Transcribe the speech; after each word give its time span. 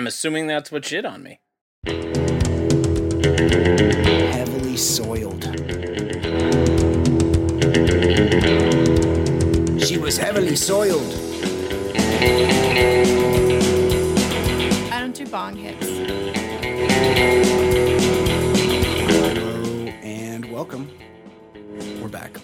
I'm 0.00 0.06
assuming 0.06 0.46
that's 0.46 0.72
what 0.72 0.86
shit 0.86 1.04
on 1.04 1.22
me. 1.22 1.40
Heavily 4.32 4.78
soiled. 4.78 5.44
She 9.84 9.98
was 9.98 10.16
heavily 10.16 10.56
soiled. 10.56 11.12
I 14.90 15.00
don't 15.00 15.14
do 15.14 15.26
bong 15.26 15.56
hits. 15.56 15.86
Hello 19.06 19.86
and 20.02 20.50
welcome. 20.50 20.90
We're 22.00 22.08
back 22.08 22.38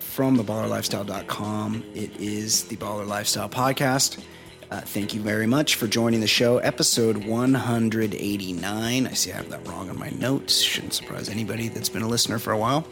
from 0.00 0.36
theballerlifestyle.com. 0.36 1.84
It 1.94 2.16
is 2.16 2.64
the 2.64 2.74
Baller 2.74 3.06
Lifestyle 3.06 3.48
Podcast. 3.48 4.20
Uh, 4.70 4.80
thank 4.80 5.12
you 5.14 5.20
very 5.20 5.46
much 5.48 5.74
for 5.74 5.88
joining 5.88 6.20
the 6.20 6.28
show. 6.28 6.58
Episode 6.58 7.24
189. 7.24 9.06
I 9.06 9.12
see 9.14 9.32
I 9.32 9.36
have 9.36 9.48
that 9.50 9.66
wrong 9.66 9.90
on 9.90 9.98
my 9.98 10.10
notes. 10.10 10.60
Shouldn't 10.60 10.94
surprise 10.94 11.28
anybody 11.28 11.68
that's 11.68 11.88
been 11.88 12.02
a 12.02 12.08
listener 12.08 12.38
for 12.38 12.52
a 12.52 12.58
while. 12.58 12.86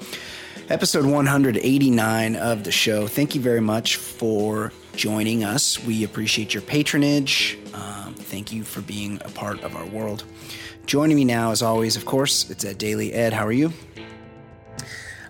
Episode 0.70 1.06
189 1.06 2.34
of 2.34 2.64
the 2.64 2.72
show. 2.72 3.06
Thank 3.06 3.36
you 3.36 3.40
very 3.40 3.60
much 3.60 3.94
for 3.94 4.72
joining 4.96 5.44
us. 5.44 5.82
We 5.84 6.02
appreciate 6.02 6.52
your 6.52 6.64
patronage. 6.64 7.56
Um, 7.72 8.12
thank 8.14 8.52
you 8.52 8.64
for 8.64 8.80
being 8.80 9.20
a 9.24 9.30
part 9.30 9.62
of 9.62 9.76
our 9.76 9.86
world. 9.86 10.24
Joining 10.84 11.16
me 11.16 11.24
now, 11.24 11.52
as 11.52 11.62
always, 11.62 11.96
of 11.96 12.06
course, 12.06 12.50
it's 12.50 12.64
Ed 12.64 12.78
Daily. 12.78 13.12
Ed, 13.12 13.32
how 13.32 13.46
are 13.46 13.52
you? 13.52 13.72
Uh, 13.98 14.02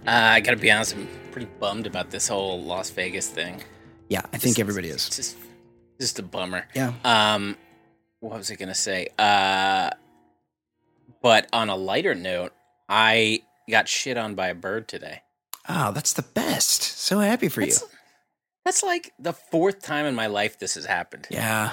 I 0.06 0.40
gotta 0.40 0.56
be 0.56 0.70
honest, 0.70 0.96
I'm 0.96 1.08
pretty 1.30 1.48
bummed 1.60 1.86
about 1.86 2.10
this 2.10 2.26
whole 2.26 2.62
Las 2.62 2.88
Vegas 2.88 3.28
thing. 3.28 3.62
Yeah, 4.08 4.22
I 4.32 4.38
think 4.38 4.58
everybody 4.58 4.88
is. 4.88 5.10
just, 5.10 5.36
just 6.00 6.18
a 6.18 6.22
bummer. 6.22 6.66
Yeah. 6.74 6.92
Um, 7.04 7.56
what 8.20 8.36
was 8.38 8.50
I 8.50 8.54
gonna 8.56 8.74
say? 8.74 9.08
Uh, 9.18 9.90
but 11.22 11.48
on 11.52 11.68
a 11.68 11.76
lighter 11.76 12.14
note, 12.14 12.52
I 12.88 13.42
got 13.70 13.88
shit 13.88 14.16
on 14.16 14.34
by 14.34 14.48
a 14.48 14.54
bird 14.54 14.88
today. 14.88 15.22
Oh, 15.68 15.92
that's 15.92 16.12
the 16.14 16.22
best. 16.22 16.82
So 16.82 17.18
happy 17.18 17.48
for 17.48 17.60
you. 17.60 17.66
That's, 17.66 17.84
that's 18.64 18.82
like 18.82 19.12
the 19.18 19.32
fourth 19.32 19.82
time 19.82 20.06
in 20.06 20.14
my 20.14 20.26
life 20.26 20.58
this 20.58 20.74
has 20.74 20.86
happened. 20.86 21.26
Yeah, 21.30 21.72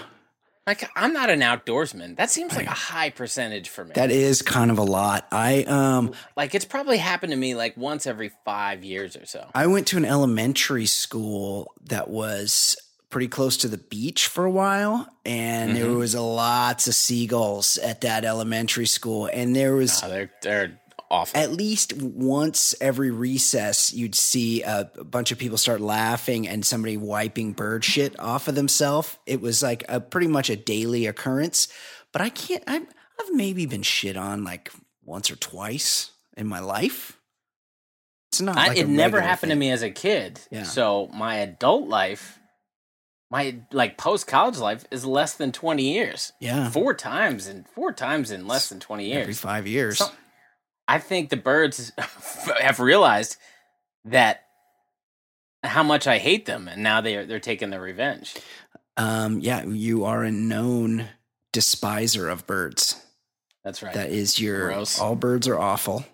Like 0.67 0.89
I'm 0.95 1.13
not 1.13 1.29
an 1.29 1.39
outdoorsman. 1.41 2.17
That 2.17 2.29
seems 2.29 2.55
like 2.55 2.67
a 2.67 2.71
high 2.71 3.09
percentage 3.11 3.69
for 3.69 3.85
me. 3.85 3.91
that 3.95 4.11
is 4.11 4.41
kind 4.41 4.71
of 4.71 4.77
a 4.79 4.83
lot. 4.83 5.27
I 5.31 5.63
um 5.63 6.13
like 6.35 6.53
it's 6.55 6.65
probably 6.65 6.97
happened 6.97 7.31
to 7.31 7.37
me 7.37 7.55
like 7.55 7.77
once 7.77 8.05
every 8.05 8.31
five 8.43 8.83
years 8.83 9.15
or 9.15 9.25
so. 9.25 9.49
I 9.55 9.67
went 9.67 9.87
to 9.87 9.97
an 9.97 10.05
elementary 10.05 10.85
school 10.87 11.71
that 11.85 12.09
was 12.09 12.75
pretty 13.15 13.29
close 13.29 13.55
to 13.55 13.69
the 13.69 13.77
beach 13.77 14.27
for 14.27 14.43
a 14.43 14.51
while 14.51 15.07
and 15.25 15.73
there 15.73 15.85
Mhm. 15.85 15.97
was 15.99 16.15
a 16.15 16.21
lots 16.21 16.85
of 16.85 16.93
seagulls 16.93 17.77
at 17.77 18.01
that 18.01 18.25
elementary 18.25 18.85
school 18.85 19.29
and 19.31 19.55
there 19.55 19.73
was 19.73 20.03
Oh, 20.03 20.09
they're 20.09 20.31
they're 20.41 20.81
awful. 21.09 21.39
at 21.39 21.53
least 21.53 21.93
once 21.93 22.75
every 22.81 23.11
recess 23.11 23.93
you'd 23.93 24.15
see 24.15 24.63
a, 24.63 24.91
a 24.97 25.05
bunch 25.05 25.31
of 25.31 25.37
people 25.37 25.57
start 25.57 25.79
laughing 25.79 26.45
and 26.45 26.65
somebody 26.65 26.97
wiping 26.97 27.53
bird 27.53 27.85
shit 27.85 28.19
off 28.19 28.49
of 28.49 28.55
themselves 28.55 29.17
it 29.25 29.39
was 29.39 29.63
like 29.63 29.85
a 29.87 30.01
pretty 30.01 30.27
much 30.27 30.49
a 30.49 30.57
daily 30.57 31.05
occurrence 31.05 31.69
but 32.11 32.21
i 32.21 32.27
can't 32.29 32.65
I've, 32.67 32.81
I've 33.17 33.33
maybe 33.33 33.65
been 33.65 33.83
shit 33.83 34.17
on 34.17 34.43
like 34.43 34.71
once 35.05 35.31
or 35.31 35.37
twice 35.37 36.11
in 36.35 36.47
my 36.47 36.59
life 36.59 37.17
it's 38.33 38.41
not 38.41 38.57
I, 38.57 38.67
like 38.67 38.77
it 38.77 38.89
never 38.89 39.21
happened 39.21 39.51
to 39.51 39.55
me 39.55 39.71
as 39.71 39.83
a 39.83 39.89
kid. 39.91 40.41
Yeah. 40.51 40.63
So 40.63 41.09
my 41.13 41.35
adult 41.37 41.87
life, 41.87 42.37
my 43.31 43.55
like 43.71 43.97
post 43.97 44.27
college 44.27 44.57
life 44.57 44.85
is 44.91 45.05
less 45.05 45.35
than 45.35 45.51
twenty 45.51 45.93
years. 45.93 46.31
yeah 46.39 46.69
Four 46.69 46.93
times 46.93 47.47
in 47.47 47.63
four 47.75 47.91
times 47.91 48.31
in 48.31 48.47
less 48.47 48.69
than 48.69 48.79
twenty 48.79 49.05
years. 49.07 49.21
every 49.21 49.31
years. 49.31 49.39
five 49.39 49.67
years 49.67 49.97
So- 49.99 50.11
I 50.87 50.99
think 50.99 51.29
the 51.29 51.37
birds 51.37 51.91
have 52.61 52.79
realized 52.79 53.37
that 54.05 54.41
how 55.63 55.81
much 55.81 56.05
I 56.05 56.19
hate 56.19 56.45
them, 56.45 56.67
and 56.67 56.83
now 56.83 57.01
they're 57.01 57.25
they're 57.25 57.39
taking 57.39 57.71
their 57.71 57.81
revenge. 57.81 58.35
um 58.97 59.39
yeah 59.39 59.65
you 59.65 60.05
are 60.05 60.23
a 60.23 60.31
known 60.31 61.07
despiser 61.51 62.29
of 62.29 62.45
birds 62.45 63.01
That's 63.63 63.81
right. 63.81 63.93
that 63.95 64.09
is 64.11 64.39
your 64.39 64.67
Gross. 64.67 64.99
all 64.99 65.15
birds 65.15 65.47
are 65.47 65.57
awful 65.59 66.05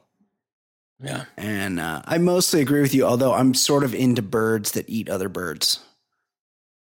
yeah. 1.03 1.25
And 1.35 1.79
uh, 1.79 2.03
I 2.05 2.19
mostly 2.19 2.61
agree 2.61 2.81
with 2.81 2.93
you, 2.93 3.05
although 3.05 3.33
I'm 3.33 3.55
sort 3.55 3.83
of 3.83 3.95
into 3.95 4.21
birds 4.21 4.73
that 4.73 4.87
eat 4.87 5.09
other 5.09 5.29
birds. 5.29 5.79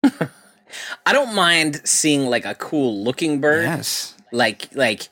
I 1.07 1.13
don't 1.13 1.35
mind 1.35 1.81
seeing 1.85 2.27
like 2.27 2.45
a 2.45 2.55
cool 2.55 3.03
looking 3.03 3.41
bird. 3.41 3.65
Yes. 3.65 4.15
Like 4.33 4.69
like 4.75 5.09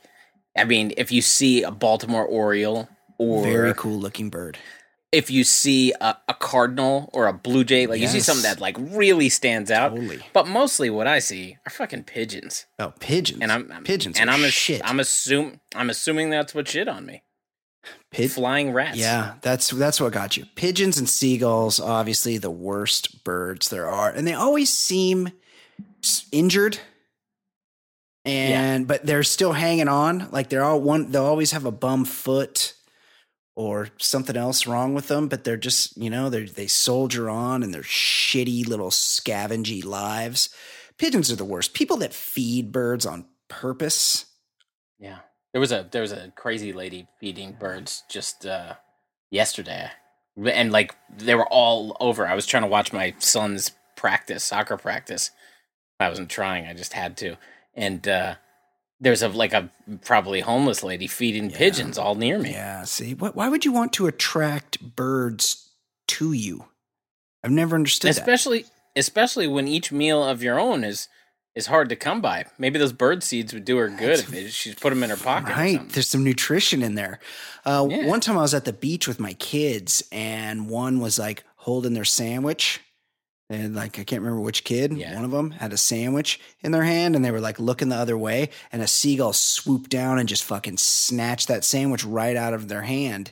I 0.56 0.64
mean, 0.64 0.92
if 0.96 1.12
you 1.12 1.22
see 1.22 1.62
a 1.62 1.70
Baltimore 1.70 2.24
Oriole 2.26 2.88
or 3.18 3.42
Very 3.42 3.74
cool 3.74 3.98
looking 3.98 4.30
bird. 4.30 4.58
if 5.12 5.30
you 5.30 5.44
see 5.44 5.92
a, 6.00 6.16
a 6.28 6.34
cardinal 6.34 7.08
or 7.12 7.26
a 7.26 7.32
blue 7.32 7.64
jay, 7.64 7.86
like 7.86 8.00
you 8.00 8.08
see 8.08 8.20
something 8.20 8.42
that 8.42 8.60
like 8.60 8.76
really 8.78 9.28
stands 9.28 9.70
out. 9.70 9.90
Totally. 9.90 10.20
But 10.32 10.46
mostly 10.48 10.90
what 10.90 11.06
I 11.06 11.18
see 11.20 11.56
are 11.66 11.70
fucking 11.70 12.04
pigeons. 12.04 12.66
Oh, 12.78 12.92
pigeons. 13.00 13.40
And 13.40 13.50
I'm, 13.50 13.70
I'm 13.72 13.84
pigeons. 13.84 14.18
and 14.20 14.30
I'm 14.30 14.44
a, 14.44 14.50
shit. 14.50 14.82
I'm 14.84 15.00
assuming 15.00 15.60
I'm 15.74 15.88
assuming 15.90 16.30
that's 16.30 16.54
what 16.54 16.68
shit 16.68 16.88
on 16.88 17.06
me. 17.06 17.22
Pid- 18.10 18.30
Flying 18.32 18.72
rats. 18.72 18.96
yeah, 18.96 19.34
that's 19.42 19.70
that's 19.70 20.00
what 20.00 20.12
got 20.12 20.36
you. 20.36 20.46
Pigeons 20.54 20.96
and 20.98 21.08
seagulls, 21.08 21.78
obviously 21.80 22.38
the 22.38 22.50
worst 22.50 23.24
birds 23.24 23.68
there 23.68 23.88
are, 23.88 24.10
and 24.10 24.26
they 24.26 24.32
always 24.34 24.72
seem 24.72 25.30
injured. 26.32 26.78
And 28.24 28.88
but 28.88 29.06
they're 29.06 29.22
still 29.22 29.52
hanging 29.52 29.88
on. 29.88 30.28
Like 30.32 30.48
they're 30.48 30.64
all 30.64 30.80
one. 30.80 31.12
They'll 31.12 31.24
always 31.24 31.52
have 31.52 31.64
a 31.64 31.70
bum 31.70 32.04
foot 32.04 32.74
or 33.54 33.88
something 33.98 34.36
else 34.36 34.66
wrong 34.66 34.94
with 34.94 35.06
them. 35.06 35.28
But 35.28 35.44
they're 35.44 35.56
just 35.56 35.96
you 35.96 36.10
know 36.10 36.28
they 36.28 36.44
they 36.46 36.66
soldier 36.66 37.30
on 37.30 37.62
and 37.62 37.72
they're 37.72 37.82
shitty 37.82 38.66
little 38.66 38.90
scavengy 38.90 39.84
lives. 39.84 40.48
Pigeons 40.98 41.30
are 41.30 41.36
the 41.36 41.44
worst. 41.44 41.72
People 41.74 41.98
that 41.98 42.12
feed 42.14 42.72
birds 42.72 43.06
on 43.06 43.26
purpose. 43.48 44.24
Yeah. 44.98 45.18
There 45.56 45.60
was 45.62 45.72
a 45.72 45.88
there 45.90 46.02
was 46.02 46.12
a 46.12 46.30
crazy 46.36 46.74
lady 46.74 47.06
feeding 47.18 47.52
birds 47.58 48.02
just 48.10 48.44
uh 48.44 48.74
yesterday. 49.30 49.88
And 50.44 50.70
like 50.70 50.94
they 51.16 51.34
were 51.34 51.48
all 51.48 51.96
over. 51.98 52.26
I 52.28 52.34
was 52.34 52.44
trying 52.44 52.64
to 52.64 52.68
watch 52.68 52.92
my 52.92 53.14
son's 53.20 53.70
practice, 53.96 54.44
soccer 54.44 54.76
practice. 54.76 55.30
I 55.98 56.10
wasn't 56.10 56.28
trying, 56.28 56.66
I 56.66 56.74
just 56.74 56.92
had 56.92 57.16
to. 57.16 57.36
And 57.72 58.06
uh 58.06 58.34
there's 59.00 59.22
a 59.22 59.28
like 59.28 59.54
a 59.54 59.70
probably 60.04 60.40
homeless 60.40 60.82
lady 60.82 61.06
feeding 61.06 61.48
Yeah. 61.48 61.56
pigeons 61.56 61.96
all 61.96 62.16
near 62.16 62.38
me. 62.38 62.50
Yeah. 62.50 62.84
See, 62.84 63.14
what, 63.14 63.34
why 63.34 63.48
would 63.48 63.64
you 63.64 63.72
want 63.72 63.94
to 63.94 64.06
attract 64.06 64.94
birds 64.94 65.70
to 66.08 66.34
you? 66.34 66.66
I've 67.42 67.50
never 67.50 67.76
understood 67.76 68.10
that. 68.12 68.20
especially 68.20 68.66
especially 68.94 69.46
when 69.46 69.66
each 69.68 69.90
meal 69.90 70.22
of 70.22 70.42
your 70.42 70.60
own 70.60 70.84
is 70.84 71.08
is 71.56 71.66
hard 71.66 71.88
to 71.88 71.96
come 71.96 72.20
by. 72.20 72.44
Maybe 72.58 72.78
those 72.78 72.92
bird 72.92 73.24
seeds 73.24 73.52
would 73.52 73.64
do 73.64 73.78
her 73.78 73.88
good 73.88 74.20
if 74.20 74.26
they, 74.28 74.46
she'd 74.46 74.76
put 74.80 74.90
them 74.90 75.02
in 75.02 75.10
her 75.10 75.16
pocket. 75.16 75.56
Right. 75.56 75.88
There's 75.88 76.08
some 76.08 76.22
nutrition 76.22 76.82
in 76.82 76.94
there. 76.94 77.18
Uh, 77.64 77.88
Yeah. 77.90 78.06
One 78.06 78.20
time 78.20 78.38
I 78.38 78.42
was 78.42 78.54
at 78.54 78.64
the 78.66 78.72
beach 78.72 79.08
with 79.08 79.18
my 79.18 79.32
kids, 79.32 80.04
and 80.12 80.68
one 80.70 81.00
was 81.00 81.18
like 81.18 81.42
holding 81.56 81.94
their 81.94 82.04
sandwich. 82.04 82.80
And 83.48 83.76
like, 83.76 83.98
I 83.98 84.04
can't 84.04 84.22
remember 84.22 84.40
which 84.42 84.64
kid, 84.64 84.92
Yeah. 84.98 85.14
one 85.14 85.24
of 85.24 85.30
them 85.30 85.52
had 85.52 85.72
a 85.72 85.76
sandwich 85.76 86.40
in 86.62 86.72
their 86.72 86.82
hand, 86.82 87.14
and 87.16 87.24
they 87.24 87.30
were 87.30 87.40
like 87.40 87.60
looking 87.60 87.88
the 87.88 87.96
other 87.96 88.18
way. 88.18 88.50
And 88.72 88.82
a 88.82 88.86
seagull 88.88 89.32
swooped 89.32 89.88
down 89.88 90.18
and 90.18 90.28
just 90.28 90.42
fucking 90.44 90.78
snatched 90.78 91.46
that 91.48 91.64
sandwich 91.64 92.04
right 92.04 92.36
out 92.36 92.54
of 92.54 92.66
their 92.68 92.82
hand. 92.82 93.30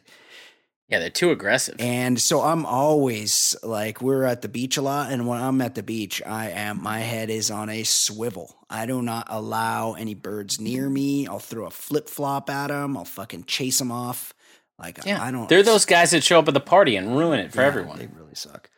Yeah, 0.89 0.99
they're 0.99 1.11
too 1.11 1.31
aggressive. 1.31 1.77
And 1.79 2.21
so 2.21 2.43
I'm 2.43 2.67
always 2.67 3.57
like, 3.63 4.03
we're 4.03 4.25
at 4.25 4.43
the 4.43 4.49
beach 4.49 4.77
a 4.77 4.83
lot. 4.83 5.11
And 5.11 5.27
when 5.27 5.41
I'm 5.41 5.61
at 5.63 5.75
the 5.75 5.83
beach, 5.83 6.23
I 6.25 6.51
am, 6.51 6.83
my 6.83 6.99
head 6.99 7.31
is 7.31 7.51
on 7.51 7.71
a 7.71 7.85
swivel. 7.85 8.55
I 8.69 8.85
do 8.85 9.01
not 9.01 9.27
allow 9.31 9.95
any 9.95 10.15
birds 10.15 10.61
near 10.61 10.89
me. 10.91 11.27
I'll 11.27 11.39
throw 11.39 11.67
a 11.67 11.71
flip 11.71 12.09
flop 12.09 12.51
at 12.51 12.69
them. 12.69 12.97
I'll 12.97 13.07
fucking 13.07 13.45
chase 13.45 13.79
them 13.79 13.91
off. 13.91 14.35
Like, 14.79 14.99
yeah, 15.07 15.23
I 15.23 15.31
don't. 15.31 15.49
They're 15.49 15.63
those 15.63 15.87
guys 15.87 16.11
that 16.11 16.23
show 16.23 16.39
up 16.39 16.49
at 16.49 16.55
the 16.55 16.61
party 16.61 16.97
and 16.97 17.17
ruin 17.17 17.41
it 17.41 17.53
for 17.53 17.63
Yeah, 17.63 17.69
everyone. 17.69 17.99
They 17.99 18.09
really 18.09 18.35
suck. 18.35 18.69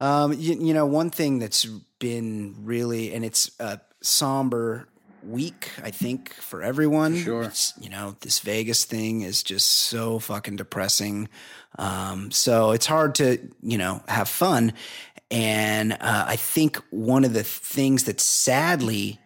Um, 0.00 0.34
you, 0.34 0.54
you 0.60 0.74
know, 0.74 0.86
one 0.86 1.10
thing 1.10 1.38
that's 1.38 1.64
been 1.98 2.54
really, 2.60 3.12
and 3.14 3.24
it's 3.24 3.50
a 3.58 3.80
somber 4.02 4.88
week, 5.26 5.70
I 5.82 5.90
think, 5.90 6.32
for 6.34 6.62
everyone. 6.62 7.16
Sure. 7.16 7.42
It's, 7.42 7.74
you 7.80 7.90
know, 7.90 8.16
this 8.20 8.40
Vegas 8.40 8.84
thing 8.84 9.22
is 9.22 9.42
just 9.42 9.68
so 9.68 10.18
fucking 10.18 10.56
depressing. 10.56 11.28
Um, 11.78 12.30
so 12.30 12.70
it's 12.70 12.86
hard 12.86 13.14
to, 13.16 13.38
you 13.62 13.78
know, 13.78 14.02
have 14.08 14.28
fun. 14.28 14.72
And 15.30 15.92
uh, 15.94 16.24
I 16.28 16.36
think 16.36 16.80
one 16.90 17.24
of 17.24 17.32
the 17.32 17.42
things 17.42 18.04
that's 18.04 18.24
sadly 18.24 19.18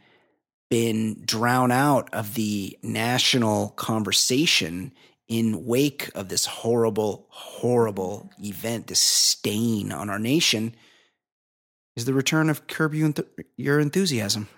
been 0.71 1.23
drowned 1.25 1.73
out 1.73 2.09
of 2.15 2.35
the 2.35 2.79
national 2.83 3.71
conversation 3.71 4.93
in 5.29 5.65
wake 5.67 6.11
of 6.15 6.29
this 6.29 6.47
horrible, 6.47 7.27
horrible 7.29 8.31
event, 8.43 8.89
this 8.89 9.01
stain 9.01 9.93
on 9.93 10.11
our 10.11 10.19
nation, 10.19 10.75
is 11.97 12.05
the 12.05 12.15
return 12.15 12.49
of 12.49 12.67
Curb 12.67 12.95
Your 13.57 13.79
Enthusiasm. 13.79 14.49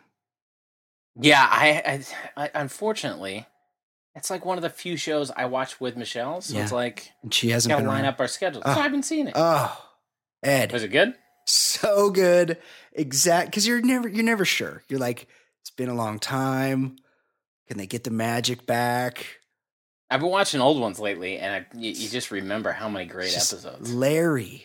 Yeah, 1.21 1.47
I, 1.49 2.03
I, 2.37 2.45
I 2.45 2.51
unfortunately, 2.55 3.47
it's 4.15 4.31
like 4.31 4.45
one 4.45 4.59
of 4.59 4.63
the 4.63 4.71
few 4.71 4.97
shows 4.97 5.31
I 5.31 5.45
watch 5.47 5.81
with 5.81 5.97
Michelle. 5.97 6.41
So 6.41 6.57
Yeah. 6.57 6.63
it's 6.63 6.73
like 6.73 7.13
And 7.23 7.33
she 7.33 7.51
hasn't 7.51 7.71
gotta 7.71 7.83
been 7.83 7.89
line 7.89 8.05
around. 8.05 8.15
up 8.15 8.21
our 8.21 8.29
schedules. 8.29 8.63
Ah. 8.67 8.75
so 8.75 8.81
I 8.81 8.83
haven't 8.85 9.05
seen 9.05 9.29
it. 9.29 9.35
Oh, 9.37 9.85
Ed, 10.43 10.73
Was 10.73 10.83
it 10.83 10.89
good? 10.89 11.15
so 11.47 12.11
good. 12.11 12.59
Exact, 12.93 13.51
because 13.51 13.67
you're 13.67 13.81
never 13.83 14.09
you're 14.09 14.25
never 14.25 14.45
sure. 14.45 14.83
You're 14.89 15.01
like, 15.01 15.27
it's 15.61 15.71
been 15.71 15.89
a 15.89 15.95
long 15.95 16.19
time. 16.19 16.97
Can 17.69 17.79
they 17.79 17.87
get 17.87 18.05
the 18.05 18.11
magic 18.11 18.67
back? 18.67 19.25
I've 20.11 20.21
been 20.21 20.29
watching 20.31 20.61
old 20.61 20.79
ones 20.81 20.99
lately, 21.01 21.39
and 21.39 21.55
I, 21.55 21.67
you, 21.79 21.91
you 21.91 22.09
just 22.09 22.31
remember 22.31 22.71
how 22.73 22.89
many 22.89 23.07
great 23.07 23.31
Just 23.33 23.53
episodes. 23.53 23.95
Larry 23.95 24.65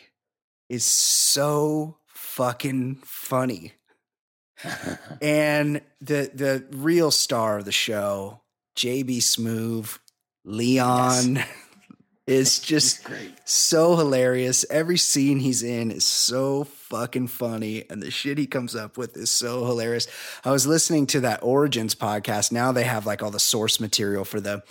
is 0.67 0.83
so 0.83 1.97
fucking 2.07 2.99
funny. 3.05 3.71
And 5.21 5.81
the 6.01 6.30
the 6.33 6.65
real 6.71 7.12
star 7.12 7.57
of 7.57 7.65
the 7.65 7.71
show, 7.71 8.42
JB 8.75 9.18
Smoove, 9.18 10.00
Leon, 10.45 11.39
is 12.27 12.59
just 12.59 13.04
great. 13.04 13.33
so 13.45 13.95
hilarious. 13.95 14.65
Every 14.69 14.98
scene 14.98 15.39
he's 15.39 15.63
in 15.63 15.92
is 15.92 16.06
so 16.06 16.63
fucking 16.65 17.27
funny, 17.27 17.86
and 17.89 18.01
the 18.01 18.12
shit 18.12 18.38
he 18.38 18.48
comes 18.48 18.75
up 18.75 18.98
with 18.98 19.15
is 19.18 19.30
so 19.30 19.65
hilarious. 19.65 20.07
I 20.44 20.51
was 20.51 20.68
listening 20.68 21.07
to 21.07 21.19
that 21.21 21.44
Origins 21.44 21.95
podcast. 21.95 22.51
Now 22.51 22.71
they 22.71 22.83
have 22.83 23.06
like 23.06 23.24
all 23.24 23.31
the 23.31 23.39
source 23.39 23.80
material 23.80 24.25
for 24.25 24.39
the 24.39 24.63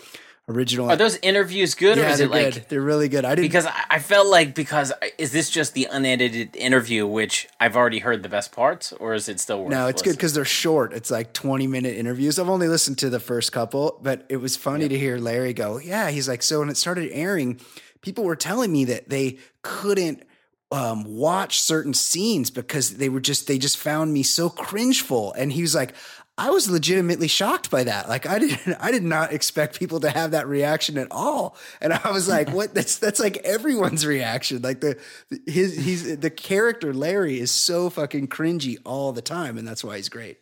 original. 0.49 0.91
Are 0.91 0.97
those 0.97 1.17
interviews 1.17 1.75
good, 1.75 1.99
or 1.99 2.05
is 2.05 2.21
it 2.21 2.31
like 2.31 2.55
good. 2.55 2.67
They're 2.69 2.81
really 2.81 3.09
good. 3.09 3.25
I 3.25 3.35
didn't 3.35 3.49
because 3.49 3.67
I, 3.67 3.99
felt 3.99 4.29
like 4.29 4.55
because 4.55 4.93
is 5.19 5.33
this 5.33 5.51
just 5.51 5.75
the 5.75 5.89
unedited 5.91 6.57
interview, 6.57 7.07
which 7.07 7.49
I've 7.61 7.77
already 7.77 7.99
heard 7.99 8.23
the 8.23 8.29
best 8.29 8.53
parts, 8.53 8.93
or 8.93 9.15
is 9.15 9.29
it 9.29 9.41
still 9.41 9.63
worth? 9.63 9.71
No, 9.71 9.89
it's 9.89 10.03
good 10.03 10.17
because 10.17 10.35
they're 10.35 10.45
short. 10.45 10.93
It's 10.93 11.11
like 11.11 11.33
20 11.33 11.67
minute 11.67 11.97
interviews. 11.97 12.39
I've 12.39 12.49
only 12.49 12.69
listened 12.69 12.99
to 12.99 13.11
the 13.11 13.21
first 13.21 13.53
couple, 13.53 13.99
but 14.03 14.25
it 14.29 14.37
was 14.37 14.57
funny 14.57 14.89
to 14.89 14.99
hear 14.99 15.19
Larry 15.19 15.53
go, 15.53 15.79
Yeah, 15.79 16.11
he's 16.11 16.29
like, 16.29 16.43
So 16.43 16.61
when 16.61 16.69
it 16.69 16.77
started 16.77 17.11
airing, 17.13 17.61
people 18.01 18.25
were 18.25 18.37
telling 18.37 18.73
me 18.73 18.85
that 18.87 19.09
they 19.09 19.39
couldn't 19.63 20.23
um, 20.73 21.05
watch 21.05 21.61
certain 21.61 21.95
scenes 21.95 22.51
because 22.51 22.97
they 22.97 23.09
were 23.09 23.21
just, 23.21 23.47
they 23.47 23.59
just 23.59 23.77
found 23.77 24.13
me 24.13 24.23
so 24.23 24.51
cringeful. 24.51 25.33
And 25.37 25.53
he 25.53 25.63
was 25.63 25.75
like, 25.75 25.95
I 26.39 26.51
was 26.51 26.69
legitimately 26.71 27.29
shocked 27.29 27.71
by 27.71 27.85
that. 27.85 28.09
Like 28.09 28.27
I 28.27 28.39
didn't, 28.39 28.77
I 28.81 28.91
did 28.91 29.03
not 29.03 29.33
expect 29.33 29.79
people 29.79 30.01
to 30.01 30.11
have 30.11 30.33
that 30.33 30.47
reaction 30.47 30.99
at 30.99 31.09
all. 31.11 31.57
And 31.81 31.93
I 31.93 32.11
was 32.11 32.29
like, 32.29 32.51
what? 32.51 32.75
That's, 32.75 32.99
that's 32.99 33.21
like 33.21 33.39
everyone's 33.39 34.05
reaction. 34.05 34.63
Like 34.63 34.81
the, 34.81 34.99
his, 35.47 35.77
he's, 35.77 36.19
the 36.19 36.31
character 36.31 36.93
Larry 36.93 37.41
is 37.41 37.51
so 37.51 37.89
fucking 37.89 38.29
cringy 38.29 38.77
all 38.85 39.13
the 39.13 39.23
time. 39.23 39.57
And 39.57 39.67
that's 39.67 39.83
why 39.83 39.97
he's 39.97 40.09
great. 40.09 40.39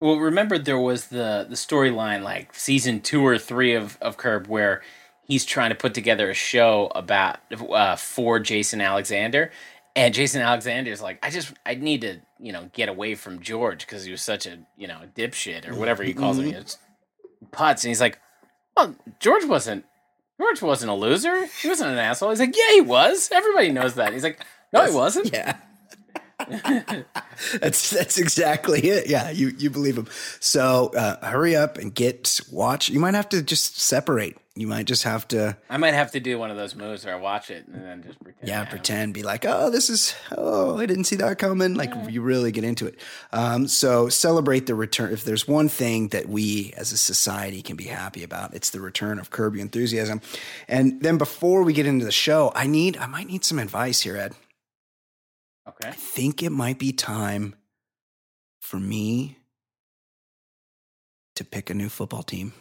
Well, 0.00 0.18
remember 0.18 0.58
there 0.58 0.78
was 0.78 1.06
the 1.06 1.46
the 1.48 1.54
storyline 1.54 2.22
like 2.22 2.54
season 2.54 3.00
two 3.00 3.26
or 3.26 3.38
three 3.38 3.74
of 3.74 3.96
of 4.02 4.18
Curb 4.18 4.48
where 4.48 4.82
he's 5.26 5.46
trying 5.46 5.70
to 5.70 5.74
put 5.74 5.94
together 5.94 6.28
a 6.28 6.34
show 6.34 6.92
about 6.94 7.38
uh, 7.70 7.96
for 7.96 8.38
Jason 8.38 8.82
Alexander, 8.82 9.50
and 9.96 10.12
Jason 10.14 10.42
Alexander 10.42 10.90
is 10.90 11.02
like, 11.02 11.18
I 11.24 11.30
just 11.30 11.52
I 11.64 11.74
need 11.74 12.02
to 12.02 12.20
you 12.38 12.52
know 12.52 12.70
get 12.72 12.88
away 12.88 13.14
from 13.14 13.40
George 13.40 13.86
because 13.86 14.04
he 14.04 14.10
was 14.10 14.22
such 14.22 14.46
a 14.46 14.58
you 14.76 14.86
know 14.86 15.00
dipshit 15.16 15.68
or 15.68 15.74
whatever 15.74 16.02
he 16.02 16.14
calls 16.14 16.38
him, 16.38 16.46
mm-hmm. 16.46 16.56
it's 16.56 16.78
putz, 17.52 17.84
and 17.84 17.90
he's 17.90 18.00
like, 18.00 18.18
well, 18.76 18.94
George 19.20 19.44
wasn't 19.44 19.84
George 20.38 20.62
wasn't 20.62 20.90
a 20.90 20.94
loser, 20.94 21.46
he 21.46 21.68
wasn't 21.68 21.90
an 21.90 21.98
asshole. 21.98 22.30
He's 22.30 22.40
like, 22.40 22.56
yeah, 22.56 22.72
he 22.72 22.80
was. 22.80 23.30
Everybody 23.32 23.70
knows 23.70 23.94
that. 23.94 24.12
He's 24.12 24.24
like, 24.24 24.44
no, 24.72 24.84
he 24.84 24.94
wasn't. 24.94 25.32
Yeah. 25.32 25.56
that's 27.60 27.90
that's 27.90 28.18
exactly 28.18 28.80
it. 28.80 29.08
Yeah, 29.08 29.30
you 29.30 29.48
you 29.58 29.70
believe 29.70 29.96
him. 29.96 30.08
So 30.40 30.92
uh, 30.96 31.24
hurry 31.26 31.56
up 31.56 31.78
and 31.78 31.94
get 31.94 32.40
watch. 32.50 32.88
You 32.88 33.00
might 33.00 33.14
have 33.14 33.28
to 33.30 33.42
just 33.42 33.78
separate. 33.78 34.38
You 34.56 34.68
might 34.68 34.86
just 34.86 35.02
have 35.02 35.26
to 35.28 35.56
I 35.68 35.78
might 35.78 35.94
have 35.94 36.12
to 36.12 36.20
do 36.20 36.38
one 36.38 36.52
of 36.52 36.56
those 36.56 36.76
moves 36.76 37.04
where 37.04 37.12
I 37.12 37.18
watch 37.18 37.50
it 37.50 37.66
and 37.66 37.84
then 37.84 38.04
just 38.04 38.22
pretend. 38.22 38.48
Yeah 38.48 38.64
pretend 38.64 39.12
be 39.12 39.24
like 39.24 39.44
oh 39.44 39.68
this 39.68 39.90
is 39.90 40.14
oh 40.36 40.78
I 40.78 40.86
didn't 40.86 41.04
see 41.04 41.16
that 41.16 41.38
coming. 41.38 41.74
Like 41.74 41.92
you 42.08 42.22
really 42.22 42.52
get 42.52 42.62
into 42.62 42.86
it. 42.86 42.96
Um, 43.32 43.66
so 43.66 44.08
celebrate 44.08 44.66
the 44.66 44.76
return. 44.76 45.12
If 45.12 45.24
there's 45.24 45.48
one 45.48 45.68
thing 45.68 46.08
that 46.08 46.28
we 46.28 46.72
as 46.76 46.92
a 46.92 46.96
society 46.96 47.62
can 47.62 47.74
be 47.74 47.84
happy 47.84 48.22
about, 48.22 48.54
it's 48.54 48.70
the 48.70 48.80
return 48.80 49.18
of 49.18 49.30
Curb 49.30 49.56
Your 49.56 49.62
Enthusiasm. 49.62 50.20
And 50.68 51.00
then 51.02 51.18
before 51.18 51.64
we 51.64 51.72
get 51.72 51.86
into 51.86 52.04
the 52.04 52.12
show, 52.12 52.52
I 52.54 52.68
need 52.68 52.96
I 52.96 53.06
might 53.06 53.26
need 53.26 53.44
some 53.44 53.58
advice 53.58 54.02
here, 54.02 54.16
Ed. 54.16 54.34
Okay. 55.68 55.88
I 55.88 55.92
think 55.92 56.42
it 56.42 56.50
might 56.50 56.78
be 56.78 56.92
time 56.92 57.54
for 58.60 58.78
me 58.78 59.38
to 61.36 61.44
pick 61.44 61.70
a 61.70 61.74
new 61.74 61.88
football 61.88 62.22
team. 62.22 62.52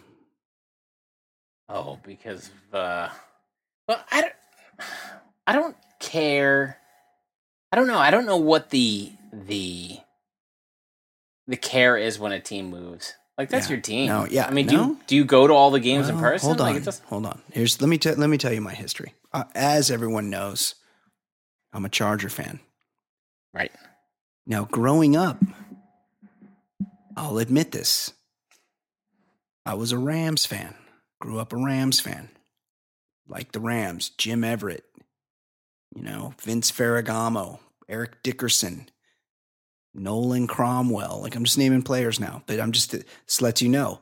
Oh, 1.69 1.99
because 2.03 2.49
of, 2.71 2.75
uh, 2.79 3.09
well, 3.87 4.03
I 4.11 4.21
don't, 4.21 4.33
I 5.47 5.53
don't 5.53 5.75
care. 5.99 6.77
I 7.71 7.75
don't 7.75 7.87
know. 7.87 7.97
I 7.97 8.11
don't 8.11 8.25
know 8.25 8.37
what 8.37 8.69
the 8.69 9.11
the 9.31 9.97
the 11.47 11.57
care 11.57 11.97
is 11.97 12.19
when 12.19 12.31
a 12.31 12.39
team 12.39 12.69
moves. 12.69 13.13
Like 13.37 13.49
that's 13.49 13.67
Yeah. 13.67 13.73
your 13.73 13.81
team. 13.81 14.07
No, 14.07 14.27
yeah, 14.29 14.45
I 14.45 14.51
mean, 14.51 14.67
do 14.67 14.77
no. 14.77 14.85
you, 14.89 14.99
do 15.07 15.15
you 15.15 15.25
go 15.25 15.47
to 15.47 15.53
all 15.53 15.71
the 15.71 15.79
games 15.79 16.07
in 16.07 16.19
person? 16.19 16.47
Hold 16.49 16.61
on, 16.61 16.75
it 16.75 16.83
doesn't- 16.85 17.05
hold 17.07 17.25
on. 17.25 17.41
Here's 17.51 17.81
let 17.81 17.89
me 17.89 17.97
tell 17.97 18.15
let 18.15 18.29
me 18.29 18.37
tell 18.37 18.53
you 18.53 18.61
my 18.61 18.73
history. 18.73 19.13
Uh, 19.31 19.45
as 19.55 19.89
everyone 19.89 20.29
knows, 20.29 20.75
I'm 21.73 21.85
a 21.85 21.89
Charger 21.89 22.29
fan. 22.29 22.59
Right. 23.53 23.71
Now, 24.45 24.65
growing 24.65 25.15
up, 25.15 25.41
I'll 27.15 27.37
admit 27.37 27.71
this. 27.71 28.11
I 29.65 29.75
was 29.75 29.91
a 29.91 29.97
Rams 29.97 30.45
fan. 30.45 30.75
Grew 31.21 31.39
up 31.39 31.53
a 31.53 31.57
Rams 31.57 31.99
fan. 31.99 32.29
Like 33.27 33.53
the 33.53 33.61
Rams, 33.61 34.09
Jim 34.09 34.43
Everett, 34.43 34.83
you 35.95 36.01
know, 36.03 36.33
Vince 36.41 36.71
Ferragamo, 36.71 37.59
Eric 37.87 38.21
Dickerson, 38.21 38.89
Nolan 39.93 40.47
Cromwell. 40.47 41.21
Like 41.21 41.35
I'm 41.35 41.45
just 41.45 41.57
naming 41.57 41.83
players 41.83 42.19
now, 42.19 42.43
but 42.45 42.59
I'm 42.59 42.73
just 42.73 42.91
this 42.91 43.41
lets 43.41 43.61
you 43.61 43.69
know 43.69 44.01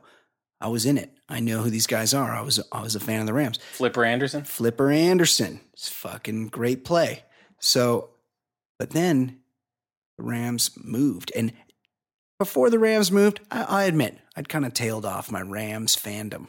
I 0.60 0.68
was 0.68 0.86
in 0.86 0.98
it. 0.98 1.10
I 1.28 1.40
know 1.40 1.62
who 1.62 1.70
these 1.70 1.86
guys 1.86 2.12
are. 2.14 2.32
I 2.32 2.42
was 2.42 2.60
I 2.72 2.82
was 2.82 2.96
a 2.96 3.00
fan 3.00 3.20
of 3.20 3.26
the 3.26 3.32
Rams. 3.32 3.58
Flipper 3.72 4.04
Anderson. 4.04 4.44
Flipper 4.44 4.90
Anderson. 4.90 5.60
It's 5.72 5.88
fucking 5.88 6.48
great 6.48 6.84
play. 6.84 7.24
So, 7.60 8.10
but 8.78 8.90
then 8.90 9.38
the 10.22 10.28
Rams 10.28 10.70
moved. 10.76 11.32
And 11.34 11.52
before 12.38 12.70
the 12.70 12.78
Rams 12.78 13.10
moved, 13.10 13.40
I, 13.50 13.62
I 13.62 13.84
admit 13.84 14.18
I'd 14.36 14.48
kind 14.48 14.64
of 14.64 14.72
tailed 14.72 15.04
off 15.04 15.32
my 15.32 15.42
Rams 15.42 15.96
fandom. 15.96 16.46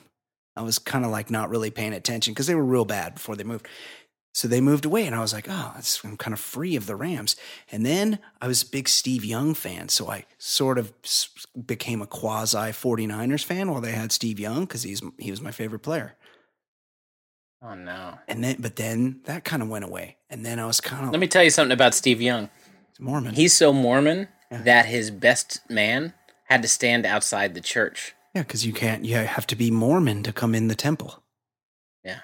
I 0.56 0.62
was 0.62 0.78
kind 0.78 1.04
of 1.04 1.12
like 1.12 1.32
not 1.32 1.50
really 1.50 1.72
paying 1.72 1.94
attention 1.94 2.34
because 2.34 2.48
they 2.48 2.56
were 2.56 2.64
real 2.64 2.86
bad 2.86 3.16
before 3.16 3.36
they 3.36 3.44
moved. 3.44 3.68
So 4.36 4.48
they 4.48 4.62
moved 4.62 4.86
away, 4.86 5.06
and 5.06 5.16
I 5.16 5.20
was 5.20 5.32
like, 5.32 5.46
oh, 5.48 5.76
I'm 6.04 6.18
kind 6.18 6.34
of 6.34 6.40
free 6.40 6.76
of 6.76 6.88
the 6.88 6.96
Rams. 6.96 7.36
And 7.72 7.86
then 7.86 8.18
I 8.42 8.48
was 8.48 8.64
a 8.64 8.68
big 8.68 8.90
Steve 8.90 9.24
Young 9.24 9.54
fan. 9.54 9.90
So 9.90 10.10
I 10.10 10.26
sort 10.40 10.80
of 10.80 10.92
became 11.68 12.02
a 12.02 12.08
quasi 12.08 12.58
49ers 12.58 13.44
fan 13.44 13.70
while 13.70 13.82
they 13.82 13.92
had 13.92 14.12
Steve 14.12 14.40
Young 14.40 14.62
because 14.62 14.82
he's 14.82 15.02
he 15.20 15.30
was 15.30 15.42
my 15.42 15.52
favorite 15.52 15.82
player. 15.82 16.16
Oh 17.62 17.76
no. 17.76 18.18
And 18.28 18.44
then, 18.44 18.58
but 18.60 18.76
then 18.76 19.22
that 19.26 19.44
kind 19.44 19.62
of 19.62 19.70
went 19.70 19.86
away. 19.86 20.18
And 20.30 20.44
then 20.44 20.60
I 20.60 20.66
was 20.66 20.82
kind 20.82 21.06
of. 21.06 21.12
Let 21.12 21.20
me 21.20 21.28
tell 21.28 21.44
you 21.44 21.52
something 21.52 21.72
about 21.72 21.94
Steve 21.94 22.22
Young. 22.22 22.50
Mormon. 23.00 23.34
He's 23.36 23.54
so 23.54 23.74
Mormon 23.74 24.28
Yeah. 24.52 24.62
that 24.64 24.86
his 24.86 25.10
best 25.12 25.60
man 25.70 26.14
had 26.46 26.62
to 26.62 26.68
stand 26.68 27.06
outside 27.06 27.54
the 27.54 27.62
church. 27.62 28.14
yeah, 28.36 28.42
because 28.44 28.66
you 28.66 28.74
can't. 28.74 29.06
You 29.06 29.16
have 29.18 29.48
to 29.48 29.56
be 29.56 29.70
Mormon 29.72 30.24
to 30.24 30.34
come 30.34 30.56
in 30.56 30.68
the 30.68 30.76
temple. 30.76 31.24
Yeah. 32.04 32.20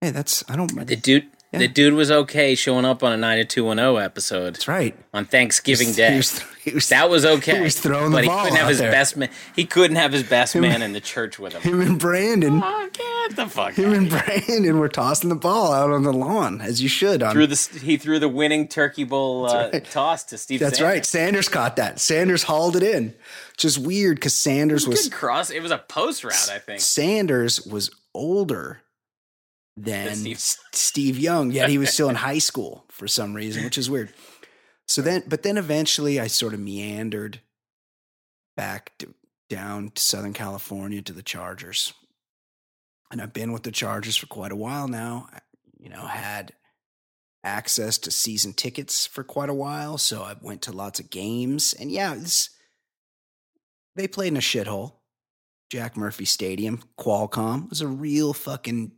Hey, 0.00 0.10
that's 0.10 0.44
I 0.48 0.56
don't. 0.56 0.86
The 0.86 0.96
dude, 0.96 1.28
Yeah. 1.52 1.60
the 1.60 1.68
dude 1.68 1.94
was 1.94 2.10
okay 2.10 2.54
showing 2.54 2.84
up 2.84 3.02
on 3.02 3.10
a 3.12 3.16
nine 3.16 3.38
to 3.38 3.44
two 3.46 3.64
one 3.64 3.78
zero 3.78 3.96
episode 3.96 4.54
That's 4.54 4.68
right. 4.68 4.94
on 5.14 5.24
Thanksgiving 5.24 5.88
He 5.88 5.94
Day. 5.94 6.16
was, 6.18 6.38
he 6.62 6.72
was, 6.72 6.88
That 6.90 7.08
was 7.08 7.24
okay. 7.24 7.56
He 7.56 7.62
was 7.62 7.80
throwing 7.80 8.10
the 8.10 8.16
but 8.18 8.24
he 8.24 8.28
ball 8.28 8.42
couldn't 8.44 8.58
have 8.58 8.68
his 8.68 8.78
there. 8.80 8.90
best 8.92 9.16
man. 9.16 9.30
He 9.56 9.64
couldn't 9.64 9.96
have 9.96 10.12
his 10.12 10.24
best 10.24 10.54
man 10.54 10.82
in 10.82 10.92
the 10.92 11.00
church 11.00 11.38
with 11.38 11.54
him. 11.54 11.62
him 11.62 11.80
and 11.80 11.98
Brandon. 11.98 12.60
Oh, 12.62 12.88
get 12.92 13.36
the 13.36 13.46
fuck 13.46 13.72
Him 13.72 13.94
and. 13.94 14.10
Brandon 14.10 14.78
were 14.78 14.90
tossing 14.90 15.30
the 15.30 15.36
ball 15.36 15.72
out 15.72 15.90
on 15.90 16.02
the 16.02 16.12
lawn 16.12 16.60
as 16.60 16.82
you 16.82 16.88
should. 16.90 17.22
On 17.22 17.32
Threw 17.32 17.46
the, 17.46 17.78
he 17.82 17.96
threw 17.96 18.18
the 18.18 18.28
winning 18.28 18.68
turkey 18.68 19.04
bowl 19.04 19.48
uh, 19.48 19.70
right. 19.72 19.84
toss 19.86 20.24
to 20.24 20.36
Steve. 20.36 20.60
that's 20.60 20.76
Sanders. 20.78 20.94
right. 20.96 21.06
Sanders 21.06 21.48
caught 21.48 21.76
that. 21.76 21.98
Sanders 21.98 22.42
hauled 22.42 22.76
it 22.76 22.82
in. 22.82 23.14
Just 23.56 23.78
weird 23.78 24.16
because 24.18 24.34
Sanders 24.34 24.86
was 24.86 25.04
Good 25.08 25.12
cross. 25.16 25.48
It 25.50 25.62
was 25.62 25.70
a 25.70 25.78
post 25.78 26.24
route, 26.24 26.50
I 26.52 26.58
think. 26.58 26.80
Sanders 26.80 27.64
was 27.66 27.90
older 28.14 28.82
than 29.84 30.34
Steve. 30.72 31.18
Young, 31.18 31.50
yet 31.50 31.68
he 31.68 31.78
was 31.78 31.90
still 31.90 32.08
in 32.08 32.14
high 32.28 32.38
school 32.38 32.84
for 32.90 33.08
some 33.08 33.34
reason, 33.34 33.64
which 33.64 33.78
is 33.78 33.90
weird. 33.90 34.12
So 34.86 35.02
then, 35.02 35.22
but 35.26 35.42
then 35.42 35.58
eventually 35.58 36.18
I 36.18 36.26
sort 36.28 36.54
of 36.54 36.60
meandered 36.60 37.40
back 38.56 38.92
to, 38.98 39.14
down 39.48 39.90
to 39.90 40.02
Southern 40.02 40.32
California 40.32 41.02
to 41.02 41.12
the 41.12 41.22
Chargers. 41.22 41.92
And 43.10 43.20
I've 43.20 43.32
been 43.32 43.52
with 43.52 43.62
the 43.62 43.70
Chargers 43.72 44.16
for 44.16 44.26
quite 44.26 44.52
a 44.52 44.56
while 44.56 44.88
now. 44.88 45.28
I, 45.32 45.40
You 45.78 45.88
know, 45.90 46.06
had 46.06 46.52
access 47.44 47.98
to 47.98 48.10
season 48.10 48.52
tickets 48.52 49.06
for 49.06 49.24
quite 49.24 49.48
a 49.48 49.54
while, 49.54 49.96
so 49.98 50.22
I 50.22 50.34
went 50.40 50.62
to 50.62 50.72
lots 50.72 51.00
of 51.00 51.10
games. 51.10 51.74
And 51.78 51.90
yeah, 51.90 52.14
it's 52.14 52.50
they 53.94 54.08
played 54.08 54.28
in 54.28 54.36
a 54.36 54.40
shithole. 54.40 54.94
Jack 55.70 55.96
Murphy 55.96 56.24
Stadium, 56.24 56.82
Qualcomm 56.98 57.68
was 57.68 57.82
a 57.82 57.88
real 57.88 58.32
fucking 58.32 58.92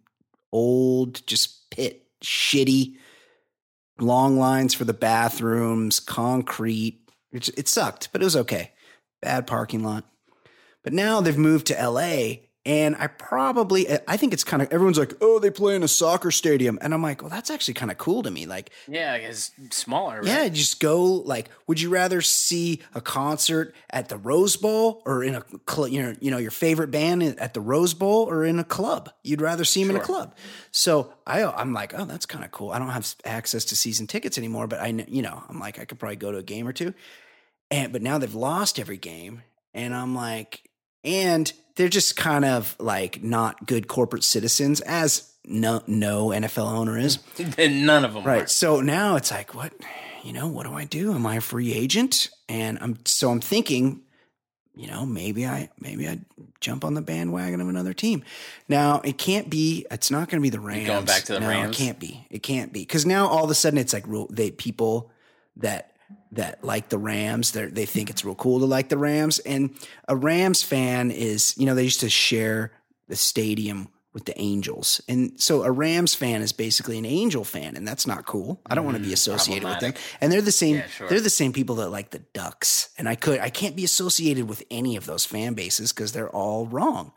old, 0.52 1.26
just 1.26 1.70
pit, 1.70 2.06
shitty, 2.22 2.96
long 3.98 4.38
lines 4.38 4.74
for 4.74 4.84
the 4.84 4.94
bathrooms, 4.94 6.00
concrete. 6.00 7.00
It, 7.32 7.48
it 7.58 7.68
sucked, 7.68 8.10
but 8.12 8.20
it 8.20 8.24
was 8.24 8.36
okay. 8.36 8.72
Bad 9.22 9.46
parking 9.46 9.82
lot. 9.82 10.04
But 10.82 10.92
now 10.92 11.20
they've 11.20 11.36
moved 11.36 11.66
to 11.66 11.74
LA 11.74 12.36
and 12.66 12.94
I 12.96 13.06
probably, 13.06 13.86
I 14.06 14.18
think 14.18 14.34
it's 14.34 14.44
kind 14.44 14.62
of, 14.62 14.70
everyone's 14.70 14.98
like, 14.98 15.14
oh, 15.22 15.38
they 15.38 15.50
play 15.50 15.74
in 15.74 15.82
a 15.82 15.88
soccer 15.88 16.30
stadium. 16.30 16.78
And 16.82 16.92
I'm 16.92 17.02
like, 17.02 17.22
well, 17.22 17.30
that's 17.30 17.48
actually 17.50 17.74
kind 17.74 17.90
of 17.90 17.96
cool 17.96 18.22
to 18.22 18.30
me. 18.30 18.44
Like, 18.44 18.70
Yeah, 18.86 19.14
it's 19.14 19.50
smaller. 19.70 20.18
Right? 20.18 20.26
yeah, 20.26 20.48
just 20.50 20.78
go, 20.78 21.02
like, 21.04 21.48
would 21.66 21.80
you 21.80 21.88
rather 21.88 22.20
see 22.20 22.82
a 22.94 23.00
concert 23.00 23.74
at 23.88 24.10
the 24.10 24.18
Rose 24.18 24.56
Bowl 24.56 25.02
or 25.06 25.24
in 25.24 25.34
a, 25.36 25.42
cl- 25.68 25.88
you 25.88 26.02
know, 26.02 26.14
you 26.20 26.30
know, 26.30 26.36
your 26.36 26.50
favorite 26.50 26.90
band 26.90 27.22
at 27.22 27.54
the 27.54 27.62
Rose 27.62 27.94
Bowl 27.94 28.28
or 28.28 28.44
in 28.44 28.58
a 28.58 28.64
club? 28.64 29.10
You'd 29.22 29.40
rather 29.40 29.64
see 29.64 29.82
them 29.82 29.96
in 29.96 30.02
a 30.02 30.04
club. 30.04 30.34
So 30.70 31.14
I, 31.26 31.42
I'm 31.44 31.72
like, 31.72 31.98
oh, 31.98 32.04
that's 32.04 32.26
kind 32.26 32.44
of 32.44 32.50
cool. 32.50 32.72
I 32.72 32.78
don't 32.78 32.90
have 32.90 33.14
access 33.24 33.64
to 33.66 33.76
season 33.76 34.06
tickets 34.06 34.36
anymore, 34.36 34.66
but 34.66 34.80
I, 34.80 34.88
you 35.08 35.22
know, 35.22 35.42
I'm 35.48 35.58
like, 35.58 35.78
I 35.78 35.86
could 35.86 35.98
probably 35.98 36.16
go 36.16 36.30
to 36.30 36.38
a 36.38 36.42
game 36.42 36.68
or 36.68 36.74
two. 36.74 36.92
And, 37.70 37.90
but 37.90 38.02
now 38.02 38.18
they've 38.18 38.34
lost 38.34 38.78
every 38.78 38.98
game. 38.98 39.42
And 39.72 39.94
I'm 39.94 40.14
like, 40.14 40.68
and 41.04 41.50
they're 41.80 41.88
just 41.88 42.14
kind 42.14 42.44
of 42.44 42.76
like 42.78 43.22
not 43.22 43.66
good 43.66 43.88
corporate 43.88 44.22
citizens, 44.22 44.82
as 44.82 45.32
no 45.46 45.82
no 45.86 46.26
NFL 46.26 46.70
owner 46.70 46.98
is. 46.98 47.18
And 47.56 47.86
None 47.86 48.04
of 48.04 48.12
them. 48.12 48.22
Right. 48.22 48.50
So 48.50 48.82
now 48.82 49.16
it's 49.16 49.30
like, 49.30 49.54
what, 49.54 49.72
you 50.22 50.34
know, 50.34 50.46
what 50.46 50.66
do 50.66 50.74
I 50.74 50.84
do? 50.84 51.14
Am 51.14 51.24
I 51.24 51.36
a 51.36 51.40
free 51.40 51.72
agent? 51.72 52.28
And 52.50 52.78
I'm 52.82 52.98
so 53.06 53.30
I'm 53.30 53.40
thinking, 53.40 54.02
you 54.74 54.88
know, 54.88 55.06
maybe 55.06 55.46
I 55.46 55.70
maybe 55.80 56.06
I 56.06 56.20
jump 56.60 56.84
on 56.84 56.92
the 56.92 57.00
bandwagon 57.00 57.62
of 57.62 57.68
another 57.70 57.94
team. 57.94 58.24
Now 58.68 59.00
it 59.02 59.16
can't 59.16 59.48
be. 59.48 59.86
It's 59.90 60.10
not 60.10 60.28
going 60.28 60.38
to 60.38 60.42
be 60.42 60.50
the 60.50 60.60
Rams. 60.60 60.86
going 60.86 61.06
back 61.06 61.22
to 61.24 61.32
the 61.32 61.40
no, 61.40 61.48
Rams? 61.48 61.74
It 61.74 61.82
can't 61.82 61.98
be. 61.98 62.26
It 62.28 62.42
can't 62.42 62.74
be 62.74 62.80
because 62.80 63.06
now 63.06 63.26
all 63.26 63.44
of 63.44 63.50
a 63.50 63.54
sudden 63.54 63.78
it's 63.78 63.94
like. 63.94 64.04
They 64.28 64.50
people 64.50 65.10
that 65.56 65.94
that 66.32 66.62
like 66.64 66.88
the 66.88 66.98
Rams. 66.98 67.52
They 67.52 67.66
they 67.66 67.86
think 67.86 68.10
it's 68.10 68.24
real 68.24 68.34
cool 68.34 68.60
to 68.60 68.66
like 68.66 68.88
the 68.88 68.98
Rams. 68.98 69.38
And 69.40 69.70
a 70.08 70.16
Rams 70.16 70.62
fan 70.62 71.10
is, 71.10 71.54
you 71.58 71.66
know, 71.66 71.74
they 71.74 71.84
used 71.84 72.00
to 72.00 72.08
share 72.10 72.72
the 73.08 73.16
stadium 73.16 73.88
with 74.12 74.24
the 74.24 74.36
Angels. 74.40 75.00
And 75.08 75.40
so 75.40 75.62
a 75.62 75.70
Rams 75.70 76.14
fan 76.16 76.42
is 76.42 76.52
basically 76.52 76.98
an 76.98 77.04
Angel 77.04 77.44
fan, 77.44 77.76
and 77.76 77.86
that's 77.86 78.08
not 78.08 78.26
cool. 78.26 78.60
I 78.66 78.74
don't 78.74 78.84
want 78.84 78.96
to 78.96 79.02
be 79.02 79.10
mm, 79.10 79.12
associated 79.12 79.68
with 79.68 79.78
them. 79.78 79.94
And 80.20 80.32
they're 80.32 80.42
the 80.42 80.50
same 80.50 80.76
Yeah, 80.76 80.86
sure. 80.88 81.08
they're 81.08 81.20
the 81.20 81.30
same 81.30 81.52
people 81.52 81.76
that 81.76 81.90
like 81.90 82.10
the 82.10 82.18
Ducks. 82.34 82.88
And 82.98 83.08
I 83.08 83.14
could 83.14 83.38
I 83.40 83.50
can't 83.50 83.76
be 83.76 83.84
associated 83.84 84.48
with 84.48 84.64
any 84.70 84.96
of 84.96 85.06
those 85.06 85.24
fan 85.24 85.54
bases 85.54 85.92
because 85.92 86.12
they're 86.12 86.28
all 86.30 86.66
wrong. 86.66 87.12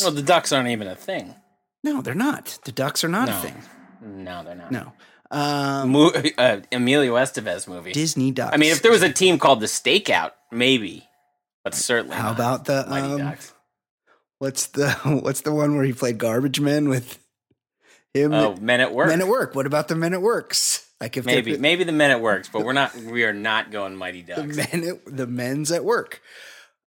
Well, 0.00 0.12
the 0.12 0.22
Ducks 0.22 0.52
aren't 0.52 0.68
even 0.68 0.86
a 0.86 0.94
thing. 0.96 1.34
No, 1.82 2.00
they're 2.00 2.14
not. 2.14 2.58
The 2.64 2.72
Ducks 2.72 3.04
are 3.04 3.08
not 3.08 3.28
No. 3.28 3.36
a 3.36 3.40
thing. 3.40 3.62
No, 4.00 4.42
they're 4.44 4.54
not. 4.54 4.70
No. 4.72 4.92
Um, 5.34 5.90
Mo- 5.90 6.12
uh, 6.38 6.60
Emilio 6.70 7.14
Estevez 7.14 7.66
movie. 7.66 7.92
Disney 7.92 8.30
Ducks. 8.30 8.54
I 8.54 8.56
mean, 8.56 8.70
if 8.70 8.82
there 8.82 8.92
was 8.92 9.02
a 9.02 9.12
team 9.12 9.38
called 9.38 9.60
the 9.60 9.66
Stakeout, 9.66 10.30
maybe, 10.52 11.08
but 11.64 11.74
certainly. 11.74 12.16
How 12.16 12.30
about 12.30 12.66
the 12.66 12.86
Mighty 12.88 13.12
um, 13.14 13.18
Ducks? 13.18 13.52
what's 14.38 14.66
the 14.68 14.90
what's 15.22 15.40
the 15.40 15.52
one 15.52 15.76
where 15.76 15.84
he 15.84 15.92
played 15.92 16.18
Garbage 16.18 16.60
Men 16.60 16.88
with 16.88 17.18
him? 18.12 18.32
Oh, 18.32 18.54
Men 18.56 18.80
at 18.80 18.94
Work. 18.94 19.08
Men 19.08 19.20
at 19.20 19.28
Work. 19.28 19.54
What 19.54 19.66
about 19.66 19.88
the 19.88 19.96
Men 19.96 20.14
at 20.14 20.22
Works? 20.22 20.88
Like 21.00 21.16
if 21.16 21.26
Maybe, 21.26 21.58
maybe 21.58 21.84
the 21.84 21.92
Men 21.92 22.12
at 22.12 22.20
Works, 22.20 22.48
but 22.52 22.64
we're 22.64 22.72
not. 22.72 22.94
We 22.94 23.24
are 23.24 23.32
not 23.32 23.72
going 23.72 23.96
Mighty 23.96 24.22
Ducks. 24.22 24.40
the 24.40 24.68
men 24.72 24.88
at, 24.88 25.16
the 25.16 25.26
men's 25.26 25.72
at 25.72 25.84
work. 25.84 26.22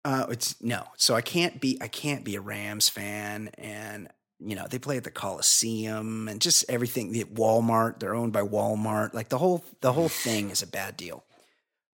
Uh, 0.04 0.26
it's 0.28 0.60
no, 0.62 0.84
so 0.96 1.14
I 1.14 1.22
can't 1.22 1.60
be 1.60 1.78
I 1.80 1.88
can't 1.88 2.24
be 2.24 2.36
a 2.36 2.40
Rams 2.40 2.90
fan, 2.90 3.48
and 3.56 4.08
you 4.40 4.54
know 4.56 4.66
they 4.68 4.78
play 4.78 4.96
at 4.96 5.04
the 5.04 5.10
Coliseum 5.10 6.28
and 6.28 6.40
just 6.40 6.64
everything. 6.68 7.12
The 7.12 7.24
Walmart, 7.24 8.00
they're 8.00 8.14
owned 8.14 8.32
by 8.32 8.42
Walmart. 8.42 9.14
Like 9.14 9.28
the 9.28 9.38
whole 9.38 9.64
the 9.80 9.92
whole 9.92 10.08
thing 10.08 10.50
is 10.50 10.62
a 10.62 10.66
bad 10.66 10.96
deal. 10.96 11.24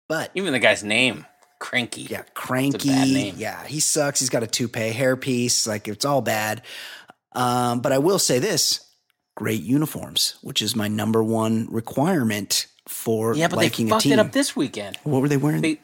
But 0.08 0.32
Even 0.34 0.54
the 0.54 0.60
guy's 0.60 0.84
name, 0.84 1.26
Cranky. 1.60 2.02
yeah, 2.04 2.24
cranky. 2.34 2.90
Yeah, 2.90 3.64
he 3.66 3.80
sucks. 3.80 4.20
He's 4.20 4.30
got 4.30 4.42
a 4.44 4.48
toupee 4.48 4.92
hairpiece. 4.92 5.68
Like 5.68 5.88
it's 5.88 6.06
all 6.06 6.22
bad. 6.22 6.64
Um, 7.34 7.82
but 7.82 7.92
I 7.92 8.00
will 8.00 8.18
say 8.20 8.40
this: 8.40 8.80
great 9.36 9.62
uniforms, 9.62 10.38
which 10.42 10.62
is 10.62 10.76
my 10.76 10.88
number 10.88 11.24
one 11.24 11.68
requirement 11.70 12.66
for 12.88 13.36
Yeah, 13.36 13.50
but 13.50 13.58
liking 13.58 13.86
they 13.86 13.92
fucked 13.92 14.08
it 14.08 14.18
up 14.18 14.32
this 14.32 14.56
weekend. 14.56 14.98
what 15.04 15.22
were 15.22 15.28
they 15.30 15.38
wearing? 15.38 15.62
They, 15.62 15.80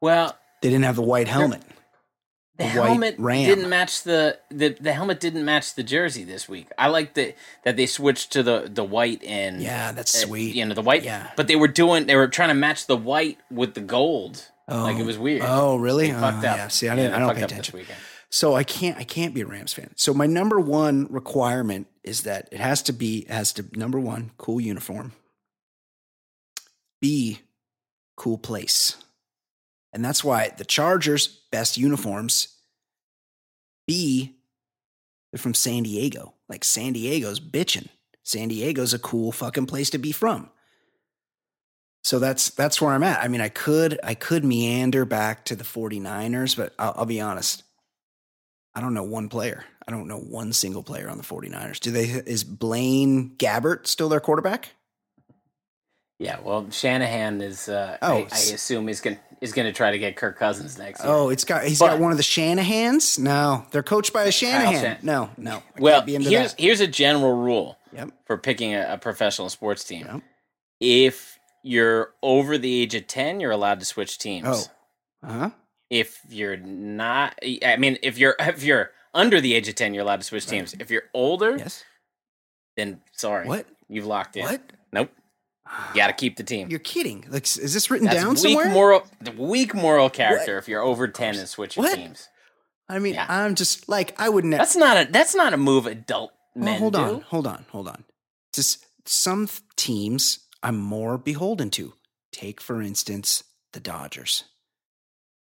well, 0.00 0.34
they 0.62 0.70
didn't 0.70 0.84
have 0.84 0.96
the 0.96 1.02
white 1.02 1.28
helmet. 1.28 1.60
The 2.58 2.64
helmet 2.66 3.14
ram. 3.18 3.44
didn't 3.46 3.68
match 3.68 4.02
the, 4.02 4.38
the 4.50 4.76
the 4.80 4.92
helmet 4.92 5.20
didn't 5.20 5.44
match 5.44 5.74
the 5.74 5.82
jersey 5.82 6.24
this 6.24 6.48
week. 6.48 6.68
I 6.76 6.88
like 6.88 7.14
that 7.14 7.36
that 7.64 7.76
they 7.76 7.86
switched 7.86 8.32
to 8.32 8.42
the 8.42 8.68
the 8.72 8.84
white 8.84 9.22
and 9.24 9.62
Yeah, 9.62 9.92
that's 9.92 10.14
uh, 10.14 10.26
sweet. 10.26 10.54
You 10.54 10.64
know 10.66 10.74
the 10.74 10.82
white. 10.82 11.04
Yeah. 11.04 11.30
but 11.36 11.46
they 11.48 11.56
were 11.56 11.68
doing 11.68 12.06
they 12.06 12.16
were 12.16 12.28
trying 12.28 12.48
to 12.48 12.54
match 12.54 12.86
the 12.86 12.96
white 12.96 13.38
with 13.50 13.74
the 13.74 13.80
gold. 13.80 14.44
Oh. 14.70 14.82
like 14.82 14.98
it 14.98 15.06
was 15.06 15.16
weird. 15.16 15.42
Oh, 15.44 15.76
really? 15.76 16.10
Fucked 16.10 16.44
Oh, 16.44 16.48
up. 16.50 16.56
Yeah. 16.58 16.68
See, 16.68 16.88
I 16.88 16.96
didn't. 16.96 17.12
they 17.12 17.16
I 17.16 17.20
don't 17.20 17.34
pay 17.34 17.42
attention. 17.42 17.86
So 18.30 18.54
I 18.54 18.64
can't. 18.64 18.98
I 18.98 19.04
can't 19.04 19.32
be 19.34 19.40
a 19.40 19.46
Rams 19.46 19.72
fan. 19.72 19.92
So 19.96 20.12
my 20.12 20.26
number 20.26 20.60
one 20.60 21.06
requirement 21.10 21.86
is 22.04 22.24
that 22.24 22.48
it 22.52 22.60
has 22.60 22.82
to 22.82 22.92
be 22.92 23.24
has 23.30 23.52
to 23.54 23.64
number 23.72 23.98
one 23.98 24.32
cool 24.36 24.60
uniform. 24.60 25.12
B 27.00 27.40
cool 28.16 28.36
place, 28.36 28.96
and 29.92 30.04
that's 30.04 30.24
why 30.24 30.50
the 30.58 30.64
Chargers 30.64 31.37
best 31.50 31.76
uniforms. 31.76 32.48
B 33.86 34.38
they're 35.32 35.38
from 35.38 35.54
San 35.54 35.82
Diego. 35.82 36.34
Like 36.48 36.64
San 36.64 36.92
Diego's 36.92 37.40
bitching. 37.40 37.88
San 38.22 38.48
Diego's 38.48 38.94
a 38.94 38.98
cool 38.98 39.32
fucking 39.32 39.66
place 39.66 39.90
to 39.90 39.98
be 39.98 40.12
from. 40.12 40.50
So 42.02 42.18
that's 42.18 42.50
that's 42.50 42.80
where 42.80 42.92
I'm 42.92 43.02
at. 43.02 43.22
I 43.22 43.28
mean, 43.28 43.40
I 43.40 43.48
could 43.48 43.98
I 44.02 44.14
could 44.14 44.44
meander 44.44 45.04
back 45.04 45.44
to 45.46 45.56
the 45.56 45.64
49ers, 45.64 46.56
but 46.56 46.72
I'll, 46.78 46.94
I'll 46.98 47.06
be 47.06 47.20
honest. 47.20 47.64
I 48.74 48.80
don't 48.80 48.94
know 48.94 49.02
one 49.02 49.28
player. 49.28 49.64
I 49.86 49.90
don't 49.90 50.08
know 50.08 50.18
one 50.18 50.52
single 50.52 50.82
player 50.82 51.08
on 51.08 51.18
the 51.18 51.24
49ers. 51.24 51.80
Do 51.80 51.90
they 51.90 52.04
is 52.04 52.44
Blaine 52.44 53.30
Gabbert 53.36 53.86
still 53.86 54.08
their 54.08 54.20
quarterback? 54.20 54.70
Yeah, 56.18 56.40
well, 56.42 56.70
Shanahan 56.70 57.40
is. 57.40 57.68
Uh, 57.68 57.96
Oh, 58.02 58.16
I, 58.16 58.20
I 58.32 58.38
assume 58.38 58.88
is 58.88 59.00
going 59.00 59.18
is 59.40 59.52
going 59.52 59.66
to 59.66 59.72
try 59.72 59.90
to 59.90 59.98
get 59.98 60.16
Kirk 60.16 60.38
Cousins 60.38 60.78
next 60.78 61.02
year. 61.02 61.12
Oh, 61.12 61.28
it's 61.28 61.44
got 61.44 61.64
he's 61.64 61.78
But- 61.78 61.88
got 61.90 61.98
one 62.00 62.10
of 62.10 62.16
the 62.16 62.22
Shanahans? 62.24 63.18
No, 63.18 63.64
they're 63.70 63.82
coached 63.82 64.12
by 64.12 64.24
a 64.24 64.32
Shanahan. 64.32 64.80
Shan- 64.80 64.98
no, 65.02 65.30
no. 65.36 65.56
I 65.76 65.80
well, 65.80 65.94
can't 66.00 66.06
be 66.06 66.14
into 66.16 66.30
here's 66.30 66.52
that. 66.54 66.60
here's 66.60 66.80
a 66.80 66.86
general 66.88 67.34
rule 67.34 67.78
Yep. 67.92 68.10
for 68.26 68.36
picking 68.38 68.74
a, 68.74 68.94
a 68.94 68.98
professional 68.98 69.48
sports 69.48 69.84
team. 69.84 70.06
Yep. 70.06 70.22
If 70.80 71.38
you're 71.62 72.14
over 72.22 72.58
the 72.58 72.82
age 72.82 72.94
of 72.94 73.06
ten, 73.06 73.40
you're 73.40 73.50
allowed 73.50 73.80
to 73.80 73.86
switch 73.86 74.18
teams. 74.18 74.46
Oh. 75.22 75.28
Uh-huh. 75.28 75.50
If 75.90 76.20
you're 76.28 76.56
not, 76.56 77.38
I 77.64 77.76
mean, 77.78 77.98
if 78.02 78.18
you're 78.18 78.36
if 78.38 78.62
you're 78.62 78.90
under 79.14 79.40
the 79.40 79.54
age 79.54 79.68
of 79.68 79.74
ten, 79.74 79.94
you're 79.94 80.04
allowed 80.04 80.20
to 80.20 80.26
switch 80.26 80.46
teams. 80.46 80.74
If 80.78 80.90
you're 80.90 81.04
older, 81.14 81.56
Yes. 81.56 81.84
then 82.76 83.00
sorry, 83.12 83.46
What? 83.48 83.66
you've 83.88 84.06
locked 84.06 84.36
in. 84.36 84.44
What? 84.44 84.60
Nope, 84.92 85.10
you 85.90 85.94
got 86.00 86.08
to 86.08 86.12
keep 86.12 86.36
the 86.36 86.44
team. 86.44 86.68
You're 86.70 86.78
kidding. 86.80 87.24
Like 87.28 87.44
is 87.44 87.72
this 87.74 87.90
written 87.90 88.06
That's 88.06 88.20
down 88.20 88.30
weak 88.30 88.38
somewhere? 88.38 88.70
moral, 88.70 89.06
weak 89.36 89.74
moral 89.74 90.10
character. 90.10 90.58
If 90.58 90.68
you're 90.68 90.82
over 90.82 91.08
ten 91.08 91.36
and 91.36 91.48
switching 91.48 91.82
What? 91.82 91.96
teams, 91.96 92.28
I 92.88 92.98
mean, 92.98 93.14
Yeah. 93.14 93.26
I'm 93.28 93.54
just 93.54 93.88
like 93.88 94.14
I 94.20 94.28
would 94.28 94.44
never 94.44 94.60
that's 94.60 94.76
not 94.76 94.96
a 95.08 95.10
that's 95.10 95.34
not 95.34 95.52
a 95.52 95.56
move 95.56 95.86
adult 95.86 96.32
oh, 96.56 96.60
Well, 96.60 96.74
hold 96.78 96.92
do. 96.94 96.98
on, 97.00 97.20
hold 97.22 97.46
on, 97.46 97.64
hold 97.70 97.88
on. 97.88 98.04
Just 98.52 98.84
some 99.06 99.48
teams 99.76 100.40
I'm 100.62 100.76
more 100.78 101.18
beholden 101.18 101.70
to. 101.70 101.94
Take 102.32 102.60
for 102.60 102.80
instance 102.82 103.44
the 103.72 103.80
Dodgers. 103.80 104.44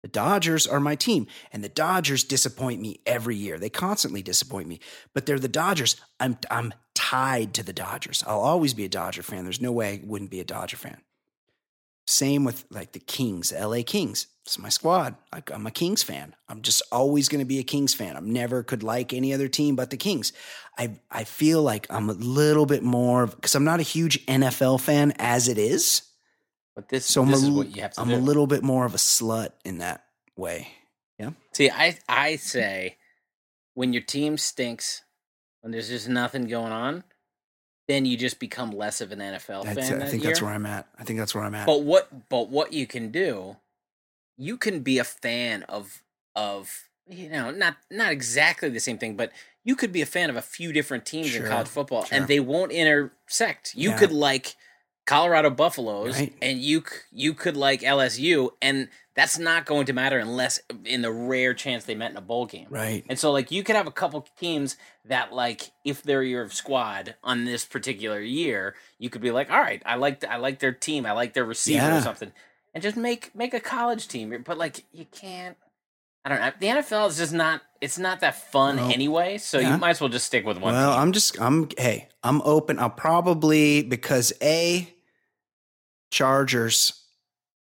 The 0.01 0.09
Dodgers 0.09 0.67
are 0.67 0.81
my 0.81 0.95
team, 0.95 1.27
and 1.53 1.63
the 1.63 1.69
Dodgers 1.69 2.25
disappoint 2.25 2.81
me 2.81 2.99
every 3.05 3.37
year. 3.37 3.57
They 3.57 3.69
constantly 3.69 4.21
disappoint 4.21 4.67
me, 4.67 4.81
but 5.13 5.25
they're 5.25 5.39
the 5.39 5.47
Dodgers. 5.47 5.95
I'm 6.19 6.37
I'm 6.51 6.73
tied 7.13 7.53
to 7.53 7.63
the 7.63 7.73
Dodgers. 7.73 8.23
I'll 8.25 8.39
always 8.39 8.73
be 8.73 8.85
a 8.85 8.89
Dodger 8.89 9.21
fan. 9.21 9.43
There's 9.43 9.61
no 9.61 9.71
way 9.71 9.93
I 9.93 10.01
wouldn't 10.03 10.31
be 10.31 10.39
a 10.39 10.43
Dodger 10.45 10.77
fan. 10.77 10.97
Same 12.07 12.43
with 12.43 12.65
like 12.69 12.91
the 12.93 12.99
Kings, 12.99 13.53
LA 13.53 13.81
Kings. 13.85 14.27
It's 14.45 14.57
my 14.59 14.69
squad. 14.69 15.15
Like 15.31 15.51
I'm 15.51 15.65
a 15.67 15.71
Kings 15.71 16.03
fan. 16.03 16.35
I'm 16.49 16.61
just 16.63 16.81
always 16.91 17.29
going 17.29 17.39
to 17.39 17.45
be 17.45 17.59
a 17.59 17.63
Kings 17.63 17.93
fan. 17.93 18.17
I'm 18.17 18.33
never 18.33 18.63
could 18.63 18.83
like 18.83 19.13
any 19.13 19.33
other 19.33 19.47
team 19.47 19.75
but 19.75 19.89
the 19.89 19.95
Kings. 19.97 20.33
I 20.77 20.99
I 21.09 21.23
feel 21.23 21.61
like 21.61 21.85
I'm 21.89 22.09
a 22.09 22.13
little 22.13 22.65
bit 22.65 22.83
more 22.83 23.27
because 23.27 23.55
I'm 23.55 23.63
not 23.63 23.79
a 23.79 23.83
huge 23.83 24.25
NFL 24.25 24.81
fan 24.81 25.13
as 25.17 25.47
it 25.47 25.57
is. 25.57 26.01
But 26.75 26.89
this, 26.89 27.05
So 27.05 27.21
I'm, 27.21 27.29
this 27.29 27.43
a, 27.43 27.45
is 27.45 27.51
what 27.51 27.75
you 27.75 27.83
have 27.83 27.93
to 27.93 28.01
I'm 28.01 28.09
do. 28.09 28.15
a 28.15 28.17
little 28.17 28.47
bit 28.47 28.63
more 28.63 28.85
of 28.85 28.95
a 28.95 28.97
slut 28.97 29.51
in 29.63 29.77
that 29.77 30.03
way. 30.35 30.67
Yeah. 31.19 31.31
See, 31.53 31.69
I 31.69 31.97
I 32.09 32.35
say 32.37 32.97
when 33.75 33.93
your 33.93 34.01
team 34.01 34.37
stinks, 34.37 35.03
when 35.63 35.71
there's 35.71 35.87
just 35.89 36.07
nothing 36.09 36.45
going 36.45 36.71
on, 36.71 37.03
then 37.87 38.05
you 38.05 38.15
just 38.17 38.37
become 38.39 38.71
less 38.71 39.01
of 39.01 39.11
an 39.11 39.19
NFL 39.19 39.63
That's, 39.63 39.89
fan. 39.89 40.01
I 40.01 40.05
think 40.07 40.23
year. 40.23 40.31
that's 40.31 40.41
where 40.41 40.51
I'm 40.51 40.65
at. 40.65 40.87
I 40.99 41.03
think 41.03 41.17
that's 41.19 41.33
where 41.33 41.43
I'm 41.43 41.55
at. 41.55 41.65
But 41.65 41.83
what 41.83 42.29
but 42.29 42.49
what 42.49 42.71
you 42.73 42.85
can 42.85 43.09
do 43.09 43.57
you 44.37 44.57
can 44.57 44.81
be 44.81 44.97
a 44.99 45.03
fan 45.03 45.63
of 45.63 46.03
of 46.35 46.89
you 47.07 47.29
know 47.29 47.49
not 47.51 47.77
not 47.89 48.11
exactly 48.11 48.69
the 48.69 48.79
same 48.79 48.97
thing, 48.97 49.15
but 49.15 49.31
you 49.63 49.75
could 49.75 49.91
be 49.93 50.01
a 50.01 50.05
fan 50.05 50.29
of 50.29 50.35
a 50.35 50.41
few 50.41 50.73
different 50.73 51.05
teams 51.05 51.27
Sure, 51.29 51.43
in 51.45 51.49
college 51.49 51.67
football, 51.69 52.03
sure. 52.05 52.17
and 52.17 52.27
they 52.27 52.39
won't 52.41 52.71
intersect. 52.71 53.73
You 53.75 53.91
Yeah. 53.91 53.97
could 53.99 54.11
like 54.11 54.55
Colorado 55.05 55.49
Buffaloes, 55.49 56.19
Right. 56.19 56.33
and 56.41 56.59
you 56.59 56.83
you 57.11 57.33
could 57.33 57.55
like 57.57 57.81
LSU, 57.81 58.51
and 58.61 58.89
that's 59.15 59.37
not 59.37 59.65
going 59.65 59.85
to 59.85 59.93
matter 59.93 60.17
unless 60.17 60.59
in 60.85 61.01
the 61.03 61.11
rare 61.11 61.53
chance 61.53 61.83
they 61.85 61.93
met 61.95 62.11
in 62.11 62.17
a 62.17 62.21
bowl 62.21 62.45
game. 62.47 62.65
Right. 62.69 63.03
And 63.07 63.19
so 63.19 63.31
like 63.31 63.51
you 63.51 63.63
could 63.63 63.75
have 63.75 63.85
a 63.87 63.91
couple 63.91 64.25
teams 64.39 64.75
that 65.05 65.31
like 65.33 65.71
if 65.85 66.01
they're 66.01 66.23
your 66.23 66.49
squad 66.49 67.15
on 67.23 67.45
this 67.45 67.63
particular 67.65 68.19
year, 68.19 68.75
you 68.97 69.09
could 69.09 69.21
be 69.21 69.31
like, 69.31 69.51
all 69.51 69.59
right, 69.61 69.81
I 69.85 69.95
like 69.95 70.23
I 70.23 70.37
like 70.37 70.59
their 70.59 70.71
team, 70.73 71.05
I 71.05 71.11
like 71.11 71.33
their 71.33 71.45
receiver 71.45 71.77
Yeah. 71.85 71.97
or 71.99 72.01
something, 72.01 72.31
and 72.73 72.81
just 72.81 72.97
make 72.97 73.35
make 73.35 73.53
a 73.53 73.59
college 73.59 74.07
team. 74.07 74.43
But 74.45 74.57
like 74.57 74.83
you 74.91 75.05
can't. 75.11 75.57
I 76.25 76.29
don't 76.29 76.39
know. 76.39 76.51
The 76.57 76.67
NFL 76.67 77.09
is 77.09 77.17
just 77.17 77.33
not. 77.33 77.61
It's 77.81 77.99
not 77.99 78.21
that 78.21 78.49
fun 78.49 78.77
Well, 78.77 78.89
anyway. 78.91 79.37
So 79.37 79.59
yeah. 79.59 79.73
you 79.73 79.77
might 79.77 79.89
as 79.91 79.99
well 80.01 80.09
just 80.09 80.25
stick 80.25 80.45
with 80.45 80.57
one. 80.57 80.73
Well, 80.73 80.91
team. 80.93 81.01
I'm 81.01 81.11
just 81.11 81.39
I'm 81.41 81.67
hey, 81.77 82.07
I'm 82.23 82.41
open. 82.43 82.79
I'll 82.79 82.89
probably 82.89 83.83
because 83.83 84.31
A 84.41 84.87
Chargers 86.11 87.02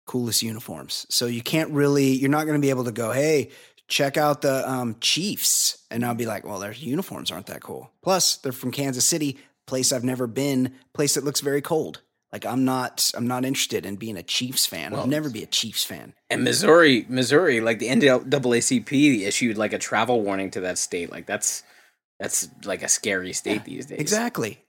coolest 0.07 0.41
uniforms. 0.41 1.05
So 1.09 1.27
you 1.27 1.43
can't 1.43 1.69
really 1.71 2.07
you're 2.07 2.31
not 2.31 2.45
going 2.45 2.59
to 2.59 2.65
be 2.65 2.71
able 2.71 2.85
to 2.85 2.91
go, 2.91 3.11
"Hey, 3.11 3.51
check 3.87 4.17
out 4.17 4.41
the 4.41 4.67
um 4.69 4.95
Chiefs." 4.99 5.85
And 5.91 6.03
I'll 6.03 6.15
be 6.15 6.25
like, 6.25 6.45
"Well, 6.45 6.59
their 6.59 6.71
uniforms 6.71 7.29
aren't 7.29 7.45
that 7.45 7.61
cool." 7.61 7.91
Plus, 8.01 8.37
they're 8.37 8.51
from 8.51 8.71
Kansas 8.71 9.05
City, 9.05 9.37
place 9.67 9.91
I've 9.91 10.03
never 10.03 10.25
been, 10.25 10.73
place 10.93 11.13
that 11.13 11.23
looks 11.23 11.41
very 11.41 11.61
cold. 11.61 12.01
Like 12.31 12.45
I'm 12.45 12.65
not 12.65 13.11
I'm 13.15 13.27
not 13.27 13.45
interested 13.45 13.85
in 13.85 13.95
being 13.95 14.17
a 14.17 14.23
Chiefs 14.23 14.65
fan. 14.65 14.93
I'll 14.93 15.07
never 15.07 15.29
be 15.29 15.43
a 15.43 15.47
Chiefs 15.47 15.83
fan. 15.85 16.13
And 16.29 16.43
Missouri, 16.43 17.05
Missouri, 17.07 17.61
like 17.61 17.79
the 17.79 17.87
NAACP 17.87 19.21
issued 19.21 19.57
like 19.57 19.71
a 19.71 19.79
travel 19.79 20.21
warning 20.21 20.51
to 20.51 20.61
that 20.61 20.77
state. 20.77 21.09
Like 21.09 21.25
that's 21.25 21.63
that's 22.19 22.49
like 22.65 22.83
a 22.83 22.89
scary 22.89 23.31
state 23.31 23.63
these 23.63 23.85
days. 23.85 23.99
Exactly. 23.99 24.59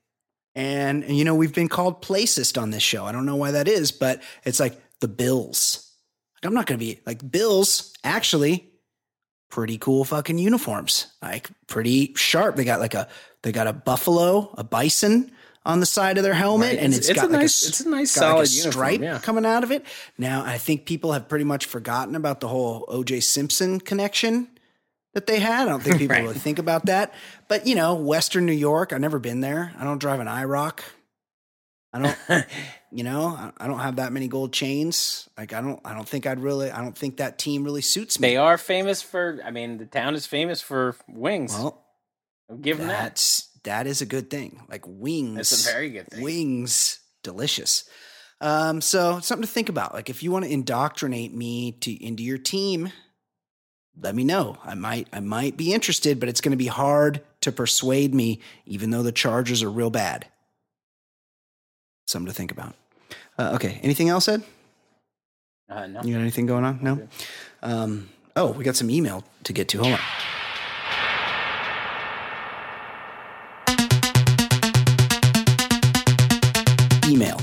And, 0.54 1.04
and, 1.04 1.16
you 1.16 1.25
know, 1.25 1.35
we've 1.35 1.54
been 1.54 1.68
called 1.68 2.02
placist 2.02 2.59
on 2.59 2.71
this 2.71 2.83
show. 2.83 3.04
I 3.04 3.12
don't 3.12 3.26
know 3.26 3.37
why 3.37 3.52
that 3.52 3.68
is, 3.68 3.92
but 3.92 4.23
it's 4.45 4.59
like 4.59 4.76
the 5.00 5.09
Bills. 5.09 5.90
Like, 6.37 6.49
I'm 6.49 6.55
not 6.55 6.67
going 6.67 6.78
to 6.78 6.85
be 6.85 7.00
like 7.07 7.28
Bills, 7.31 7.93
actually, 8.05 8.71
pretty 9.50 9.78
cool 9.78 10.05
fucking 10.05 10.38
uniforms. 10.38 11.07
Like, 11.23 11.50
pretty 11.67 12.14
sharp. 12.14 12.57
They 12.57 12.64
got 12.64 12.81
like 12.81 12.95
a, 12.95 13.09
they 13.43 13.52
got 13.52 13.67
a 13.67 13.73
buffalo, 13.73 14.55
a 14.57 14.64
bison 14.64 15.33
on 15.64 15.81
the 15.81 15.87
side 15.87 16.17
of 16.17 16.23
their 16.25 16.35
helmet, 16.35 16.71
Right. 16.75 16.78
and 16.78 16.95
It's- 16.95 17.09
it's 17.11 17.19
got 17.21 17.28
a 17.28 17.33
like 17.33 17.40
nice- 17.43 17.64
a, 17.64 17.69
it's 17.69 17.81
a 17.81 17.88
nice 17.88 18.14
got 18.14 18.21
like 18.21 18.31
solid 18.47 18.49
a 18.49 18.50
uniform, 18.52 18.73
stripe 18.73 19.00
yeah. 19.00 19.19
coming 19.19 19.45
out 19.45 19.64
of 19.64 19.73
it. 19.73 19.85
Now, 20.17 20.45
I 20.45 20.57
think 20.59 20.87
people 20.87 21.12
have 21.12 21.28
pretty 21.28 21.45
much 21.45 21.67
forgotten 21.67 22.14
about 22.14 22.40
the 22.40 22.49
whole 22.49 22.87
OJ 22.88 23.21
Simpson 23.23 23.81
connection 23.81 24.49
that 25.14 25.26
they 25.26 25.40
had. 25.40 25.62
I 25.67 25.71
don't 25.71 25.83
think 25.83 25.99
people 25.99 26.14
Right. 26.17 26.23
really 26.23 26.38
think 26.38 26.59
about 26.59 26.87
that. 26.87 27.12
But 27.49 27.67
you 27.67 27.75
know, 27.75 27.95
Western 27.95 28.47
New 28.47 28.52
York, 28.52 28.93
I've 28.93 29.00
never 29.00 29.19
been 29.19 29.40
there. 29.40 29.73
I 29.78 29.85
don't 29.85 29.99
drive 29.99 30.21
an 30.21 30.26
IROC. 30.26 30.81
I 31.99 32.14
don't, 32.28 32.47
you 32.93 33.05
know, 33.05 33.50
I- 33.59 33.67
don't 33.67 33.81
have 33.81 33.97
that 33.97 34.12
many 34.12 34.28
gold 34.28 34.52
chains. 34.52 35.28
Like 35.37 35.52
I 35.52 35.61
don't, 35.61 35.81
I 35.85 35.95
don't 35.95 36.09
think 36.09 36.26
I'd 36.26 36.40
really, 36.40 36.71
I 36.71 36.81
don't 36.81 36.97
think 36.97 37.19
that 37.19 37.38
team 37.38 37.64
really 37.64 37.83
suits 37.83 38.19
me. 38.21 38.28
They 38.28 38.37
are 38.37 38.59
famous 38.59 39.02
for. 39.02 39.40
I 39.45 39.50
mean, 39.50 39.78
the 39.78 39.87
town 39.87 40.14
is 40.14 40.26
famous 40.26 40.61
for 40.61 40.97
wings. 41.09 41.52
Well, 41.55 41.85
I'll 42.50 42.57
give 42.57 42.78
them 42.78 42.88
that. 42.88 43.43
that 43.64 43.87
is 43.87 44.00
a 44.00 44.07
good 44.07 44.31
thing. 44.31 44.62
Like 44.69 44.85
wings, 44.87 45.37
That's 45.37 45.69
a 45.69 45.73
very 45.73 45.90
good 45.90 46.09
thing. 46.09 46.23
Wings, 46.23 47.00
delicious. 47.23 47.88
Um, 48.40 48.81
so 48.81 49.19
something 49.21 49.47
to 49.47 49.52
think 49.52 49.69
about. 49.69 49.93
Like 49.95 50.09
if 50.11 50.23
you 50.23 50.31
want 50.31 50.45
to 50.45 50.50
indoctrinate 50.50 51.35
me 51.35 51.73
to 51.81 51.93
into 52.05 52.23
your 52.23 52.38
team, 52.38 52.90
let 54.00 54.14
me 54.14 54.23
know. 54.25 54.57
I 54.64 54.75
might 54.75 55.09
I 55.12 55.21
might 55.21 55.57
be 55.57 55.73
interested, 55.75 56.21
but 56.21 56.28
it's 56.28 56.40
going 56.40 56.52
to 56.52 56.57
be 56.57 56.69
hard 56.69 57.21
to 57.40 57.52
persuade 57.52 58.14
me, 58.14 58.40
even 58.64 58.90
though 58.90 59.02
the 59.02 59.12
Chargers 59.12 59.63
are 59.63 59.71
real 59.71 59.91
bad. 59.91 60.26
Something 62.08 62.28
to 62.28 62.32
think 62.32 62.50
about. 62.50 62.75
Uh, 63.38 63.50
okay. 63.56 63.80
Anything 63.82 64.08
else, 64.08 64.28
Ed? 64.28 64.42
Uh, 65.68 65.86
no. 65.88 66.00
You 66.02 66.14
got 66.14 66.21
anything 66.21 66.47
going 66.47 66.64
on? 66.64 66.78
No. 66.82 67.06
Um, 67.62 68.08
oh, 68.34 68.52
we 68.52 68.64
got 68.64 68.76
some 68.76 68.88
email 68.88 69.25
to 69.44 69.52
get 69.52 69.68
to. 69.68 69.78
Hold 69.82 69.92
on. 69.92 70.00
Email. 77.06 77.38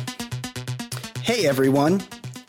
Hey 1.21 1.45
everyone. 1.45 2.01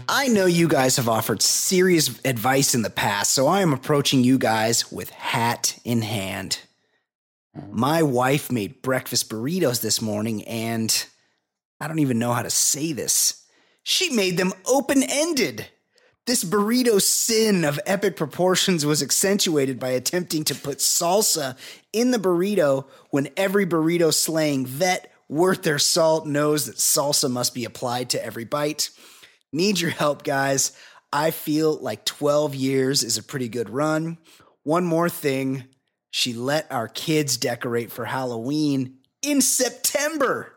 I 0.09 0.29
know 0.29 0.47
you 0.47 0.69
guys 0.69 0.97
have 0.97 1.11
offered 1.11 1.43
serious 1.43 2.19
advice 2.25 2.75
in 2.75 2.81
the 2.81 2.89
past, 2.89 3.33
so 3.33 3.47
I 3.47 3.61
am 3.61 3.75
approaching 3.75 4.25
you 4.25 4.39
guys 4.39 4.91
with 4.91 5.11
hat 5.11 5.79
in 5.85 6.01
hand. 6.01 6.61
My 7.71 8.03
wife 8.03 8.51
made 8.51 8.81
breakfast 8.81 9.29
burritos 9.29 9.83
this 9.83 10.01
morning, 10.01 10.43
and 10.45 11.07
I 11.81 11.89
don't 11.89 11.99
even 11.99 12.19
know 12.19 12.33
how 12.33 12.43
to 12.43 12.51
say 12.51 12.93
this. 12.93 13.45
She 13.83 14.11
made 14.11 14.37
them 14.37 14.53
open 14.65 15.03
ended. 15.03 15.67
This 16.27 16.43
burrito 16.43 17.01
sin 17.01 17.65
of 17.65 17.79
epic 17.87 18.17
proportions 18.17 18.85
was 18.85 19.03
accentuated 19.03 19.79
by 19.79 19.91
attempting 19.91 20.43
to 20.45 20.57
put 20.57 20.79
salsa 20.79 21.57
in 21.93 22.11
the 22.11 22.19
burrito 22.19 22.87
when 23.11 23.29
every 23.37 23.65
burrito 23.65 24.13
slaying 24.13 24.67
vet 24.67 25.13
worth 25.29 25.63
their 25.63 25.79
salt 25.79 26.27
knows 26.27 26.67
that 26.67 26.77
salsa 26.77 27.31
must 27.31 27.55
be 27.55 27.65
applied 27.65 28.11
to 28.11 28.25
every 28.25 28.45
bite. 28.45 28.91
Need 29.53 29.79
your 29.79 29.91
help, 29.91 30.25
guys. 30.25 30.73
I 31.13 31.31
feel 31.31 31.77
like 31.77 32.05
12 32.05 32.55
years 32.55 33.05
is 33.05 33.19
a 33.19 33.23
pretty 33.23 33.49
good 33.49 33.71
run. 33.71 34.19
One 34.65 34.85
more 34.85 35.09
thing 35.09 35.65
she 36.11 36.33
let 36.33 36.71
our 36.73 36.89
kids 36.89 37.37
decorate 37.37 37.93
for 37.93 38.05
Halloween 38.05 38.99
in 39.23 39.41
September. 39.41 40.56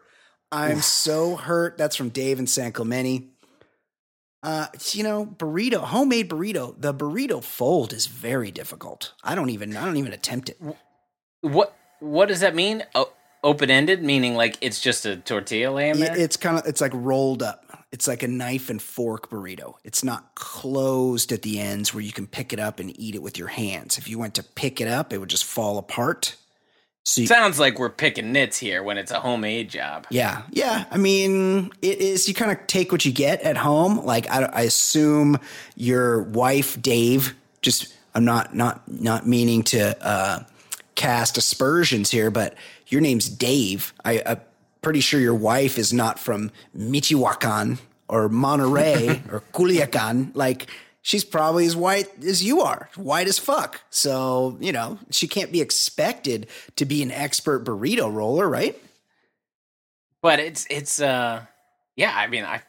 I'm 0.52 0.82
so 0.82 1.36
hurt. 1.36 1.78
That's 1.78 1.96
from 1.96 2.10
Dave 2.10 2.40
in 2.40 2.48
San 2.48 2.72
Clemente. 2.72 3.28
Uh, 4.42 4.68
you 4.92 5.04
know, 5.04 5.26
burrito, 5.26 5.84
homemade 5.84 6.30
burrito. 6.30 6.74
The 6.80 6.94
burrito 6.94 7.44
fold 7.44 7.92
is 7.94 8.08
very 8.08 8.52
difficult. 8.52 9.14
I 9.24 9.36
don't 9.36 9.50
even, 9.50 9.76
I 9.76 9.86
don't 9.86 9.98
even 9.98 10.14
attempt 10.14 10.50
it. 10.50 10.62
What 11.42 11.76
What 12.00 12.28
does 12.28 12.40
that 12.40 12.56
mean? 12.56 12.84
Open 13.44 13.70
ended, 13.70 14.04
meaning 14.04 14.36
like 14.36 14.58
it's 14.62 14.82
just 14.82 15.06
a 15.06 15.18
tortilla 15.18 15.72
laying 15.72 16.00
there. 16.00 16.18
It's 16.18 16.38
kind 16.38 16.58
of, 16.58 16.66
it's 16.66 16.82
like 16.82 16.92
rolled 16.94 17.44
up. 17.44 17.66
It's 17.92 18.08
like 18.08 18.22
a 18.22 18.28
knife 18.28 18.70
and 18.70 18.82
fork 18.82 19.30
burrito. 19.30 19.76
It's 19.84 20.04
not 20.04 20.36
closed 20.36 21.32
at 21.32 21.42
the 21.42 21.60
ends 21.60 21.94
where 21.94 22.04
you 22.04 22.12
can 22.12 22.28
pick 22.28 22.54
it 22.54 22.60
up 22.60 22.80
and 22.80 22.98
eat 23.00 23.16
it 23.16 23.22
with 23.22 23.38
your 23.38 23.48
hands. 23.48 23.98
If 23.98 24.08
you 24.08 24.20
went 24.20 24.36
to 24.36 24.44
pick 24.44 24.80
it 24.80 24.88
up, 24.88 25.12
it 25.12 25.18
would 25.18 25.30
just 25.30 25.46
fall 25.46 25.78
apart. 25.78 26.36
So 27.10 27.22
you, 27.22 27.28
Sounds 27.28 27.60
like 27.60 27.80
we're 27.80 27.90
picking 27.90 28.32
nits 28.32 28.60
here 28.60 28.84
when 28.84 29.00
it's 29.00 29.10
a 29.10 29.20
homemade 29.20 29.68
job. 29.68 30.06
Yeah, 30.12 30.44
yeah. 30.52 30.86
I 30.92 30.98
mean, 30.98 31.72
it 31.82 31.98
is. 31.98 32.28
You 32.28 32.36
kind 32.36 32.52
of 32.52 32.68
take 32.68 32.92
what 32.92 33.04
you 33.04 33.12
get 33.12 33.42
at 33.42 33.58
home. 33.58 34.06
Like 34.06 34.30
I, 34.30 34.44
I 34.44 34.62
assume 34.62 35.40
your 35.76 36.22
wife, 36.22 36.80
Dave. 36.80 37.36
Just 37.64 37.92
I'm 38.14 38.26
not 38.26 38.54
not 38.54 38.88
not 38.88 39.26
meaning 39.26 39.64
to 39.64 39.98
uh, 40.06 40.44
cast 40.94 41.36
aspersions 41.40 42.12
here, 42.12 42.30
but 42.30 42.54
your 42.90 43.02
name's 43.02 43.28
Dave. 43.28 43.92
I, 44.06 44.22
I'm 44.24 44.42
pretty 44.84 45.00
sure 45.00 45.20
your 45.20 45.34
wife 45.34 45.80
is 45.80 45.92
not 45.92 46.20
from 46.20 46.52
Michoacan 46.76 47.80
or 48.08 48.30
Monterrey 48.30 49.20
or 49.34 49.42
Culiacan. 49.52 50.30
Like 50.36 50.68
she's 51.02 51.24
probably 51.24 51.66
as 51.66 51.76
white 51.76 52.08
as 52.24 52.44
you 52.44 52.62
are, 52.62 52.90
white 52.96 53.28
as 53.28 53.40
fuck. 53.40 53.82
So 53.90 54.58
you 54.60 54.72
know 54.72 55.00
she 55.12 55.28
can't 55.28 55.52
be 55.52 55.62
expected 55.62 56.48
to 56.76 56.86
be 56.86 57.02
an 57.04 57.12
expert 57.12 57.64
burrito 57.66 58.14
roller, 58.14 58.48
right? 58.50 58.80
But 60.22 60.40
it's 60.40 60.68
it's 60.70 61.02
uh 61.02 61.46
yeah, 61.96 62.14
I 62.16 62.28
mean 62.28 62.44
I 62.44 62.62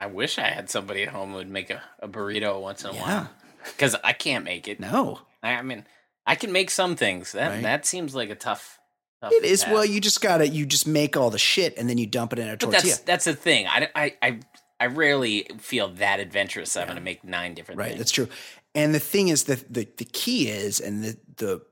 I 0.00 0.06
wish 0.06 0.38
I 0.38 0.48
had 0.48 0.70
somebody 0.70 1.02
at 1.02 1.08
home 1.08 1.30
who 1.30 1.36
would 1.36 1.50
make 1.50 1.70
a, 1.70 1.82
a 2.00 2.08
burrito 2.08 2.60
once 2.60 2.84
in 2.84 2.90
a 2.90 2.94
Yeah. 2.94 3.02
while. 3.02 3.30
Because 3.64 3.96
I 4.04 4.12
can't 4.12 4.44
make 4.44 4.68
it. 4.68 4.78
No, 4.80 5.20
I, 5.42 5.54
I 5.54 5.62
mean 5.62 5.84
I 6.26 6.34
can 6.34 6.52
make 6.52 6.70
some 6.70 6.96
things. 6.96 7.32
That 7.32 7.48
Right. 7.50 7.62
that 7.62 7.86
seems 7.86 8.14
like 8.14 8.30
a 8.30 8.34
tough, 8.34 8.78
tough 9.22 9.32
it 9.32 9.44
is. 9.44 9.60
task. 9.62 9.72
Well, 9.72 9.84
you 9.84 10.00
just 10.00 10.20
gotta 10.20 10.46
you 10.48 10.66
just 10.66 10.86
make 10.86 11.16
all 11.16 11.30
the 11.30 11.38
shit 11.38 11.76
and 11.78 11.88
then 11.88 11.98
you 11.98 12.06
dump 12.06 12.32
it 12.34 12.38
in 12.38 12.48
a 12.48 12.52
But 12.52 12.60
tortilla. 12.60 12.82
that's 12.82 12.98
that's 13.00 13.24
the 13.24 13.34
thing. 13.34 13.66
I, 13.66 13.88
I, 13.94 14.14
I, 14.22 14.40
I 14.80 14.86
rarely 14.86 15.46
feel 15.58 15.88
that 15.94 16.20
adventurous. 16.20 16.76
I'm 16.76 16.86
going 16.86 16.96
to 16.96 17.02
make 17.02 17.24
nine 17.24 17.54
different 17.54 17.78
right. 17.78 17.88
things. 17.88 17.98
That's 17.98 18.10
true. 18.12 18.28
And 18.74 18.94
the 18.94 19.00
thing 19.00 19.28
is 19.28 19.44
that 19.44 19.72
the 19.72 19.88
the 19.96 20.04
key 20.04 20.48
is, 20.48 20.78
and 20.80 21.02
the 21.02 21.16
the 21.36 21.62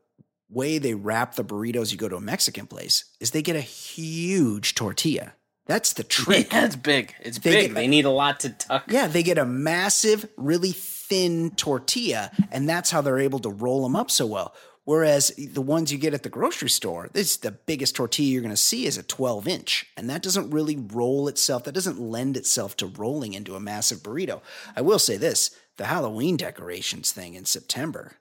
way 0.48 0.78
they 0.78 0.94
wrap 0.94 1.34
the 1.34 1.44
burritos, 1.44 1.92
you 1.92 1.98
go 1.98 2.08
to 2.08 2.16
a 2.16 2.20
Mexican 2.20 2.66
place, 2.66 3.04
is 3.20 3.30
they 3.32 3.42
get 3.42 3.56
a 3.56 3.60
huge 3.60 4.74
tortilla. 4.74 5.34
That's 5.66 5.92
the 5.92 6.04
trick. 6.18 6.52
Yeah, 6.52 6.64
it's 6.66 6.76
big. 6.76 7.14
It's 7.20 7.38
They 7.38 7.50
big. 7.50 7.66
get- 7.68 7.74
they 7.74 7.86
need 7.88 8.04
a 8.04 8.10
lot 8.10 8.40
to 8.40 8.50
tuck. 8.50 8.84
Yeah, 8.88 9.06
they 9.08 9.22
get 9.22 9.38
a 9.38 9.44
massive, 9.44 10.28
really 10.36 10.72
thin 10.72 11.50
tortilla, 11.56 12.30
and 12.52 12.68
that's 12.68 12.90
how 12.90 13.00
they're 13.00 13.18
able 13.18 13.40
to 13.40 13.50
roll 13.50 13.82
them 13.82 13.96
up 13.96 14.10
so 14.10 14.26
well. 14.26 14.54
Whereas 14.86 15.32
the 15.36 15.60
ones 15.60 15.90
you 15.92 15.98
get 15.98 16.14
at 16.14 16.22
the 16.22 16.28
grocery 16.28 16.70
store, 16.70 17.10
this 17.12 17.36
the 17.36 17.50
biggest 17.50 17.96
tortilla 17.96 18.28
you're 18.30 18.40
going 18.40 18.50
to 18.54 18.56
see 18.56 18.86
is 18.86 18.96
a 18.96 19.02
12 19.02 19.46
inch, 19.48 19.84
and 19.96 20.08
that 20.08 20.22
doesn't 20.22 20.50
really 20.50 20.76
roll 20.76 21.26
itself. 21.26 21.64
That 21.64 21.74
doesn't 21.74 22.00
lend 22.00 22.36
itself 22.36 22.76
to 22.78 22.86
rolling 22.86 23.34
into 23.34 23.56
a 23.56 23.60
massive 23.60 23.98
burrito. 23.98 24.40
I 24.76 24.82
will 24.82 25.00
say 25.00 25.16
this: 25.16 25.50
the 25.76 25.86
Halloween 25.86 26.36
decorations 26.36 27.10
thing 27.10 27.34
in 27.34 27.44
September. 27.46 28.12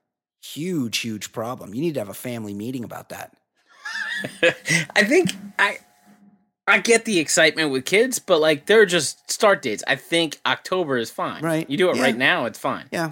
Huge, 0.42 0.98
huge 0.98 1.32
problem. 1.32 1.74
You 1.76 1.82
need 1.82 1.94
to 1.94 2.00
have 2.00 2.10
a 2.10 2.14
family 2.16 2.54
meeting 2.56 2.84
about 2.84 3.10
that. 3.10 3.38
I 4.96 5.04
think 5.04 5.34
I 5.60 5.78
I 6.68 6.80
get 6.80 7.06
the 7.06 7.20
excitement 7.20 7.72
with 7.72 7.86
kids, 7.86 8.18
but 8.18 8.42
like 8.42 8.66
they're 8.66 8.88
just 8.88 9.30
start 9.32 9.62
dates. 9.62 9.84
I 9.88 9.96
think 9.98 10.40
October 10.48 10.98
is 10.98 11.12
fine. 11.12 11.44
Right. 11.44 11.70
You 11.70 11.78
do 11.78 11.92
it 11.92 11.98
Yeah. 11.98 12.02
right 12.02 12.18
now, 12.18 12.46
it's 12.46 12.58
fine. 12.60 12.86
Yeah. 12.92 13.12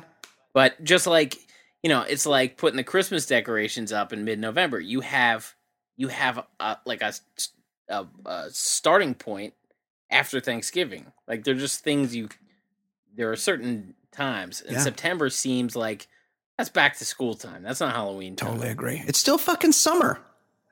But 0.53 0.83
just 0.83 1.05
like 1.07 1.37
you 1.83 1.89
know, 1.89 2.01
it's 2.01 2.25
like 2.25 2.57
putting 2.57 2.77
the 2.77 2.83
Christmas 2.83 3.25
decorations 3.25 3.91
up 3.91 4.13
in 4.13 4.23
mid-November. 4.23 4.79
You 4.79 5.01
have 5.01 5.53
you 5.95 6.07
have 6.07 6.43
a, 6.59 6.77
like 6.85 7.01
a, 7.01 7.13
a, 7.89 8.07
a 8.25 8.45
starting 8.49 9.13
point 9.13 9.53
after 10.09 10.39
Thanksgiving. 10.39 11.11
Like 11.27 11.43
they're 11.43 11.53
just 11.53 11.83
things 11.83 12.15
you. 12.15 12.29
There 13.15 13.31
are 13.31 13.35
certain 13.35 13.93
times, 14.11 14.61
and 14.61 14.71
Yeah. 14.77 14.79
September 14.81 15.29
seems 15.29 15.75
like 15.75 16.07
that's 16.57 16.69
back 16.69 16.97
to 16.97 17.05
school 17.05 17.35
time. 17.35 17.61
That's 17.61 17.79
not 17.79 17.93
Halloween 17.93 18.35
time. 18.35 18.51
Totally 18.53 18.69
agree. 18.69 19.03
It's 19.05 19.19
still 19.19 19.37
fucking 19.37 19.73
summer. 19.73 20.19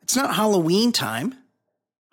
It's 0.01 0.15
not 0.15 0.35
Halloween 0.35 0.91
time. 0.91 1.35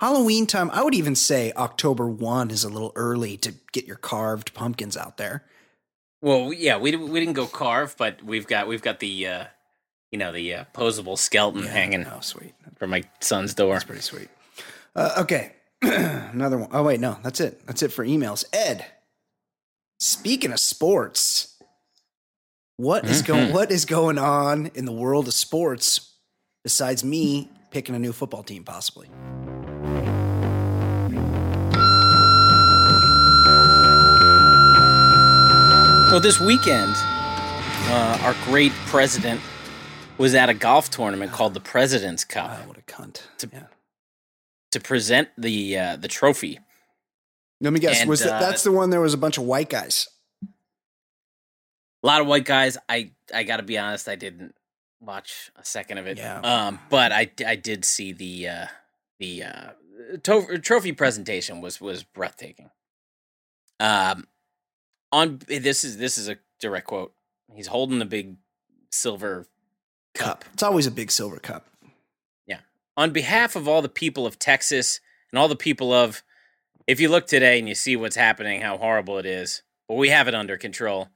Halloween 0.01 0.47
time, 0.47 0.71
I 0.73 0.83
would 0.85 0.95
even 0.95 1.17
say 1.17 1.53
October 1.57 2.07
1 2.07 2.51
is 2.51 2.63
a 2.63 2.69
little 2.69 2.93
early 2.95 3.37
to 3.39 3.55
get 3.73 3.85
your 3.87 3.97
carved 3.97 4.55
pumpkins 4.55 4.97
out 4.97 5.17
there. 5.17 5.45
Well, 6.21 6.53
yeah, 6.53 6.79
we 6.79 6.95
we 6.97 7.21
didn't 7.21 7.35
go 7.35 7.47
carve, 7.47 7.95
but 7.97 8.23
we've 8.23 8.47
got 8.47 8.67
we've 8.69 8.83
got 8.83 8.99
the 9.01 9.27
uh, 9.27 9.45
you 10.11 10.19
know 10.19 10.33
the 10.33 10.55
uh, 10.55 10.65
posable 10.75 11.17
skeleton 11.17 11.63
hanging 11.65 12.07
Oh, 12.07 12.21
sweet. 12.21 12.55
from 12.77 12.91
my 12.91 13.05
son's 13.21 13.55
door. 13.55 13.75
That's 13.75 13.85
pretty 13.85 14.03
sweet. 14.03 14.29
Uh, 14.97 15.15
okay. 15.19 15.53
Another 15.83 16.59
one. 16.59 16.71
Oh, 16.73 16.83
wait, 16.83 16.99
no, 16.99 17.19
that's 17.23 17.41
it. 17.41 17.65
That's 17.67 17.83
it 17.85 17.93
for 17.93 18.05
emails. 18.05 18.45
Ed, 18.53 18.85
speaking 20.01 20.51
of 20.51 20.59
sports, 20.59 21.57
what 22.79 23.05
is 23.05 23.23
going 23.23 23.53
what 23.53 23.71
is 23.71 23.85
going 23.85 24.19
on 24.19 24.67
in 24.75 24.87
the 24.87 24.93
world 24.93 25.29
of 25.29 25.35
sports 25.35 26.15
besides 26.65 27.05
me 27.05 27.49
picking 27.71 27.95
a 27.95 27.99
new 27.99 28.13
football 28.13 28.43
team 28.43 28.65
possibly? 28.65 29.09
Well, 36.11 36.21
this 36.21 36.41
weekend, 36.41 36.95
uh, 36.97 38.19
our 38.23 38.35
great 38.45 38.73
president 38.87 39.43
was 40.17 40.35
at 40.35 40.49
a 40.49 40.55
golf 40.55 40.89
tournament 40.89 41.33
called 41.33 41.53
the 41.53 41.61
President's 41.61 42.25
Cup 42.25 42.51
Oh, 42.65 42.69
what 42.69 42.79
a 42.79 42.83
cunt. 42.83 43.21
To- 43.39 43.51
Yeah. 43.53 43.67
to 44.73 44.81
present 44.81 45.29
the 45.37 45.79
uh, 45.79 45.97
the 45.97 46.09
trophy. 46.09 46.61
Let 47.61 47.73
me 47.75 47.81
guess. 47.81 48.01
And, 48.01 48.09
was 48.09 48.21
that, 48.21 48.37
uh, 48.37 48.41
that's 48.41 48.63
the 48.63 48.73
one 48.73 48.89
there 48.91 49.03
was 49.03 49.13
a 49.13 49.19
bunch 49.19 49.37
of 49.37 49.45
white 49.45 49.69
guys? 49.69 50.09
A 50.43 52.07
lot 52.07 52.23
of 52.23 52.27
white 52.27 52.47
guys. 52.47 52.79
I 52.89 53.11
I 53.35 53.43
got 53.43 53.59
to 53.59 53.63
be 53.63 53.77
honest, 53.77 54.09
I 54.09 54.15
didn't 54.17 54.55
watch 55.01 55.51
a 55.57 55.65
second 55.65 55.99
of 55.99 56.07
it. 56.07 56.17
Yeah. 56.17 56.41
Um, 56.41 56.81
but 56.89 57.13
I 57.13 57.31
I 57.47 57.55
did 57.55 57.85
see 57.85 58.13
the 58.13 58.49
uh, 58.49 58.67
the 59.21 59.43
uh, 59.45 59.71
to- 60.23 60.59
trophy 60.59 60.93
presentation 60.93 61.61
was 61.61 61.81
was 61.83 62.03
breathtaking. 62.03 62.71
Um, 63.79 64.27
on 65.13 65.41
this 65.47 65.85
is 65.85 65.99
this 65.99 66.19
is 66.19 66.29
a 66.29 66.37
direct 66.61 66.87
quote. 66.87 67.13
He's 67.55 67.69
holding 67.69 67.99
the 67.99 68.05
big 68.05 68.37
silver 68.91 69.47
cup. 70.15 70.45
It's 70.53 70.63
always 70.63 70.87
a 70.87 70.91
big 70.91 71.11
silver 71.11 71.39
cup. 71.39 71.67
Yeah. 72.47 72.61
On 72.97 73.11
behalf 73.11 73.57
of 73.57 73.69
all 73.69 73.83
the 73.83 73.89
people 73.89 74.27
of 74.27 74.39
Texas 74.39 75.01
and 75.33 75.39
all 75.39 75.49
the 75.49 75.57
people 75.57 75.93
of, 75.93 76.23
if 76.87 77.01
you 77.01 77.09
look 77.09 77.27
today 77.27 77.59
and 77.59 77.69
you 77.69 77.75
see 77.75 77.97
what's 77.97 78.17
happening, 78.17 78.61
how 78.61 78.77
horrible 78.79 79.19
it 79.19 79.27
is, 79.27 79.63
but 79.87 79.95
we 79.95 80.09
have 80.11 80.29
it 80.29 80.35
under 80.35 80.57
control. 80.57 81.09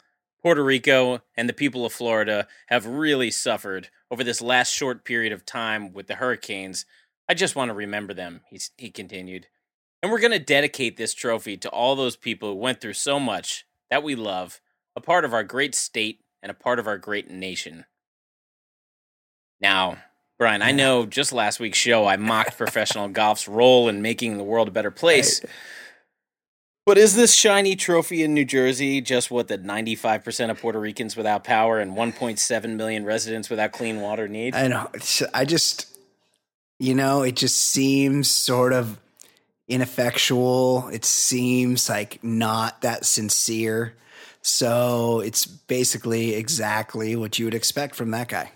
Puerto 0.42 0.64
Rico 0.64 1.22
and 1.36 1.48
the 1.48 1.54
people 1.54 1.86
of 1.86 1.92
Florida 1.92 2.48
have 2.66 2.86
really 2.86 3.30
suffered 3.30 3.90
over 4.10 4.24
this 4.24 4.42
last 4.42 4.72
short 4.72 5.04
period 5.04 5.32
of 5.32 5.46
time 5.46 5.92
with 5.92 6.08
the 6.08 6.16
hurricanes. 6.16 6.84
I 7.28 7.34
just 7.34 7.54
want 7.54 7.68
to 7.68 7.74
remember 7.74 8.12
them, 8.12 8.40
he's, 8.50 8.70
he 8.76 8.90
continued. 8.90 9.46
And 10.02 10.10
we're 10.10 10.18
going 10.18 10.32
to 10.32 10.40
dedicate 10.40 10.96
this 10.96 11.14
trophy 11.14 11.56
to 11.58 11.68
all 11.68 11.94
those 11.94 12.16
people 12.16 12.50
who 12.50 12.56
went 12.56 12.80
through 12.80 12.94
so 12.94 13.20
much 13.20 13.64
that 13.92 14.02
we 14.02 14.14
love, 14.14 14.58
a 14.96 15.02
part 15.02 15.22
of 15.22 15.34
our 15.34 15.44
great 15.44 15.74
state 15.74 16.20
and 16.42 16.48
a 16.48 16.54
part 16.54 16.78
of 16.78 16.86
our 16.86 16.96
great 16.96 17.30
nation. 17.30 17.84
Now, 19.60 19.98
Brian, 20.38 20.62
I 20.62 20.72
know 20.72 21.04
just 21.04 21.30
last 21.30 21.60
week's 21.60 21.76
show 21.76 22.06
I 22.06 22.16
mocked 22.16 22.56
professional 22.56 23.08
golf's 23.08 23.46
role 23.46 23.90
in 23.90 24.00
making 24.00 24.38
the 24.38 24.44
world 24.44 24.68
a 24.68 24.70
better 24.70 24.90
place. 24.90 25.42
But 26.86 26.96
is 26.96 27.14
this 27.14 27.34
shiny 27.34 27.76
trophy 27.76 28.22
in 28.22 28.32
New 28.32 28.46
Jersey 28.46 29.02
just 29.02 29.30
what 29.30 29.48
the 29.48 29.58
95% 29.58 30.50
of 30.50 30.58
Puerto 30.58 30.80
Ricans 30.80 31.14
without 31.14 31.44
power 31.44 31.78
and 31.78 31.94
1.7 31.94 32.76
million 32.76 33.04
residents 33.04 33.50
without 33.50 33.72
clean 33.72 34.00
water 34.00 34.26
need? 34.26 34.54
I 34.54 34.68
know. 34.68 34.88
Uh, 34.94 35.26
I 35.34 35.44
just, 35.44 35.98
you 36.78 36.94
know, 36.94 37.24
it 37.24 37.36
just 37.36 37.58
seems 37.58 38.30
sort 38.30 38.72
of 38.72 38.98
ineffectual. 39.68 40.88
It 40.88 41.04
seems 41.04 41.88
like 41.88 42.22
not 42.22 42.82
that 42.82 43.04
sincere. 43.04 43.94
So 44.42 45.20
it's 45.20 45.46
basically 45.46 46.34
exactly 46.34 47.14
what 47.16 47.38
you 47.38 47.44
would 47.44 47.54
expect 47.54 47.94
from 47.94 48.10
that 48.10 48.28
guy. 48.28 48.52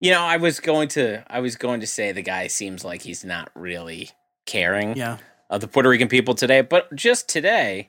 You 0.00 0.10
know, 0.10 0.22
I 0.22 0.36
was 0.36 0.60
going 0.60 0.88
to 0.88 1.24
I 1.32 1.40
was 1.40 1.56
going 1.56 1.80
to 1.80 1.86
say 1.86 2.12
the 2.12 2.20
guy 2.22 2.48
seems 2.48 2.84
like 2.84 3.02
he's 3.02 3.24
not 3.24 3.50
really 3.54 4.10
caring 4.44 4.96
Yeah. 4.96 5.16
of 5.48 5.62
the 5.62 5.68
Puerto 5.68 5.88
Rican 5.88 6.08
people 6.08 6.34
today, 6.34 6.60
but 6.60 6.94
just 6.94 7.28
today 7.28 7.88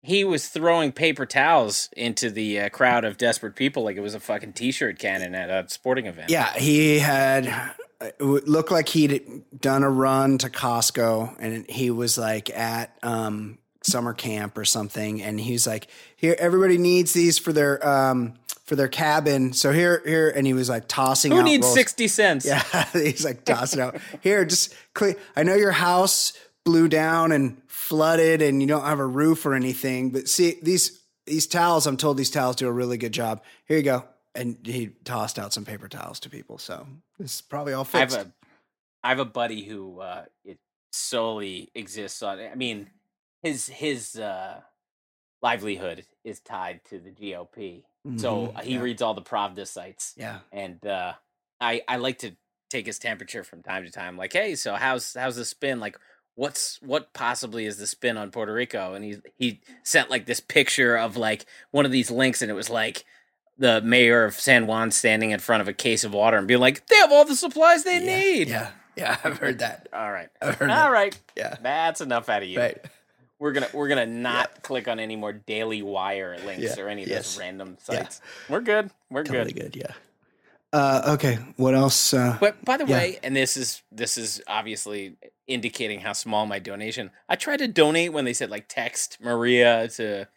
he 0.00 0.24
was 0.24 0.48
throwing 0.48 0.92
paper 0.92 1.26
towels 1.26 1.90
into 1.96 2.30
the 2.30 2.60
uh, 2.60 2.68
crowd 2.70 3.04
of 3.04 3.18
desperate 3.18 3.56
people 3.56 3.82
like 3.82 3.96
it 3.96 4.00
was 4.00 4.14
a 4.14 4.20
fucking 4.20 4.52
t-shirt 4.54 4.98
cannon 4.98 5.34
at 5.34 5.50
a 5.50 5.68
sporting 5.68 6.06
event. 6.06 6.30
Yeah. 6.30 6.50
He 6.54 7.00
had, 7.00 7.52
it 8.00 8.20
looked 8.20 8.70
like 8.70 8.88
he'd 8.88 9.42
done 9.60 9.82
a 9.82 9.90
run 9.90 10.38
to 10.38 10.50
Costco 10.50 11.36
and 11.38 11.68
he 11.68 11.90
was 11.90 12.16
like 12.18 12.50
at, 12.50 12.96
um, 13.02 13.58
summer 13.82 14.12
camp 14.12 14.58
or 14.58 14.64
something 14.64 15.22
and 15.22 15.40
he's 15.40 15.66
like 15.66 15.86
here 16.16 16.36
everybody 16.38 16.76
needs 16.76 17.12
these 17.12 17.38
for 17.38 17.52
their 17.52 17.86
um 17.88 18.34
for 18.64 18.76
their 18.76 18.88
cabin 18.88 19.52
so 19.52 19.72
here 19.72 20.02
here 20.04 20.28
and 20.28 20.46
he 20.46 20.52
was 20.52 20.68
like 20.68 20.88
tossing 20.88 21.32
Who 21.32 21.38
out 21.38 21.44
needs 21.44 21.64
rolls. 21.64 21.74
60 21.74 22.08
cents? 22.08 22.44
Yeah, 22.44 22.62
he's 22.92 23.24
like 23.24 23.44
tossing 23.44 23.80
out. 23.80 23.96
Here, 24.20 24.44
just 24.44 24.74
clean. 24.94 25.14
I 25.36 25.42
know 25.42 25.54
your 25.54 25.72
house 25.72 26.34
blew 26.64 26.88
down 26.88 27.32
and 27.32 27.62
flooded, 27.66 28.42
and 28.42 28.60
you 28.60 28.68
don't 28.68 28.84
have 28.84 28.98
a 28.98 29.06
roof 29.06 29.46
or 29.46 29.54
anything. 29.54 30.10
But 30.10 30.28
see 30.28 30.58
these 30.62 31.00
these 31.24 31.46
towels. 31.46 31.86
I'm 31.86 31.96
told 31.96 32.18
these 32.18 32.30
towels 32.30 32.56
do 32.56 32.68
a 32.68 32.72
really 32.72 32.98
good 32.98 33.12
job. 33.12 33.42
Here 33.64 33.78
you 33.78 33.82
go. 33.82 34.04
And 34.38 34.58
he 34.64 34.90
tossed 35.04 35.38
out 35.38 35.52
some 35.52 35.64
paper 35.64 35.88
towels 35.88 36.20
to 36.20 36.30
people. 36.30 36.58
So 36.58 36.86
it's 37.18 37.40
probably 37.40 37.72
all 37.72 37.84
I 37.92 38.00
have 38.00 38.12
fixed. 38.12 38.26
a 38.26 38.32
I 39.02 39.08
have 39.10 39.18
a 39.18 39.24
buddy 39.24 39.64
who 39.64 40.00
uh 40.00 40.24
it 40.44 40.58
solely 40.92 41.70
exists 41.74 42.22
on 42.22 42.38
I 42.40 42.54
mean 42.54 42.90
his 43.42 43.66
his 43.68 44.16
uh 44.16 44.60
livelihood 45.42 46.04
is 46.24 46.40
tied 46.40 46.80
to 46.86 46.98
the 46.98 47.10
GOP. 47.10 47.84
So 48.16 48.52
Mhm, 48.52 48.64
he 48.64 48.74
yeah. 48.74 48.82
reads 48.82 49.02
all 49.02 49.14
the 49.14 49.22
Pravda 49.22 49.66
sites 49.66 50.14
yeah, 50.16 50.40
and 50.52 50.84
uh 50.86 51.14
I 51.60 51.82
I 51.88 51.96
like 51.96 52.18
to 52.20 52.36
take 52.70 52.86
his 52.86 52.98
temperature 52.98 53.44
from 53.44 53.62
time 53.62 53.84
to 53.84 53.90
time 53.90 54.16
like 54.16 54.32
hey 54.32 54.54
so 54.54 54.74
how's 54.74 55.14
how's 55.14 55.36
the 55.36 55.44
spin 55.44 55.80
like 55.80 55.98
what's 56.34 56.78
what 56.82 57.12
possibly 57.14 57.64
is 57.66 57.78
the 57.78 57.86
spin 57.86 58.16
on 58.16 58.30
Puerto 58.30 58.52
Rico 58.52 58.94
and 58.94 59.04
he 59.04 59.16
he 59.36 59.60
sent 59.84 60.10
like 60.10 60.26
this 60.26 60.40
picture 60.40 60.96
of 60.96 61.16
like 61.16 61.46
one 61.70 61.86
of 61.86 61.92
these 61.92 62.10
links 62.10 62.42
and 62.42 62.50
it 62.50 62.54
was 62.54 62.70
like 62.70 63.04
the 63.58 63.80
mayor 63.82 64.24
of 64.24 64.34
San 64.34 64.66
Juan 64.66 64.90
standing 64.90 65.30
in 65.32 65.40
front 65.40 65.60
of 65.60 65.68
a 65.68 65.72
case 65.72 66.04
of 66.04 66.12
water 66.14 66.36
and 66.36 66.46
being 66.46 66.60
like 66.60 66.86
they 66.86 66.96
have 66.96 67.10
all 67.12 67.24
the 67.24 67.34
supplies 67.36 67.84
they 67.84 67.98
yeah, 68.04 68.16
need 68.16 68.48
Yeah, 68.48 68.70
yeah. 68.96 69.16
I've 69.24 69.38
heard 69.38 69.58
that. 69.58 69.88
all 69.92 70.10
right 70.12 70.28
I've 70.40 70.54
heard 70.56 70.70
all 70.70 70.76
that. 70.76 70.88
right 70.92 71.18
Yeah, 71.36 71.56
that's 71.62 72.00
enough 72.00 72.28
out 72.28 72.42
of 72.42 72.48
you 72.48 72.58
right. 72.60 72.78
we're 73.38 73.52
gonna 73.52 73.68
we're 73.74 73.88
gonna 73.88 74.06
not 74.06 74.62
click 74.62 74.86
on 74.88 75.00
any 75.00 75.16
more 75.16 75.32
Daily 75.32 75.82
Wire 75.82 76.38
links 76.44 76.76
Yeah, 76.76 76.82
or 76.84 76.88
any 76.88 77.02
of 77.02 77.08
yes. 77.08 77.34
those 77.34 77.38
random 77.40 77.76
Yeah. 77.88 77.94
sites 78.02 78.20
we're 78.48 78.60
good 78.60 78.90
we're 79.10 79.24
Totally 79.24 79.52
good 79.52 79.72
good. 79.72 79.76
Yeah. 79.76 79.92
Uh, 80.70 81.14
okay. 81.14 81.38
What 81.56 81.74
else? 81.74 82.12
Uh, 82.12 82.36
But 82.38 82.62
by 82.62 82.76
the 82.76 82.84
Yeah. 82.84 82.98
way, 82.98 83.18
and 83.22 83.34
this 83.34 83.56
is 83.56 83.82
this 83.90 84.18
is 84.18 84.42
obviously 84.46 85.16
indicating 85.46 86.00
how 86.00 86.12
small 86.12 86.44
my 86.44 86.58
donation. 86.58 87.10
I 87.26 87.36
tried 87.36 87.60
to 87.60 87.68
donate 87.68 88.12
when 88.12 88.26
they 88.26 88.34
said 88.34 88.50
like 88.50 88.66
text 88.68 89.16
Maria 89.18 89.88
to 89.96 90.28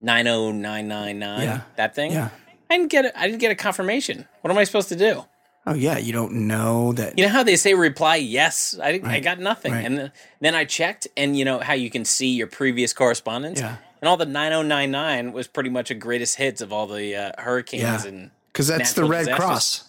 nine 0.00 0.26
oh 0.26 0.52
nine 0.52 0.88
nine 0.88 1.18
nine 1.18 1.42
Yeah. 1.42 1.60
that 1.76 1.94
thing. 1.94 2.12
yeah. 2.12 2.30
I 2.70 2.76
didn't 2.76 2.90
get 2.90 3.04
it. 3.06 3.12
I 3.16 3.26
didn't 3.26 3.40
get 3.40 3.50
a 3.50 3.56
confirmation. 3.56 4.26
What 4.42 4.50
am 4.50 4.58
I 4.58 4.64
supposed 4.64 4.88
to 4.90 4.96
do? 4.96 5.24
Oh 5.66 5.74
yeah. 5.74 5.98
You 5.98 6.12
don't 6.12 6.32
know 6.46 6.92
that. 6.92 7.18
You 7.18 7.24
know 7.26 7.30
how 7.32 7.42
they 7.42 7.56
say 7.56 7.74
reply 7.74 8.16
yes. 8.16 8.78
I 8.82 8.92
didn't, 8.92 9.08
I 9.08 9.20
got 9.20 9.38
nothing, 9.40 9.72
Right. 9.72 9.84
and 9.84 9.98
then, 9.98 10.12
then 10.40 10.54
I 10.54 10.64
checked, 10.64 11.08
and 11.16 11.36
you 11.36 11.44
know 11.44 11.58
how 11.58 11.74
you 11.74 11.90
can 11.90 12.04
see 12.04 12.28
your 12.34 12.46
previous 12.46 12.92
correspondence. 12.92 13.60
Yeah. 13.60 13.76
And 14.00 14.08
all 14.08 14.16
the 14.16 14.24
nine 14.26 14.52
oh 14.52 14.62
nine 14.62 14.90
nine 14.90 15.32
was 15.32 15.46
pretty 15.48 15.68
much 15.70 15.90
a 15.90 15.94
greatest 15.94 16.36
hits 16.36 16.60
of 16.60 16.72
all 16.72 16.86
the 16.86 17.14
uh, 17.14 17.32
hurricanes 17.42 17.82
Yeah. 17.82 18.06
and 18.06 18.30
Because 18.52 18.68
that's 18.68 18.92
the 18.94 19.04
Red 19.04 19.26
disasters. 19.26 19.36
Cross. 19.44 19.84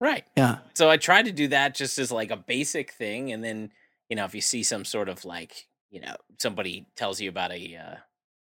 right. 0.00 0.24
Yeah. 0.36 0.58
So 0.74 0.88
I 0.88 0.96
tried 0.96 1.26
to 1.26 1.32
do 1.32 1.48
that 1.48 1.74
just 1.74 1.98
as 1.98 2.10
like 2.12 2.30
a 2.30 2.36
basic 2.36 2.92
thing, 2.92 3.32
and 3.32 3.42
then 3.44 3.72
you 4.08 4.16
know 4.16 4.24
if 4.24 4.34
you 4.34 4.40
see 4.40 4.62
some 4.62 4.84
sort 4.84 5.08
of 5.08 5.24
like 5.24 5.66
you 5.90 6.00
know 6.00 6.14
somebody 6.38 6.86
tells 6.96 7.20
you 7.20 7.28
about 7.28 7.50
a 7.52 7.76
uh, 7.76 7.96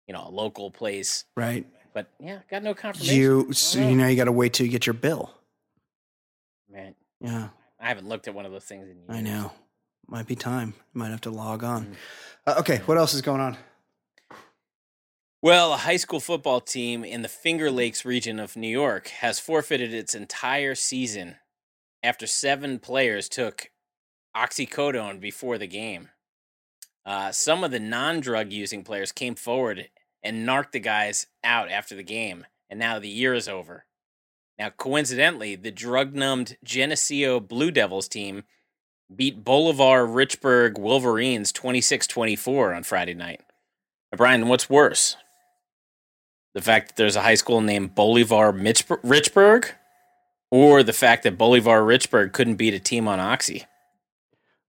you 0.07 0.13
know 0.13 0.27
a 0.27 0.31
local 0.31 0.71
place. 0.71 1.25
Right. 1.35 1.65
But 1.93 2.07
yeah, 2.19 2.39
got 2.49 2.63
no 2.63 2.73
confirmation. 2.73 3.15
You, 3.15 3.53
so, 3.53 3.79
don't 3.79 3.89
you 3.89 3.95
know. 3.95 4.03
know, 4.03 4.09
you 4.09 4.15
got 4.15 4.25
to 4.25 4.31
wait 4.31 4.53
till 4.53 4.65
you 4.65 4.71
get 4.71 4.87
your 4.87 4.95
bill. 4.95 5.31
man, 6.69 6.95
Yeah, 7.21 7.49
I 7.79 7.87
haven't 7.87 8.07
looked 8.07 8.27
at 8.27 8.33
one 8.33 8.45
of 8.45 8.51
those 8.51 8.63
things 8.65 8.89
in 8.89 8.97
years. 8.97 9.09
I 9.09 9.21
know. 9.21 9.51
Might 10.07 10.27
be 10.27 10.35
time. 10.35 10.73
Might 10.93 11.11
have 11.11 11.21
to 11.21 11.29
log 11.29 11.63
on. 11.63 11.85
Mm. 11.85 11.95
Uh, 12.45 12.55
okay, 12.59 12.77
what 12.85 12.97
else 12.97 13.13
is 13.13 13.21
going 13.21 13.41
on? 13.41 13.57
Well, 15.41 15.73
a 15.73 15.77
high 15.77 15.97
school 15.97 16.19
football 16.19 16.61
team 16.61 17.03
in 17.03 17.21
the 17.21 17.27
Finger 17.27 17.69
Lakes 17.69 18.05
region 18.05 18.39
of 18.39 18.55
New 18.55 18.69
York 18.69 19.09
has 19.09 19.39
forfeited 19.39 19.93
its 19.93 20.15
entire 20.15 20.73
season 20.73 21.35
after 22.01 22.25
seven 22.25 22.79
players 22.79 23.29
took 23.29 23.69
oxycodone 24.35 25.19
before 25.19 25.57
the 25.57 25.67
game. 25.67 26.09
Uh, 27.05 27.31
some 27.31 27.63
of 27.63 27.71
the 27.71 27.79
non 27.79 28.19
drug 28.19 28.51
using 28.51 28.83
players 28.83 29.11
came 29.11 29.35
forward 29.35 29.89
and 30.23 30.45
narked 30.45 30.71
the 30.71 30.79
guys 30.79 31.27
out 31.43 31.69
after 31.69 31.95
the 31.95 32.03
game, 32.03 32.45
and 32.69 32.79
now 32.79 32.99
the 32.99 33.09
year 33.09 33.33
is 33.33 33.47
over. 33.47 33.85
Now, 34.57 34.69
coincidentally, 34.69 35.55
the 35.55 35.71
drug 35.71 36.13
numbed 36.13 36.57
Geneseo 36.63 37.39
Blue 37.39 37.71
Devils 37.71 38.07
team 38.07 38.43
beat 39.13 39.43
Bolivar 39.43 40.05
Richburg 40.05 40.77
Wolverines 40.77 41.51
26 41.51 42.07
24 42.07 42.73
on 42.73 42.83
Friday 42.83 43.13
night. 43.13 43.41
Now, 44.11 44.17
Brian, 44.17 44.47
what's 44.47 44.69
worse? 44.69 45.17
The 46.53 46.61
fact 46.61 46.89
that 46.89 46.95
there's 46.97 47.15
a 47.15 47.23
high 47.23 47.35
school 47.35 47.61
named 47.61 47.95
Bolivar 47.95 48.53
Mitch- 48.53 48.87
Richburg, 48.87 49.71
or 50.51 50.83
the 50.83 50.93
fact 50.93 51.23
that 51.23 51.37
Bolivar 51.37 51.81
Richburg 51.81 52.31
couldn't 52.31 52.55
beat 52.55 52.75
a 52.75 52.79
team 52.79 53.07
on 53.07 53.19
Oxy? 53.19 53.65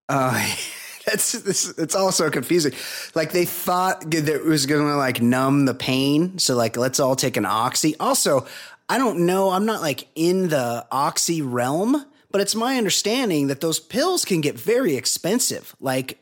Uh, 0.09 0.55
that's 1.07 1.33
this. 1.33 1.69
It's 1.79 1.95
also 1.95 2.31
confusing. 2.31 2.73
Like 3.15 3.33
they 3.33 3.45
thought 3.45 4.11
that 4.11 4.29
it 4.29 4.45
was 4.45 4.67
going 4.67 4.87
to 4.87 4.97
like 4.97 5.21
numb 5.23 5.65
the 5.67 5.75
pain. 5.75 6.39
So 6.39 6.55
like, 6.57 6.77
let's 6.77 7.01
all 7.01 7.17
take 7.17 7.37
an 7.37 7.47
oxy. 7.47 7.95
Also, 7.99 8.47
I 8.89 8.99
don't 8.99 9.27
know. 9.27 9.51
I'm 9.51 9.67
not 9.67 9.81
like 9.81 10.09
in 10.15 10.49
the 10.49 10.87
oxy 10.91 11.41
realm, 11.43 12.05
but 12.31 12.41
it's 12.41 12.55
my 12.55 12.77
understanding 12.77 13.47
that 13.49 13.61
those 13.61 13.81
pills 13.81 14.25
can 14.25 14.41
get 14.41 14.59
very 14.59 14.97
expensive. 14.97 15.75
Like, 15.81 16.19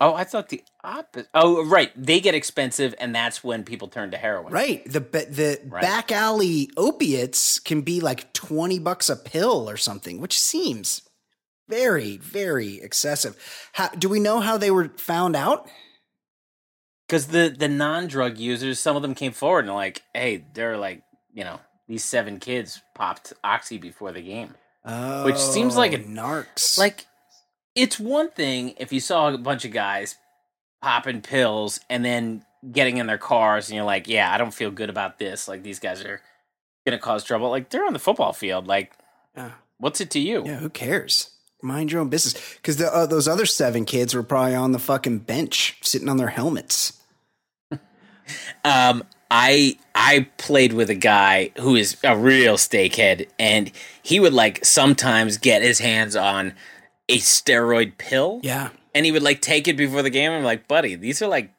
Oh, 0.00 0.14
I 0.14 0.22
thought 0.24 0.50
the 0.50 0.62
opposite. 0.84 1.28
Oh, 1.34 1.64
right. 1.66 1.90
They 1.96 2.20
get 2.20 2.34
expensive, 2.34 2.94
and 2.98 3.12
that's 3.14 3.42
when 3.42 3.64
people 3.64 3.88
turn 3.88 4.12
to 4.12 4.16
heroin. 4.18 4.52
right, 4.52 4.84
the 4.84 5.00
the 5.00 5.58
Right. 5.66 5.82
back 5.82 6.12
alley 6.12 6.70
opiates 6.76 7.58
can 7.58 7.80
be 7.80 8.00
like 8.00 8.32
twenty 8.32 8.78
bucks 8.78 9.08
a 9.08 9.16
pill 9.16 9.68
or 9.68 9.76
something, 9.76 10.20
which 10.20 10.38
seems 10.38 11.02
very 11.70 12.16
very 12.18 12.80
excessive. 12.80 13.36
How, 13.72 13.88
do 13.88 14.08
we 14.08 14.20
know 14.20 14.40
how 14.40 14.58
they 14.58 14.70
were 14.70 14.88
found 14.96 15.34
out? 15.36 15.68
Because 17.06 17.28
the 17.28 17.54
the 17.56 17.68
non 17.68 18.06
drug 18.06 18.38
users, 18.38 18.78
some 18.78 18.96
of 18.96 19.02
them 19.02 19.14
came 19.14 19.32
forward 19.32 19.64
and 19.64 19.74
like, 19.74 20.02
hey, 20.14 20.44
they're 20.54 20.76
like, 20.76 21.02
you 21.32 21.44
know, 21.44 21.60
these 21.88 22.04
seven 22.04 22.38
kids 22.38 22.80
popped 22.94 23.32
oxy 23.42 23.78
before 23.78 24.12
the 24.12 24.22
game. 24.22 24.54
Oh, 24.84 25.24
Which 25.24 25.36
seems 25.38 25.76
like 25.76 25.92
oh, 25.92 25.96
a- 25.96 25.98
narcs. 25.98 26.78
Like, 26.78 27.06
it's 27.74 27.98
one 27.98 28.30
thing 28.30 28.74
if 28.78 28.92
you 28.92 29.00
saw 29.00 29.28
a 29.32 29.38
bunch 29.38 29.64
of 29.64 29.72
guys 29.72 30.16
popping 30.80 31.20
pills 31.20 31.80
and 31.90 32.04
then 32.04 32.44
getting 32.72 32.96
in 32.98 33.06
their 33.06 33.18
cars 33.18 33.68
and 33.68 33.76
you're 33.76 33.84
like, 33.84 34.08
yeah, 34.08 34.32
I 34.32 34.38
don't 34.38 34.54
feel 34.54 34.70
good 34.70 34.88
about 34.90 35.18
this. 35.18 35.48
Like, 35.48 35.62
these 35.62 35.80
guys 35.80 36.02
are 36.04 36.20
gonna 36.86 36.98
cause 36.98 37.24
trouble. 37.24 37.50
Like, 37.50 37.70
they're 37.70 37.84
on 37.86 37.92
the 37.92 37.98
football 37.98 38.32
field. 38.32 38.66
Like, 38.66 38.92
Yeah. 39.36 39.52
what's 39.78 40.00
it 40.00 40.10
to 40.12 40.20
you? 40.20 40.44
Yeah, 40.46 40.56
who 40.56 40.70
cares? 40.70 41.30
Mind 41.62 41.92
your 41.92 42.00
own 42.00 42.08
business. 42.08 42.34
Because 42.56 42.80
uh, 42.80 43.06
those 43.06 43.28
other 43.28 43.46
seven 43.46 43.84
kids 43.84 44.14
were 44.14 44.22
probably 44.22 44.54
on 44.54 44.72
the 44.72 44.78
fucking 44.78 45.18
bench, 45.20 45.76
sitting 45.82 46.08
on 46.08 46.16
their 46.16 46.28
helmets. 46.28 46.98
Um, 48.64 49.02
I 49.30 49.76
I 49.94 50.28
played 50.38 50.72
with 50.72 50.90
a 50.90 50.94
guy 50.94 51.50
who 51.58 51.76
is 51.76 51.96
a 52.04 52.16
real 52.16 52.54
steakhead, 52.54 53.28
and 53.38 53.70
he 54.02 54.20
would 54.20 54.32
like 54.32 54.64
sometimes 54.64 55.38
get 55.38 55.62
his 55.62 55.78
hands 55.78 56.16
on 56.16 56.54
a 57.08 57.18
steroid 57.18 57.98
pill, 57.98 58.40
Yeah, 58.42 58.70
and 58.94 59.04
he 59.04 59.12
would 59.12 59.22
like 59.22 59.40
take 59.40 59.68
it 59.68 59.76
before 59.76 60.02
the 60.02 60.10
game. 60.10 60.30
I'm 60.32 60.44
like, 60.44 60.68
buddy, 60.68 60.94
these 60.94 61.22
are 61.22 61.28
like 61.28 61.52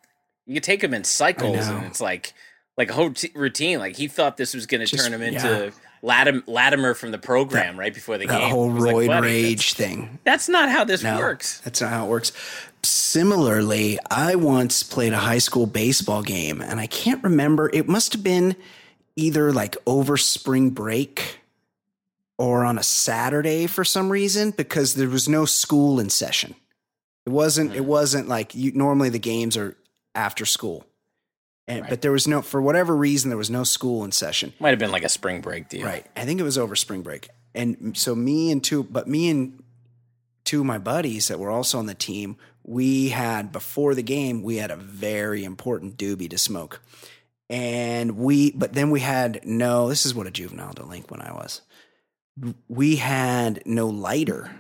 you 0.46 0.60
take 0.60 0.82
them 0.82 0.94
in 0.94 1.04
cycles, 1.04 1.68
and 1.68 1.86
it's 1.86 2.02
like 2.02 2.34
like 2.78 2.90
a 2.90 2.94
whole 2.94 3.12
t- 3.12 3.32
routine. 3.36 3.80
Like 3.80 3.96
he 3.96 4.08
thought 4.08 4.38
this 4.38 4.54
was 4.54 4.66
going 4.66 4.86
to 4.86 4.98
turn 4.98 5.14
him 5.14 5.22
into 5.22 5.48
yeah. 5.48 5.70
Latim- 6.04 6.44
Lattimer 6.48 6.94
from 6.96 7.12
the 7.12 7.18
program 7.18 7.78
right 7.80 7.94
before 7.94 8.18
the 8.18 8.26
that 8.26 8.40
game. 8.40 8.50
whole 8.50 8.72
I 8.72 8.74
was 8.74 8.84
like, 8.86 8.96
roid 8.96 9.22
rage 9.22 9.58
That's, 9.58 9.74
thing. 9.74 10.20
that's 10.24 10.50
not 10.50 10.70
how 10.70 10.84
this 10.84 11.04
No, 11.04 11.18
works. 11.18 11.60
That's 11.62 11.80
not 11.82 11.92
how 11.92 12.06
it 12.06 12.10
works. 12.10 12.32
Similarly, 12.84 14.00
I 14.10 14.36
once 14.36 14.82
played 14.84 15.14
a 15.14 15.18
high 15.18 15.38
school 15.38 15.68
baseball 15.68 16.24
game, 16.24 16.62
and 16.62 16.80
I 16.80 16.88
can't 16.88 17.24
remember. 17.24 17.70
It 17.74 17.88
must 17.88 18.14
have 18.14 18.24
been 18.24 18.56
either 19.16 19.52
like 19.52 19.78
over 19.86 20.18
spring 20.18 20.70
break 20.72 21.40
or 22.38 22.64
on 22.66 22.80
a 22.80 22.84
Saturday 22.84 23.68
for 23.68 23.84
some 23.84 24.12
reason 24.12 24.52
because 24.52 24.96
there 24.96 25.10
was 25.10 25.30
no 25.30 25.46
school 25.46 26.00
in 26.00 26.10
session. 26.10 26.56
It 27.26 27.30
wasn't. 27.32 27.74
It 27.76 27.82
Hmm. 27.82 27.88
wasn't 27.88 28.28
like 28.28 28.56
you, 28.56 28.72
normally 28.72 29.10
the 29.10 29.20
games 29.20 29.56
are 29.58 29.76
after 30.16 30.46
school, 30.46 30.86
and 31.68 31.82
Right. 31.82 31.90
but 31.90 32.02
there 32.02 32.12
was 32.12 32.28
no 32.28 32.42
for 32.42 32.62
whatever 32.62 32.96
reason 32.96 33.30
there 33.30 33.38
was 33.38 33.50
no 33.50 33.64
school 33.64 34.04
in 34.04 34.12
session. 34.12 34.54
Might 34.60 34.70
have 34.72 34.80
been 34.80 34.92
like 34.92 35.04
a 35.04 35.10
spring 35.10 35.42
break 35.42 35.70
deal. 35.70 35.86
Right. 35.86 36.06
I 36.16 36.26
think 36.26 36.40
it 36.40 36.44
was 36.44 36.58
over 36.58 36.76
spring 36.76 37.02
break. 37.02 37.30
And 37.54 37.96
so 37.98 38.16
me 38.16 38.52
and 38.52 38.64
two, 38.64 38.84
but 38.84 39.08
me 39.08 39.30
and 39.30 39.62
two 40.44 40.62
of 40.62 40.66
my 40.66 40.78
buddies 40.78 41.28
that 41.28 41.40
were 41.40 41.52
also 41.52 41.78
on 41.80 41.86
the 41.86 41.94
team, 41.94 42.38
we 42.64 43.10
had 43.10 43.52
before 43.52 43.94
the 43.96 44.04
game, 44.04 44.42
we 44.44 44.58
had 44.58 44.72
a 44.72 44.76
very 44.76 45.44
important 45.44 45.98
doobie 45.98 46.30
to 46.30 46.38
smoke. 46.38 46.82
And 47.50 48.18
we, 48.18 48.52
but 48.52 48.74
then 48.74 48.92
we 48.92 49.02
had 49.02 49.42
no, 49.46 49.90
this 49.90 50.06
is 50.06 50.16
what 50.16 50.28
a 50.28 50.32
juvenile 50.32 50.72
delinquent 50.74 51.24
I 51.24 51.34
was. 51.34 51.62
We 52.70 52.96
had 52.96 53.62
no 53.66 53.88
lighter. 53.88 54.52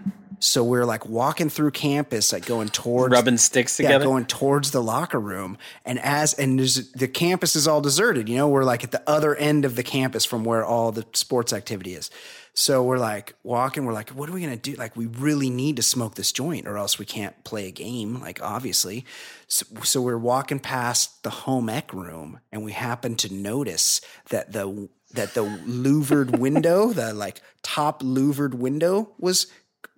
So 0.44 0.64
we're 0.64 0.86
like 0.86 1.06
walking 1.06 1.50
through 1.50 1.72
campus, 1.72 2.34
like 2.34 2.48
going 2.48 2.70
towards 2.70 3.14
Rubbing 3.14 3.38
sticks 3.38 3.80
yeah, 3.80 3.88
together. 3.88 4.06
going 4.06 4.26
towards 4.26 4.72
the 4.72 4.82
locker 4.82 5.20
room. 5.20 5.58
And 5.86 6.00
as 6.00 6.34
and 6.34 6.58
there's, 6.58 6.92
the 6.94 7.08
campus 7.08 7.56
is 7.56 7.68
all 7.68 7.80
deserted. 7.80 8.28
You 8.28 8.38
know, 8.38 8.48
we're 8.50 8.64
like 8.64 8.84
at 8.84 8.92
the 8.92 9.04
other 9.08 9.36
end 9.36 9.66
of 9.66 9.76
the 9.76 9.84
campus 9.84 10.26
from 10.26 10.44
where 10.44 10.66
all 10.66 10.92
the 10.92 11.06
sports 11.14 11.54
activity 11.54 11.94
is. 11.94 12.10
So 12.54 12.84
we're 12.84 12.98
like 12.98 13.34
walking. 13.44 13.86
We're 13.86 13.94
like, 13.94 14.10
what 14.10 14.30
are 14.30 14.34
we 14.34 14.42
gonna 14.42 14.58
do? 14.58 14.74
Like, 14.74 14.98
we 14.98 15.06
really 15.06 15.50
need 15.50 15.78
to 15.78 15.84
smoke 15.84 16.16
this 16.16 16.32
joint, 16.32 16.68
or 16.68 16.78
else 16.78 17.00
we 17.00 17.06
can't 17.06 17.42
play 17.44 17.68
a 17.68 17.72
game. 17.72 18.20
Like, 18.20 18.42
obviously. 18.42 19.06
So, 19.48 19.66
so 19.84 20.02
we're 20.02 20.18
walking 20.18 20.60
past 20.60 21.24
the 21.24 21.30
home 21.30 21.70
ec 21.70 21.94
room, 21.94 22.40
and 22.52 22.64
we 22.64 22.74
happen 22.74 23.16
to 23.18 23.34
notice 23.34 24.02
that 24.30 24.52
the 24.52 24.90
that 25.14 25.34
the 25.34 25.44
louvered 25.66 26.40
window, 26.40 26.92
the 26.94 27.14
like 27.14 27.42
top 27.64 28.02
louvered 28.04 28.56
window, 28.56 29.12
was 29.18 29.48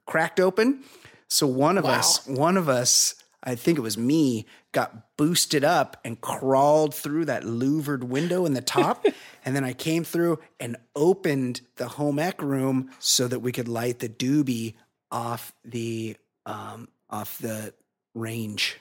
cracked 0.06 0.40
open. 0.40 0.84
So 1.28 1.48
one 1.48 1.78
of 1.78 1.86
us, 1.86 2.26
one 2.28 2.58
of 2.58 2.70
us, 2.70 3.16
I 3.44 3.56
think 3.56 3.78
it 3.78 3.82
was 3.82 3.98
me, 3.98 4.46
got 4.72 5.18
boosted 5.18 5.64
up 5.64 5.98
and 6.04 6.20
crawled 6.20 6.94
through 6.94 7.26
that 7.26 7.44
louvered 7.44 8.04
window 8.04 8.46
in 8.46 8.54
the 8.54 8.62
top. 8.62 9.06
and 9.46 9.56
then 9.56 9.64
I 9.64 9.74
came 9.74 10.04
through 10.04 10.40
and 10.60 10.78
opened 10.96 11.62
the 11.78 11.88
home 11.88 12.20
ec 12.20 12.42
room 12.42 12.92
so 13.00 13.28
that 13.28 13.40
we 13.40 13.52
could 13.52 13.68
light 13.68 14.00
the 14.00 14.10
doobie 14.10 14.76
off 15.12 15.54
the 15.64 16.18
um 16.46 16.90
off 17.10 17.38
the 17.38 17.74
range, 18.16 18.78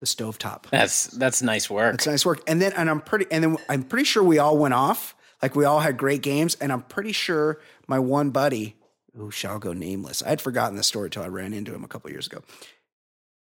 the 0.00 0.06
stovetop. 0.06 0.70
That's 0.70 1.06
that's 1.06 1.42
nice 1.42 1.68
work. 1.68 1.92
That's 1.92 2.06
nice 2.06 2.24
work. 2.24 2.42
And 2.46 2.62
then 2.62 2.72
and 2.72 2.88
I'm 2.88 3.00
pretty 3.00 3.26
and 3.30 3.44
then 3.44 3.56
I'm 3.68 3.82
pretty 3.82 4.04
sure 4.04 4.22
we 4.22 4.38
all 4.38 4.56
went 4.56 4.74
off. 4.74 5.14
Like 5.42 5.54
we 5.54 5.64
all 5.64 5.80
had 5.80 5.96
great 5.96 6.22
games, 6.22 6.56
and 6.60 6.72
I'm 6.72 6.82
pretty 6.82 7.12
sure 7.12 7.60
my 7.86 7.98
one 7.98 8.30
buddy, 8.30 8.76
who 9.16 9.30
shall 9.30 9.58
go 9.58 9.72
nameless, 9.72 10.22
I 10.22 10.28
had 10.30 10.40
forgotten 10.40 10.76
the 10.76 10.82
story 10.82 11.10
till 11.10 11.22
I 11.22 11.28
ran 11.28 11.52
into 11.52 11.74
him 11.74 11.84
a 11.84 11.88
couple 11.88 12.10
years 12.10 12.26
ago. 12.26 12.42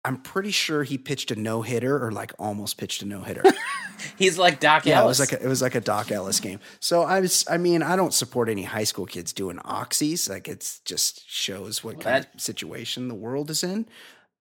I'm 0.06 0.18
pretty 0.22 0.52
sure 0.52 0.84
he 0.84 0.98
pitched 0.98 1.30
a 1.30 1.36
no 1.36 1.62
hitter 1.62 2.04
or 2.04 2.12
like 2.12 2.32
almost 2.40 2.78
pitched 2.78 3.02
a 3.02 3.06
no 3.06 3.22
hitter. 3.22 3.44
He's 4.18 4.38
like 4.38 4.62
Doc 4.62 4.86
yeah, 4.86 5.04
it 5.04 5.06
was 5.06 5.20
like 5.20 5.34
a, 5.34 5.44
it 5.44 5.48
was 5.48 5.62
like 5.62 5.76
a 5.76 5.82
Doc 5.82 6.10
Ellis 6.10 6.40
game. 6.40 6.62
So 6.80 7.04
I 7.04 7.20
was, 7.20 7.46
I 7.50 7.58
mean, 7.58 7.84
I 7.84 7.98
don't 7.98 8.14
support 8.14 8.48
any 8.48 8.64
high 8.64 8.86
school 8.86 9.06
kids 9.06 9.34
doing 9.34 9.58
oxys. 9.58 10.30
Like 10.30 10.48
it's 10.48 10.80
just 10.80 11.30
shows 11.30 11.84
what 11.84 12.00
kind 12.00 12.26
of 12.34 12.42
situation 12.42 13.10
the 13.10 13.16
world 13.16 13.50
is 13.50 13.62
in. 13.62 13.88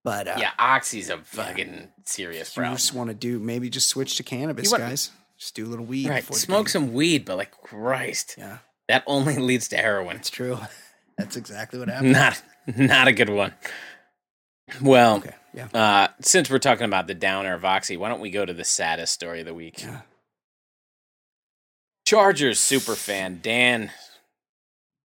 But 0.04 0.28
uh, 0.28 0.36
yeah, 0.38 0.52
Oxy's 0.60 1.10
a 1.10 1.18
fucking 1.18 1.88
serious 2.04 2.50
if 2.50 2.56
you 2.56 2.62
just 2.70 2.94
want 2.94 3.08
to 3.10 3.14
do 3.14 3.40
maybe 3.40 3.68
just 3.68 3.88
switch 3.88 4.16
to 4.16 4.22
cannabis, 4.22 4.70
want- 4.70 4.84
guys. 4.84 5.10
Just 5.38 5.54
do 5.54 5.66
a 5.66 5.68
little 5.68 5.84
weed. 5.84 6.08
Right, 6.08 6.20
before 6.22 6.36
smoke 6.36 6.68
some 6.68 6.92
weed, 6.92 7.24
but 7.24 7.36
like 7.36 7.52
Christ, 7.52 8.34
Yeah, 8.38 8.58
that 8.88 9.04
only 9.06 9.36
leads 9.38 9.68
to 9.68 9.76
heroin. 9.76 10.16
it's 10.16 10.30
true. 10.30 10.58
That's 11.18 11.36
exactly 11.36 11.78
what 11.78 11.88
happened. 11.90 12.12
Not 12.12 12.42
not 12.76 13.08
a 13.08 13.12
good 13.12 13.28
one. 13.30 13.52
Well, 14.80 15.16
Okay. 15.16 15.34
Yeah. 15.54 15.68
uh, 15.74 16.08
since 16.20 16.50
we're 16.50 16.58
talking 16.58 16.84
about 16.84 17.06
the 17.06 17.14
downer 17.14 17.54
of 17.54 17.64
Oxy, 17.64 17.96
why 17.96 18.08
don't 18.10 18.20
we 18.20 18.30
go 18.30 18.44
to 18.44 18.52
the 18.52 18.64
saddest 18.64 19.12
story 19.14 19.40
of 19.40 19.46
the 19.46 19.54
week? 19.54 19.82
Yeah. 19.82 20.02
Chargers 22.06 22.58
superfan 22.60 23.42
Dan 23.42 23.90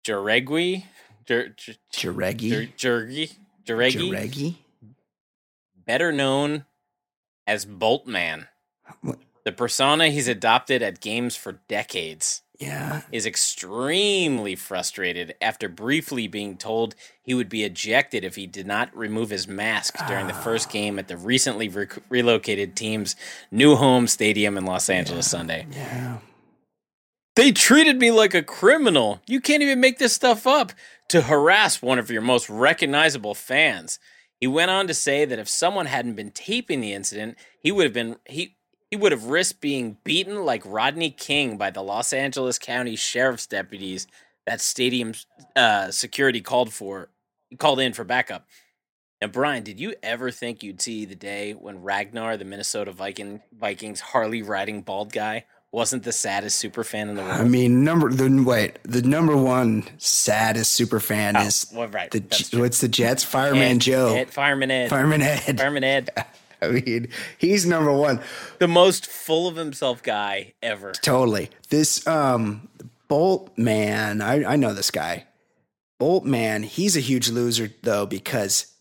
Jauregui, 0.06 0.84
Jer- 1.26 1.48
Jer- 1.56 1.74
Jaregi. 1.92 2.76
Jer- 2.76 3.06
Jergi, 3.06 3.32
Jeregi, 3.64 4.54
better 5.86 6.12
known 6.12 6.64
as 7.46 7.66
Boltman, 7.66 8.46
The 9.44 9.52
persona 9.52 10.08
he's 10.10 10.28
adopted 10.28 10.82
at 10.82 11.00
games 11.00 11.34
for 11.36 11.52
decades 11.68 12.42
Yeah. 12.58 13.02
is 13.12 13.26
extremely 13.26 14.56
frustrated 14.56 15.34
after 15.40 15.68
briefly 15.68 16.26
being 16.26 16.56
told 16.56 16.94
he 17.22 17.34
would 17.34 17.48
be 17.48 17.64
ejected 17.64 18.24
if 18.24 18.36
he 18.36 18.46
did 18.46 18.66
not 18.66 18.96
remove 18.96 19.30
his 19.30 19.46
mask 19.46 19.94
during 20.06 20.26
the 20.26 20.34
ah. 20.34 20.40
first 20.40 20.70
game 20.70 20.98
at 20.98 21.08
the 21.08 21.16
recently 21.16 21.68
re- 21.68 21.86
relocated 22.08 22.74
team's 22.74 23.14
new 23.50 23.76
home 23.76 24.06
stadium 24.06 24.56
in 24.56 24.64
Los 24.64 24.88
Angeles 24.88 25.30
Sunday. 25.30 25.66
Yeah. 25.70 26.18
They 27.34 27.52
treated 27.52 27.98
me 27.98 28.10
like 28.10 28.32
a 28.32 28.42
criminal. 28.42 29.20
You 29.26 29.42
can't 29.42 29.62
even 29.62 29.78
make 29.78 29.98
this 29.98 30.14
stuff 30.14 30.46
up 30.46 30.72
to 31.08 31.22
harass 31.22 31.82
one 31.82 31.98
of 31.98 32.10
your 32.10 32.22
most 32.22 32.48
recognizable 32.48 33.34
fans. 33.34 33.98
He 34.40 34.46
went 34.46 34.70
on 34.70 34.86
to 34.86 34.94
say 34.94 35.24
that 35.24 35.38
if 35.38 35.48
someone 35.48 35.86
hadn't 35.86 36.14
been 36.14 36.30
taping 36.30 36.80
the 36.80 36.92
incident, 36.92 37.36
he 37.60 37.72
would 37.72 37.84
have 37.84 37.92
been 37.92 38.16
he 38.26 38.55
he 38.96 39.02
would 39.02 39.12
have 39.12 39.24
risked 39.24 39.60
being 39.60 39.98
beaten 40.04 40.46
like 40.46 40.62
Rodney 40.64 41.10
King 41.10 41.58
by 41.58 41.68
the 41.70 41.82
Los 41.82 42.14
Angeles 42.14 42.58
County 42.58 42.96
Sheriff's 42.96 43.46
deputies 43.46 44.06
that 44.46 44.58
stadium 44.62 45.12
uh, 45.54 45.90
security 45.90 46.40
called 46.40 46.72
for 46.72 47.10
called 47.58 47.78
in 47.78 47.92
for 47.92 48.04
backup. 48.04 48.46
Now, 49.20 49.28
Brian, 49.28 49.62
did 49.64 49.78
you 49.78 49.94
ever 50.02 50.30
think 50.30 50.62
you'd 50.62 50.80
see 50.80 51.04
the 51.04 51.14
day 51.14 51.52
when 51.52 51.82
Ragnar, 51.82 52.38
the 52.38 52.46
Minnesota 52.46 52.90
Viking 52.90 53.42
Vikings 53.52 54.00
Harley 54.00 54.40
riding 54.40 54.80
bald 54.80 55.12
guy, 55.12 55.44
wasn't 55.72 56.02
the 56.04 56.12
saddest 56.12 56.56
super 56.56 56.82
fan 56.82 57.10
in 57.10 57.16
the 57.16 57.22
world? 57.22 57.38
I 57.40 57.44
mean, 57.44 57.84
number 57.84 58.10
the 58.10 58.30
wait, 58.46 58.78
the 58.84 59.02
number 59.02 59.36
one 59.36 59.86
saddest 59.98 60.72
super 60.72 61.00
fan 61.00 61.36
Oh, 61.36 61.42
is 61.42 61.70
well, 61.74 61.88
right. 61.88 62.10
the 62.10 62.20
that's 62.20 62.38
J- 62.38 62.44
true. 62.56 62.62
what's 62.62 62.80
the 62.80 62.88
Jets 62.88 63.24
fireman 63.24 63.76
Ed- 63.76 63.80
Joe, 63.80 64.14
Ed- 64.16 64.30
Fireman 64.30 64.70
Ed. 64.70 64.88
fireman 64.88 65.20
Ed. 65.20 65.58
Fireman 65.58 65.84
Ed. 65.84 66.08
I 66.62 66.68
mean, 66.68 67.08
he's 67.38 67.66
number 67.66 67.92
one. 67.92 68.20
the 68.58 68.68
most 68.68 69.06
full 69.06 69.48
of 69.48 69.56
himself 69.56 70.02
guy 70.02 70.54
ever. 70.62 70.92
Totally. 70.92 71.50
This 71.68 72.06
um 72.06 72.68
Bolt 73.08 73.56
man, 73.56 74.20
I, 74.20 74.52
I 74.52 74.56
know 74.56 74.72
this 74.74 74.90
guy. 74.90 75.26
Bolt 75.98 76.24
man, 76.24 76.62
he's 76.62 76.96
a 76.96 77.00
huge 77.00 77.28
loser 77.28 77.70
though 77.82 78.04
because 78.06 78.72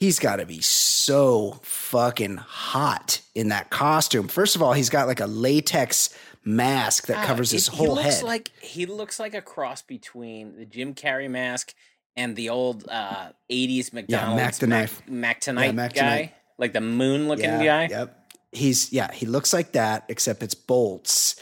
he's 0.00 0.18
got 0.18 0.36
to 0.36 0.46
be 0.46 0.60
so 0.60 1.60
fucking 1.62 2.38
hot 2.38 3.20
in 3.34 3.48
that 3.48 3.70
costume. 3.70 4.28
First 4.28 4.56
of 4.56 4.62
all, 4.62 4.72
he's 4.72 4.90
got 4.90 5.06
like 5.06 5.20
a 5.20 5.26
latex 5.26 6.16
mask 6.44 7.06
that 7.06 7.26
covers 7.26 7.50
his 7.50 7.66
whole 7.66 7.96
he 7.96 8.02
looks 8.02 8.16
head. 8.16 8.24
Like 8.24 8.50
he 8.60 8.86
looks 8.86 9.20
like 9.20 9.34
a 9.34 9.42
cross 9.42 9.82
between 9.82 10.56
the 10.56 10.64
Jim 10.64 10.94
Carrey 10.94 11.28
mask 11.28 11.74
and 12.16 12.34
the 12.34 12.48
old 12.48 12.88
uh, 12.88 13.30
'80s 13.50 13.92
McDonald's 13.92 14.42
Mac 14.42 14.54
the 14.54 14.66
Knife. 14.66 15.02
Mac 15.06 15.40
Tonight 15.40 15.74
Mac 15.74 15.94
guy, 15.94 16.00
Tonight. 16.00 16.34
Like 16.58 16.72
the 16.72 16.80
moon 16.80 17.28
looking 17.28 17.44
yeah, 17.44 17.86
guy. 17.86 17.88
Yep. 17.90 18.32
He's 18.52 18.92
yeah, 18.92 19.12
he 19.12 19.26
looks 19.26 19.52
like 19.52 19.72
that 19.72 20.04
except 20.08 20.42
it's 20.42 20.54
bolts. 20.54 21.36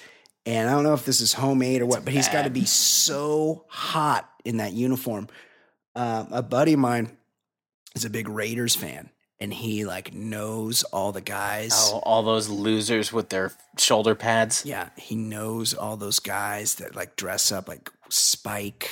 And 0.46 0.68
I 0.68 0.72
don't 0.72 0.84
know 0.84 0.94
if 0.94 1.06
this 1.06 1.20
is 1.20 1.32
homemade 1.32 1.80
or 1.80 1.86
what, 1.86 2.04
but 2.04 2.12
he's 2.12 2.28
got 2.28 2.42
to 2.42 2.50
be 2.50 2.66
so 2.66 3.64
hot 3.68 4.28
in 4.44 4.58
that 4.58 4.74
uniform. 4.74 5.28
Um, 5.96 6.28
a 6.32 6.42
buddy 6.42 6.74
of 6.74 6.80
mine 6.80 7.16
is 7.94 8.04
a 8.04 8.10
big 8.10 8.28
Raiders 8.28 8.74
fan, 8.74 9.08
and 9.40 9.54
he 9.54 9.86
like 9.86 10.12
knows 10.12 10.82
all 10.84 11.12
the 11.12 11.22
guys. 11.22 11.72
Oh, 11.74 12.00
all 12.00 12.22
those 12.22 12.50
losers 12.50 13.10
with 13.10 13.30
their 13.30 13.52
shoulder 13.78 14.14
pads. 14.14 14.66
Yeah, 14.66 14.90
he 14.96 15.14
knows 15.14 15.72
all 15.72 15.96
those 15.96 16.18
guys 16.18 16.74
that 16.76 16.94
like 16.94 17.16
dress 17.16 17.50
up 17.50 17.68
like 17.68 17.90
Spike 18.10 18.90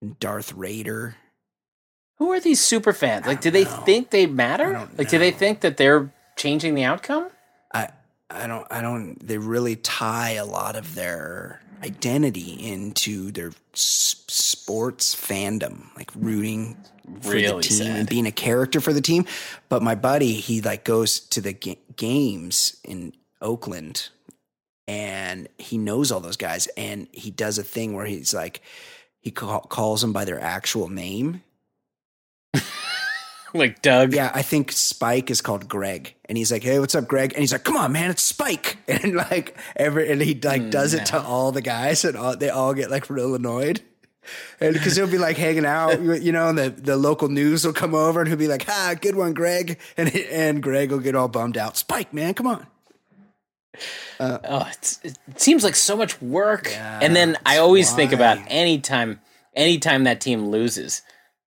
and 0.00 0.18
Darth 0.20 0.52
Raider. 0.52 1.16
Who 2.18 2.30
are 2.32 2.40
these 2.40 2.60
super 2.60 2.92
fans? 2.92 3.26
Like, 3.26 3.40
do 3.40 3.50
they 3.50 3.64
know. 3.64 3.70
think 3.84 4.10
they 4.10 4.26
matter? 4.26 4.88
Like, 4.96 5.08
do 5.08 5.18
they 5.18 5.30
think 5.30 5.60
that 5.60 5.76
they're 5.76 6.12
changing 6.36 6.74
the 6.74 6.84
outcome? 6.84 7.28
I 7.72 7.88
I 8.30 8.46
don't 8.46 8.66
I 8.70 8.80
don't 8.80 9.16
they 9.26 9.38
really 9.38 9.76
tie 9.76 10.32
a 10.32 10.44
lot 10.44 10.76
of 10.76 10.94
their 10.94 11.60
identity 11.82 12.52
into 12.52 13.30
their 13.32 13.48
s- 13.74 14.24
sports 14.28 15.14
fandom, 15.14 15.86
like 15.96 16.10
rooting 16.14 16.76
for 17.20 17.32
Really 17.32 17.46
the 17.56 17.62
team 17.62 17.78
sad. 17.78 17.96
and 17.96 18.08
being 18.08 18.26
a 18.26 18.32
character 18.32 18.80
for 18.80 18.92
the 18.92 19.02
team. 19.02 19.26
But 19.68 19.82
my 19.82 19.94
buddy, 19.94 20.34
he 20.34 20.60
like 20.62 20.84
goes 20.84 21.20
to 21.20 21.40
the 21.40 21.52
ga- 21.52 21.78
games 21.96 22.76
in 22.84 23.12
Oakland 23.42 24.08
and 24.86 25.48
he 25.58 25.78
knows 25.78 26.10
all 26.12 26.20
those 26.20 26.36
guys 26.36 26.66
and 26.76 27.08
he 27.12 27.30
does 27.30 27.58
a 27.58 27.62
thing 27.64 27.94
where 27.94 28.06
he's 28.06 28.32
like 28.34 28.60
he 29.20 29.30
call, 29.30 29.60
calls 29.60 30.00
them 30.00 30.12
by 30.12 30.24
their 30.24 30.40
actual 30.40 30.88
name 30.88 31.42
Like 33.58 33.82
Doug. 33.82 34.14
yeah, 34.14 34.32
I 34.34 34.42
think 34.42 34.72
Spike 34.72 35.30
is 35.30 35.40
called 35.40 35.68
Greg, 35.68 36.14
and 36.24 36.36
he's 36.36 36.50
like, 36.50 36.64
"Hey, 36.64 36.80
what's 36.80 36.94
up, 36.96 37.06
Greg?" 37.06 37.32
And 37.32 37.40
he's 37.40 37.52
like, 37.52 37.62
"Come 37.62 37.76
on, 37.76 37.92
man, 37.92 38.10
it's 38.10 38.22
Spike!" 38.22 38.78
And 38.88 39.14
like 39.14 39.56
every, 39.76 40.10
and 40.10 40.20
he 40.20 40.34
like 40.34 40.70
does 40.70 40.92
it 40.92 41.06
to 41.06 41.20
all 41.20 41.52
the 41.52 41.62
guys, 41.62 42.04
and 42.04 42.16
all, 42.16 42.36
they 42.36 42.50
all 42.50 42.74
get 42.74 42.90
like 42.90 43.08
real 43.08 43.32
annoyed, 43.34 43.80
and 44.60 44.72
because 44.74 44.96
he'll 44.96 45.06
be 45.06 45.18
like 45.18 45.36
hanging 45.36 45.64
out, 45.66 46.00
you 46.20 46.32
know, 46.32 46.48
and 46.48 46.58
the 46.58 46.70
the 46.70 46.96
local 46.96 47.28
news 47.28 47.64
will 47.64 47.72
come 47.72 47.94
over, 47.94 48.18
and 48.20 48.28
he'll 48.28 48.36
be 48.36 48.48
like, 48.48 48.64
"Ah, 48.68 48.94
good 49.00 49.14
one, 49.14 49.34
Greg," 49.34 49.78
and 49.96 50.12
and 50.16 50.60
Greg 50.60 50.90
will 50.90 50.98
get 50.98 51.14
all 51.14 51.28
bummed 51.28 51.56
out. 51.56 51.76
Spike, 51.76 52.12
man, 52.12 52.34
come 52.34 52.48
on. 52.48 52.66
Oh, 54.20 54.66
it's, 54.72 55.00
it 55.02 55.40
seems 55.40 55.64
like 55.64 55.74
so 55.76 55.96
much 55.96 56.20
work. 56.22 56.68
Yeah, 56.70 57.00
and 57.02 57.14
then 57.14 57.36
I 57.44 57.58
always 57.58 57.92
think 57.92 58.12
about 58.12 58.38
why. 58.38 58.46
anytime, 58.48 59.20
anytime 59.54 60.04
that 60.04 60.20
team 60.20 60.46
loses, 60.48 61.02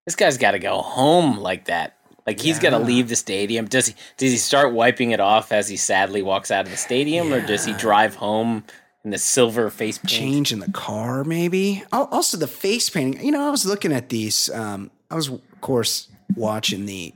this 0.06 0.16
guy's 0.16 0.38
got 0.38 0.52
to 0.52 0.60
go 0.60 0.82
home 0.82 1.38
like 1.38 1.66
that. 1.66 1.97
Like 2.28 2.42
he's 2.42 2.60
got 2.60 2.72
to 2.72 2.80
leave 2.80 3.08
the 3.10 3.16
stadium. 3.16 3.66
Does 3.66 3.88
he? 3.88 3.96
Does 4.18 4.32
he 4.34 4.38
start 4.38 4.74
wiping 4.74 5.12
it 5.12 5.20
off 5.22 5.52
as 5.54 5.70
he 5.70 5.78
sadly 5.78 6.22
walks 6.22 6.52
out 6.52 6.66
of 6.66 6.72
the 6.72 6.78
stadium, 6.78 7.32
or 7.34 7.40
does 7.40 7.64
he 7.66 7.72
drive 7.74 8.16
home 8.16 8.66
in 9.06 9.12
the 9.12 9.18
silver 9.18 9.70
face 9.70 9.98
paint? 9.98 10.10
change 10.10 10.52
in 10.52 10.60
the 10.60 10.70
car, 10.74 11.24
maybe. 11.24 11.84
Also, 11.94 12.36
the 12.38 12.46
face 12.48 12.90
painting. 12.90 13.26
You 13.26 13.32
know, 13.32 13.48
I 13.48 13.50
was 13.50 13.66
looking 13.66 13.94
at 13.94 14.10
these. 14.10 14.50
Um, 14.50 14.92
I 15.10 15.16
was, 15.16 15.30
of 15.30 15.42
course, 15.62 16.10
watching 16.36 16.86
the 16.86 17.14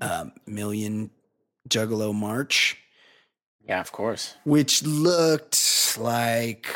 um, 0.00 0.32
Million 0.46 1.10
Juggalo 1.68 2.14
March, 2.14 2.78
Yeah, 3.68 3.80
of 3.80 3.92
course. 3.92 4.34
which 4.44 4.82
looked 4.82 5.98
like 6.00 6.66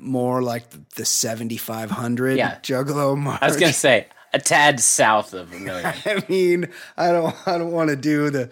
more 0.00 0.42
like 0.42 0.64
the 0.94 1.04
7500 1.04 2.38
Yeah. 2.38 2.58
Juggalo 2.62 3.16
March. 3.18 3.42
I 3.42 3.46
was 3.48 3.56
gonna 3.56 3.72
say 3.72 4.06
a 4.36 4.42
tad 4.42 4.80
south 4.80 5.34
of 5.34 5.52
a 5.52 5.58
million. 5.58 5.92
I 6.04 6.24
mean, 6.28 6.68
I 6.96 7.12
don't, 7.12 7.34
I 7.46 7.58
don't 7.58 7.72
want 7.72 7.90
to 7.90 7.96
do 7.96 8.30
the 8.30 8.50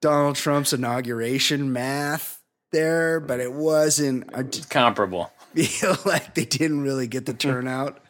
Donald 0.00 0.36
Trump's 0.36 0.72
inauguration 0.72 1.72
math 1.72 2.40
there, 2.72 3.20
but 3.20 3.40
it 3.40 3.52
wasn't. 3.52 4.34
I 4.34 4.42
just 4.42 4.70
Comparable. 4.70 5.32
feel 5.54 5.96
like 6.04 6.34
they 6.34 6.44
didn't 6.44 6.82
really 6.82 7.06
get 7.06 7.24
the 7.24 7.32
turnout 7.32 8.02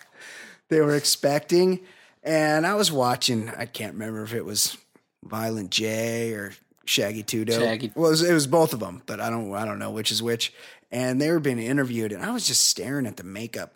they 0.69 0.81
were 0.81 0.95
expecting. 0.95 1.81
And 2.23 2.67
I 2.67 2.75
was 2.75 2.91
watching, 2.91 3.51
I 3.51 3.67
can't 3.67 3.95
remember 3.95 4.23
if 4.23 4.35
it 4.35 4.45
was 4.45 4.77
Violent 5.25 5.71
J 5.71 6.33
or 6.33 6.53
Shaggy 6.85 7.23
Dope. 7.23 7.61
Shaggy. 7.61 7.93
Well, 7.95 8.09
it 8.09 8.11
was, 8.11 8.23
it 8.23 8.33
was 8.33 8.47
both 8.47 8.73
of 8.73 8.81
them, 8.81 9.03
but 9.07 9.21
I 9.21 9.31
don't 9.31 9.53
I 9.55 9.65
don't 9.65 9.79
know 9.79 9.91
which 9.91 10.11
is 10.11 10.23
which. 10.23 10.53
And 10.91 11.21
they 11.21 11.31
were 11.31 11.41
being 11.41 11.59
interviewed, 11.59 12.13
and 12.13 12.25
I 12.25 12.31
was 12.31 12.47
just 12.47 12.65
staring 12.65 13.07
at 13.07 13.17
the 13.17 13.25
makeup 13.25 13.75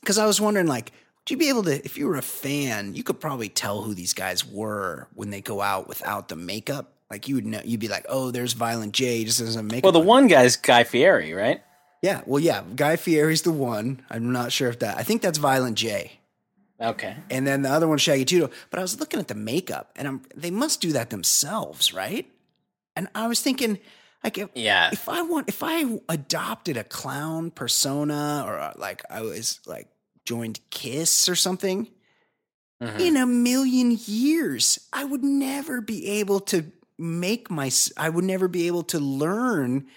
because 0.00 0.16
I 0.16 0.26
was 0.26 0.40
wondering, 0.40 0.68
like, 0.68 0.92
would 1.24 1.30
you 1.30 1.36
be 1.36 1.48
able 1.48 1.62
to, 1.64 1.84
if 1.84 1.96
you 1.98 2.06
were 2.08 2.16
a 2.16 2.22
fan, 2.22 2.94
you 2.94 3.02
could 3.02 3.20
probably 3.20 3.48
tell 3.48 3.82
who 3.82 3.94
these 3.94 4.14
guys 4.14 4.44
were 4.46 5.08
when 5.14 5.30
they 5.30 5.40
go 5.40 5.60
out 5.60 5.86
without 5.88 6.28
the 6.28 6.36
makeup. 6.36 6.92
Like 7.10 7.28
you 7.28 7.34
would 7.36 7.46
know, 7.46 7.60
you'd 7.64 7.80
be 7.80 7.88
like, 7.88 8.06
oh, 8.08 8.30
there's 8.30 8.52
Violent 8.54 8.92
J, 8.94 9.24
just 9.24 9.40
doesn't 9.40 9.66
makeup. 9.66 9.84
Well, 9.84 9.92
the 9.92 10.00
on. 10.00 10.06
one 10.06 10.26
guy's 10.28 10.56
Guy 10.56 10.84
Fieri, 10.84 11.32
right? 11.32 11.60
Yeah, 12.02 12.22
well, 12.24 12.40
yeah, 12.40 12.62
Guy 12.76 12.96
Fieri's 12.96 13.42
the 13.42 13.52
one. 13.52 14.02
I'm 14.08 14.32
not 14.32 14.52
sure 14.52 14.68
if 14.70 14.78
that. 14.78 14.96
I 14.96 15.02
think 15.02 15.20
that's 15.20 15.36
Violent 15.38 15.76
J, 15.76 16.12
Okay. 16.80 17.14
and 17.28 17.46
then 17.46 17.62
the 17.62 17.68
other 17.70 17.86
one, 17.88 17.98
Shaggy 17.98 18.24
Tudo. 18.24 18.50
But 18.70 18.78
I 18.78 18.82
was 18.82 18.98
looking 19.00 19.20
at 19.20 19.28
the 19.28 19.34
makeup, 19.34 19.90
and 19.96 20.08
I'm 20.08 20.22
they 20.34 20.50
must 20.50 20.80
do 20.80 20.92
that 20.92 21.10
themselves, 21.10 21.92
right? 21.92 22.26
And 22.96 23.08
I 23.14 23.26
was 23.26 23.40
thinking, 23.42 23.78
like, 24.24 24.38
if, 24.38 24.48
Yeah. 24.54 24.88
if 24.92 25.08
I 25.08 25.20
want, 25.22 25.48
if 25.48 25.62
I 25.62 25.98
adopted 26.08 26.76
a 26.78 26.84
clown 26.84 27.50
persona, 27.50 28.44
or 28.46 28.72
like 28.80 29.02
I 29.10 29.20
was 29.22 29.60
like 29.66 29.88
joined 30.30 30.60
Kiss 30.70 31.28
or 31.28 31.34
something, 31.34 31.88
Mhm. 32.80 33.00
in 33.00 33.16
a 33.16 33.26
million 33.26 33.98
years, 34.06 34.78
I 34.92 35.02
would 35.04 35.24
never 35.24 35.80
be 35.80 36.06
able 36.20 36.38
to 36.52 36.70
make 36.96 37.50
my, 37.50 37.68
I 37.96 38.08
would 38.08 38.24
never 38.24 38.46
be 38.46 38.68
able 38.68 38.84
to 38.84 39.00
learn 39.00 39.88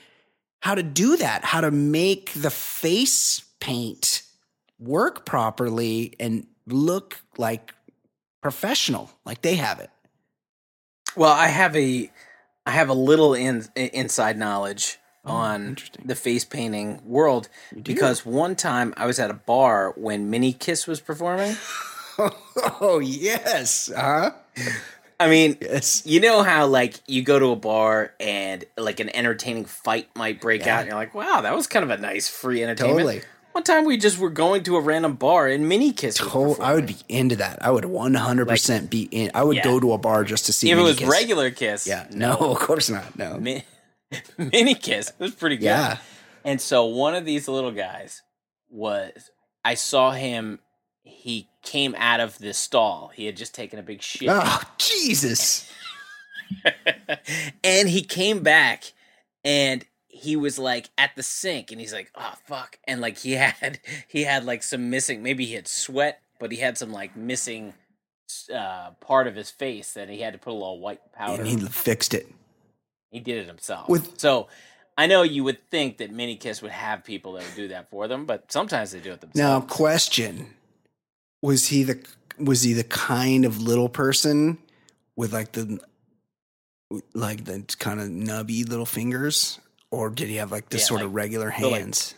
how 0.64 0.74
to 0.74 0.82
do 0.82 1.18
that, 1.18 1.46
how 1.46 1.62
to 1.62 1.70
make 1.70 2.34
the 2.34 2.50
face 2.50 3.42
paint 3.60 4.24
work 4.80 5.24
properly 5.26 6.16
and 6.20 6.48
look 6.66 7.22
like 7.38 7.76
professional, 8.42 9.12
like 9.26 9.42
they 9.44 9.56
have 9.56 9.80
it. 9.80 9.92
Well, 11.16 11.32
I 11.32 11.48
have 11.48 11.76
a 11.76 12.12
I 12.66 12.72
have 12.72 12.90
a 12.90 12.94
little 12.94 13.34
in, 13.36 13.68
inside 13.76 14.38
knowledge 14.38 14.98
Oh, 15.26 15.56
interesting. 15.56 16.04
the 16.06 16.16
face 16.16 16.44
painting 16.44 17.02
world 17.06 17.48
because 17.82 18.26
one 18.26 18.56
time 18.56 18.94
I 18.98 19.06
was 19.06 19.20
at 19.20 19.30
a 19.32 19.34
bar 19.34 19.94
when 19.96 20.30
Mini 20.30 20.52
Kiss 20.54 20.86
was 20.86 21.00
performing. 21.00 21.56
oh, 22.82 23.00
yes. 23.04 23.92
Huh? 23.96 24.32
I 25.20 25.30
mean, 25.30 25.58
Yes. 25.62 26.04
you 26.06 26.20
know 26.20 26.44
how 26.44 26.68
like 26.68 26.96
you 27.08 27.22
go 27.22 27.40
to 27.40 27.52
a 27.52 27.56
bar 27.56 28.14
and 28.20 28.66
like 28.78 29.00
an 29.00 29.16
entertaining 29.16 29.66
fight 29.66 30.10
might 30.16 30.42
break 30.42 30.66
Yeah. 30.66 30.76
out, 30.76 30.80
and 30.82 30.88
you're 30.90 30.98
like, 30.98 31.14
"Wow, 31.16 31.42
that 31.42 31.56
was 31.56 31.68
kind 31.68 31.84
of 31.84 31.90
a 31.92 31.98
nice 31.98 32.28
free 32.28 32.62
entertainment." 32.62 32.98
Totally. 33.00 33.22
One 33.54 33.64
time 33.64 33.86
we 33.86 33.98
just 33.98 34.18
were 34.18 34.32
going 34.32 34.64
to 34.64 34.76
a 34.78 34.82
random 34.82 35.14
bar 35.14 35.48
and 35.48 35.70
Mini 35.70 35.94
Kiss. 35.94 36.20
was 36.20 36.32
Whole, 36.32 36.62
I 36.62 36.74
would 36.74 36.88
be 36.88 36.98
into 37.08 37.36
that. 37.38 37.60
I 37.64 37.70
would 37.70 37.84
100% 37.86 38.90
be 38.90 39.04
in. 39.12 39.30
I 39.36 39.44
would 39.44 39.58
Yeah. 39.58 39.64
go 39.64 39.80
to 39.80 39.94
a 39.94 39.98
bar 40.00 40.24
just 40.24 40.48
to 40.48 40.54
see 40.54 40.72
if 40.72 40.78
it 40.78 40.82
was 40.82 40.98
Kiss. 40.98 41.08
regular 41.08 41.52
Kiss. 41.52 41.86
Yeah. 41.86 42.08
No, 42.12 42.34
of 42.36 42.58
course 42.60 42.90
not. 42.90 43.16
No. 43.18 43.38
Mi- 43.38 43.64
Mini 44.38 44.76
Kiss 44.76 45.10
it 45.10 45.20
was 45.20 45.36
pretty 45.36 45.58
good. 45.58 45.66
Yeah. 45.66 45.98
And 46.46 46.60
so 46.60 46.86
one 46.86 47.16
of 47.16 47.26
these 47.26 47.48
little 47.48 47.72
guys 47.72 48.22
was 48.70 49.32
I 49.64 49.76
saw 49.76 50.12
him. 50.12 50.60
He 51.04 51.50
came 51.62 51.96
out 51.98 52.20
of 52.20 52.38
the 52.38 52.54
stall. 52.54 53.12
He 53.14 53.26
had 53.26 53.36
just 53.36 53.54
taken 53.54 53.78
a 53.80 53.84
big 53.84 54.02
shit. 54.02 54.30
Oh, 54.32 54.62
Jesus. 54.78 55.70
and 57.64 57.90
he 57.90 58.02
came 58.02 58.42
back 58.42 58.94
and 59.44 59.86
he 60.08 60.36
was 60.36 60.60
like 60.60 60.90
at 60.98 61.16
the 61.16 61.24
sink 61.24 61.72
and 61.72 61.82
he's 61.82 61.92
like 61.92 62.12
oh 62.16 62.34
fuck 62.46 62.78
and 62.88 63.02
like 63.02 63.18
he 63.18 63.32
had 63.34 63.80
he 64.08 64.24
had 64.24 64.46
like 64.46 64.62
some 64.62 64.90
missing 64.90 65.24
maybe 65.24 65.46
he 65.46 65.56
had 65.56 65.68
sweat 65.68 66.22
but 66.40 66.52
he 66.52 66.60
had 66.60 66.78
some 66.78 66.92
like 66.92 67.16
missing 67.16 67.74
uh 68.54 68.92
part 69.02 69.28
of 69.28 69.36
his 69.36 69.50
face 69.50 69.94
that 69.94 70.10
he 70.10 70.22
had 70.22 70.34
to 70.34 70.40
put 70.40 70.52
a 70.52 70.54
little 70.54 70.80
white 70.80 71.02
powder 71.14 71.42
And 71.42 71.48
he 71.48 71.58
fixed 71.68 72.14
it. 72.14 72.28
He 73.14 73.20
did 73.22 73.38
it 73.38 73.48
himself 73.48 73.88
With- 73.88 74.20
so 74.20 74.48
i 74.98 75.08
know 75.08 75.22
you 75.24 75.44
would 75.46 75.60
think 75.72 75.98
that 76.00 76.12
mini 76.12 76.36
kiss 76.36 76.62
would 76.62 76.72
have 76.72 77.04
people 77.06 77.34
that 77.34 77.44
would 77.46 77.56
do 77.56 77.68
that 77.70 77.90
for 77.90 78.08
them 78.08 78.26
but 78.26 78.52
sometimes 78.52 78.92
they 78.92 79.00
do 79.00 79.12
it 79.14 79.22
themselves. 79.22 79.38
Now, 79.38 79.62
question: 79.62 80.54
Was 81.42 81.68
he 81.68 81.84
the 81.84 82.04
was 82.40 82.64
he 82.64 82.74
the 82.74 82.84
kind 82.84 83.46
of 83.46 83.62
little 83.62 83.90
person 83.90 84.58
with 85.16 85.32
like 85.34 85.52
the 85.54 85.80
like 87.14 87.46
the 87.46 87.64
kind 87.80 88.00
of 88.00 88.08
nubby 88.10 88.68
little 88.68 88.86
fingers, 88.86 89.60
or 89.92 90.10
did 90.10 90.28
he 90.30 90.36
have 90.36 90.52
like 90.52 90.70
the 90.70 90.78
Yeah, 90.78 90.84
sort 90.84 91.00
like- 91.02 91.08
of 91.08 91.14
regular 91.16 91.54
so, 91.58 91.70
like- 91.70 91.82
hands? 91.82 92.16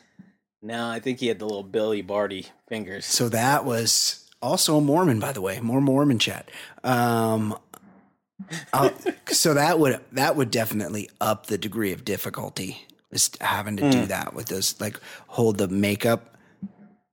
no 0.61 0.89
i 0.89 0.99
think 0.99 1.19
he 1.19 1.27
had 1.27 1.37
the 1.37 1.45
little 1.45 1.61
billy 1.63 2.01
barty 2.01 2.47
fingers 2.67 3.05
so 3.05 3.29
that 3.29 3.65
was 3.65 4.21
also 4.41 4.77
a 4.77 4.81
Mormon, 4.81 5.19
by 5.19 5.31
the 5.31 5.41
way. 5.41 5.59
More 5.59 5.81
Mormon 5.81 6.19
chat. 6.19 6.49
Um, 6.83 7.57
I'll- 8.73 8.93
so 9.31 9.53
that 9.53 9.79
would 9.79 9.99
that 10.13 10.35
would 10.35 10.51
definitely 10.51 11.09
up 11.21 11.47
the 11.47 11.57
degree 11.57 11.91
of 11.93 12.03
difficulty. 12.05 12.85
Just 13.13 13.41
having 13.41 13.77
to 13.77 13.89
do 13.89 13.99
Hmm. 14.01 14.07
that 14.07 14.33
with 14.33 14.47
those, 14.47 14.79
like 14.81 14.99
hold 15.27 15.57
the 15.57 15.67
makeup 15.69 16.35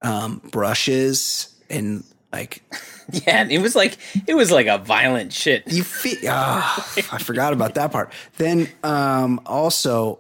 um, 0.03 0.41
brushes 0.51 1.55
and 1.71 2.03
like 2.33 2.63
yeah 3.13 3.47
it 3.49 3.59
was 3.59 3.77
like 3.77 3.99
it 4.27 4.35
was 4.35 4.51
like 4.51 4.67
a 4.67 4.79
violent 4.79 5.33
shit 5.33 5.63
You 5.71 5.85
feel. 5.85 6.19
Ah, 6.29 6.93
I 7.13 7.19
forgot 7.19 7.53
about 7.53 7.75
that 7.75 7.93
part. 7.93 8.13
Then, 8.39 8.69
um, 8.83 9.41
also, 9.47 10.19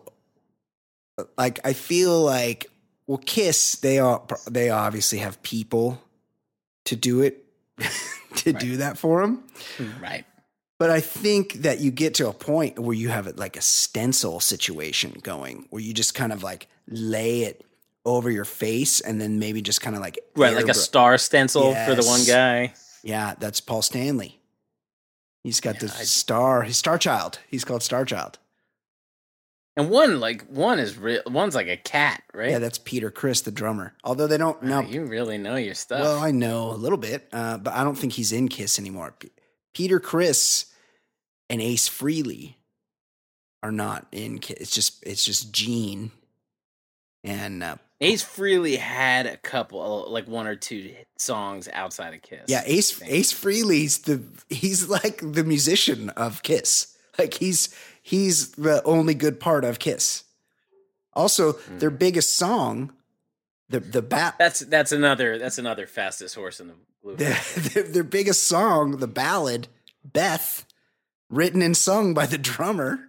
like 1.37 1.59
I 1.65 1.73
feel 1.73 2.21
like 2.23 2.71
well, 3.09 3.19
Kiss 3.19 3.77
they 3.77 3.99
are 3.99 4.23
they 4.49 4.71
obviously 4.71 5.19
have 5.19 5.43
people 5.43 6.01
to 6.85 6.95
do 6.97 7.23
it 7.23 7.45
to 8.37 8.53
do 8.53 8.77
that 8.79 8.99
for 8.99 9.23
them. 9.23 9.43
right 10.01 10.25
But 10.83 10.91
I 10.91 11.01
think 11.01 11.53
that 11.63 11.79
you 11.79 11.93
get 11.93 12.15
to 12.15 12.29
a 12.29 12.33
point 12.33 12.77
where 12.77 12.97
you 12.97 13.09
have 13.11 13.29
it 13.29 13.39
like 13.39 13.57
a 13.57 13.61
stencil 13.61 14.41
situation 14.41 15.21
going, 15.23 15.67
where 15.71 15.81
you 15.81 15.95
just 15.95 16.13
kind 16.15 16.33
of 16.33 16.43
like 16.43 16.67
lay 16.89 17.43
it 17.43 17.65
over 18.05 18.29
your 18.33 18.45
face 18.45 19.01
and 19.01 19.21
then 19.21 19.39
maybe 19.39 19.63
just 19.63 19.81
kind 19.81 19.95
of 19.95 20.03
like 20.03 20.19
Right, 20.35 20.57
like 20.57 20.65
a 20.65 20.71
airbru- 20.71 20.75
star 20.75 21.19
stencil 21.19 21.73
for 21.87 21.95
the 21.95 22.03
one 22.05 22.25
guy. 22.25 22.75
Yeah, 23.05 23.35
that's 23.39 23.61
Paul 23.61 23.83
Stanley. 23.83 24.41
He's 25.45 25.61
got 25.61 25.79
the 25.79 25.87
I- 25.87 26.03
star. 26.05 26.63
He's 26.63 26.77
Star 26.79 26.99
Child. 26.99 27.39
He's 27.49 27.65
called 27.65 27.85
Star 27.85 28.05
Child. 28.05 28.39
And 29.77 29.89
one 29.89 30.19
like 30.21 30.45
one 30.49 30.79
is 30.81 30.99
real 30.99 31.23
one's 31.27 31.55
like 31.55 31.69
a 31.69 31.77
cat, 31.77 32.23
right? 32.35 32.51
Yeah, 32.51 32.59
that's 32.59 32.79
Peter 32.79 33.11
Criss, 33.13 33.41
the 33.43 33.51
drummer. 33.53 33.95
Although 34.05 34.27
they 34.27 34.37
don't 34.37 34.61
Wow, 34.63 34.81
know. 34.83 34.89
you 34.89 35.05
really 35.05 35.39
know 35.39 35.55
your 35.57 35.75
stuff. 35.75 36.01
Well, 36.01 36.19
I 36.19 36.31
know 36.33 36.73
a 36.73 36.75
little 36.77 36.99
bit, 36.99 37.29
uh, 37.33 37.57
but 37.59 37.73
I 37.73 37.85
don't 37.85 37.97
think 37.97 38.15
he's 38.15 38.33
in 38.33 38.49
Kiss 38.49 38.79
anymore. 38.79 39.15
P- 39.19 39.31
Peter 39.75 39.99
Criss 40.01 40.67
and 41.51 41.61
Ace 41.61 41.89
Frehley 41.89 42.55
are 43.63 43.73
not 43.73 44.07
in 44.13 44.41
It's 44.49 44.71
just 44.71 45.03
it's 45.07 45.25
just 45.25 45.53
Gene 45.53 46.11
and 47.25 47.63
uh, 47.63 47.77
Ace 48.01 48.25
Frehley 48.25 48.77
had 48.79 49.27
a 49.27 49.37
couple 49.37 50.07
like 50.11 50.27
one 50.27 50.47
or 50.49 50.57
two 50.57 50.95
songs 51.19 51.69
outside 51.73 52.15
of 52.15 52.23
Kiss. 52.23 52.41
yeah, 52.49 52.63
Ace. 52.67 53.01
Ace 53.05 53.33
Frehley's 53.33 53.99
the 53.99 54.23
he's 54.49 54.89
like 54.89 55.21
the 55.23 55.45
musician 55.45 56.11
of 56.11 56.43
Kiss. 56.43 56.89
Like 57.19 57.35
he's 57.35 57.73
he's 58.03 58.53
the 58.53 58.83
only 58.85 59.15
good 59.15 59.39
part 59.39 59.65
of 59.65 59.79
Kiss. 59.79 60.25
Also, 61.13 61.53
Hmm. 61.53 61.79
their 61.79 61.91
biggest 61.91 62.35
song, 62.37 62.91
the 63.69 63.81
the 63.81 64.01
bat 64.03 64.37
That's 64.39 64.61
that's 64.61 64.93
another 64.93 65.39
that's 65.39 65.59
another 65.59 65.87
fastest 65.87 66.35
horse 66.35 66.59
in 66.59 66.69
the 66.69 66.75
blue. 67.03 67.17
their, 67.17 67.39
their, 67.55 67.83
their 67.83 68.05
biggest 68.05 68.45
song, 68.45 68.97
the 68.97 69.07
ballad, 69.07 69.69
Beth, 70.03 70.65
written 71.33 71.63
and 71.63 71.77
sung 71.77 72.15
by 72.15 72.27
the 72.27 72.39
drummer, 72.53 73.09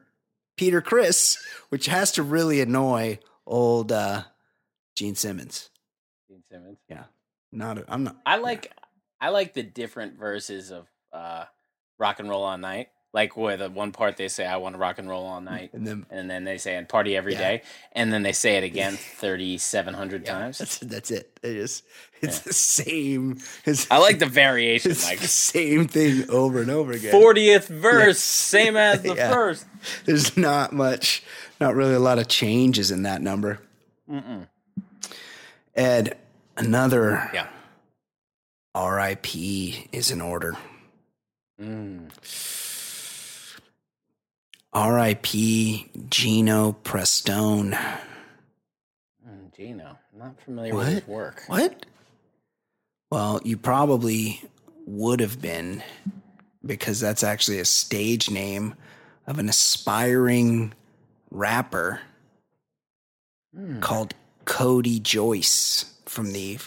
Peter 0.57 0.81
Criss, 0.81 1.37
which 1.69 1.85
has 1.85 2.11
to 2.13 2.23
really 2.23 2.59
annoy 2.61 3.19
old 3.45 3.91
uh, 3.91 4.23
Gene 4.95 5.15
Simmons. 5.15 5.69
Gene 6.27 6.43
Simmons. 6.49 6.77
Yeah. 6.89 7.03
Not, 7.51 7.77
a, 7.77 7.85
I'm 7.87 8.03
not. 8.03 8.17
I 8.25 8.37
like 8.37 8.71
I 9.21 9.29
like 9.29 9.53
the 9.53 9.61
different 9.61 10.17
verses 10.17 10.71
of 10.71 10.87
uh 11.11 11.45
Rock 11.99 12.19
and 12.19 12.27
Roll 12.27 12.43
All 12.43 12.57
Night. 12.57 12.89
Like 13.13 13.37
where 13.37 13.57
the 13.57 13.69
one 13.69 13.91
part 13.91 14.17
they 14.17 14.27
say 14.27 14.43
I 14.45 14.57
want 14.57 14.73
to 14.73 14.79
rock 14.79 14.97
and 14.97 15.07
roll 15.07 15.25
all 15.27 15.39
night. 15.39 15.69
And 15.73 15.85
then 15.85 16.05
And 16.09 16.27
then 16.29 16.45
they 16.45 16.57
say 16.57 16.75
and 16.75 16.89
party 16.89 17.15
every 17.15 17.33
Yeah. 17.33 17.39
day, 17.39 17.61
and 17.91 18.11
then 18.11 18.23
they 18.23 18.31
say 18.31 18.57
it 18.57 18.63
again 18.63 18.93
thirty 19.19 19.59
seven 19.59 19.93
hundred 19.93 20.25
yeah, 20.25 20.33
times. 20.39 20.57
that's 20.57 20.79
that's 20.79 21.11
it. 21.11 21.29
It 21.43 21.55
is. 21.55 21.83
It's 22.21 22.37
Yeah. 22.39 22.43
the 22.45 22.53
same. 22.53 23.37
It's, 23.65 23.91
I 23.91 23.97
like 23.97 24.17
the 24.17 24.25
variation, 24.43 24.91
it's 24.91 25.05
like 25.05 25.19
the 25.19 25.27
same 25.27 25.87
thing 25.87 26.27
over 26.29 26.59
and 26.61 26.71
over 26.71 26.91
again. 26.91 27.11
fortieth 27.11 27.67
verse, 27.67 28.17
same 28.19 28.75
as 28.75 29.01
the 29.03 29.15
first. 29.15 29.65
There's 30.05 30.35
not 30.35 30.73
much, 30.73 31.21
not 31.61 31.75
really 31.75 31.93
a 31.93 31.99
lot 31.99 32.17
of 32.17 32.27
changes 32.27 32.89
in 32.89 33.03
that 33.03 33.21
number. 33.21 33.59
Mm-mm. 34.09 34.47
Ed, 35.75 36.17
another 36.57 37.29
Yeah. 37.33 37.47
R.I.P. 38.73 39.87
is 39.91 40.09
in 40.09 40.19
order. 40.19 40.57
Mm. 41.61 42.09
R.I.P. 44.73 45.89
Geno 46.09 46.71
Prestone. 46.71 47.71
Mm, 49.27 49.55
Geno, 49.55 49.97
not 50.17 50.39
familiar 50.41 50.73
What? 50.73 50.85
with 50.85 50.93
his 50.95 51.07
work. 51.07 51.43
What? 51.47 51.85
Well, 53.11 53.39
you 53.43 53.57
probably 53.57 54.41
would 54.85 55.19
have 55.19 55.41
been 55.41 55.83
because 56.65 56.99
that's 56.99 57.23
actually 57.23 57.59
a 57.59 57.65
stage 57.65 58.29
name 58.31 58.73
of 59.27 59.39
an 59.39 59.49
aspiring 59.49 60.73
rapper 61.31 62.01
Mm. 63.55 63.81
called 63.81 64.15
Cody 64.45 64.99
Joyce 64.99 65.85
from 66.07 66.33
the 66.33 66.57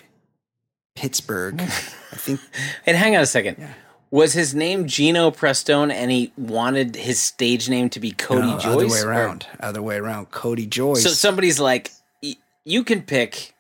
Pittsburgh. 0.95 1.61
I 1.61 1.65
think 1.67 2.39
And 2.87 2.97
hang 2.97 3.17
on 3.17 3.23
a 3.23 3.27
second. 3.27 3.57
Yeah. 3.59 3.75
Was 4.11 4.33
his 4.35 4.55
name 4.55 4.87
Geno 4.87 5.31
Prestone, 5.31 5.91
and 5.91 6.11
he 6.11 6.33
wanted 6.37 6.95
his 6.97 7.21
stage 7.21 7.69
name 7.69 7.89
to 7.91 8.01
be 8.01 8.13
Cody 8.13 8.47
no, 8.47 8.59
Joyce? 8.59 8.67
other 8.67 8.89
way 8.89 9.01
or- 9.01 9.09
around. 9.09 9.47
Other 9.59 9.83
way 9.83 9.97
around. 9.97 10.31
Cody 10.31 10.67
Joyce. 10.67 11.03
So 11.03 11.11
somebody's 11.11 11.59
like, 11.59 11.91
y- 12.23 12.37
you 12.65 12.85
can 12.85 13.03
pick 13.03 13.55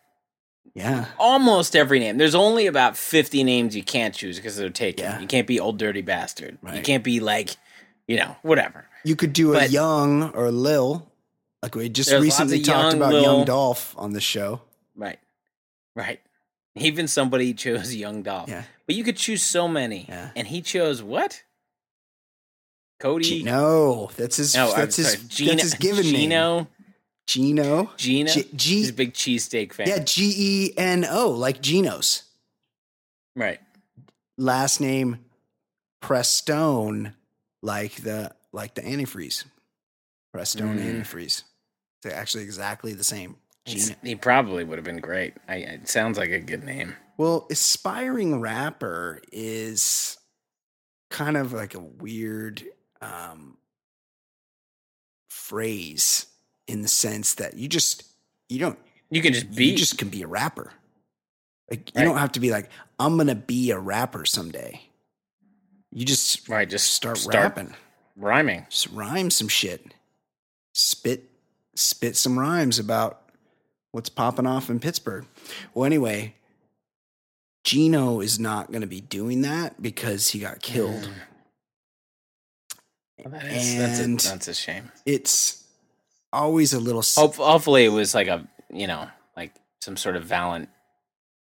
yeah. 0.75 1.07
almost 1.19 1.75
every 1.75 1.99
name. 1.99 2.17
There's 2.19 2.35
only 2.35 2.67
about 2.67 2.97
50 2.97 3.43
names 3.43 3.75
you 3.75 3.83
can't 3.83 4.15
choose 4.15 4.37
because 4.37 4.57
they're 4.57 4.71
taken. 4.71 5.05
Yeah. 5.05 5.19
You 5.21 5.27
can't 5.27 5.47
be 5.47 5.59
old 5.59 5.79
dirty 5.79 6.03
bastard. 6.03 6.59
You 6.73 6.83
can't 6.83 7.03
be 7.03 7.19
like, 7.19 7.57
you 8.07 8.17
know, 8.17 8.37
whatever. 8.43 8.87
You 9.05 9.17
could 9.17 9.33
do 9.33 9.55
a 9.55 9.67
young 9.67 10.31
or 10.31 10.51
Lil. 10.53 11.11
Like 11.63 11.75
we 11.75 11.89
just 11.89 12.13
recently 12.13 12.61
talked 12.61 12.93
young 12.93 12.95
about 12.95 13.13
Lil. 13.13 13.23
Young 13.23 13.45
Dolph 13.47 13.95
on 13.99 14.13
the 14.13 14.21
show. 14.21 14.61
Right. 14.95 15.19
Right. 15.97 16.21
Even 16.77 17.09
somebody 17.09 17.55
chose 17.65 17.95
Young 17.95 18.23
Dolph. 18.23 18.49
Yeah. 18.49 18.65
But 18.87 18.95
you 18.95 19.03
could 19.05 19.17
choose 19.17 19.43
so 19.43 19.67
many. 19.67 20.07
Yeah. 20.09 20.31
And 20.37 20.47
he 20.47 20.63
chose 20.63 21.03
what? 21.03 21.43
Cody. 23.01 23.25
G- 23.25 23.43
no, 23.43 24.11
that's 24.17 24.37
his. 24.37 24.55
No, 24.55 24.73
that's 24.75 24.97
his. 24.97 25.17
Geno, 25.25 25.51
that's 25.53 25.63
his 25.63 25.75
given 25.75 26.05
name. 26.05 26.31
Geno. 26.31 26.67
Geno. 27.27 27.91
Gina. 27.97 28.31
G- 28.31 28.43
He's 28.53 28.87
G- 28.87 28.89
a 28.89 28.93
big 28.93 29.13
cheesesteak 29.13 29.73
fan. 29.73 29.89
yeah, 29.89 29.99
G 29.99 30.33
E 30.37 30.75
N 30.79 31.05
O, 31.09 31.31
like 31.31 31.61
Geno's 31.61 32.23
Right. 33.35 33.61
last 34.39 34.81
name. 34.81 35.19
Prestone, 36.01 37.15
like 37.63 37.97
the 38.03 38.33
like 38.53 38.75
the 38.75 38.83
antifreeze. 38.83 39.45
Prestone 40.33 40.79
Mm. 40.79 41.03
antifreeze. 41.03 41.43
They're 42.03 42.15
actually 42.15 42.45
exactly 42.45 42.95
the 42.95 43.03
same. 43.05 43.37
Geno. 43.67 43.95
He 44.03 44.15
probably 44.15 44.65
would 44.65 44.79
have 44.79 44.85
been 44.85 45.01
great. 45.01 45.35
I, 45.49 45.57
it 45.57 45.89
sounds 45.89 46.17
like 46.19 46.31
a 46.31 46.41
good 46.41 46.65
name. 46.65 46.95
Well, 47.19 47.47
aspiring 47.51 48.41
rapper 48.41 49.21
is 49.33 50.19
kind 51.11 51.37
of 51.37 51.53
like 51.53 51.75
a 51.75 51.81
weird 51.81 52.63
um, 53.01 53.57
phrase 55.29 56.27
in 56.67 56.83
the 56.83 56.89
sense 56.89 57.35
that 57.35 57.55
you 57.57 57.69
just 57.69 58.05
you 58.49 58.59
don't 58.59 58.79
You 59.11 59.23
can 59.23 59.33
just 59.33 59.55
be. 59.55 59.67
you 59.67 59.77
just 59.77 59.99
can 59.99 60.09
be 60.09 60.23
a 60.23 60.27
rapper. 60.27 60.73
Like 61.71 61.91
you 61.95 62.01
Right. 62.01 62.05
don't 62.05 62.19
have 62.19 62.33
to 62.33 62.41
be 62.41 62.51
like 62.51 62.71
I'm 62.99 63.17
gonna 63.17 63.35
be 63.35 63.71
a 63.71 63.79
rapper 63.79 64.25
someday. 64.25 64.81
You 65.93 66.05
just 66.05 66.49
right. 66.49 66.69
Just 66.69 66.93
start, 66.95 67.17
start 67.19 67.35
rapping, 67.57 67.75
rhyming. 68.17 68.67
just 68.69 68.89
rhyme 68.91 69.31
some 69.31 69.49
shit, 69.49 69.95
spit 70.75 71.31
spit 71.75 72.17
some 72.17 72.39
rhymes 72.39 72.79
about 72.79 73.23
what's 73.97 74.11
popping 74.11 74.47
off 74.47 74.69
in 74.69 74.79
Pittsburgh. 74.79 75.25
Well, 75.75 75.87
anyway, 75.87 76.35
Geno 77.65 78.21
is 78.21 78.39
not 78.39 78.69
going 78.71 78.83
to 78.83 78.87
be 78.87 79.01
doing 79.01 79.41
that 79.41 79.81
because 79.83 80.29
he 80.29 80.39
got 80.39 80.61
killed. 80.61 81.09
Well, 83.19 83.33
that 83.33 83.47
is, 83.47 83.77
that's, 83.79 83.99
And- 84.01 84.21
a, 84.21 84.25
that's 84.25 84.49
a 84.49 84.55
shame. 84.55 84.93
It's 85.07 85.65
always 86.33 86.73
a 86.75 86.79
little. 86.81 87.03
Hope, 87.17 87.37
hopefully, 87.37 87.85
it 87.87 87.89
was 87.89 88.15
like 88.15 88.29
a 88.29 88.47
you 88.71 88.87
know 88.87 89.09
like 89.37 89.55
some 89.81 89.97
sort 89.97 90.17
of 90.17 90.25
valiant 90.25 90.69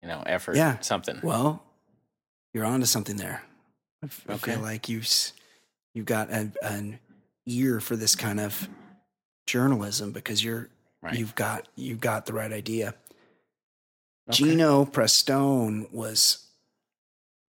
you 0.03 0.07
know 0.07 0.21
effort. 0.25 0.55
Yeah. 0.55 0.79
something. 0.79 1.19
Well, 1.23 1.63
you're 2.53 2.65
onto 2.65 2.85
something 2.85 3.17
there. 3.17 3.41
I 4.03 4.33
Okay. 4.33 4.53
feel 4.53 4.61
like 4.61 4.87
you've 4.87 5.07
you've 5.95 6.05
got 6.05 6.29
a, 6.29 6.51
an 6.61 6.99
ear 7.47 7.79
for 7.79 7.95
this 7.95 8.15
kind 8.15 8.39
of 8.39 8.69
journalism 9.47 10.11
because 10.11 10.43
you're 10.43 10.69
Right. 11.01 11.17
you've 11.17 11.35
got 11.35 11.67
you've 11.75 11.99
got 11.99 12.25
the 12.25 12.33
right 12.33 12.51
idea. 12.51 12.95
Okay. 14.29 14.43
Geno 14.43 14.85
Prestone 14.85 15.87
was 15.91 16.47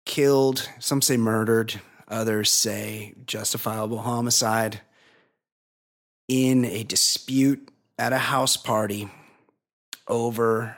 killed. 0.04 0.68
Some 0.78 1.02
say 1.02 1.16
murdered. 1.16 1.80
Others 2.08 2.50
say 2.50 3.14
justifiable 3.26 3.98
homicide 3.98 4.80
in 6.28 6.64
a 6.64 6.82
dispute 6.84 7.70
at 7.98 8.12
a 8.12 8.18
house 8.18 8.56
party 8.56 9.10
over 10.06 10.76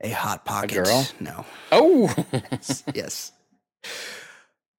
a 0.00 0.10
hot 0.10 0.44
pocket. 0.44 0.84
girl? 0.84 1.06
No. 1.20 1.44
Oh, 1.72 2.14
yes. 2.94 3.32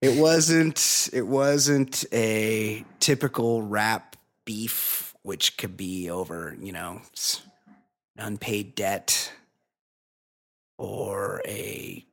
It 0.02 0.20
wasn't 0.20 1.10
it 1.12 1.26
wasn't 1.26 2.06
a 2.14 2.86
typical 3.00 3.62
rap 3.62 4.16
beef 4.46 5.07
which 5.28 5.58
could 5.58 5.76
be 5.76 6.10
over, 6.10 6.56
you 6.58 6.72
know, 6.72 7.02
unpaid 8.16 8.74
debt 8.76 9.34
or 10.78 11.42
a 11.46 12.06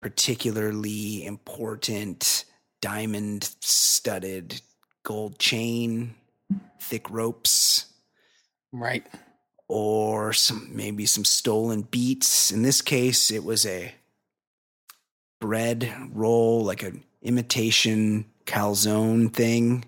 particularly 0.00 1.24
important 1.24 2.44
diamond 2.80 3.54
studded 3.60 4.60
gold 5.04 5.38
chain, 5.38 6.16
thick 6.80 7.08
ropes 7.08 7.86
right. 8.72 9.06
or 9.68 10.32
some 10.32 10.68
maybe 10.74 11.06
some 11.06 11.24
stolen 11.24 11.82
beats. 11.82 12.50
In 12.50 12.62
this 12.62 12.82
case, 12.82 13.30
it 13.30 13.44
was 13.44 13.64
a 13.64 13.94
bread 15.40 15.94
roll, 16.12 16.64
like 16.64 16.82
an 16.82 17.04
imitation 17.22 18.24
calzone 18.46 19.32
thing 19.32 19.84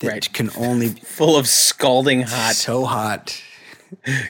that 0.00 0.08
Right. 0.08 0.32
can 0.32 0.50
only 0.56 0.90
be 0.90 1.00
Full 1.04 1.36
of 1.36 1.46
scalding 1.48 2.22
hot 2.22 2.54
so 2.54 2.84
hot. 2.84 3.40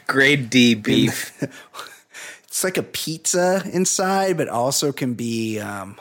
grade 0.06 0.50
D 0.50 0.74
beef. 0.88 1.32
It's 2.44 2.64
like 2.64 2.78
a 2.78 2.82
pizza 2.82 3.62
inside, 3.70 4.38
but 4.38 4.48
also 4.48 4.90
can 4.90 5.12
be 5.12 5.60
um, 5.60 6.00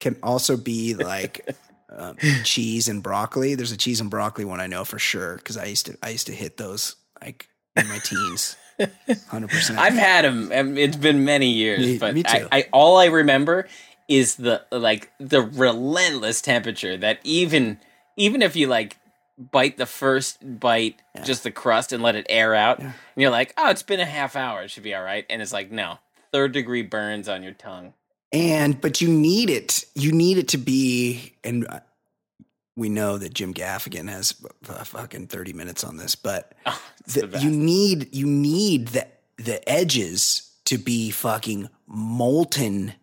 can 0.00 0.16
also 0.22 0.56
be 0.56 0.94
like 0.94 1.46
um, 1.90 2.16
cheese 2.44 2.88
and 2.88 3.02
broccoli. 3.02 3.54
There's 3.54 3.70
a 3.70 3.76
cheese 3.76 4.00
and 4.00 4.08
broccoli 4.08 4.46
one 4.46 4.58
I 4.58 4.68
know 4.68 4.86
for 4.86 4.98
sure 4.98 5.36
because 5.36 5.58
I 5.58 5.66
used 5.66 5.84
to 5.84 5.98
I 6.02 6.08
used 6.08 6.28
to 6.28 6.32
hit 6.32 6.56
those 6.56 6.96
like 7.22 7.46
in 7.76 7.86
my 7.88 7.98
teens, 7.98 8.56
hundred 9.28 9.50
percent. 9.50 9.78
I've 9.78 9.92
had 9.92 10.24
them. 10.24 10.78
It's 10.78 10.96
been 10.96 11.26
many 11.26 11.50
years, 11.50 11.80
Me- 11.80 11.98
but 11.98 12.14
me 12.14 12.22
too. 12.22 12.48
I, 12.50 12.60
I 12.60 12.68
all 12.72 12.96
I 12.96 13.06
remember 13.06 13.68
is 14.08 14.36
the 14.36 14.62
like 14.72 15.10
the 15.20 15.42
relentless 15.42 16.40
temperature 16.40 16.96
that 16.96 17.18
even 17.22 17.78
even 18.16 18.42
if 18.42 18.56
you 18.56 18.66
like 18.66 18.96
bite 19.38 19.76
the 19.76 19.86
first 19.86 20.38
bite, 20.60 21.00
Yeah. 21.14 21.24
just 21.24 21.42
the 21.42 21.50
crust, 21.50 21.92
and 21.92 22.02
let 22.02 22.14
it 22.16 22.26
air 22.28 22.54
out, 22.54 22.78
Yeah. 22.80 22.86
and 22.86 22.94
you're 23.22 23.30
like, 23.30 23.52
oh, 23.56 23.70
it's 23.70 23.82
been 23.82 24.00
a 24.00 24.04
half 24.06 24.36
hour, 24.36 24.62
it 24.62 24.70
should 24.70 24.84
be 24.84 24.94
all 24.94 25.02
right, 25.02 25.26
and 25.28 25.42
it's 25.42 25.52
like, 25.52 25.70
no, 25.72 25.98
third 26.32 26.52
degree 26.52 26.82
burns 26.82 27.28
on 27.28 27.42
your 27.42 27.52
tongue. 27.54 27.94
and 28.32 28.80
but 28.80 29.00
you 29.00 29.08
need 29.08 29.48
it. 29.50 29.84
You 29.94 30.10
need 30.12 30.38
it 30.38 30.48
to 30.48 30.58
be 30.58 31.34
and. 31.44 31.66
uh, 31.68 31.80
We 32.76 32.88
know 32.88 33.18
that 33.18 33.32
Jim 33.32 33.54
Gaffigan 33.54 34.08
has 34.10 34.34
f- 34.68 34.88
fucking 34.88 35.28
thirty 35.28 35.52
minutes 35.52 35.84
on 35.84 35.96
this, 35.96 36.16
but 36.16 36.52
Oh, 36.66 36.82
the- 37.06 37.28
the 37.28 37.38
you 37.40 37.50
need 37.50 38.12
you 38.12 38.26
need 38.26 38.88
the 38.88 39.06
the 39.36 39.58
edges 39.68 40.50
to 40.64 40.78
be 40.78 41.10
fucking 41.12 41.68
molten 41.86 42.94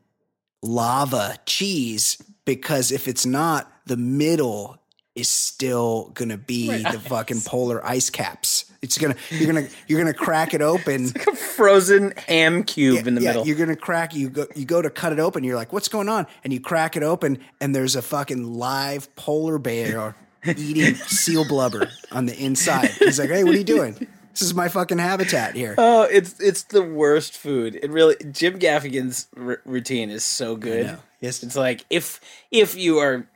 lava 0.62 1.38
cheese 1.46 2.22
because 2.46 2.92
if 2.92 3.08
it's 3.08 3.26
not 3.26 3.72
the 3.86 3.96
middle 3.98 4.78
is 5.16 5.28
still 5.30 6.12
gonna 6.14 6.38
be 6.38 6.70
Right. 6.70 6.92
the 6.92 7.00
fucking 7.10 7.42
polar 7.42 7.86
ice 7.86 8.10
caps 8.10 8.66
it's 8.82 8.98
gonna 8.98 9.16
you're 9.30 9.46
gonna 9.52 9.68
you're 9.88 10.00
gonna 10.00 10.14
crack 10.14 10.54
it 10.54 10.62
open 10.62 11.08
Like 11.08 11.28
a 11.28 11.36
frozen 11.36 12.14
ham 12.28 12.64
cube 12.64 13.06
in 13.06 13.14
the 13.16 13.22
yeah, 13.22 13.30
middle. 13.30 13.46
You're 13.48 13.56
gonna 13.58 13.76
crack. 13.76 14.16
You 14.16 14.30
go. 14.30 14.48
You 14.56 14.66
go 14.66 14.82
to 14.82 14.90
cut 14.90 15.14
it 15.14 15.20
open. 15.20 15.44
You're 15.44 15.56
like, 15.56 15.72
"What's 15.72 15.88
going 15.88 16.10
on?" 16.10 16.26
And 16.44 16.52
you 16.52 16.60
crack 16.60 16.98
it 16.98 17.04
open, 17.04 17.38
and 17.60 17.76
there's 17.76 17.96
a 17.96 18.02
fucking 18.02 18.56
live 18.56 19.16
polar 19.16 19.60
bear 19.60 20.16
eating 20.46 20.96
seal 20.96 21.48
blubber 21.48 21.90
on 22.12 22.26
the 22.26 22.36
inside. 22.44 22.90
He's 22.98 23.20
like, 23.20 23.30
"Hey, 23.30 23.44
what 23.44 23.54
are 23.54 23.58
you 23.60 23.64
doing? 23.64 23.94
This 24.32 24.42
is 24.42 24.56
my 24.56 24.68
fucking 24.68 24.98
habitat 24.98 25.56
here." 25.56 25.76
Oh, 25.78 26.04
it's 26.04 26.40
it's 26.40 26.64
the 26.64 26.82
worst 26.82 27.38
food. 27.38 27.76
It 27.84 27.92
really 27.92 28.16
Jim 28.32 28.58
Gaffigan's 28.58 29.28
r- 29.38 29.62
routine 29.64 30.10
is 30.10 30.24
so 30.24 30.56
good. 30.56 30.88
know. 30.88 30.98
Yes. 31.20 31.44
it's 31.44 31.56
like 31.56 31.86
if 31.92 32.20
if 32.50 32.74
you 32.76 32.98
are 32.98 33.28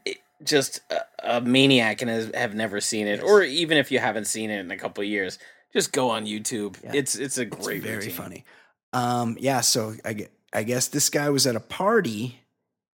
just 0.46 0.80
a, 0.90 1.38
a 1.38 1.42
maniac 1.42 2.02
and 2.02 2.10
has, 2.10 2.32
have 2.34 2.56
never 2.56 2.80
seen 2.80 3.08
it, 3.08 3.22
or 3.22 3.44
even 3.44 3.78
if 3.78 3.92
you 3.92 4.00
haven't 4.00 4.26
seen 4.26 4.50
it 4.50 4.60
in 4.60 4.72
a 4.72 4.78
couple 4.78 5.02
of 5.04 5.08
years, 5.10 5.40
just 5.74 5.92
go 5.92 6.10
on 6.10 6.26
YouTube. 6.26 6.78
Yeah. 6.84 6.92
It's 6.94 7.16
it's 7.16 7.38
a 7.38 7.44
It's 7.44 7.56
great, 7.66 7.84
very 7.84 7.98
routine. 7.98 8.12
funny. 8.14 8.46
Um, 8.94 9.38
yeah. 9.40 9.62
So 9.62 9.96
I 10.06 10.28
I 10.54 10.64
guess 10.64 10.88
this 10.88 11.10
guy 11.10 11.30
was 11.30 11.46
at 11.46 11.56
a 11.56 11.60
party, 11.60 12.40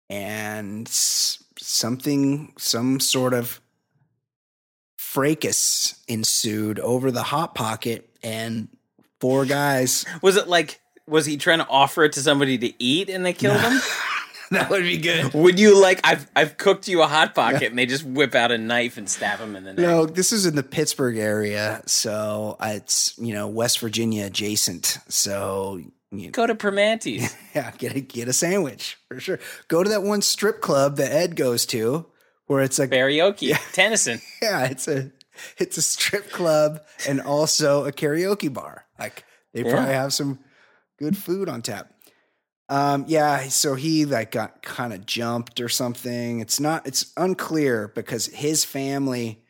and 0.10 0.88
something, 0.88 2.54
some 2.58 3.00
sort 3.00 3.34
of 3.34 3.62
fracas 4.98 5.96
ensued 6.08 6.80
over 6.80 7.12
the 7.12 7.24
hot 7.24 7.56
pocket, 7.56 8.10
and 8.24 8.68
four 9.22 9.46
guys 9.46 10.06
Was 10.22 10.36
it 10.36 10.48
like 10.48 10.80
was 11.08 11.26
he 11.26 11.38
trying 11.38 11.60
to 11.60 11.68
offer 11.70 12.04
it 12.04 12.14
to 12.14 12.20
somebody 12.20 12.58
to 12.58 12.74
eat 12.84 13.10
and 13.10 13.24
they 13.26 13.34
killed 13.34 13.60
him? 13.62 13.80
that 14.52 14.70
would 14.70 14.84
be 14.84 14.98
good. 14.98 15.34
Would 15.34 15.60
you 15.60 15.80
like 15.82 16.00
I've 16.04 16.30
I've 16.36 16.58
cooked 16.58 16.88
you 16.88 17.02
a 17.02 17.08
hot 17.08 17.34
pocket 17.36 17.64
and 17.64 17.78
they 17.78 17.86
just 17.86 18.04
whip 18.04 18.36
out 18.36 18.52
a 18.52 18.58
knife 18.58 18.98
and 18.98 19.10
stab 19.10 19.40
him 19.40 19.56
in 19.56 19.64
the 19.64 19.74
neck? 19.74 19.80
No, 19.82 20.06
this 20.06 20.32
is 20.32 20.46
in 20.46 20.56
the 20.56 20.64
Pittsburgh 20.64 21.18
area, 21.18 21.82
so 21.86 22.58
it's 22.62 23.18
you 23.18 23.34
know 23.34 23.48
West 23.48 23.80
Virginia 23.80 24.26
adjacent. 24.26 25.00
So 25.08 25.82
you, 26.12 26.32
Go 26.32 26.48
to 26.48 26.56
Primanti's. 26.56 27.36
yeah, 27.56 27.72
get 27.78 27.96
a 27.96 28.00
get 28.02 28.28
a 28.28 28.34
sandwich 28.34 28.98
for 29.08 29.20
sure. 29.20 29.40
Go 29.68 29.84
to 29.84 29.90
that 29.90 30.04
one 30.04 30.22
strip 30.22 30.62
club 30.62 30.98
that 30.98 31.12
Ed 31.12 31.36
goes 31.36 31.66
to, 31.68 32.06
where 32.48 32.62
it's 32.62 32.80
like 32.80 32.90
Karaoke. 32.92 33.58
Tennyson. 33.74 34.22
yeah, 34.42 34.66
it's 34.66 34.88
a 34.88 35.12
it's 35.58 35.78
a 35.78 35.82
strip 35.82 36.30
club 36.32 36.82
and 37.08 37.20
also 37.20 37.86
a 37.86 37.92
karaoke 37.92 38.54
bar. 38.54 38.86
Like 38.98 39.26
they 39.54 39.64
Yeah. 39.64 39.72
probably 39.72 39.94
have 39.94 40.14
some 40.14 40.40
good 40.98 41.18
food 41.18 41.50
on 41.50 41.62
tap. 41.62 41.92
Um, 42.68 43.06
yeah, 43.08 43.48
so 43.50 43.76
he 43.76 44.06
like 44.06 44.32
got 44.32 44.62
kind 44.64 44.94
of 44.94 45.06
jumped 45.06 45.62
or 45.62 45.70
something. 45.70 46.40
It's 46.40 46.60
not 46.60 46.88
it's 46.88 47.12
unclear 47.16 47.90
because 47.90 48.28
his 48.28 48.66
family 48.66 49.44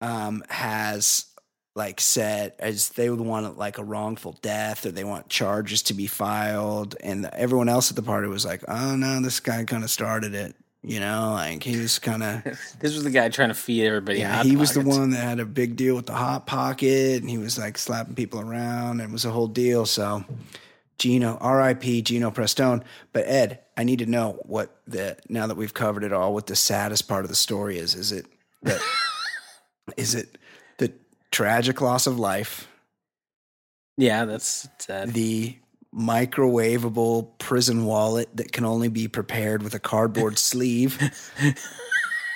um 0.00 0.44
has 0.48 1.26
like 1.74 2.00
said 2.00 2.52
as 2.58 2.90
they 2.90 3.08
would 3.08 3.20
want 3.20 3.58
like 3.58 3.78
a 3.78 3.84
wrongful 3.84 4.38
death 4.42 4.84
or 4.84 4.90
they 4.90 5.04
want 5.04 5.28
charges 5.28 5.82
to 5.82 5.94
be 5.94 6.06
filed 6.06 6.94
and 7.00 7.26
everyone 7.32 7.68
else 7.68 7.90
at 7.90 7.96
the 7.96 8.02
party 8.02 8.28
was 8.28 8.44
like 8.44 8.62
oh 8.68 8.94
no 8.96 9.20
this 9.20 9.40
guy 9.40 9.64
kind 9.64 9.82
of 9.82 9.90
started 9.90 10.34
it 10.34 10.54
you 10.82 11.00
know 11.00 11.32
like 11.32 11.62
he 11.62 11.76
was 11.80 11.98
kind 11.98 12.22
of 12.22 12.42
This 12.80 12.94
was 12.94 13.02
the 13.04 13.10
guy 13.10 13.28
trying 13.30 13.48
to 13.48 13.54
feed 13.54 13.86
everybody. 13.86 14.18
yeah, 14.18 14.42
he 14.42 14.56
was 14.56 14.74
the 14.74 14.82
one 14.82 15.10
that 15.10 15.22
had 15.22 15.40
a 15.40 15.46
big 15.46 15.76
deal 15.76 15.96
with 15.96 16.06
the 16.06 16.12
hot 16.12 16.46
pocket, 16.46 17.22
and 17.22 17.30
he 17.30 17.38
was 17.38 17.58
like 17.58 17.78
slapping 17.78 18.14
people 18.14 18.40
around, 18.40 19.00
and 19.00 19.08
it 19.08 19.12
was 19.12 19.24
a 19.24 19.30
whole 19.30 19.46
deal. 19.46 19.86
So, 19.86 20.22
Geno, 20.98 21.36
R.I.P. 21.40 22.02
Geno 22.02 22.30
Prestone. 22.30 22.84
But 23.12 23.24
Ed, 23.26 23.60
I 23.76 23.84
need 23.84 23.98
to 24.00 24.06
know 24.06 24.38
what 24.44 24.76
the 24.86 25.16
now 25.28 25.46
that 25.46 25.56
we've 25.56 25.74
covered 25.74 26.04
it 26.04 26.12
all, 26.12 26.32
what 26.34 26.46
the 26.46 26.56
saddest 26.56 27.08
part 27.08 27.24
of 27.24 27.28
the 27.28 27.34
story 27.36 27.78
is. 27.78 27.94
Is 27.94 28.12
it 28.12 28.26
that? 28.62 28.80
is 29.96 30.14
it 30.14 30.38
the 30.78 30.92
tragic 31.30 31.80
loss 31.80 32.06
of 32.06 32.18
life, 32.18 32.68
Yeah, 33.96 34.24
that's 34.24 34.68
sad. 34.78 35.12
the 35.12 35.56
microwavable 35.94 37.38
prison 37.38 37.84
wallet 37.84 38.28
that 38.36 38.50
can 38.52 38.64
only 38.64 38.88
be 38.88 39.06
prepared 39.08 39.62
with 39.62 39.74
a 39.74 39.78
cardboard 39.78 40.38
sleeve, 40.50 40.98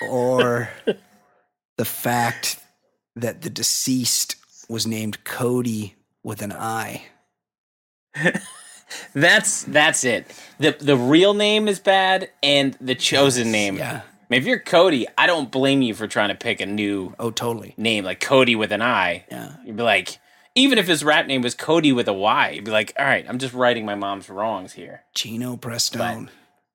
or 0.09 0.69
the 1.77 1.85
fact 1.85 2.59
that 3.15 3.41
the 3.41 3.49
deceased 3.49 4.35
was 4.69 4.85
named 4.87 5.23
Cody 5.23 5.95
with 6.23 6.41
an 6.41 6.51
I. 6.53 7.03
That's 9.13 9.63
that's 9.63 10.03
it. 10.03 10.27
the 10.59 10.71
The 10.79 10.97
real 10.97 11.33
name 11.33 11.67
is 11.67 11.79
bad, 11.79 12.29
and 12.41 12.75
the 12.81 12.95
chosen 12.95 13.51
name. 13.51 13.77
Yeah. 13.77 14.01
I 14.03 14.23
mean, 14.29 14.41
if 14.41 14.47
you're 14.47 14.59
Cody, 14.59 15.07
I 15.17 15.25
don't 15.27 15.49
blame 15.51 15.81
you 15.81 15.93
for 15.95 16.07
trying 16.07 16.29
to 16.29 16.35
pick 16.35 16.59
a 16.61 16.65
new 16.65 17.13
Oh, 17.19 17.31
totally. 17.31 17.73
name 17.77 18.03
like 18.03 18.19
Cody 18.19 18.55
with 18.55 18.71
an 18.71 18.81
I. 18.81 19.25
Yeah. 19.31 19.55
You'd 19.65 19.77
be 19.77 19.83
like, 19.83 20.17
even 20.55 20.77
if 20.77 20.87
his 20.87 21.03
rap 21.03 21.25
name 21.27 21.41
was 21.41 21.55
Cody 21.55 21.91
with 21.91 22.07
a 22.07 22.13
Y, 22.13 22.51
you'd 22.51 22.65
be 22.65 22.71
like, 22.71 22.93
all 22.99 23.05
right, 23.05 23.25
I'm 23.27 23.37
just 23.39 23.53
righting 23.53 23.85
my 23.85 23.95
mom's 23.95 24.29
wrongs 24.29 24.73
here. 24.73 25.03
Geno 25.15 25.55
Prestone. 25.57 26.29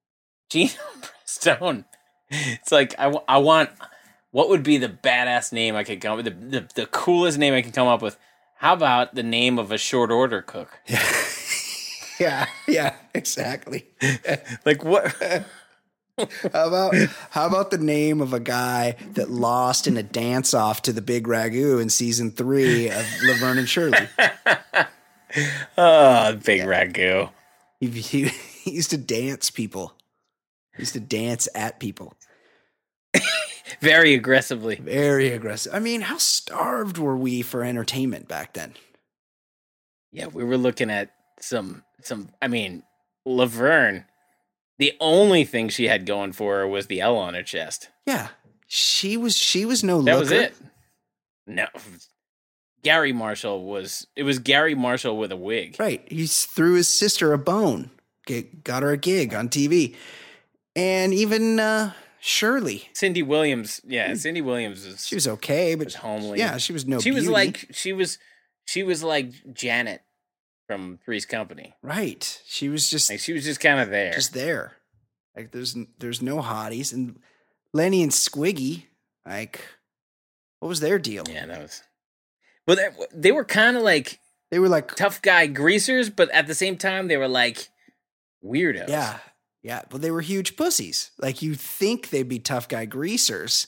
Geno 0.50 0.72
Prestone. 1.00 1.84
It's 2.30 2.72
like 2.72 2.94
I, 2.98 3.12
I 3.28 3.38
want. 3.38 3.70
What 4.30 4.48
would 4.48 4.64
be 4.64 4.78
the 4.78 4.88
badass 4.88 5.52
name 5.52 5.76
I 5.76 5.84
could 5.84 6.00
come 6.00 6.18
up 6.18 6.24
with? 6.24 6.50
The, 6.50 6.60
the 6.60 6.68
the 6.82 6.86
coolest 6.86 7.38
name 7.38 7.54
I 7.54 7.62
could 7.62 7.74
come 7.74 7.86
up 7.88 8.02
with. 8.02 8.16
How 8.64 8.72
about 8.72 9.14
the 9.14 9.22
name 9.22 9.58
of 9.58 9.70
a 9.70 9.76
short 9.76 10.10
order 10.10 10.40
cook? 10.40 10.80
Yeah, 12.20 12.30
yeah, 12.30 12.46
yeah, 12.68 12.94
exactly. 13.12 13.88
Like 14.64 14.82
what? 14.82 15.14
How 16.52 16.68
about 16.68 16.94
how 17.30 17.46
about 17.46 17.72
the 17.72 17.78
name 17.78 18.20
of 18.20 18.32
a 18.32 18.38
guy 18.38 18.94
that 19.14 19.30
lost 19.30 19.88
in 19.88 19.96
a 19.96 20.02
dance 20.02 20.54
off 20.54 20.80
to 20.82 20.92
the 20.92 21.02
Big 21.02 21.26
Ragu 21.26 21.82
in 21.82 21.90
season 21.90 22.30
three 22.30 22.88
of 22.88 23.04
Laverne 23.24 23.58
and 23.58 23.68
Shirley? 23.68 24.08
oh, 25.76 26.38
big 26.44 26.62
ragu. 26.62 27.30
He, 27.80 27.88
he, 27.88 28.28
he 28.28 28.70
used 28.70 28.90
to 28.90 28.96
dance 28.96 29.50
people. 29.50 29.92
He 30.76 30.82
used 30.82 30.92
to 30.92 31.00
dance 31.00 31.48
at 31.54 31.80
people. 31.80 32.14
Very 33.80 34.14
aggressively. 34.14 34.76
Very 34.76 35.28
aggressive. 35.30 35.74
I 35.74 35.78
mean, 35.78 36.02
how 36.02 36.18
starved 36.18 36.98
were 36.98 37.16
we 37.16 37.42
for 37.42 37.62
entertainment 37.64 38.28
back 38.28 38.54
then? 38.54 38.74
Yeah, 40.12 40.26
we 40.26 40.44
were 40.44 40.58
looking 40.58 40.90
at 40.90 41.10
some 41.40 41.82
some. 42.02 42.30
I 42.40 42.48
mean, 42.48 42.82
Laverne. 43.24 44.04
The 44.78 44.92
only 45.00 45.44
thing 45.44 45.68
she 45.68 45.86
had 45.86 46.04
going 46.04 46.32
for 46.32 46.56
her 46.58 46.66
was 46.68 46.88
the 46.88 47.00
L 47.00 47.16
on 47.16 47.34
her 47.34 47.42
chest. 47.44 47.88
Yeah, 48.06 48.28
she 48.66 49.16
was 49.16 49.36
she 49.36 49.64
was 49.64 49.82
no 49.84 50.02
That 50.02 50.12
looker. 50.14 50.20
was 50.20 50.30
it. 50.32 50.54
No, 51.46 51.66
Garry 52.82 53.12
Marshall 53.12 53.64
was. 53.64 54.06
It 54.16 54.24
was 54.24 54.38
Garry 54.38 54.74
Marshall 54.74 55.16
with 55.16 55.32
a 55.32 55.36
wig. 55.36 55.76
Right. 55.78 56.02
He 56.10 56.26
threw 56.26 56.74
his 56.74 56.88
sister 56.88 57.32
a 57.32 57.38
bone, 57.38 57.90
get, 58.26 58.62
got 58.64 58.82
her 58.82 58.90
a 58.90 58.96
gig 58.96 59.34
on 59.34 59.48
TV. 59.48 59.94
And 60.76 61.14
even 61.14 61.60
uh, 61.60 61.92
Shirley, 62.26 62.88
Cindy 62.94 63.22
Williams. 63.22 63.82
Yeah, 63.84 64.08
hmm. 64.08 64.14
Cindy 64.14 64.40
Williams 64.40 64.86
was. 64.86 65.06
she 65.06 65.14
was 65.14 65.28
okay, 65.28 65.74
but 65.74 65.84
was 65.88 65.96
homely. 65.96 66.38
yeah, 66.38 66.56
she 66.56 66.72
was 66.72 66.86
no 66.86 66.98
she 66.98 67.10
was 67.10 67.24
beauty. 67.24 67.32
like 67.34 67.66
she 67.72 67.92
was 67.92 68.18
she 68.64 68.82
was 68.82 69.02
like 69.04 69.30
Janet 69.52 70.00
from 70.66 70.98
Three's 71.04 71.26
Company. 71.26 71.74
right. 71.82 72.40
She 72.46 72.70
was 72.70 72.88
just 72.88 73.10
Like 73.10 73.20
she 73.20 73.34
was 73.34 73.44
just 73.44 73.60
kind 73.60 73.78
of 73.78 73.90
there. 73.90 74.14
just 74.14 74.32
there. 74.32 74.72
Like 75.36 75.52
there's 75.52 75.76
there's 75.98 76.22
no 76.22 76.38
hotties 76.38 76.94
and 76.94 77.18
Lenny 77.74 78.02
and 78.02 78.10
Squiggy, 78.12 78.84
like 79.26 79.60
what 80.60 80.70
was 80.70 80.80
their 80.80 80.98
deal? 80.98 81.24
yeah, 81.28 81.44
that 81.44 81.60
was. 81.60 81.82
Well, 82.66 82.76
they, 82.76 82.88
they 83.12 83.32
were 83.32 83.44
kind 83.44 83.76
of 83.76 83.82
like 83.82 84.18
They 84.50 84.58
were 84.58 84.70
like 84.70 84.94
tough 84.96 85.20
guy 85.20 85.46
greasers, 85.46 86.08
but 86.08 86.30
at 86.30 86.46
the 86.46 86.54
same 86.54 86.78
time 86.78 87.08
they 87.08 87.18
were 87.18 87.28
like 87.28 87.68
weirdos. 88.42 88.88
yeah. 88.88 89.18
Yeah, 89.64 89.80
but 89.90 90.02
they 90.02 90.10
were 90.12 90.20
huge 90.20 90.56
pussies. 90.56 91.10
Like 91.18 91.42
you 91.42 91.54
think 91.56 92.10
they'd 92.10 92.28
be 92.28 92.38
tough 92.38 92.68
guy 92.68 92.84
greasers. 92.84 93.66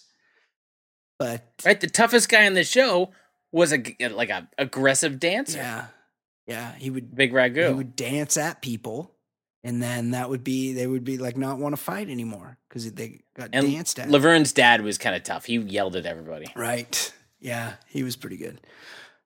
But 1.19 1.43
Right. 1.65 1.81
The 1.81 1.89
toughest 1.89 2.29
guy 2.29 2.43
in 2.43 2.53
the 2.55 2.63
show 2.65 3.11
was 3.51 3.73
a 3.73 3.83
like 4.11 4.29
a 4.31 4.49
aggressive 4.59 5.19
dancer. 5.19 5.59
yeah. 5.59 5.87
Yeah, 6.47 6.75
he 6.77 6.91
would 6.91 7.13
Big 7.17 7.33
ragu. 7.33 7.67
he 7.69 7.75
would 7.75 7.97
dance 7.97 8.37
at 8.37 8.63
people 8.63 9.17
and 9.65 9.83
then 9.83 10.13
that 10.13 10.31
would 10.31 10.45
be 10.45 10.75
they 10.75 10.87
would 10.87 11.03
be 11.03 11.19
like 11.19 11.37
not 11.37 11.59
want 11.59 11.73
to 11.73 11.77
fight 11.83 12.09
anymore 12.09 12.57
because 12.69 12.93
they 12.93 13.23
got 13.35 13.49
and 13.53 13.67
danced 13.67 13.99
at 13.99 14.09
Laverne's 14.09 14.53
dad 14.53 14.83
was 14.83 14.97
kind 14.99 15.17
of 15.17 15.25
tough. 15.25 15.47
He 15.47 15.57
yelled 15.57 15.97
at 15.97 16.07
everybody. 16.07 16.47
right 16.55 17.13
yeah 17.41 17.75
he 17.89 18.03
was 18.05 18.15
pretty 18.17 18.37
good 18.37 18.61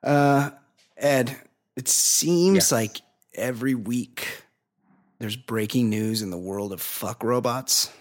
uh 0.03 0.51
ed 0.97 1.37
it 1.77 1.89
seems 1.89 2.73
like 2.73 3.01
every 3.35 3.75
week 3.75 4.45
there's 5.21 5.37
breaking 5.37 5.89
news 5.91 6.23
in 6.23 6.31
the 6.31 6.39
world 6.39 6.73
of 6.73 6.81
fuck 6.83 7.23
robots 7.23 7.93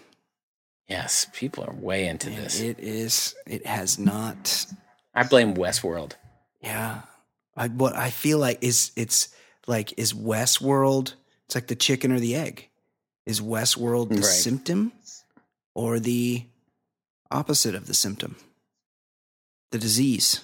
Yes, 0.88 1.28
people 1.32 1.62
are 1.62 1.72
way 1.72 2.08
into 2.08 2.28
and 2.30 2.36
this. 2.38 2.60
it 2.60 2.80
is 2.80 3.36
it 3.46 3.64
has 3.64 3.96
not 3.98 4.66
I 5.14 5.22
blame 5.22 5.54
Westworld. 5.54 6.12
yeah 6.60 7.02
I, 7.56 7.68
what 7.68 7.94
i 7.94 8.10
feel 8.10 8.38
like 8.38 8.58
is 8.62 8.90
it's 8.96 9.28
like 9.68 9.94
is 9.98 10.12
westworld 10.12 11.14
it's 11.46 11.54
like 11.54 11.66
the 11.68 11.76
chicken 11.76 12.10
or 12.12 12.18
the 12.20 12.34
egg 12.34 12.68
is 13.26 13.40
westworld 13.40 14.08
the 14.08 14.16
Right. 14.16 14.24
symptom 14.24 14.92
or 15.74 16.00
the 16.00 16.44
opposite 17.30 17.74
of 17.76 17.86
the 17.86 17.94
symptom 17.94 18.34
the 19.70 19.78
disease 19.78 20.40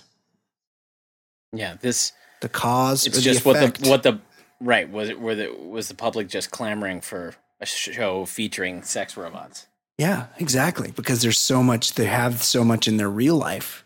Yeah, 1.53 1.75
this 1.81 2.13
the 2.43 2.49
cause 2.49 3.07
it's 3.07 3.21
just 3.23 3.43
the 3.43 3.49
what 3.49 3.75
the 3.83 3.89
what 3.91 4.03
the 4.05 4.21
right 4.61 4.91
was 4.91 5.09
it 5.09 5.21
were 5.21 5.35
the 5.35 5.49
was 5.53 5.89
the 5.89 5.95
public 5.95 6.29
just 6.29 6.51
clamoring 6.51 7.01
for 7.01 7.35
a 7.61 7.67
show 7.67 8.25
featuring 8.27 8.83
sex 8.83 9.17
robots. 9.17 9.67
yeah 9.99 10.27
exactly 10.39 10.93
because 10.93 11.23
there's 11.23 11.39
so 11.39 11.63
much 11.63 11.95
they 11.95 12.07
have 12.07 12.43
so 12.43 12.65
much 12.65 12.87
in 12.89 12.97
their 12.97 13.09
real 13.11 13.37
life 13.37 13.85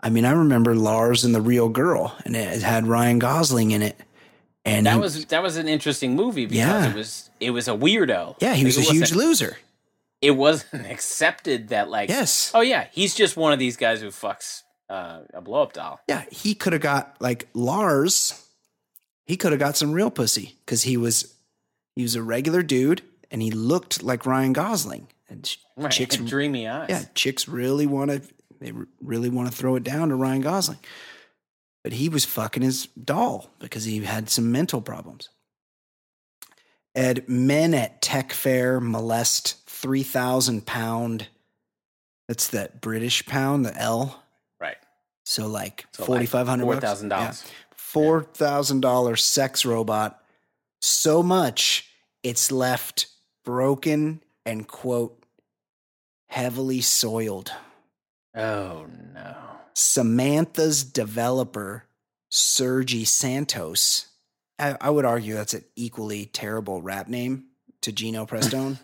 i 0.00 0.08
mean 0.10 0.24
i 0.24 0.30
remember 0.32 0.74
lars 0.74 1.24
and 1.24 1.34
the 1.34 1.40
real 1.40 1.68
girl 1.68 2.16
and 2.24 2.36
it 2.36 2.62
had 2.62 2.86
ryan 2.86 3.18
gosling 3.18 3.70
in 3.72 3.82
it 3.82 3.96
and 4.64 4.86
That 4.86 4.94
he- 4.94 5.00
was 5.00 5.24
that 5.26 5.42
was 5.42 5.56
an 5.56 5.68
interesting 5.68 6.14
movie 6.16 6.46
because 6.46 6.58
Yeah. 6.66 6.90
it 6.90 6.94
was 6.96 7.30
it 7.40 7.50
was 7.50 7.68
a 7.68 7.72
weirdo. 7.72 8.36
yeah 8.40 8.54
he 8.54 8.64
Like, 8.64 8.76
was 8.76 8.78
a 8.88 8.92
huge 8.92 9.12
loser 9.12 9.56
It 10.22 10.32
wasn't 10.32 10.86
accepted 10.90 11.68
that 11.68 11.88
like 11.90 12.08
yes 12.08 12.50
oh 12.54 12.60
yeah 12.62 12.86
he's 12.92 13.14
just 13.14 13.36
one 13.36 13.52
of 13.52 13.58
these 13.58 13.76
guys 13.76 14.00
who 14.00 14.08
fucks 14.08 14.62
uh, 14.88 15.22
a 15.34 15.40
blow 15.40 15.62
up 15.64 15.72
doll. 15.72 15.98
Yeah, 16.08 16.22
he 16.30 16.54
could 16.54 16.72
have 16.72 16.80
got 16.80 17.16
like 17.20 17.48
Lars. 17.54 18.40
He 19.26 19.36
could 19.36 19.52
have 19.52 19.58
got 19.58 19.76
some 19.76 19.92
real 19.92 20.10
pussy 20.10 20.56
because 20.64 20.82
he 20.84 20.96
was 20.96 21.34
he 21.94 22.02
was 22.02 22.14
a 22.14 22.22
regular 22.22 22.62
dude 22.62 23.02
and 23.30 23.42
he 23.42 23.50
looked 23.50 24.02
like 24.02 24.24
Ryan 24.26 24.52
Gosling. 24.52 25.08
And 25.28 25.56
Right. 25.76 25.90
chicks, 25.92 26.16
dreamy 26.16 26.68
eyes. 26.68 26.86
yeah, 26.88 27.04
chicks 27.14 27.48
really 27.48 27.86
want 27.86 28.10
to 28.10 28.22
they 28.60 28.72
really 29.02 29.28
want 29.28 29.50
to 29.50 29.56
throw 29.56 29.76
it 29.76 29.82
down 29.84 30.08
to 30.08 30.14
Ryan 30.16 30.40
Gosling. 30.42 30.78
But 31.84 31.92
he 31.92 32.08
was 32.08 32.24
fucking 32.24 32.62
his 32.62 32.86
doll 32.86 33.50
because 33.58 33.84
he 33.84 34.00
had 34.00 34.30
some 34.30 34.50
mental 34.50 34.80
problems. 34.80 35.28
Ed, 36.94 37.28
men 37.28 37.74
at 37.74 38.00
tech 38.00 38.32
fair 38.32 38.80
molest 38.80 39.66
three 39.68 40.02
thousand 40.02 40.66
pound. 40.66 41.28
That's 42.28 42.48
that 42.48 42.80
British 42.80 43.24
pound, 43.26 43.64
the 43.66 43.76
L. 43.76 44.22
Right. 44.60 44.78
So 45.24 45.46
like 45.46 45.84
So 45.92 46.02
like 46.02 46.06
forty 46.06 46.26
five 46.26 46.46
hundred 46.48 46.64
Four 46.64 46.76
thousand 46.80 47.10
Yeah. 47.10 47.34
Dollars. 47.92 48.06
Four 48.06 48.22
thousand 48.24 48.80
dollar 48.80 49.16
sex 49.16 49.64
robot. 49.64 50.22
So 50.80 51.22
much 51.22 51.88
it's 52.22 52.50
left 52.52 53.06
broken 53.44 54.22
and 54.44 54.66
quote 54.68 55.22
heavily 56.28 56.80
soiled. 56.80 57.52
Oh 58.34 58.86
no. 59.14 59.36
Samantha's 59.74 60.84
developer, 60.84 61.84
Sergi 62.30 63.04
Santos. 63.04 64.06
I, 64.58 64.76
I 64.80 64.90
would 64.90 65.04
argue 65.04 65.34
that's 65.34 65.54
an 65.54 65.64
equally 65.76 66.26
terrible 66.26 66.80
rap 66.82 67.08
name 67.08 67.44
to 67.82 67.92
Geno 67.92 68.24
Prestone. 68.26 68.78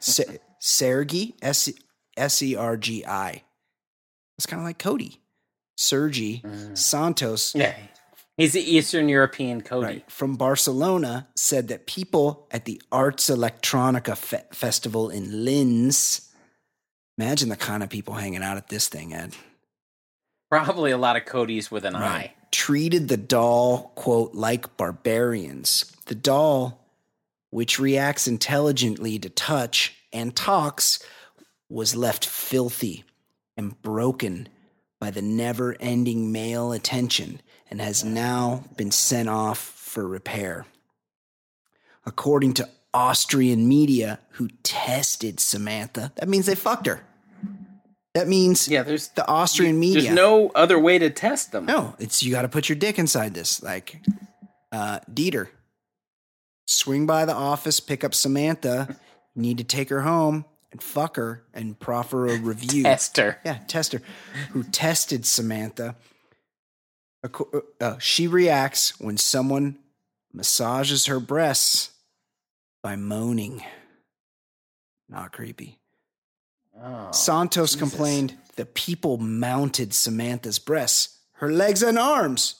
Se- 0.00 0.38
Sergi, 0.60 1.34
S 1.42 1.70
S 2.16 2.42
E 2.42 2.56
R 2.56 2.76
G 2.76 3.04
I. 3.06 3.42
It's 4.38 4.46
kind 4.46 4.60
of 4.60 4.66
like 4.66 4.78
Cody. 4.78 5.20
Sergi 5.76 6.40
Mm. 6.40 6.76
Santos 6.78 7.54
Yeah. 7.54 7.74
He's 8.36 8.52
the 8.52 8.60
Eastern 8.60 9.08
European 9.08 9.62
Cody. 9.62 9.86
right, 9.86 10.10
from 10.10 10.36
Barcelona 10.36 11.26
said 11.34 11.68
that 11.68 11.86
people 11.86 12.46
at 12.50 12.66
the 12.66 12.80
Ars 12.92 13.14
Electronica 13.30 14.16
fe- 14.16 14.44
Festival 14.52 15.08
in 15.08 15.44
Linz, 15.44 16.30
imagine 17.16 17.48
the 17.48 17.56
kind 17.56 17.82
of 17.82 17.88
people 17.88 18.14
hanging 18.14 18.42
out 18.42 18.58
at 18.58 18.68
this 18.68 18.88
thing, 18.88 19.14
Ed, 19.14 19.34
Probably 20.50 20.90
a 20.92 20.98
lot 20.98 21.16
of 21.16 21.24
Codys 21.24 21.70
with 21.70 21.84
an 21.84 21.96
eye. 21.96 22.34
treated 22.52 23.08
the 23.08 23.16
doll, 23.16 23.92
quote, 23.96 24.34
like 24.34 24.76
barbarians. 24.76 25.90
The 26.06 26.14
doll, 26.14 26.86
which 27.50 27.80
reacts 27.80 28.28
intelligently 28.28 29.18
to 29.18 29.28
touch 29.30 29.94
and 30.12 30.36
talks, 30.36 31.02
was 31.68 31.96
left 31.96 32.24
filthy 32.26 33.04
and 33.56 33.80
broken 33.82 34.48
by 35.00 35.10
the 35.10 35.22
never 35.22 35.74
ending 35.80 36.30
male 36.30 36.70
attention 36.72 37.40
and 37.70 37.80
has 37.80 38.04
now 38.04 38.64
been 38.76 38.90
sent 38.90 39.28
off 39.28 39.58
for 39.58 40.06
repair. 40.06 40.66
according 42.04 42.54
to 42.54 42.68
Austrian 42.94 43.66
media 43.68 44.18
who 44.30 44.48
tested 44.62 45.40
Samantha. 45.40 46.12
That 46.16 46.28
means 46.28 46.46
they 46.46 46.54
fucked 46.54 46.86
her. 46.86 47.00
That 48.14 48.28
means 48.28 48.68
Yeah, 48.68 48.82
there's 48.84 49.08
the 49.08 49.26
Austrian 49.28 49.78
media. 49.78 50.02
there's 50.02 50.14
no 50.14 50.50
other 50.54 50.78
way 50.78 50.98
to 50.98 51.10
test 51.10 51.52
them. 51.52 51.66
No, 51.66 51.94
it's 51.98 52.22
you 52.22 52.30
got 52.30 52.42
to 52.42 52.48
put 52.48 52.68
your 52.68 52.76
dick 52.76 52.98
inside 52.98 53.34
this. 53.34 53.62
Like, 53.62 54.00
uh, 54.72 55.00
Dieter, 55.12 55.48
swing 56.66 57.06
by 57.06 57.24
the 57.26 57.34
office, 57.34 57.80
pick 57.80 58.04
up 58.04 58.14
Samantha. 58.14 58.96
You 59.34 59.42
need 59.42 59.58
to 59.58 59.64
take 59.64 59.90
her 59.90 60.02
home 60.02 60.44
and 60.72 60.82
fuck 60.82 61.16
her 61.16 61.42
and 61.52 61.78
proffer 61.78 62.26
a 62.28 62.38
review. 62.38 62.84
Tester. 62.84 63.38
Yeah, 63.44 63.58
tester 63.66 64.00
who 64.52 64.62
tested 64.62 65.26
Samantha. 65.26 65.96
Acco- 67.28 67.62
uh, 67.80 67.98
she 67.98 68.26
reacts 68.26 68.98
when 69.00 69.16
someone 69.16 69.78
massages 70.32 71.06
her 71.06 71.20
breasts 71.20 71.90
by 72.82 72.96
moaning. 72.96 73.62
Not 75.08 75.32
creepy. 75.32 75.78
Oh, 76.80 77.10
Santos 77.12 77.72
Jesus. 77.74 77.80
complained 77.90 78.36
the 78.56 78.66
people 78.66 79.16
mounted 79.18 79.94
Samantha's 79.94 80.58
breasts, 80.58 81.18
her 81.34 81.50
legs 81.50 81.82
and 81.82 81.98
arms. 81.98 82.56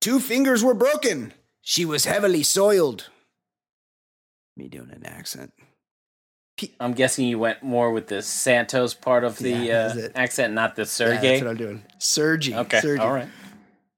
Two 0.00 0.20
fingers 0.20 0.62
were 0.62 0.74
broken. 0.74 1.32
She 1.62 1.84
was 1.84 2.04
heavily 2.04 2.42
soiled. 2.42 3.08
Me 4.56 4.68
doing 4.68 4.90
an 4.90 5.06
accent. 5.06 5.52
I'm 6.78 6.92
guessing 6.92 7.26
you 7.26 7.38
went 7.38 7.62
more 7.64 7.90
with 7.90 8.06
the 8.06 8.22
Santos 8.22 8.94
part 8.94 9.24
of 9.24 9.38
the 9.38 9.50
Yeah, 9.50 9.92
uh, 9.96 10.08
accent, 10.14 10.52
not 10.54 10.76
the 10.76 10.82
Yeah, 10.82 10.86
Sergey. 10.86 11.28
that's 11.28 11.42
what 11.42 11.50
I'm 11.50 11.56
doing. 11.56 11.82
Sergey. 11.98 12.54
okay, 12.54 12.80
Sergey. 12.80 13.02
all 13.02 13.12
right. 13.12 13.28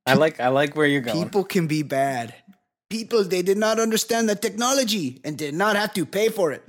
I 0.07 0.15
like 0.15 0.41
I 0.41 0.49
like 0.49 0.77
where 0.77 0.87
you're 0.87 1.01
going. 1.01 1.23
People 1.25 1.45
can 1.45 1.67
be 1.67 1.83
bad. 1.83 2.35
People, 2.89 3.25
they 3.25 3.43
did 3.43 3.59
not 3.59 3.81
understand 3.81 4.29
the 4.29 4.37
technology 4.37 5.21
and 5.25 5.37
did 5.37 5.55
not 5.55 5.75
have 5.75 5.93
to 5.95 6.07
pay 6.07 6.29
for 6.29 6.53
it. 6.53 6.63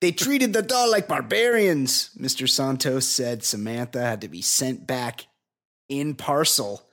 They 0.00 0.12
treated 0.12 0.52
the 0.52 0.62
doll 0.62 0.88
like 0.90 1.08
barbarians. 1.08 2.10
Mr. 2.16 2.48
Santos 2.48 3.06
said 3.06 3.42
Samantha 3.42 4.00
had 4.00 4.20
to 4.20 4.28
be 4.28 4.40
sent 4.40 4.86
back 4.86 5.26
in 5.88 6.14
parcel 6.14 6.88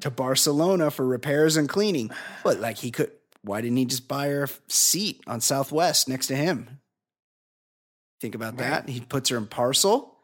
to 0.00 0.10
Barcelona 0.10 0.90
for 0.90 1.06
repairs 1.06 1.56
and 1.56 1.68
cleaning. 1.68 2.10
But 2.42 2.58
like 2.58 2.78
he 2.78 2.90
could, 2.90 3.12
why 3.42 3.60
didn't 3.60 3.76
he 3.76 3.84
just 3.84 4.08
buy 4.08 4.28
her 4.28 4.44
a 4.44 4.48
seat 4.68 5.22
on 5.28 5.40
Southwest 5.40 6.08
next 6.08 6.26
to 6.26 6.34
him? 6.34 6.80
Think 8.20 8.34
about 8.34 8.56
that. 8.56 8.88
He 8.88 9.00
puts 9.00 9.30
her 9.30 9.36
in 9.36 9.46
parcel. 9.46 10.16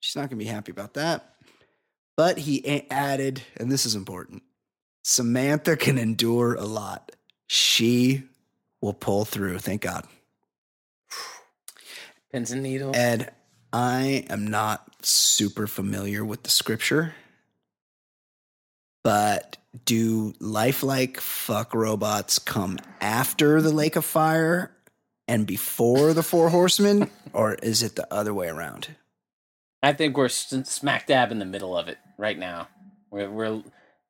She's 0.00 0.16
not 0.16 0.22
going 0.22 0.38
to 0.38 0.44
be 0.44 0.46
happy 0.46 0.72
about 0.72 0.94
that. 0.94 1.31
But 2.16 2.38
he 2.38 2.62
a- 2.66 2.86
added, 2.90 3.42
and 3.56 3.70
this 3.70 3.86
is 3.86 3.94
important 3.94 4.42
Samantha 5.04 5.76
can 5.76 5.98
endure 5.98 6.54
a 6.54 6.64
lot. 6.64 7.12
She 7.48 8.22
will 8.80 8.94
pull 8.94 9.24
through. 9.24 9.58
Thank 9.58 9.82
God. 9.82 10.06
Pins 12.30 12.50
and 12.50 12.62
needles. 12.62 12.96
Ed, 12.96 13.32
I 13.72 14.24
am 14.30 14.46
not 14.46 15.04
super 15.04 15.66
familiar 15.66 16.24
with 16.24 16.44
the 16.44 16.50
scripture, 16.50 17.14
but 19.04 19.56
do 19.84 20.34
lifelike 20.38 21.18
fuck 21.20 21.74
robots 21.74 22.38
come 22.38 22.78
after 23.00 23.60
the 23.60 23.72
lake 23.72 23.96
of 23.96 24.04
fire 24.04 24.70
and 25.28 25.46
before 25.46 26.12
the 26.14 26.22
four 26.22 26.50
horsemen, 26.50 27.10
or 27.32 27.54
is 27.54 27.82
it 27.82 27.96
the 27.96 28.12
other 28.12 28.32
way 28.32 28.48
around? 28.48 28.88
I 29.82 29.92
think 29.92 30.16
we're 30.16 30.28
smack 30.28 31.06
dab 31.06 31.32
in 31.32 31.38
the 31.38 31.44
middle 31.44 31.76
of 31.76 31.88
it 31.88 31.98
right 32.16 32.38
now. 32.38 32.68
We're, 33.10 33.30
we're 33.30 33.62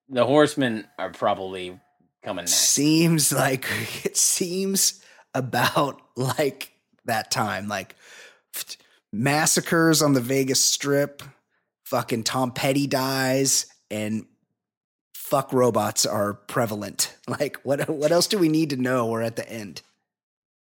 the 0.09 0.27
horsemen 0.27 0.87
are 0.99 1.11
probably 1.11 1.81
coming 2.23 2.45
next. 2.45 2.55
Seems 2.55 3.33
like 3.33 3.67
it 4.05 4.17
seems 4.17 5.03
about 5.35 6.01
like 6.17 6.73
that 7.07 7.31
time, 7.31 7.69
like 7.69 7.97
massacres 9.13 10.03
on 10.03 10.13
the 10.13 10.21
Vegas 10.21 10.63
Strip, 10.63 11.23
fucking 11.85 12.25
Tom 12.25 12.53
Petty 12.53 12.87
dies, 12.87 13.67
and 13.91 14.27
fuck 15.15 15.53
robots 15.53 16.07
are 16.07 16.35
prevalent. 16.35 17.15
Like, 17.29 17.59
what 17.63 17.89
what 17.89 18.13
else 18.13 18.27
do 18.27 18.37
we 18.37 18.49
need 18.49 18.71
to 18.71 18.77
know? 18.77 19.07
We're 19.07 19.23
at 19.23 19.37
the 19.37 19.49
end. 19.49 19.81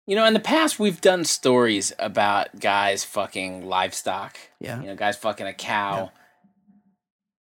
You 0.08 0.16
know, 0.16 0.24
in 0.24 0.32
the 0.32 0.40
past 0.40 0.78
we've 0.78 1.02
done 1.02 1.24
stories 1.24 1.92
about 1.98 2.58
guys 2.58 3.04
fucking 3.04 3.66
livestock. 3.66 4.38
Yeah. 4.58 4.80
You 4.80 4.86
know, 4.86 4.96
guys 4.96 5.18
fucking 5.18 5.46
a 5.46 5.52
cow. 5.52 6.12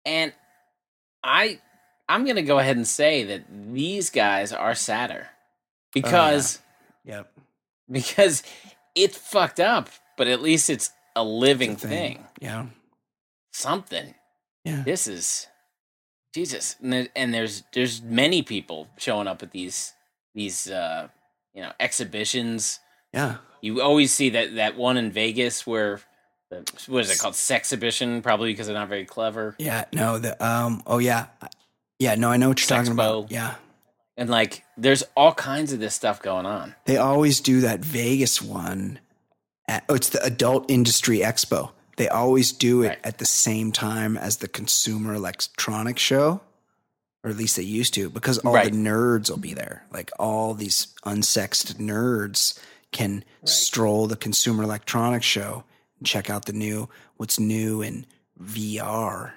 And 0.05 0.33
I 1.23 1.61
I'm 2.09 2.25
going 2.25 2.35
to 2.35 2.43
go 2.43 2.59
ahead 2.59 2.77
and 2.77 2.85
say 2.87 3.23
that 3.23 3.45
these 3.73 4.11
guys 4.11 4.53
are 4.53 4.75
sadder. 4.75 5.29
Because 5.95 6.59
Yep. 7.05 7.31
because 7.89 8.43
it's 8.97 9.17
fucked 9.17 9.61
up, 9.61 9.89
but 10.19 10.27
at 10.27 10.43
least 10.43 10.69
it's 10.69 10.91
a 11.15 11.23
living 11.23 11.77
thing. 11.77 12.27
Yeah. 12.41 12.67
Something. 13.53 14.13
Yeah. 14.65 14.83
This 14.83 15.07
is 15.07 15.47
Jesus. 16.35 16.75
And 16.83 17.33
there's 17.33 17.63
there's 17.73 18.03
many 18.03 18.43
people 18.43 18.89
showing 18.99 19.29
up 19.29 19.45
at 19.45 19.53
these 19.53 19.93
these 20.35 20.69
uh 20.69 21.11
you 21.57 21.63
know 21.63 21.73
exhibitions. 21.81 22.79
Yeah. 23.13 23.39
You 23.63 23.81
always 23.83 24.13
see 24.13 24.31
that 24.31 24.55
that 24.57 24.77
one 24.77 24.97
in 24.97 25.11
Vegas 25.11 25.67
where 25.67 26.01
the, 26.51 26.59
what 26.87 27.01
is 27.01 27.11
it 27.11 27.19
called? 27.19 27.35
Sexhibition, 27.35 28.23
probably 28.23 28.53
because 28.53 28.67
they're 28.69 28.77
not 28.77 28.89
very 28.89 29.05
clever. 29.05 29.57
Yeah. 29.59 29.87
No, 29.93 30.19
the 30.19 30.41
um 30.47 30.83
oh 30.87 30.99
yeah. 30.99 31.27
Yeah, 31.99 32.15
no, 32.15 32.31
I 32.31 32.37
know 32.37 32.49
what 32.51 32.61
you're 32.61 32.77
talking 32.77 32.93
about. 32.93 33.33
Yeah. 33.33 33.55
And 34.19 34.29
like 34.31 34.63
there's 34.77 35.03
all 35.17 35.33
kinds 35.35 35.73
of 35.73 35.81
this 35.81 35.95
stuff 35.95 36.23
going 36.23 36.47
on. 36.47 36.75
They 36.85 36.99
always 36.99 37.41
do 37.41 37.63
that 37.63 37.81
Vegas 37.81 38.41
one. 38.41 39.01
At, 39.69 39.85
oh, 39.89 39.95
it's 39.95 40.11
the 40.11 40.23
Adult 40.23 40.71
Industry 40.71 41.19
Expo. 41.19 41.73
They 41.97 42.09
always 42.09 42.53
do 42.53 42.83
it 42.83 42.89
Right. 42.89 42.99
at 43.03 43.19
the 43.19 43.25
same 43.27 43.73
time 43.73 44.17
as 44.17 44.37
the 44.37 44.47
Consumer 44.49 45.15
Electronics 45.15 46.01
Show, 46.03 46.41
or 47.27 47.31
at 47.31 47.37
least 47.37 47.57
they 47.57 47.63
used 47.65 47.93
to, 47.95 48.09
because 48.09 48.39
all 48.39 48.55
Right. 48.55 48.71
the 48.73 48.79
nerds 48.79 49.29
will 49.29 49.37
be 49.37 49.53
there. 49.53 49.85
Like 49.93 50.13
all 50.17 50.55
these 50.55 50.95
unsexed 51.05 51.75
nerds 51.75 52.57
can 52.93 53.25
stroll 53.45 54.07
the 54.07 54.17
Consumer 54.17 54.63
Electronics 54.63 55.27
Show 55.27 55.65
and 55.99 56.07
check 56.07 56.31
out 56.31 56.45
the 56.47 56.53
new 56.53 56.89
what's 57.17 57.41
new 57.41 57.83
in 57.83 58.07
VR, 58.41 59.33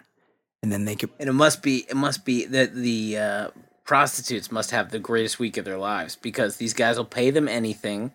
and 0.61 0.71
then 0.71 0.85
they 0.85 0.95
could. 0.95 1.09
And 1.19 1.27
it 1.29 1.33
must 1.33 1.63
be 1.63 1.87
it 1.89 1.95
must 1.95 2.25
be 2.25 2.45
that 2.45 2.75
the 2.75 3.17
uh, 3.17 3.47
prostitutes 3.85 4.51
must 4.51 4.69
have 4.69 4.91
the 4.91 4.99
greatest 4.99 5.39
week 5.39 5.57
of 5.57 5.65
their 5.65 5.79
lives 5.79 6.15
because 6.15 6.57
these 6.57 6.73
guys 6.75 6.95
will 6.97 7.05
pay 7.05 7.31
them 7.31 7.47
anything. 7.47 8.11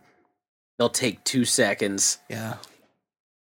They'll 0.78 0.88
take 0.88 1.24
two 1.24 1.44
seconds. 1.44 2.18
Yeah. 2.30 2.58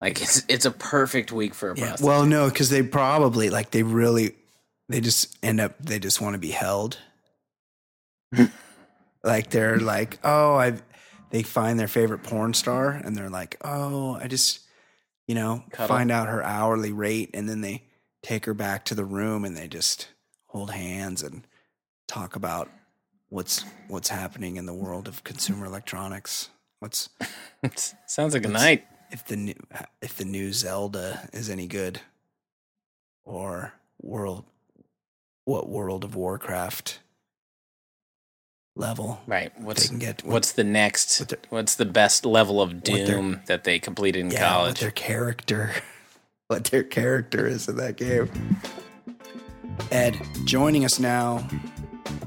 Like 0.00 0.20
it's 0.22 0.44
it's 0.48 0.64
a 0.64 0.70
perfect 0.70 1.30
week 1.30 1.52
for 1.54 1.72
a 1.72 1.76
Yeah. 1.78 1.88
prostitute. 1.88 2.06
Well, 2.08 2.24
no, 2.24 2.48
because 2.48 2.70
they 2.70 2.82
probably 2.82 3.50
like 3.50 3.70
they 3.70 3.82
really 3.82 4.34
they 4.88 5.00
just 5.00 5.36
end 5.42 5.60
up 5.60 5.78
they 5.78 5.98
just 5.98 6.20
want 6.20 6.34
to 6.34 6.38
be 6.38 6.50
held. 6.50 6.98
like 9.24 9.50
they're 9.50 9.78
like, 9.78 10.18
oh, 10.24 10.54
I. 10.56 10.78
They 11.30 11.42
find 11.42 11.80
their 11.80 11.88
favorite 11.88 12.22
porn 12.24 12.52
star 12.52 12.90
and 12.90 13.16
they're 13.16 13.30
like, 13.30 13.56
oh, 13.62 14.16
I 14.16 14.28
just, 14.28 14.60
you 15.26 15.34
know, 15.34 15.64
Cuddle. 15.70 15.96
find 15.96 16.10
out 16.10 16.28
her 16.28 16.42
hourly 16.42 16.92
rate, 16.92 17.30
and 17.32 17.48
then 17.48 17.62
they 17.62 17.84
take 18.22 18.44
her 18.44 18.52
back 18.52 18.84
to 18.84 18.94
the 18.94 19.06
room 19.06 19.46
and 19.46 19.56
they 19.56 19.66
just 19.66 20.08
hold 20.48 20.72
hands 20.72 21.22
and 21.22 21.46
talk 22.06 22.36
about 22.36 22.68
what's 23.30 23.64
what's 23.88 24.10
happening 24.10 24.56
in 24.56 24.66
the 24.66 24.74
world 24.74 25.08
of 25.08 25.24
consumer 25.24 25.64
electronics. 25.64 26.50
What's 26.80 27.08
sounds 28.06 28.34
like 28.34 28.44
a 28.44 28.48
night. 28.48 28.84
if 29.10 29.24
the 29.24 29.36
new 29.36 29.54
if 30.02 30.16
the 30.16 30.26
new 30.26 30.52
Zelda 30.52 31.28
is 31.32 31.48
any 31.48 31.66
good, 31.66 32.00
or 33.24 33.72
world 34.00 34.44
what 35.44 35.68
World 35.68 36.04
of 36.04 36.14
Warcraft 36.14 37.00
level 38.76 39.20
Right. 39.26 39.52
they 39.56 39.64
What's 39.64 39.88
can 39.88 39.98
get. 39.98 40.24
what's 40.24 40.52
the 40.52 40.64
next? 40.64 41.28
their- 41.28 41.38
What's 41.50 41.74
the 41.74 41.84
best 41.84 42.24
level 42.24 42.60
of 42.62 42.82
their- 42.84 43.06
Doom 43.06 43.40
that 43.46 43.64
they 43.64 43.78
completed 43.78 44.20
in 44.20 44.30
yeah, 44.30 44.58
what 44.62 44.76
their 44.78 44.90
character, 44.90 45.72
what 46.48 46.64
their 46.64 46.82
character 46.82 47.46
is 47.46 47.68
in 47.68 47.76
that 47.76 47.96
game. 47.96 48.30
Ed, 49.90 50.18
joining 50.44 50.84
us 50.84 50.98
now. 50.98 51.46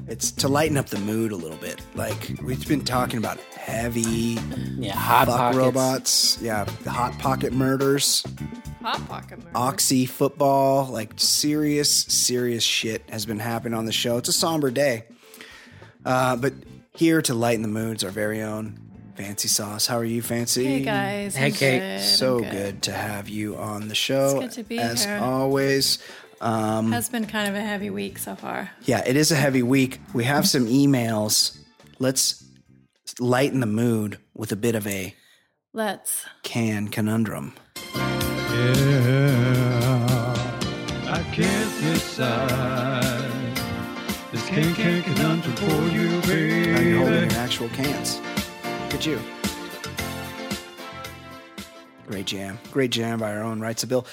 It's 0.08 0.30
to 0.32 0.48
lighten 0.48 0.76
up 0.76 0.86
the 0.86 0.98
mood 1.00 1.32
a 1.32 1.36
little 1.36 1.56
bit. 1.56 1.80
Like 1.94 2.30
we've 2.42 2.66
been 2.68 2.84
talking 2.84 3.18
about 3.18 3.38
heavy 3.40 4.38
Yeah, 4.78 4.92
hot 4.94 5.54
robots. 5.54 6.38
Yeah, 6.40 6.64
the 6.84 6.90
hot 6.90 7.18
pocket 7.18 7.52
murders. 7.52 8.24
Hot 8.86 9.08
pocket 9.08 9.38
murder. 9.38 9.50
Oxy 9.56 10.06
football, 10.06 10.86
like 10.86 11.12
serious, 11.16 11.90
serious 12.04 12.62
shit 12.62 13.02
has 13.10 13.26
been 13.26 13.40
happening 13.40 13.76
on 13.76 13.84
the 13.84 13.92
show. 13.92 14.16
It's 14.18 14.28
a 14.28 14.32
somber 14.32 14.70
day. 14.70 15.04
Uh, 16.04 16.36
but 16.36 16.52
here 16.94 17.20
to 17.22 17.34
lighten 17.34 17.62
the 17.62 17.68
mood 17.68 17.96
is 17.96 18.04
our 18.04 18.10
very 18.12 18.42
own 18.42 18.78
Fancy 19.16 19.48
Sauce. 19.48 19.88
How 19.88 19.96
are 19.98 20.04
you, 20.04 20.22
Fancy? 20.22 20.64
Hey 20.64 20.82
guys. 20.82 21.34
Hey, 21.34 21.46
I'm 21.46 21.52
Kate. 21.52 21.78
good, 21.80 22.00
So 22.00 22.38
good. 22.38 22.82
to 22.82 22.92
have 22.92 23.28
you 23.28 23.56
on 23.56 23.88
the 23.88 23.94
show. 23.96 24.40
It's 24.40 24.54
good 24.56 24.62
to 24.62 24.68
be 24.68 24.78
as 24.78 25.04
here. 25.04 25.18
always. 25.20 25.98
Um, 26.40 26.92
Has 26.92 27.08
been 27.08 27.26
kind 27.26 27.48
of 27.48 27.54
a 27.56 27.60
heavy 27.62 27.90
week 27.90 28.18
so 28.18 28.36
far. 28.36 28.70
yeah, 28.82 29.02
it 29.04 29.16
is 29.16 29.32
a 29.32 29.36
heavy 29.36 29.64
week. 29.64 30.00
We 30.14 30.22
have 30.24 30.46
some 30.46 30.66
emails. 30.66 31.58
Let's 31.98 32.44
lighten 33.18 33.58
the 33.58 33.66
mood 33.66 34.18
with 34.32 34.52
a 34.52 34.56
bit 34.56 34.76
of 34.76 34.86
a 34.86 35.14
Let's. 35.72 36.24
can 36.44 36.86
conundrum. 36.88 37.54
Yeah, 38.56 40.34
I 41.08 41.22
can't 41.32 41.72
decide. 41.82 43.30
This 44.32 44.46
can 44.48 44.74
can 44.74 45.02
conundrum 45.02 45.54
for 45.56 45.88
you, 45.88 46.08
Now 46.72 46.80
you're 46.80 46.98
holding 46.98 47.20
baby. 47.22 47.34
your 47.34 47.42
actual 47.42 47.68
cans. 47.70 48.20
Look 48.82 48.94
at 48.94 49.06
you. 49.06 49.20
Great 52.06 52.26
jam. 52.26 52.58
Great 52.70 52.90
jam 52.92 53.18
by 53.18 53.32
our 53.36 53.42
own 53.42 53.60
rights 53.60 53.82
of 53.82 53.88
Bill. 53.88 54.06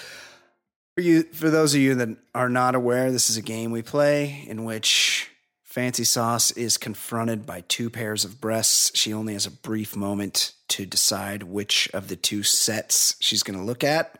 For 0.95 1.01
you 1.01 1.23
for 1.23 1.49
those 1.49 1.73
of 1.73 1.81
you 1.81 1.95
that 1.95 2.09
are 2.35 2.49
not 2.49 2.75
aware, 2.75 3.11
this 3.11 3.29
is 3.29 3.37
a 3.37 3.41
game 3.41 3.71
we 3.71 3.81
play 3.81 4.45
in 4.47 4.65
which 4.65 5.29
Fancy 5.63 6.03
Sauce 6.03 6.51
is 6.51 6.77
confronted 6.77 7.45
by 7.45 7.61
two 7.61 7.89
pairs 7.89 8.25
of 8.25 8.39
breasts. 8.41 8.91
She 8.93 9.13
only 9.13 9.33
has 9.33 9.45
a 9.45 9.51
brief 9.51 9.95
moment 9.95 10.53
to 10.69 10.85
decide 10.85 11.43
which 11.43 11.89
of 11.93 12.09
the 12.09 12.15
two 12.15 12.43
sets 12.43 13.15
she's 13.19 13.41
going 13.43 13.57
to 13.57 13.65
look 13.65 13.83
at. 13.83 14.19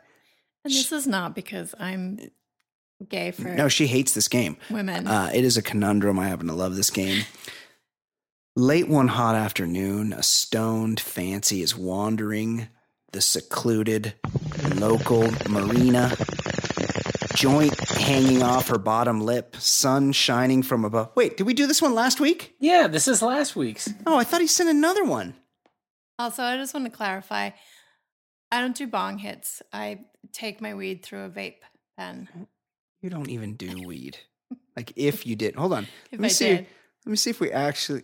And 0.64 0.74
this 0.74 0.92
is 0.92 1.06
not 1.08 1.36
because 1.36 1.76
I'm 1.80 2.20
gay 3.10 3.32
for 3.32 3.50
No, 3.50 3.68
she 3.68 3.88
hates 3.88 4.14
this 4.14 4.28
game. 4.28 4.58
women. 4.70 5.08
Uh, 5.08 5.30
it 5.34 5.44
is 5.44 5.58
a 5.58 5.62
conundrum. 5.62 6.18
I 6.20 6.28
happen 6.30 6.48
to 6.48 6.54
love 6.54 6.76
this 6.76 6.90
game. 6.90 7.24
Late 8.56 8.88
one 8.88 9.08
hot 9.10 9.36
afternoon, 9.36 10.14
a 10.14 10.22
stoned 10.24 11.00
fancy 11.00 11.62
is 11.62 11.76
wandering 11.76 12.68
the 13.12 13.20
secluded 13.22 14.14
local 14.76 15.30
marina. 15.50 16.16
Joint 17.36 17.78
hanging 17.90 18.44
off 18.44 18.68
her 18.70 18.78
bottom 18.78 19.20
lip, 19.22 19.56
sun 19.58 20.12
shining 20.12 20.62
from 20.64 20.86
above. 20.86 21.12
Wait, 21.16 21.36
did 21.36 21.46
we 21.48 21.54
do 21.56 21.66
this 21.68 21.82
one 21.82 21.96
last 21.96 22.20
week? 22.20 22.56
Yeah, 22.60 22.88
this 22.88 23.08
is 23.08 23.22
last 23.22 23.56
week's. 23.56 23.90
Oh, 24.06 24.18
I 24.18 24.24
thought 24.24 24.40
he 24.42 24.48
sent 24.48 24.70
another 24.70 25.04
one. 25.04 25.34
also, 26.20 26.44
I 26.44 26.56
just 26.58 26.74
want 26.74 26.86
to 26.86 26.92
clarify 26.96 27.50
I 28.52 28.62
don't 28.62 28.76
do 28.76 28.86
bong 28.88 29.18
hits. 29.18 29.64
I 29.74 30.02
take 30.32 30.62
my 30.62 30.74
weed 30.74 31.04
through 31.04 31.26
a 31.26 31.30
vape 31.30 31.56
pen. 31.98 32.30
You 33.02 33.10
don't 33.10 33.30
even 33.30 33.56
do 33.56 33.82
weed. 33.86 34.18
Like 34.76 34.94
if 34.96 35.26
you 35.28 35.36
did. 35.36 35.56
Hold 35.56 35.74
on. 35.74 35.84
If 36.12 36.14
Let 36.14 36.22
me 36.22 36.26
I 36.26 36.30
see. 36.30 36.50
did. 36.50 36.68
Let 37.06 37.10
me 37.12 37.16
see 37.18 37.30
if 37.32 37.40
we 37.40 37.52
actually. 37.52 38.04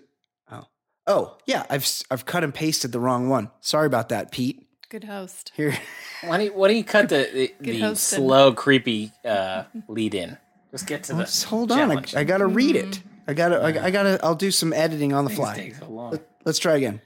Oh, 0.51 0.65
oh 1.07 1.37
yeah. 1.45 1.65
I've 1.69 1.87
I've 2.11 2.25
cut 2.25 2.43
and 2.43 2.53
pasted 2.53 2.91
the 2.91 2.99
wrong 2.99 3.29
one. 3.29 3.49
Sorry 3.61 3.87
about 3.87 4.09
that, 4.09 4.31
Pete. 4.31 4.65
Good 4.89 5.03
host. 5.03 5.51
Here. 5.55 5.77
Why 6.23 6.37
do 6.39 6.43
you, 6.45 6.53
why 6.53 6.67
do 6.67 6.73
you 6.73 6.83
cut 6.83 7.09
the 7.09 7.51
the, 7.61 7.71
the 7.79 7.95
slow, 7.95 8.51
creepy 8.53 9.11
uh, 9.23 9.63
lead 9.87 10.15
in? 10.15 10.37
Just 10.71 10.85
get 10.87 11.03
to 11.03 11.13
Well, 11.13 11.19
the. 11.19 11.25
just 11.25 11.43
hold 11.45 11.71
on. 11.71 11.91
I. 11.91 12.03
I 12.15 12.23
gotta 12.23 12.47
read 12.47 12.75
it. 12.75 13.01
I 13.27 13.33
gotta. 13.33 13.57
I, 13.61 13.85
I 13.85 13.91
gotta. 13.91 14.19
I'll 14.23 14.35
do 14.35 14.49
some 14.51 14.73
editing 14.73 15.13
on 15.13 15.23
the 15.25 15.29
Things 15.29 15.39
fly. 15.39 15.55
take 15.55 15.75
so 15.75 15.87
long. 15.89 16.11
Let, 16.11 16.27
let's 16.45 16.59
try 16.59 16.75
again. 16.75 17.01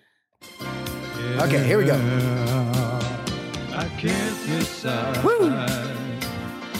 Okay, 1.39 1.64
here 1.66 1.78
we 1.78 1.86
go. 1.86 1.97
I 3.76 3.88
can't 3.97 4.47
decide. 4.47 5.24
Woo. 5.24 5.49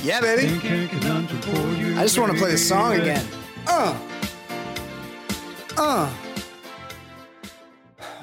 Yeah, 0.04 0.22
baby. 0.22 0.60
Can 0.60 0.88
can 0.88 1.00
conundrum 1.00 1.42
for 1.42 1.58
you, 1.76 1.98
I 1.98 2.04
just 2.04 2.18
want 2.20 2.32
to 2.32 2.38
play 2.38 2.52
the 2.52 2.58
song 2.58 2.94
again. 2.94 3.26
Uh. 3.66 3.98
Uh. 5.78 6.14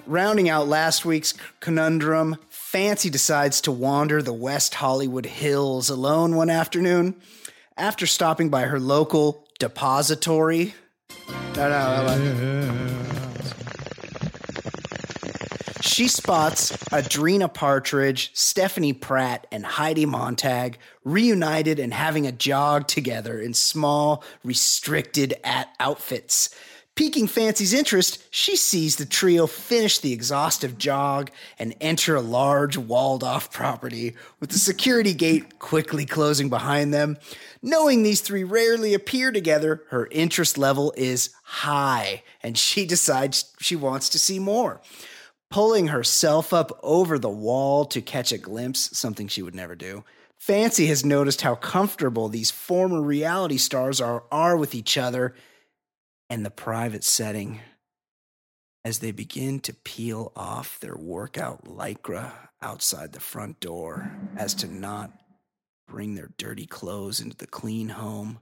Rounding 0.07 0.49
out 0.49 0.69
last 0.69 1.05
week's 1.05 1.35
conundrum, 1.61 2.37
Fancy 2.49 3.11
decides 3.11 3.61
to 3.63 3.73
wander 3.73 4.23
the 4.23 4.33
West 4.33 4.75
Hollywood 4.75 5.27
hills 5.27 5.89
alone 5.89 6.37
one 6.37 6.51
afternoon 6.51 7.15
after 7.77 8.07
stopping 8.07 8.51
by 8.51 8.63
her 8.63 8.79
local 8.79 9.47
depository. 9.59 10.75
No, 11.57 11.69
no, 11.69 11.77
I 11.77 12.01
like 12.03 13.00
She 15.91 16.07
spots 16.07 16.71
Audrina 16.93 17.53
Partridge, 17.53 18.31
Stephanie 18.33 18.93
Pratt, 18.93 19.49
and 19.51 19.67
Heidi 19.67 20.07
Montag 20.07 20.79
reunited 21.03 21.81
and 21.81 21.93
having 21.93 22.29
a 22.29 22.33
jog 22.33 22.87
together 22.87 23.41
in 23.41 23.55
small, 23.55 24.23
restricted 24.45 25.35
at 25.43 25.69
outfits. 25.81 26.55
Piquing 26.95 27.27
Fancy's 27.27 27.75
interest, 27.75 28.23
she 28.31 28.55
sees 28.55 28.97
the 28.97 29.05
trio 29.05 29.49
finish 29.49 29.99
the 29.99 30.13
exhaustive 30.13 30.79
jog 30.79 31.33
and 31.59 31.75
enter 31.81 32.15
a 32.15 32.21
large 32.21 32.77
walled 32.77 33.25
off 33.25 33.51
property, 33.51 34.15
with 34.39 34.51
the 34.51 34.59
security 34.59 35.13
gate 35.13 35.59
quickly 35.59 36.07
closing 36.07 36.49
behind 36.49 36.95
them. 36.95 37.19
Knowing 37.63 38.05
these 38.05 38.21
three 38.21 38.45
rarely 38.45 38.95
appear 38.95 39.33
together, 39.33 39.83
her 39.91 40.07
interest 40.13 40.57
level 40.57 40.95
is 40.97 41.31
high, 41.43 42.23
and 42.45 42.57
she 42.57 42.87
decides 42.87 43.53
she 43.59 43.75
wants 43.75 44.09
to 44.11 44.21
see 44.21 44.39
more 44.39 44.81
pulling 45.51 45.89
herself 45.89 46.53
up 46.53 46.79
over 46.83 47.19
the 47.19 47.29
wall 47.29 47.85
to 47.85 48.01
catch 48.01 48.33
a 48.33 48.39
glimpse, 48.39 48.97
something 48.97 49.29
she 49.29 49.43
would 49.43 49.55
never 49.55 49.75
do. 49.75 50.05
Fancy 50.39 50.87
has 50.87 51.05
noticed 51.05 51.43
how 51.43 51.55
comfortable 51.55 52.29
these 52.29 52.51
former 52.51 53.03
reality 53.03 53.59
stars 53.59 54.01
are, 54.01 54.25
are 54.31 54.57
with 54.57 54.75
each 54.75 54.97
other 54.97 55.35
and 56.31 56.47
the 56.47 56.51
private 56.51 57.05
setting 57.05 57.61
as 58.85 59.01
they 59.01 59.11
begin 59.11 59.61
to 59.61 59.75
peel 59.75 60.33
off 60.35 60.81
their 60.81 60.97
workout 60.97 61.65
lycra 61.65 62.33
outside 62.63 63.13
the 63.13 63.21
front 63.21 63.61
door 63.61 64.17
as 64.37 64.55
to 64.55 64.67
not 64.67 65.13
bring 65.87 66.15
their 66.15 66.31
dirty 66.39 66.67
clothes 66.67 67.21
into 67.21 67.37
the 67.37 67.47
clean 67.47 67.91
home. 67.91 68.39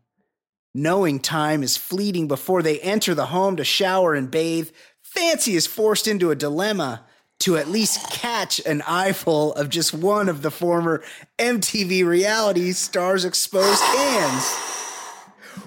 Knowing 0.75 1.19
time 1.19 1.63
is 1.63 1.77
fleeting 1.77 2.29
before 2.29 2.63
they 2.63 2.79
enter 2.81 3.15
the 3.15 3.27
home 3.27 3.57
to 3.57 3.65
shower 3.65 4.15
and 4.15 4.31
bathe, 4.31 4.71
Fancy 5.13 5.55
is 5.57 5.67
forced 5.67 6.07
into 6.07 6.31
a 6.31 6.37
dilemma 6.37 7.05
to 7.41 7.57
at 7.57 7.69
least 7.69 8.11
catch 8.11 8.59
an 8.67 8.83
eyeful 8.87 9.53
of 9.55 9.69
just 9.69 9.95
one 9.95 10.29
of 10.29 10.43
the 10.43 10.51
former 10.51 11.03
MTV 11.39 12.05
reality 12.05 12.73
stars' 12.73 13.25
exposed 13.25 13.81
hands. 13.83 14.55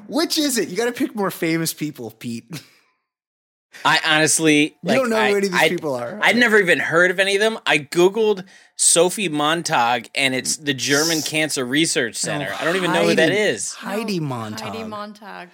Which 0.08 0.38
is 0.38 0.58
it? 0.58 0.68
You 0.70 0.76
got 0.78 0.86
to 0.86 0.92
pick 0.92 1.16
more 1.16 1.32
famous 1.32 1.74
people, 1.74 2.12
Pete. 2.12 2.46
I 3.86 4.00
honestly 4.06 4.76
You 4.84 4.94
don't 4.96 5.10
know 5.10 5.16
I, 5.18 5.32
who 5.32 5.38
any 5.38 5.48
of 5.48 5.54
these 5.54 5.62
I- 5.62 5.70
people 5.70 5.96
are. 5.96 6.20
I'd 6.22 6.36
never 6.36 6.60
even 6.60 6.80
heard 6.80 7.10
of 7.10 7.20
any 7.20 7.36
of 7.36 7.40
them. 7.40 7.58
I 7.66 7.80
googled 7.80 8.46
Sophie 8.76 9.30
Montag, 9.30 10.10
and 10.14 10.36
it's 10.36 10.58
the 10.58 10.74
German 10.74 11.22
Cancer 11.22 11.64
Research 11.66 12.16
Center. 12.16 12.54
I 12.60 12.66
don't 12.66 12.76
even 12.76 12.92
know 12.92 13.08
who 13.08 13.16
that 13.16 13.32
is. 13.32 13.74
Heidi- 13.74 14.02
is. 14.04 14.18
Heidi 14.18 14.20
No, 14.20 14.26
Montag. 14.28 14.68
Heidi 14.68 14.84
Montag. 14.84 15.50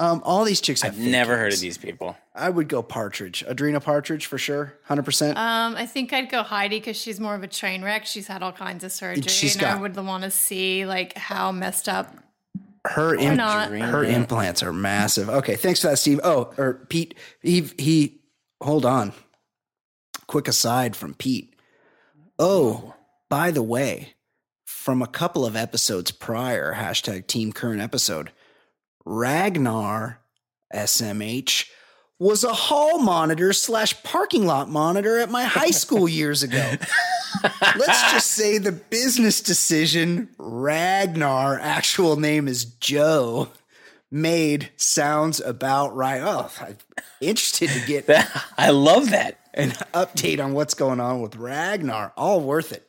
Um, 0.00 0.22
all 0.24 0.44
these 0.44 0.60
chicks 0.60 0.82
have 0.82 0.92
I've 0.92 0.98
fake 0.98 1.10
never 1.10 1.36
heard 1.36 1.44
names. 1.50 1.54
of 1.56 1.60
these 1.60 1.78
people. 1.78 2.16
I 2.34 2.48
would 2.50 2.68
go 2.68 2.82
Partridge, 2.82 3.44
Audrina 3.48 3.82
Partridge 3.82 4.26
for 4.26 4.38
sure, 4.38 4.74
hundred 4.84 5.04
percent. 5.04 5.36
Um, 5.36 5.74
I 5.76 5.86
think 5.86 6.12
I'd 6.12 6.30
go 6.30 6.42
Heidi 6.44 6.78
because 6.78 6.96
she's 6.96 7.18
more 7.18 7.34
of 7.34 7.42
a 7.42 7.48
train 7.48 7.82
wreck. 7.82 8.06
She's 8.06 8.28
had 8.28 8.42
all 8.42 8.52
kinds 8.52 8.84
of 8.84 8.92
surgery, 8.92 9.22
she's 9.24 9.54
and 9.54 9.62
got- 9.62 9.76
I 9.76 9.80
would 9.80 9.96
want 9.96 10.22
to 10.22 10.30
see 10.30 10.86
like 10.86 11.16
how 11.18 11.50
messed 11.50 11.88
up. 11.88 12.14
Her 12.86 13.16
im- 13.16 13.36
not? 13.36 13.70
her 13.72 14.04
implants 14.04 14.62
are 14.62 14.72
massive. 14.72 15.28
Okay, 15.28 15.56
thanks 15.56 15.80
for 15.82 15.88
that, 15.88 15.96
Steve. 15.98 16.20
Oh, 16.22 16.54
or 16.56 16.74
Pete. 16.88 17.14
He 17.42 17.68
he. 17.76 18.20
Hold 18.62 18.86
on. 18.86 19.12
Quick 20.28 20.46
aside 20.48 20.94
from 20.94 21.14
Pete. 21.14 21.54
Oh, 22.38 22.94
by 23.28 23.50
the 23.50 23.62
way, 23.62 24.14
from 24.64 25.02
a 25.02 25.06
couple 25.06 25.44
of 25.44 25.56
episodes 25.56 26.12
prior, 26.12 26.74
hashtag 26.74 27.26
Team 27.26 27.52
Current 27.52 27.80
episode, 27.80 28.30
Ragnar 29.08 30.20
SMH 30.74 31.70
was 32.18 32.44
a 32.44 32.52
hall 32.52 32.98
monitor 32.98 33.54
slash 33.54 34.02
parking 34.02 34.44
lot 34.44 34.68
monitor 34.68 35.18
at 35.18 35.30
my 35.30 35.44
high 35.44 35.70
school 35.70 36.06
years 36.08 36.42
ago. 36.42 36.74
Let's 37.62 38.12
just 38.12 38.26
say 38.32 38.58
the 38.58 38.72
business 38.72 39.40
decision 39.40 40.28
Ragnar, 40.36 41.58
actual 41.58 42.16
name 42.16 42.48
is 42.48 42.66
Joe, 42.66 43.48
made 44.10 44.72
sounds 44.76 45.40
about 45.40 45.96
right. 45.96 46.20
Oh, 46.22 46.50
I'm 46.60 46.76
interested 47.22 47.70
to 47.70 47.86
get 47.86 48.10
I 48.58 48.70
love 48.70 49.10
that. 49.10 49.38
an 49.54 49.70
update 49.94 50.44
on 50.44 50.52
what's 50.52 50.74
going 50.74 51.00
on 51.00 51.22
with 51.22 51.36
Ragnar. 51.36 52.12
All 52.14 52.42
worth 52.42 52.72
it. 52.72 52.84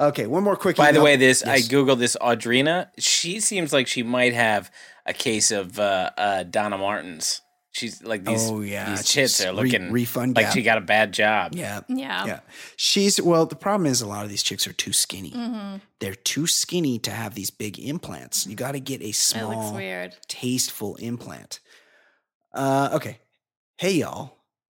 Okay, 0.00 0.26
one 0.28 0.44
more 0.44 0.56
quick. 0.56 0.76
By 0.76 0.92
the 0.92 1.00
way, 1.00 1.16
this 1.16 1.44
I 1.44 1.58
googled 1.58 1.98
this 1.98 2.16
Audrina. 2.20 2.88
She 2.98 3.40
seems 3.40 3.72
like 3.72 3.88
she 3.88 4.04
might 4.04 4.32
have 4.32 4.70
a 5.08 5.12
case 5.14 5.50
of 5.50 5.78
uh, 5.78 6.10
uh, 6.16 6.42
Donna 6.44 6.78
Martins. 6.78 7.40
She's 7.72 8.02
like 8.02 8.24
these. 8.24 8.50
Oh, 8.50 8.60
yeah, 8.60 8.90
these 8.90 9.08
chits 9.08 9.44
are 9.44 9.48
re- 9.48 9.62
looking 9.62 9.92
refund 9.92 10.36
like 10.36 10.46
gap. 10.46 10.54
she 10.54 10.62
got 10.62 10.78
a 10.78 10.82
bad 10.82 11.12
job. 11.12 11.54
Yeah. 11.54 11.80
Yeah. 11.88 12.26
Yeah. 12.26 12.40
She's 12.76 13.20
well, 13.20 13.46
the 13.46 13.56
problem 13.56 13.86
is 13.86 14.00
a 14.00 14.06
lot 14.06 14.24
of 14.24 14.30
these 14.30 14.42
chicks 14.42 14.66
are 14.66 14.72
too 14.72 14.92
skinny. 14.92 15.30
Mm-hmm. 15.30 15.76
They're 16.00 16.14
too 16.14 16.46
skinny 16.46 16.98
to 17.00 17.10
have 17.10 17.34
these 17.34 17.50
big 17.50 17.78
implants. 17.78 18.46
You 18.46 18.56
got 18.56 18.72
to 18.72 18.80
get 18.80 19.02
a 19.02 19.12
small 19.12 19.74
weird. 19.74 20.16
tasteful 20.28 20.96
implant. 20.96 21.60
Uh 22.52 22.90
okay. 22.94 23.18
Hey 23.76 23.92
y'all. 23.92 24.37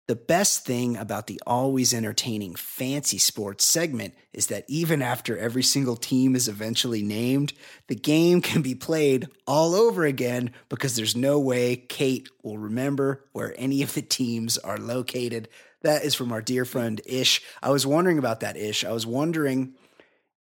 The 0.08 0.16
best 0.16 0.64
thing 0.64 0.96
about 0.96 1.26
the 1.26 1.38
always 1.46 1.92
entertaining 1.92 2.54
fancy 2.54 3.18
sports 3.18 3.66
segment 3.66 4.14
is 4.32 4.46
that 4.46 4.64
even 4.66 5.02
after 5.02 5.36
every 5.36 5.62
single 5.62 5.96
team 5.96 6.34
is 6.34 6.48
eventually 6.48 7.02
named, 7.02 7.52
the 7.88 7.94
game 7.94 8.40
can 8.40 8.62
be 8.62 8.74
played 8.74 9.28
all 9.46 9.74
over 9.74 10.06
again 10.06 10.52
because 10.70 10.96
there's 10.96 11.14
no 11.14 11.38
way 11.38 11.76
Kate 11.76 12.30
will 12.42 12.56
remember 12.56 13.26
where 13.32 13.54
any 13.58 13.82
of 13.82 13.92
the 13.92 14.00
teams 14.00 14.56
are 14.56 14.78
located. 14.78 15.46
That 15.82 16.02
is 16.04 16.14
from 16.14 16.32
our 16.32 16.40
dear 16.40 16.64
friend 16.64 17.02
Ish. 17.04 17.42
I 17.62 17.68
was 17.68 17.86
wondering 17.86 18.16
about 18.16 18.40
that 18.40 18.56
Ish. 18.56 18.86
I 18.86 18.92
was 18.92 19.06
wondering 19.06 19.74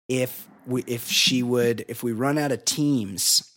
if 0.08 0.46
we 0.64 0.84
if 0.84 1.08
she 1.10 1.42
would 1.42 1.84
if 1.88 2.04
we 2.04 2.12
run 2.12 2.38
out 2.38 2.52
of 2.52 2.64
teams 2.64 3.52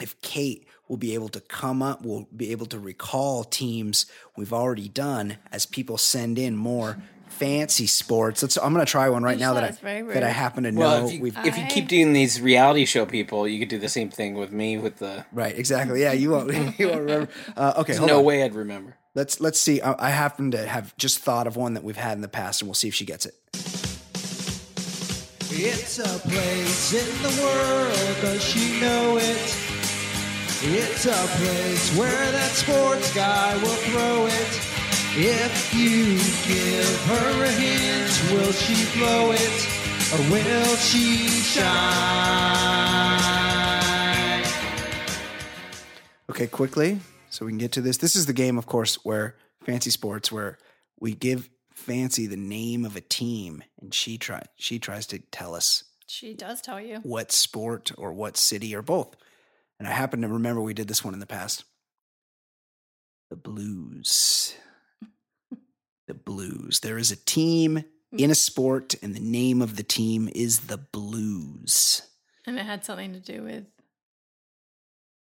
if 0.00 0.20
Kate 0.20 0.67
will 0.88 0.96
be 0.96 1.14
able 1.14 1.28
to 1.28 1.40
come 1.40 1.82
up, 1.82 2.02
we'll 2.02 2.26
be 2.34 2.50
able 2.50 2.66
to 2.66 2.78
recall 2.78 3.44
teams 3.44 4.06
we've 4.36 4.52
already 4.52 4.88
done 4.88 5.36
as 5.52 5.66
people 5.66 5.98
send 5.98 6.38
in 6.38 6.56
more 6.56 6.98
fancy 7.28 7.86
sports. 7.86 8.42
Let's. 8.42 8.56
I'm 8.56 8.72
going 8.72 8.84
to 8.84 8.90
try 8.90 9.08
one 9.10 9.22
right 9.22 9.36
You 9.38 9.44
now 9.44 9.54
that 9.54 9.78
I 9.84 10.02
that 10.02 10.22
I 10.24 10.30
happen 10.30 10.64
to 10.64 10.72
know. 10.72 10.80
Well, 10.80 11.06
if 11.06 11.12
you, 11.14 11.20
we've 11.20 11.38
if 11.44 11.56
you 11.58 11.64
keep 11.66 11.88
doing 11.88 12.12
these 12.12 12.40
reality 12.40 12.84
show 12.84 13.06
people, 13.06 13.46
you 13.46 13.58
could 13.58 13.68
do 13.68 13.78
the 13.78 13.88
same 13.88 14.10
thing 14.10 14.34
with 14.34 14.50
me 14.50 14.78
with 14.78 14.96
the. 14.96 15.24
right 15.32 15.56
exactly. 15.56 16.00
Yeah, 16.00 16.12
you 16.12 16.30
won't. 16.30 16.48
You 16.78 16.88
won't 16.88 17.00
remember. 17.00 17.28
Uh, 17.56 17.74
okay, 17.76 17.86
There's 17.92 17.98
hold 17.98 18.10
no 18.10 18.18
on. 18.18 18.24
way 18.24 18.42
I'd 18.42 18.54
remember. 18.54 18.96
Let's 19.14 19.40
let's 19.40 19.58
see. 19.60 19.80
I, 19.80 20.08
I 20.08 20.10
happen 20.10 20.50
to 20.52 20.66
have 20.66 20.96
just 20.96 21.18
thought 21.18 21.46
of 21.46 21.56
one 21.56 21.74
that 21.74 21.84
we've 21.84 21.96
had 21.96 22.12
in 22.12 22.22
the 22.22 22.28
past, 22.28 22.62
and 22.62 22.68
we'll 22.68 22.74
see 22.74 22.88
if 22.88 22.94
she 22.94 23.04
gets 23.04 23.26
it. 23.26 23.34
It's 25.50 25.98
a 25.98 26.18
place 26.28 26.92
in 26.92 27.22
the 27.22 27.42
world, 27.42 28.16
does 28.22 28.42
she 28.42 28.80
know 28.80 29.16
it? 29.20 29.67
It's 30.60 31.06
a 31.06 31.12
place 31.38 31.96
where 31.96 32.32
that 32.32 32.50
sports 32.50 33.14
guy 33.14 33.54
will 33.62 33.68
throw 33.68 34.26
it. 34.26 34.60
If 35.20 35.72
you 35.74 36.16
give 36.46 37.00
her 37.06 37.44
a 37.44 37.50
hint, 37.50 38.32
will 38.32 38.52
she 38.52 38.98
blow 38.98 39.30
it? 39.32 39.68
Or 40.12 40.18
will 40.32 40.76
she 40.76 41.28
shine? 41.28 43.18
Okay, 46.30 46.46
quickly, 46.46 47.00
so 47.30 47.44
we 47.46 47.52
can 47.52 47.58
get 47.58 47.72
to 47.72 47.80
this. 47.80 47.98
This 47.98 48.16
is 48.16 48.26
the 48.26 48.32
game, 48.32 48.58
of 48.58 48.66
course, 48.66 48.96
where 49.04 49.36
fancy 49.64 49.90
sports, 49.90 50.30
where 50.32 50.58
we 51.00 51.14
give 51.14 51.48
Fancy 51.70 52.26
the 52.26 52.36
name 52.36 52.84
of 52.84 52.96
a 52.96 53.00
team, 53.00 53.62
and 53.80 53.94
she 53.94 54.18
try 54.18 54.42
she 54.56 54.80
tries 54.80 55.06
to 55.06 55.20
tell 55.30 55.54
us 55.54 55.84
She 56.08 56.34
does 56.34 56.60
tell 56.60 56.80
you. 56.80 56.96
what 57.04 57.30
sport 57.30 57.92
or 57.96 58.12
what 58.12 58.36
city 58.36 58.74
or 58.74 58.82
both. 58.82 59.14
And 59.78 59.86
I 59.86 59.92
happen 59.92 60.22
to 60.22 60.28
remember 60.28 60.60
we 60.60 60.74
did 60.74 60.88
this 60.88 61.04
one 61.04 61.14
in 61.14 61.20
the 61.20 61.26
past. 61.26 61.64
The 63.30 63.36
Blues. 63.36 64.54
The 66.06 66.14
Blues. 66.14 66.80
There 66.80 66.98
is 66.98 67.10
a 67.10 67.16
team 67.16 67.84
hmm. 68.10 68.18
in 68.18 68.30
a 68.30 68.34
sport, 68.34 68.94
and 69.02 69.14
the 69.14 69.20
name 69.20 69.62
of 69.62 69.76
the 69.76 69.82
team 69.82 70.28
is 70.34 70.60
the 70.60 70.78
Blues. 70.78 72.02
And 72.46 72.58
it 72.58 72.64
had 72.64 72.84
something 72.84 73.12
to 73.12 73.20
do 73.20 73.42
with 73.42 73.64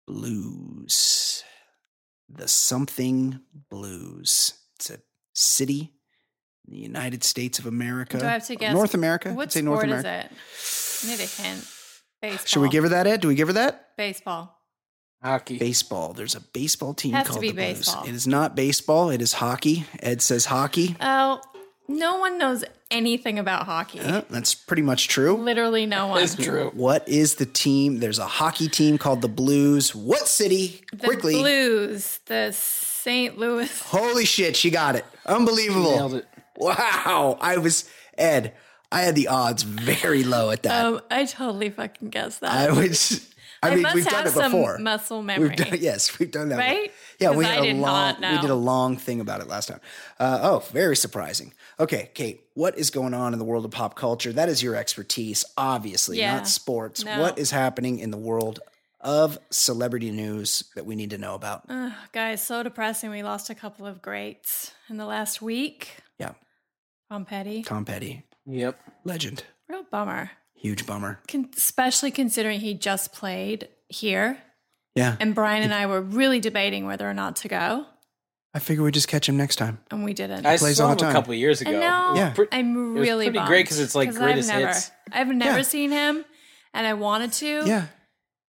Blues. 0.06 1.42
The 2.28 2.46
something 2.46 3.40
Blues. 3.70 4.54
It's 4.76 4.90
a 4.90 4.98
city 5.32 5.94
in 6.66 6.74
the 6.74 6.80
United 6.80 7.24
States 7.24 7.58
of 7.58 7.66
America. 7.66 8.18
Do 8.18 8.26
I 8.26 8.32
have 8.32 8.46
to 8.46 8.56
guess 8.56 8.74
North 8.74 8.94
America. 8.94 9.32
what 9.32 9.44
I'd 9.44 9.52
say 9.52 9.62
North 9.62 9.84
is 9.84 9.90
America. 9.90 10.28
it? 10.30 11.08
Need 11.08 11.20
a 11.20 11.26
hint. 11.26 11.66
Baseball. 12.22 12.46
Should 12.46 12.62
we 12.62 12.68
give 12.68 12.84
her 12.84 12.90
that, 12.90 13.06
Ed? 13.06 13.20
Do 13.20 13.28
we 13.28 13.34
give 13.34 13.48
her 13.48 13.54
that? 13.54 13.96
baseball? 13.96 14.52
Hockey. 15.22 15.58
Baseball. 15.58 16.12
There's 16.12 16.34
a 16.34 16.40
baseball 16.40 16.92
team 16.94 17.12
Has 17.12 17.24
to 17.26 17.30
called 17.32 17.40
be 17.40 17.48
the 17.50 17.54
Blues. 17.54 17.78
baseball. 17.78 18.04
It 18.06 18.14
is 18.14 18.26
not 18.26 18.54
baseball. 18.54 19.10
It 19.10 19.22
is 19.22 19.32
hockey. 19.34 19.84
Ed 20.00 20.20
says 20.22 20.44
hockey. 20.46 20.96
Oh, 21.00 21.40
no 21.88 22.18
one 22.18 22.36
knows 22.38 22.64
anything 22.90 23.38
about 23.38 23.64
hockey. 23.64 24.00
Uh, 24.00 24.22
that's 24.28 24.54
pretty 24.54 24.82
much 24.82 25.08
true. 25.08 25.36
Literally 25.36 25.86
no 25.86 26.08
one. 26.08 26.22
It's 26.22 26.34
true. 26.36 26.70
What 26.74 27.08
is 27.08 27.36
the 27.36 27.46
team? 27.46 27.98
There's 28.00 28.18
a 28.18 28.26
hockey 28.26 28.68
team 28.68 28.98
called 28.98 29.22
the 29.22 29.28
Blues. 29.28 29.94
What 29.94 30.28
city? 30.28 30.82
The 30.92 31.06
Quickly. 31.06 31.34
Blues, 31.34 32.20
the 32.26 32.52
St. 32.52 33.38
Louis. 33.38 33.80
Holy 33.82 34.24
shit, 34.26 34.54
she 34.56 34.70
got 34.70 34.96
it. 34.96 35.04
Unbelievable. 35.24 35.92
Nailed 35.96 36.14
it. 36.14 36.26
Wow. 36.56 37.38
I 37.40 37.56
was 37.56 37.88
Ed. 38.18 38.54
I 38.96 39.02
had 39.02 39.14
the 39.14 39.28
odds 39.28 39.62
very 39.62 40.24
low 40.24 40.50
at 40.50 40.62
that. 40.62 40.84
Um, 40.86 41.00
I 41.10 41.26
totally 41.26 41.68
fucking 41.70 42.08
guessed 42.10 42.40
that. 42.40 42.50
I 42.52 42.72
was. 42.72 43.28
I, 43.62 43.70
I 43.70 43.74
mean, 43.74 43.86
we've 43.94 44.06
done 44.06 44.26
it 44.26 44.30
some 44.30 44.52
before. 44.52 44.78
muscle 44.78 45.22
memory. 45.22 45.48
We've 45.48 45.56
done, 45.56 45.78
yes, 45.80 46.18
we've 46.18 46.30
done 46.30 46.50
that. 46.50 46.58
Right? 46.58 46.92
Yeah, 47.18 47.30
we 47.32 47.44
had 47.44 47.58
I 47.58 47.60
a 47.60 47.62
did 47.72 47.76
long. 47.76 48.14
We 48.20 48.38
did 48.38 48.50
a 48.50 48.54
long 48.54 48.96
thing 48.96 49.20
about 49.20 49.40
it 49.40 49.48
last 49.48 49.68
time. 49.68 49.80
Uh, 50.20 50.40
oh, 50.42 50.58
very 50.72 50.94
surprising. 50.94 51.52
Okay, 51.80 52.10
Kate, 52.14 52.40
what 52.54 52.78
is 52.78 52.90
going 52.90 53.14
on 53.14 53.32
in 53.32 53.38
the 53.38 53.44
world 53.46 53.64
of 53.64 53.70
pop 53.70 53.96
culture? 53.96 54.32
That 54.32 54.48
is 54.50 54.62
your 54.62 54.76
expertise, 54.76 55.44
obviously, 55.56 56.18
Yeah. 56.18 56.36
not 56.36 56.48
sports. 56.48 57.04
No. 57.04 57.20
What 57.20 57.38
is 57.38 57.50
happening 57.50 57.98
in 57.98 58.10
the 58.10 58.18
world 58.18 58.60
of 59.00 59.38
celebrity 59.50 60.10
news 60.10 60.64
that 60.74 60.84
we 60.86 60.94
need 60.94 61.10
to 61.10 61.18
know 61.18 61.34
about? 61.34 61.62
Ugh, 61.68 61.92
guys, 62.12 62.42
so 62.42 62.62
depressing. 62.62 63.10
We 63.10 63.22
lost 63.22 63.48
a 63.50 63.54
couple 63.54 63.86
of 63.86 64.00
greats 64.02 64.72
in 64.90 64.96
the 64.98 65.06
last 65.06 65.40
week. 65.42 65.96
Yeah, 66.18 66.32
Tom 67.10 67.24
Petty. 67.24 67.62
Tom 67.62 67.84
Petty, 67.86 68.22
Yep. 68.46 68.78
legend, 69.04 69.44
Real 69.68 69.84
bummer. 69.90 70.30
huge 70.54 70.86
bummer. 70.86 71.20
Con- 71.28 71.50
especially 71.56 72.10
considering 72.10 72.60
he 72.60 72.74
just 72.74 73.12
played 73.12 73.68
here. 73.88 74.38
Yeah, 74.94 75.16
And 75.20 75.34
Brian 75.34 75.62
and 75.62 75.74
I 75.74 75.84
were 75.86 76.00
really 76.00 76.40
debating 76.40 76.86
whether 76.86 77.08
or 77.08 77.12
not 77.12 77.36
to 77.36 77.48
go, 77.48 77.86
I 78.54 78.58
figure 78.58 78.82
we'd 78.82 78.94
just 78.94 79.08
catch 79.08 79.28
him 79.28 79.36
next 79.36 79.56
time. 79.56 79.80
and 79.90 80.02
we 80.04 80.14
didn't. 80.14 80.46
I 80.46 80.56
plays 80.56 80.78
saw 80.78 80.86
all 80.86 80.92
him 80.92 80.98
the 80.98 81.10
a 81.10 81.12
couple 81.12 81.32
of 81.34 81.38
years 81.38 81.60
ago. 81.60 81.72
And 81.72 81.80
now 81.80 82.14
Yeah. 82.14 82.30
Pre- 82.30 82.46
I'm 82.50 82.94
was 82.94 83.02
really 83.06 83.26
pretty 83.26 83.38
bummed, 83.38 83.48
great 83.48 83.68
'cause 83.68 83.78
it's 83.78 83.94
like 83.94 84.14
greatest 84.14 84.48
I've 84.50 84.58
never, 84.60 84.72
hits. 84.72 84.90
I've 85.12 85.28
never 85.28 85.56
Yeah. 85.58 85.62
seen 85.64 85.90
him, 85.90 86.24
and 86.72 86.86
I 86.86 86.94
wanted 86.94 87.32
to. 87.34 87.64
Yeah, 87.66 87.86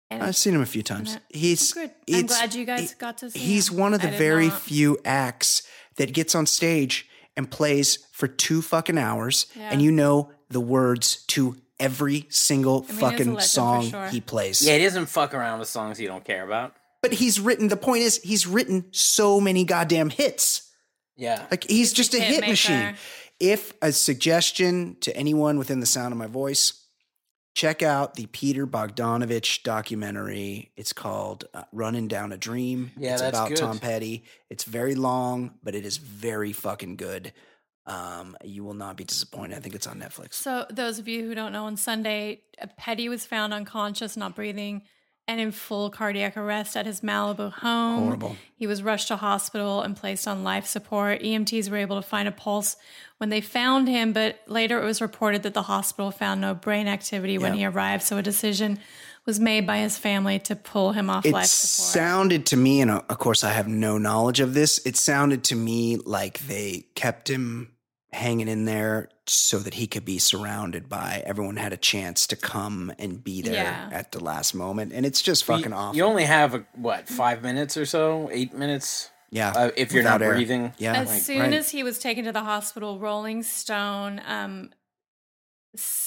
and 0.09 0.23
I've 0.23 0.37
seen 0.37 0.55
him 0.55 0.61
a 0.61 0.65
few 0.65 0.83
times. 0.83 1.15
Yeah. 1.29 1.39
He's 1.39 1.73
good. 1.73 1.91
I'm 2.09 2.25
glad 2.27 2.53
you 2.53 2.63
guys 2.63 2.93
it- 2.93 2.99
got 2.99 3.17
to 3.17 3.29
see 3.31 3.39
He's 3.39 3.67
him. 3.69 3.77
one 3.77 3.93
of 3.93 3.99
the 4.01 4.07
very 4.07 4.47
not. 4.47 4.61
few 4.61 4.97
acts 5.03 5.63
that 5.97 6.13
gets 6.13 6.33
on 6.33 6.45
stage 6.45 7.08
and 7.37 7.49
plays 7.49 7.99
for 8.11 8.27
two 8.27 8.61
fucking 8.61 8.97
hours, 8.97 9.45
Yeah. 9.55 9.69
and 9.71 9.81
you 9.81 9.91
know 9.91 10.31
the 10.49 10.59
words 10.59 11.23
to 11.27 11.55
every 11.79 12.25
single 12.29 12.85
I 12.89 12.91
mean, 12.91 12.99
fucking 12.99 13.39
song 13.39 13.89
sure. 13.89 14.07
he 14.07 14.19
plays. 14.19 14.61
Yeah, 14.61 14.77
he 14.77 14.83
doesn't 14.83 15.05
fuck 15.05 15.33
around 15.33 15.59
with 15.59 15.69
songs 15.69 15.99
you 15.99 16.07
don't 16.07 16.25
care 16.25 16.43
about. 16.43 16.75
But 17.01 17.13
he's 17.13 17.39
written. 17.39 17.69
The 17.69 17.77
point 17.77 18.01
is, 18.03 18.17
he's 18.21 18.45
written 18.45 18.85
so 18.91 19.39
many 19.39 19.63
goddamn 19.63 20.09
hits. 20.09 20.69
Yeah. 21.15 21.45
Like 21.49 21.63
he's 21.69 21.93
just 21.93 22.13
a 22.13 22.19
hit 22.19 22.43
hit 22.43 22.49
machine. 22.49 22.95
If 23.39 23.73
a 23.81 23.91
suggestion 23.93 24.97
to 25.01 25.15
anyone 25.15 25.57
within 25.57 25.79
the 25.79 25.85
sound 25.85 26.11
of 26.11 26.17
my 26.17 26.27
voice, 26.27 26.73
check 27.53 27.83
out 27.83 28.15
the 28.15 28.27
Peter 28.27 28.65
Bogdanovich 28.65 29.63
documentary. 29.63 30.71
It's 30.75 30.93
called 30.93 31.45
uh, 31.53 31.63
"Running 31.71 32.07
Down 32.07 32.31
a 32.31 32.37
Dream." 32.37 32.91
Yeah, 32.97 33.13
it's 33.13 33.21
that's 33.21 33.37
about 33.37 33.49
good. 33.49 33.57
Tom 33.57 33.79
Petty. 33.79 34.23
It's 34.49 34.63
very 34.63 34.95
long, 34.95 35.51
but 35.63 35.75
it 35.75 35.85
is 35.85 35.97
very 35.97 36.53
fucking 36.53 36.95
good. 36.95 37.33
Um, 37.85 38.37
you 38.43 38.63
will 38.63 38.75
not 38.75 38.97
be 38.97 39.03
disappointed. 39.03 39.57
I 39.57 39.61
think 39.61 39.73
it's 39.73 39.87
on 39.87 39.99
Netflix. 39.99 40.35
So, 40.35 40.65
those 40.69 40.99
of 40.99 41.07
you 41.07 41.25
who 41.25 41.33
don't 41.33 41.51
know, 41.51 41.65
on 41.65 41.75
Sunday, 41.75 42.41
uh, 42.61 42.67
Petty 42.77 43.09
was 43.09 43.25
found 43.25 43.51
unconscious, 43.51 44.15
not 44.15 44.35
breathing, 44.35 44.83
and 45.29 45.39
in 45.39 45.51
full 45.51 45.91
cardiac 45.91 46.35
arrest 46.35 46.75
at 46.75 46.87
his 46.87 47.01
Malibu 47.01 47.51
home. 47.51 48.05
Horrible. 48.05 48.35
He 48.55 48.65
was 48.65 48.81
rushed 48.81 49.09
to 49.09 49.15
hospital 49.15 49.83
and 49.83 49.95
placed 49.95 50.27
on 50.27 50.43
life 50.43 50.65
support. 50.65 51.21
EMTs 51.21 51.69
were 51.69 51.77
able 51.77 52.01
to 52.01 52.01
find 52.01 52.27
a 52.27 52.31
pulse 52.31 52.77
when 53.19 53.29
they 53.29 53.39
found 53.39 53.87
him, 53.87 54.11
but 54.11 54.39
later 54.47 54.81
it 54.81 54.85
was 54.85 55.01
reported 55.01 55.43
that 55.43 55.53
the 55.53 55.61
hospital 55.61 56.09
found 56.09 56.41
no 56.41 56.55
brain 56.55 56.87
activity 56.87 57.37
when 57.37 57.53
he 57.53 57.63
arrived. 57.63 58.01
So, 58.01 58.17
a 58.17 58.23
decision 58.23 58.79
was 59.27 59.39
made 59.39 59.67
by 59.67 59.77
his 59.77 59.99
family 59.99 60.39
to 60.39 60.55
pull 60.55 60.93
him 60.93 61.11
off 61.11 61.27
It 61.27 61.33
life 61.33 61.45
support. 61.45 61.93
sounded 61.93 62.47
to 62.47 62.57
me, 62.57 62.81
and 62.81 62.89
uh, 62.89 63.03
of 63.07 63.19
course, 63.19 63.43
I 63.43 63.51
have 63.51 63.67
no 63.67 63.99
knowledge 63.99 64.39
of 64.39 64.55
this. 64.55 64.83
It 64.83 64.97
sounded 64.97 65.43
to 65.45 65.55
me 65.55 65.97
like 65.97 66.39
they 66.39 66.85
kept 66.95 67.29
him 67.29 67.73
hanging 68.11 68.47
in 68.47 68.65
there 68.65 69.07
so 69.27 69.59
that 69.59 69.75
he 69.75 69.85
could 69.85 70.03
be 70.05 70.17
surrounded 70.17 70.89
by 70.89 71.21
everyone 71.25 71.57
had 71.57 71.71
a 71.73 71.77
chance 71.77 72.25
to 72.27 72.35
come 72.35 72.91
and 72.97 73.23
be 73.23 73.41
there 73.43 73.53
Yeah. 73.53 73.89
at 73.91 74.11
the 74.11 74.23
last 74.23 74.55
moment, 74.55 74.91
and 74.93 75.05
it's 75.05 75.21
just 75.21 75.43
fucking 75.43 75.69
you, 75.71 75.77
awful. 75.77 75.95
You 75.95 76.03
only 76.05 76.25
have 76.25 76.55
a, 76.55 76.65
what 76.75 77.07
five 77.07 77.43
minutes 77.43 77.77
or 77.77 77.85
so, 77.85 78.27
eight 78.31 78.53
minutes, 78.53 79.11
yeah, 79.29 79.51
uh, 79.55 79.69
if 79.77 79.91
you're 79.93 80.01
not 80.03 80.23
air. 80.23 80.33
breathing. 80.33 80.73
Yeah, 80.79 80.93
As 80.93 81.07
Like, 81.09 81.21
soon 81.21 81.39
right. 81.39 81.53
as 81.53 81.69
he 81.69 81.83
was 81.83 81.99
taken 81.99 82.25
to 82.25 82.31
the 82.31 82.41
hospital, 82.43 82.97
Rolling 82.97 83.43
Stone, 83.43 84.21
um, 84.25 84.71
s- 84.71 84.78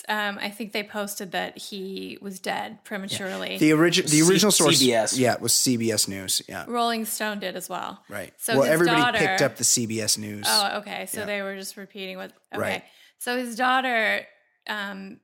um, 0.08 0.38
I 0.40 0.50
think 0.50 0.72
they 0.72 0.82
posted 0.82 1.32
that 1.32 1.56
he 1.56 2.18
was 2.20 2.40
dead 2.40 2.82
prematurely. 2.84 3.58
the 3.58 3.72
original 3.72 4.08
the 4.08 4.10
C- 4.10 4.50
source. 4.50 4.82
CBS. 4.82 5.16
Yeah, 5.18 5.34
it 5.34 5.40
was 5.40 5.52
CBS 5.52 6.08
News. 6.08 6.42
Yeah, 6.48 6.64
Rolling 6.66 7.04
Stone 7.04 7.38
did 7.38 7.54
as 7.56 7.68
well. 7.68 8.02
right. 8.08 8.32
So 8.38 8.54
well, 8.54 8.62
his 8.64 8.72
everybody 8.72 9.00
daughter- 9.00 9.18
picked 9.18 9.42
up 9.42 9.56
the 9.56 9.64
CBS 9.64 10.18
News. 10.18 10.46
Oh, 10.48 10.78
okay. 10.78 11.06
So 11.06 11.20
Yeah. 11.20 11.26
they 11.26 11.42
were 11.42 11.54
just 11.56 11.76
repeating 11.76 12.16
what. 12.16 12.32
Okay. 12.52 12.60
Right. 12.60 12.84
So 13.18 13.36
his 13.38 13.54
daughter, 13.54 14.26
um, 14.68 15.20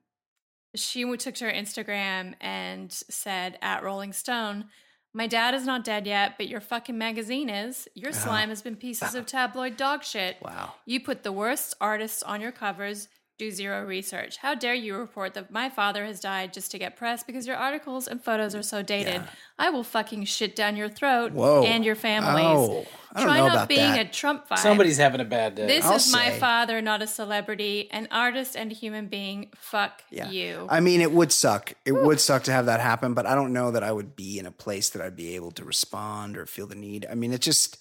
she 0.77 1.03
took 1.17 1.35
to 1.37 1.47
her 1.47 1.51
Instagram 1.53 2.35
and 2.41 2.93
said 2.93 3.59
at 3.61 3.83
Rolling 3.83 4.13
Stone, 4.13 4.67
My 5.15 5.27
dad 5.27 5.55
is 5.55 5.65
not 5.67 5.83
dead 5.85 6.07
yet, 6.07 6.35
but 6.37 6.47
your 6.49 6.61
fucking 6.61 6.97
magazine 6.97 7.49
is. 7.49 7.89
Your 7.95 8.13
slime 8.13 8.51
has 8.51 8.63
been 8.63 8.77
pieces 8.77 9.15
of 9.17 9.27
tabloid 9.37 9.77
dog 9.77 10.05
shit. 10.05 10.37
Wow. 10.43 10.75
You 10.87 11.01
put 11.01 11.23
the 11.25 11.33
worst 11.33 11.75
artists 11.81 12.23
on 12.23 12.41
your 12.41 12.53
covers, 12.53 13.09
do 13.39 13.51
zero 13.53 13.85
research. 13.85 14.37
How 14.39 14.55
dare 14.55 14.75
you 14.75 14.97
report 14.97 15.35
that 15.35 15.51
my 15.51 15.71
father 15.71 16.05
has 16.05 16.19
died 16.21 16.53
just 16.53 16.73
to 16.73 16.79
get 16.79 16.97
press 16.97 17.23
because 17.23 17.47
your 17.47 17.57
articles 17.57 18.09
and 18.09 18.23
photos 18.23 18.55
are 18.55 18.63
so 18.65 18.83
dated? 18.83 19.15
Yeah. 19.15 19.27
I 19.59 19.71
will 19.71 19.85
fucking 19.85 20.25
shit 20.25 20.57
down 20.57 20.77
your 20.77 20.89
throat 20.89 21.33
Whoa. 21.33 21.63
and 21.63 21.85
your 21.85 21.95
families. 21.95 22.45
Oh, 22.45 22.87
I 23.13 23.21
don't 23.21 23.27
Try 23.29 23.37
know 23.39 23.47
not 23.47 23.55
about 23.55 23.69
being 23.69 23.93
that. 23.93 24.07
a 24.07 24.11
Trump 24.11 24.49
vibe. 24.49 24.59
Somebody's 24.59 24.99
having 24.99 25.21
a 25.21 25.25
bad 25.25 25.55
day. 25.55 25.67
This 25.67 25.85
I'll 25.85 25.95
is 25.97 26.13
my 26.13 26.31
say. 26.31 26.39
father, 26.41 26.83
not 26.83 27.01
a 27.01 27.07
celebrity, 27.07 27.89
an 27.93 28.09
artist 28.11 28.57
and 28.57 28.71
a 28.73 28.75
human 28.75 29.07
being. 29.07 29.51
Fuck 29.57 30.03
Yeah. 30.11 30.29
you. 30.31 30.67
I 30.69 30.81
mean, 30.81 31.01
it 31.01 31.13
would 31.13 31.33
suck. 31.33 31.75
It 31.85 31.93
would 31.93 32.21
suck 32.21 32.43
to 32.45 32.53
have 32.53 32.67
that 32.67 32.81
happen, 32.81 33.15
but 33.15 33.25
I 33.25 33.35
don't 33.37 33.53
know 33.53 33.71
that 33.71 33.83
I 33.85 33.93
would 33.93 34.17
be 34.17 34.39
in 34.39 34.47
a 34.47 34.51
place 34.53 34.91
that 34.91 35.01
I'd 35.03 35.17
be 35.17 35.37
able 35.37 35.53
to 35.53 35.65
respond 35.65 36.37
or 36.37 36.45
feel 36.45 36.67
the 36.67 36.75
need. 36.75 37.07
I 37.11 37.15
mean, 37.15 37.33
it 37.33 37.41
just 37.41 37.79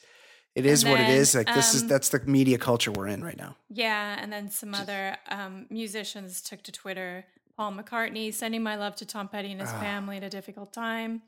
it 0.59 0.65
is 0.65 0.83
what 0.83 0.99
it 0.99 1.09
is. 1.09 1.35
Like 1.35 1.47
this 1.53 1.73
is 1.75 1.83
um, 1.83 1.87
that's 1.87 2.09
the 2.09 2.19
media 2.25 2.57
culture 2.57 2.91
we're 2.91 3.07
in 3.07 3.23
right 3.23 3.37
now. 3.37 3.55
Yeah, 3.69 4.17
and 4.21 4.31
then 4.33 4.49
some 4.49 4.73
other 4.73 5.15
um, 5.29 5.67
musicians 5.69 6.41
took 6.41 6.63
to 6.63 6.71
Twitter. 6.71 7.25
Paul 7.55 7.71
McCartney 7.73 8.33
sending 8.33 8.63
my 8.63 8.75
love 8.75 8.95
to 8.97 9.05
Tom 9.05 9.27
Petty 9.27 9.51
and 9.51 9.61
his 9.61 9.69
Ah. 9.71 9.79
family 9.79 10.17
at 10.17 10.23
a 10.23 10.29
difficult 10.29 10.73
time. 10.73 11.21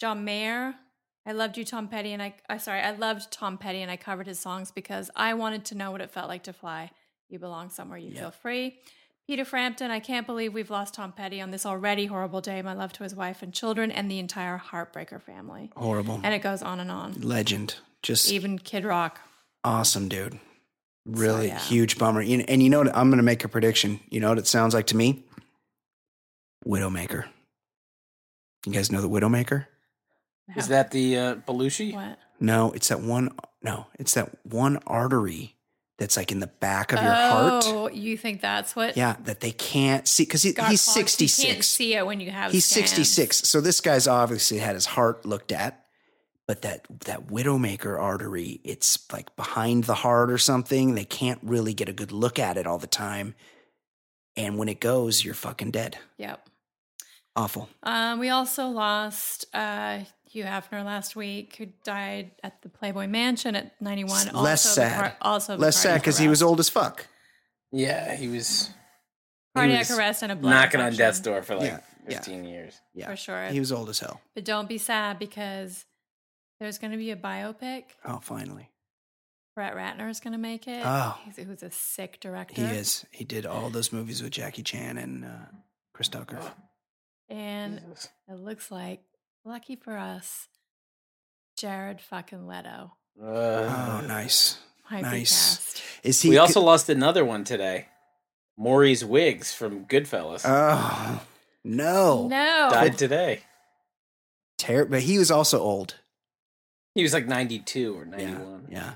John 0.00 0.24
Mayer, 0.24 0.74
I 1.26 1.32
loved 1.32 1.58
you, 1.58 1.64
Tom 1.64 1.88
Petty, 1.88 2.12
and 2.12 2.22
I, 2.22 2.34
I 2.48 2.56
sorry, 2.58 2.80
I 2.80 2.92
loved 2.92 3.30
Tom 3.30 3.58
Petty, 3.58 3.82
and 3.82 3.90
I 3.90 3.96
covered 3.96 4.26
his 4.26 4.38
songs 4.38 4.70
because 4.70 5.10
I 5.14 5.34
wanted 5.34 5.64
to 5.66 5.74
know 5.74 5.90
what 5.90 6.00
it 6.00 6.10
felt 6.10 6.28
like 6.28 6.42
to 6.44 6.52
fly. 6.52 6.90
You 7.28 7.38
belong 7.38 7.70
somewhere 7.70 7.98
you 7.98 8.10
Yeah. 8.10 8.20
feel 8.20 8.30
free. 8.30 8.78
Peter 9.30 9.44
Frampton, 9.44 9.92
I 9.92 10.00
can't 10.00 10.26
believe 10.26 10.52
we've 10.54 10.70
lost 10.70 10.94
Tom 10.94 11.12
Petty 11.12 11.40
on 11.40 11.52
this 11.52 11.64
already 11.64 12.06
horrible 12.06 12.40
day. 12.40 12.62
My 12.62 12.72
love 12.72 12.92
to 12.94 13.04
his 13.04 13.14
wife 13.14 13.42
and 13.42 13.54
children 13.54 13.92
and 13.92 14.10
the 14.10 14.18
entire 14.18 14.58
Heartbreaker 14.58 15.22
family. 15.22 15.70
Horrible. 15.76 16.20
And 16.24 16.34
it 16.34 16.40
goes 16.40 16.62
on 16.62 16.80
and 16.80 16.90
on. 16.90 17.12
Legend. 17.20 17.76
Just 18.02 18.32
Even 18.32 18.58
Kid 18.58 18.84
Rock. 18.84 19.20
awesome, 19.62 20.08
dude. 20.08 20.40
Really 21.06 21.46
yeah. 21.46 21.60
huge 21.60 21.96
bummer. 21.96 22.20
You- 22.20 22.44
And 22.48 22.60
you 22.60 22.70
know 22.70 22.78
what? 22.78 22.88
I'm 22.88 23.08
going 23.08 23.18
to 23.18 23.22
make 23.22 23.44
a 23.44 23.48
prediction. 23.48 24.00
You 24.10 24.18
know 24.18 24.30
what 24.30 24.38
it 24.38 24.48
sounds 24.48 24.74
like 24.74 24.88
to 24.88 24.96
me? 24.96 25.22
Widowmaker. 26.66 27.26
You 28.66 28.72
guys 28.72 28.90
know 28.90 29.00
the 29.00 29.08
Widowmaker? 29.08 29.66
Is 30.56 30.66
that 30.66 30.90
the 30.90 31.16
uh, 31.16 31.34
Belushi? 31.36 31.94
What? 31.94 32.18
No, 32.40 32.72
it's 32.72 32.88
that 32.88 33.00
one. 33.00 33.30
No, 33.62 33.86
it's 33.96 34.14
that 34.14 34.44
one 34.44 34.78
artery 34.88 35.54
that's 36.00 36.16
like 36.16 36.32
in 36.32 36.40
the 36.40 36.46
back 36.46 36.92
of 36.94 37.02
your 37.02 37.12
heart. 37.12 37.64
Oh, 37.66 37.90
you 37.90 38.16
think 38.16 38.40
that's 38.40 38.74
what? 38.74 38.96
Yeah, 38.96 39.16
that 39.24 39.40
they 39.40 39.52
can't 39.52 40.08
see 40.08 40.24
because 40.24 40.42
he, 40.42 40.54
he's 40.68 40.86
Fox, 40.86 40.96
You 40.96 41.02
can't 41.02 41.10
66. 41.10 41.68
see 41.68 41.94
it 41.94 42.06
when 42.06 42.20
you 42.20 42.30
have. 42.30 42.52
He's 42.52 42.64
scans. 42.64 42.88
66. 42.88 43.46
So 43.46 43.60
this 43.60 43.82
guy's 43.82 44.08
obviously 44.08 44.58
had 44.58 44.74
his 44.74 44.86
heart 44.86 45.26
looked 45.26 45.52
at, 45.52 45.84
but 46.48 46.62
that 46.62 46.86
that 47.04 47.26
widowmaker 47.26 48.00
artery, 48.00 48.62
it's 48.64 49.12
like 49.12 49.36
behind 49.36 49.84
the 49.84 49.94
heart 49.94 50.30
or 50.30 50.38
something. 50.38 50.94
They 50.94 51.04
can't 51.04 51.38
really 51.42 51.74
get 51.74 51.90
a 51.90 51.92
good 51.92 52.12
look 52.12 52.38
at 52.38 52.56
it 52.56 52.66
all 52.66 52.78
the 52.78 52.86
time. 52.86 53.34
And 54.36 54.56
when 54.56 54.70
it 54.70 54.80
goes, 54.80 55.22
you're 55.22 55.34
fucking 55.34 55.70
dead. 55.70 55.98
Yep. 56.16 56.48
Awful. 57.36 57.68
Um, 57.82 58.20
we 58.20 58.30
also 58.30 58.68
lost 58.68 59.44
uh, 59.52 60.00
Hugh 60.30 60.44
Hefner 60.44 60.84
last 60.84 61.16
week, 61.16 61.56
who 61.56 61.66
died 61.84 62.30
at 62.44 62.62
the 62.62 62.68
Playboy 62.68 63.08
Mansion 63.08 63.56
at 63.56 63.80
91. 63.80 64.28
It's 64.28 64.34
less 64.34 64.64
also 64.66 64.80
sad. 64.80 65.00
car- 65.00 65.16
also 65.22 65.56
Less 65.56 65.76
sad 65.76 66.00
because 66.00 66.18
he 66.18 66.28
was 66.28 66.42
old 66.42 66.60
as 66.60 66.68
fuck. 66.68 67.06
Yeah, 67.72 68.14
he 68.14 68.28
was 68.28 68.68
he 68.68 68.72
cardiac 69.56 69.88
was 69.88 69.98
arrest 69.98 70.22
and 70.22 70.30
a 70.32 70.36
blood 70.36 70.50
knocking 70.52 70.80
on 70.80 70.94
death's 70.94 71.20
door 71.20 71.42
for 71.42 71.56
like 71.56 71.64
Yeah, 71.66 71.80
yeah. 72.08 72.16
15 72.18 72.44
years. 72.44 72.80
Yeah, 72.94 73.08
for 73.10 73.16
sure. 73.16 73.48
he 73.48 73.58
was 73.58 73.72
old 73.72 73.88
as 73.88 73.98
hell. 73.98 74.20
but 74.34 74.44
don't 74.44 74.68
be 74.68 74.78
sad 74.78 75.18
because 75.18 75.84
there's 76.60 76.78
going 76.78 76.92
to 76.92 76.96
be 76.98 77.10
a 77.10 77.16
biopic. 77.16 77.84
Oh, 78.04 78.20
finally, 78.22 78.70
Brett 79.56 79.74
Ratner 79.74 80.08
is 80.10 80.20
going 80.20 80.32
to 80.32 80.38
make 80.38 80.68
it. 80.68 80.82
Oh. 80.84 81.18
He's, 81.24 81.36
who's 81.44 81.62
a 81.64 81.70
sick 81.70 82.20
director. 82.20 82.54
he 82.60 82.76
is. 82.76 83.04
He 83.10 83.24
did 83.24 83.46
all 83.46 83.68
those 83.70 83.92
movies 83.92 84.22
with 84.22 84.32
Jackie 84.32 84.62
Chan 84.62 84.96
and 84.98 85.24
uh, 85.24 85.28
Chris 85.92 86.08
Tucker. 86.08 86.40
And 87.28 87.80
Jesus. 87.80 88.08
it 88.28 88.38
looks 88.40 88.70
like, 88.70 89.00
lucky 89.44 89.76
for 89.76 89.96
us, 89.96 90.48
Jared 91.56 92.00
fucking 92.00 92.46
Leto 92.46 92.92
Uh, 93.20 93.24
Oh, 93.26 94.04
nice. 94.06 94.58
Nice. 94.90 95.80
Is 96.02 96.20
he? 96.20 96.30
we 96.30 96.38
also 96.38 96.60
lost 96.60 96.88
another 96.88 97.24
one 97.24 97.44
today. 97.44 97.86
Morrie's 98.56 99.04
Wigs 99.04 99.52
from 99.54 99.84
Goodfellas 99.86 100.42
Oh 100.44 101.22
no! 101.64 102.26
No. 102.26 102.68
died 102.72 102.98
today. 102.98 103.40
Ter- 104.58 104.86
but 104.86 105.02
he 105.02 105.18
was 105.18 105.30
also 105.30 105.60
old. 105.60 105.94
He 106.94 107.02
was 107.02 107.12
like 107.12 107.26
92 107.28 107.96
or 107.96 108.04
91. 108.04 108.66
yeah. 108.70 108.94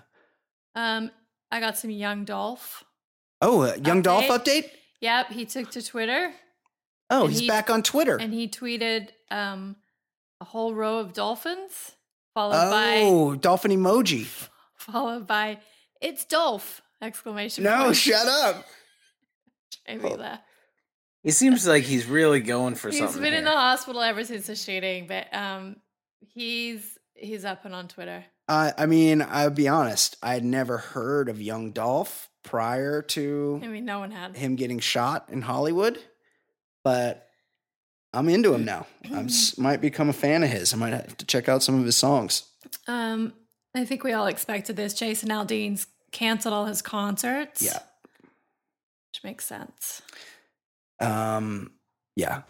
Um, 0.74 1.10
I 1.52 1.60
got 1.60 1.78
some 1.78 1.90
young 1.90 2.24
Dolph. 2.24 2.82
Oh, 3.40 3.60
uh, 3.62 3.76
Young 3.84 4.02
Dolph 4.02 4.24
Update? 4.24 4.64
update. 4.64 4.70
Yep, 5.00 5.28
he 5.30 5.44
took 5.44 5.70
to 5.72 5.82
Twitter 5.82 6.32
Oh, 7.10 7.26
he's 7.28 7.40
he- 7.40 7.48
back 7.48 7.70
on 7.70 7.82
Twitter. 7.82 8.16
and 8.16 8.32
he 8.34 8.48
tweeted 8.48 9.10
um 9.30 9.76
a 10.40 10.44
whole 10.44 10.74
row 10.74 10.98
of 10.98 11.12
dolphins 11.12 11.92
followed 12.34 12.70
by 12.70 13.00
Oh, 13.02 13.34
dolphin 13.34 13.70
emoji. 13.70 14.26
followed 14.76 15.26
by 15.26 15.58
it's 16.00 16.24
Dolph 16.24 16.82
exclamation 17.00 17.64
No, 17.64 17.84
point. 17.84 17.96
shut 17.96 18.26
up. 18.26 18.66
Made 19.88 20.02
me 20.02 20.14
laugh. 20.16 20.40
He 21.22 21.30
seems 21.30 21.66
like 21.66 21.84
he's 21.84 22.06
really 22.06 22.40
going 22.40 22.74
for 22.74 22.88
He's 22.90 22.98
something. 22.98 23.14
He's 23.22 23.30
been 23.30 23.38
in 23.38 23.44
the 23.44 23.50
hospital 23.50 24.02
ever 24.02 24.24
since 24.24 24.46
the 24.46 24.54
shooting, 24.56 25.06
but 25.06 25.32
um 25.34 25.76
he's 26.20 26.98
he's 27.14 27.44
up 27.44 27.64
and 27.64 27.74
on 27.74 27.88
Twitter. 27.88 28.24
Uh, 28.46 28.72
I 28.76 28.84
mean, 28.84 29.22
I'll 29.22 29.48
be 29.48 29.68
honest. 29.68 30.16
I 30.22 30.34
had 30.34 30.44
never 30.44 30.76
heard 30.76 31.30
of 31.30 31.40
Young 31.40 31.70
Dolph 31.72 32.28
prior 32.42 33.00
to. 33.00 33.60
I 33.62 33.68
mean 33.68 33.86
no 33.86 34.00
one 34.00 34.10
had. 34.10 34.36
him 34.36 34.56
getting 34.56 34.80
shot 34.80 35.30
in 35.30 35.40
Hollywood, 35.40 35.98
but 36.82 37.23
I'm 38.14 38.28
into 38.28 38.54
him 38.54 38.64
now. 38.64 38.86
I 39.12 39.26
might 39.58 39.80
become 39.80 40.08
a 40.08 40.12
fan 40.12 40.42
of 40.42 40.50
his. 40.50 40.72
I 40.72 40.76
might 40.76 40.92
have 40.92 41.16
to 41.18 41.26
check 41.26 41.48
out 41.48 41.62
some 41.62 41.78
of 41.78 41.84
his 41.84 41.96
songs. 41.96 42.44
Um 42.86 43.32
I 43.76 43.84
think 43.84 44.04
we 44.04 44.12
all 44.12 44.26
expected 44.26 44.76
this. 44.76 44.94
Jason 44.94 45.30
Aldean's 45.30 45.86
canceled 46.12 46.54
all 46.54 46.66
his 46.66 46.80
concerts. 46.80 47.60
Yeah. 47.60 47.80
Which 49.12 49.22
makes 49.24 49.44
sense. 49.44 50.02
Um. 51.00 51.72
Yeah. 52.16 52.42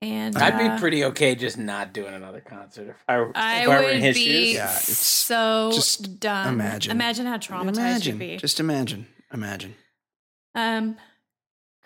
And 0.00 0.36
I'd 0.38 0.54
uh, 0.54 0.74
be 0.76 0.80
pretty 0.80 1.04
okay 1.06 1.34
just 1.34 1.58
not 1.58 1.92
doing 1.92 2.14
another 2.14 2.40
concert 2.40 2.90
if 2.90 2.96
I, 3.08 3.18
were- 3.18 3.32
I 3.34 3.64
I 3.64 3.66
were 3.66 3.82
would 3.82 3.96
in 3.96 4.00
his 4.02 4.14
be 4.16 4.24
shoes. 4.24 4.54
Yeah, 4.54 4.64
it's- 4.70 4.96
so 4.96 5.72
just 5.74 6.20
done. 6.20 6.54
imagine. 6.54 6.92
Imagine 6.92 7.26
how 7.26 7.36
traumatized 7.38 7.78
imagine. 7.78 8.12
you'd 8.20 8.30
be. 8.30 8.36
Just 8.36 8.60
imagine. 8.60 9.08
Imagine. 9.34 9.74
um, 10.54 10.96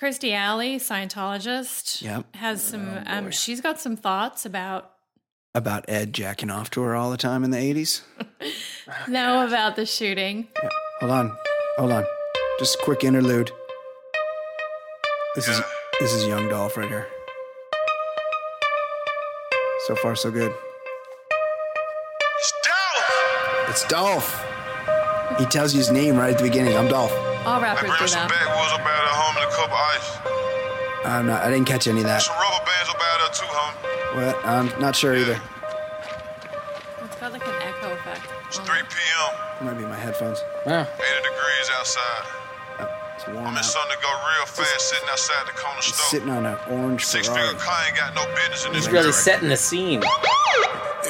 Kirstie 0.03 0.33
Alley, 0.35 0.79
Scientologist, 0.81 2.03
Yep. 2.03 2.35
has 2.35 2.61
some. 2.61 2.89
Oh, 2.89 3.03
um, 3.07 3.31
she's 3.31 3.61
got 3.61 3.81
some 3.81 3.97
thoughts 3.97 4.45
about 4.45 4.91
About 5.55 5.85
Ed 5.87 6.13
jacking 6.13 6.51
off 6.51 6.71
to 6.71 6.83
her 6.83 6.97
all 6.97 7.13
the 7.13 7.17
time 7.17 7.45
in 7.45 7.53
the 7.53 7.59
80s. 7.59 8.01
No, 9.07 9.47
about 9.47 9.77
the 9.77 9.87
shooting. 9.87 10.49
Hold 10.99 11.13
on. 11.13 11.37
Hold 11.79 11.93
on. 11.93 12.05
Just 12.59 12.75
a 12.81 12.83
quick 12.83 13.05
interlude. 13.05 13.53
This 15.37 15.47
is 15.47 15.61
this 16.01 16.13
is 16.13 16.27
Young 16.27 16.49
Dolph 16.49 16.77
right 16.77 16.89
here. 16.89 17.07
So 19.87 19.95
far 19.95 20.17
so 20.17 20.33
good. 20.33 20.53
It's 23.69 23.87
Dolph. 23.87 24.45
He 25.39 25.47
tells 25.47 25.73
you 25.73 25.79
his 25.79 25.93
name 25.93 26.17
right 26.17 26.33
at 26.33 26.39
the 26.39 26.45
beginning. 26.45 26.77
I'm 26.77 26.89
Dolph. 26.89 27.13
All 27.47 27.61
rappers 27.61 27.91
do 27.99 28.07
that. 28.09 28.92
Backwoods 29.69 29.71
up 29.71 29.71
out 29.73 29.97
of 29.97 30.03
home 30.03 30.23
and 30.23 30.23
a 30.23 30.27
cup 30.27 30.43
of 30.43 31.05
ice. 31.05 31.07
I'm 31.07 31.27
not 31.27 31.43
I 31.43 31.51
didn't 31.51 31.67
catch 31.67 31.87
any 31.87 32.01
of 32.01 32.07
that. 32.07 32.23
Some 32.23 32.37
rubber 32.37 32.65
bands 32.65 32.89
up 32.91 33.01
out 33.01 33.19
there 33.21 33.35
too, 33.35 33.47
homie. 33.47 34.27
What? 34.35 34.47
I'm 34.47 34.81
not 34.81 34.95
sure 34.97 35.15
either. 35.17 35.41
It's 37.05 37.17
got 37.17 37.33
like 37.33 37.47
an 37.47 37.55
echo 37.63 37.93
effect. 37.93 38.21
It's 38.49 38.59
3 38.59 38.67
p.m. 38.67 39.35
It 39.61 39.65
might 39.65 39.79
be 39.79 39.85
my 39.85 39.97
headphones. 39.97 40.43
Wow. 40.67 40.83
80 40.83 40.89
degrees 41.23 41.71
outside. 41.79 42.25
Oh, 42.81 42.89
it's 43.17 43.27
warm 43.27 43.39
I'm 43.47 43.53
in 43.53 43.59
out. 43.59 43.65
something 43.65 43.97
to 43.97 44.03
go 44.03 44.11
real 44.37 44.47
fast 44.47 44.91
sitting 44.91 45.09
outside 45.11 45.47
the 45.47 45.53
corner 45.53 45.81
He's 45.83 45.95
store. 45.95 46.07
sitting 46.11 46.29
on 46.31 46.47
an 46.47 46.59
orange 46.71 47.05
Six 47.05 47.27
Ferrari. 47.29 47.49
figure 47.49 47.61
car 47.61 47.79
ain't 47.87 47.97
got 47.97 48.15
no 48.15 48.27
business 48.35 48.67
in 48.67 48.73
this 48.73 48.85
He's 48.85 48.93
really 48.93 49.05
country. 49.13 49.23
setting 49.23 49.49
the 49.49 49.57
scene. 49.57 50.03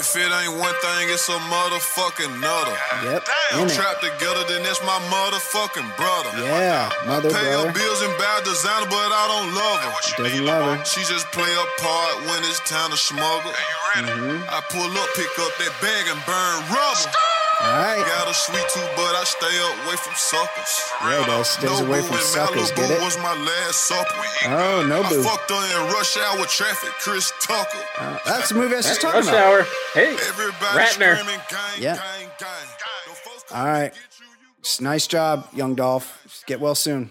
If 0.02 0.16
it 0.16 0.34
ain't 0.34 0.58
one 0.58 0.74
thing, 0.82 1.14
it's 1.14 1.28
a 1.28 1.38
motherfucking 1.46 2.40
nutter. 2.42 2.78
Yep. 3.06 3.22
I'm 3.54 3.68
trapped 3.70 4.02
together, 4.02 4.42
then 4.50 4.66
it's 4.66 4.82
my 4.82 4.98
motherfucking 5.06 5.94
brother. 5.94 6.42
Yeah, 6.42 6.90
mother 7.06 7.30
Pay 7.30 7.46
her 7.54 7.70
bills 7.70 8.02
and 8.02 8.10
buy 8.18 8.40
designer, 8.42 8.90
but 8.90 8.98
I 8.98 9.24
don't 9.30 9.54
love 9.54 9.78
her. 9.78 10.24
Doesn't 10.24 10.44
love 10.44 10.76
her. 10.76 10.84
She 10.84 11.06
just 11.06 11.30
play 11.30 11.46
a 11.46 11.66
part 11.78 12.18
when 12.26 12.42
it's 12.50 12.58
time 12.66 12.90
to 12.90 12.96
smuggle. 12.96 13.52
Mm-hmm. 13.94 14.42
I 14.50 14.58
pull 14.74 14.90
up, 14.90 15.08
pick 15.14 15.30
up 15.38 15.54
that 15.62 15.70
bag 15.78 16.10
and 16.10 16.18
burn 16.26 16.74
rubber. 16.74 17.31
All 17.62 17.68
right. 17.78 17.98
Got 18.06 18.28
a 18.28 18.34
sweet 18.34 18.66
tooth, 18.74 18.90
but 18.96 19.14
I 19.14 19.22
stay 19.24 19.46
away 19.86 19.96
from 19.96 20.14
suckers. 20.16 20.72
Yeah, 21.02 21.20
he 21.20 21.26
does. 21.26 21.48
Stays 21.48 21.80
away 21.80 22.02
from 22.02 22.16
in 22.16 22.22
suckers, 22.22 22.70
Malibu 22.72 22.76
get 22.76 22.90
it? 22.90 23.00
was 23.02 23.16
my 23.18 23.34
last 23.34 23.86
supper. 23.86 24.14
Oh, 24.46 24.84
no 24.88 25.02
I 25.02 25.08
boo. 25.08 25.22
fucked 25.22 25.50
her 25.50 25.56
in 25.86 25.92
rush 25.92 26.16
hour 26.16 26.44
traffic, 26.46 26.90
Chris 27.00 27.32
Tucker. 27.40 27.78
Uh, 27.98 28.18
that's 28.26 28.48
the 28.48 28.56
movie 28.56 28.74
I 28.74 28.78
was 28.78 28.86
just 28.86 29.00
talking 29.00 29.20
Rush 29.20 29.28
about. 29.28 29.46
hour. 29.46 29.66
Hey, 29.94 30.12
Everybody 30.28 30.78
Ratner. 30.78 31.16
gang, 31.48 31.80
Yeah. 31.82 31.94
gang, 31.96 32.30
gang. 32.38 32.68
The 33.06 33.14
folks 33.14 33.44
come 33.48 33.58
All 33.60 33.66
right. 33.66 33.92
get 33.92 34.00
you, 34.20 34.26
you 34.26 34.62
Just 34.62 34.80
Nice 34.80 35.06
job, 35.06 35.46
young 35.54 35.74
Dolph. 35.76 36.42
Get 36.46 36.60
well 36.60 36.74
soon. 36.74 37.10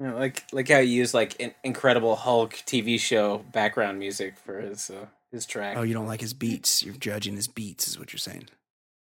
You 0.00 0.06
know, 0.06 0.16
like 0.16 0.44
like 0.52 0.68
how 0.68 0.78
you 0.78 0.92
use 0.94 1.12
like 1.12 1.38
an 1.42 1.52
Incredible 1.62 2.16
Hulk 2.16 2.54
TV 2.64 2.98
show 2.98 3.44
background 3.52 3.98
music 3.98 4.38
for 4.38 4.58
his 4.58 4.88
uh, 4.88 5.06
his 5.30 5.44
track. 5.44 5.76
Oh, 5.76 5.82
you 5.82 5.92
don't 5.92 6.06
like 6.06 6.22
his 6.22 6.32
beats. 6.32 6.82
You're 6.82 6.94
judging 6.94 7.36
his 7.36 7.48
beats, 7.48 7.86
is 7.86 7.98
what 7.98 8.14
you're 8.14 8.18
saying. 8.18 8.48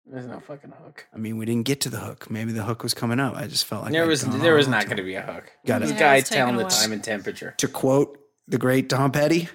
There's 0.06 0.26
no 0.26 0.39
fucking 0.40 0.70
hook. 0.85 1.06
I 1.14 1.16
mean, 1.18 1.39
we 1.39 1.47
didn't 1.47 1.64
get 1.64 1.81
to 1.82 1.89
the 1.89 1.98
hook. 1.98 2.31
Maybe 2.31 2.52
the 2.52 2.62
hook 2.62 2.82
was 2.82 2.93
coming 2.93 3.18
up. 3.18 3.35
I 3.36 3.47
just 3.47 3.64
felt 3.64 3.85
like 3.85 3.93
there 3.93 4.06
was 4.06 4.22
there 4.22 4.55
was 4.55 4.68
not 4.68 4.85
going 4.85 4.98
to 4.98 5.02
be 5.02 5.14
a 5.14 5.22
hook. 5.22 5.51
Got 5.66 5.82
it. 5.82 5.86
This 5.86 5.93
Yeah, 5.94 5.98
guy 5.98 6.16
it's 6.16 6.28
taken 6.28 6.43
telling 6.44 6.56
the 6.56 6.64
away. 6.64 6.70
time 6.74 6.93
and 6.93 7.02
temperature. 7.02 7.55
To 7.59 7.68
quote 7.68 8.18
the 8.47 8.59
great 8.59 8.90
Tom 8.90 9.12
Petty, 9.12 9.48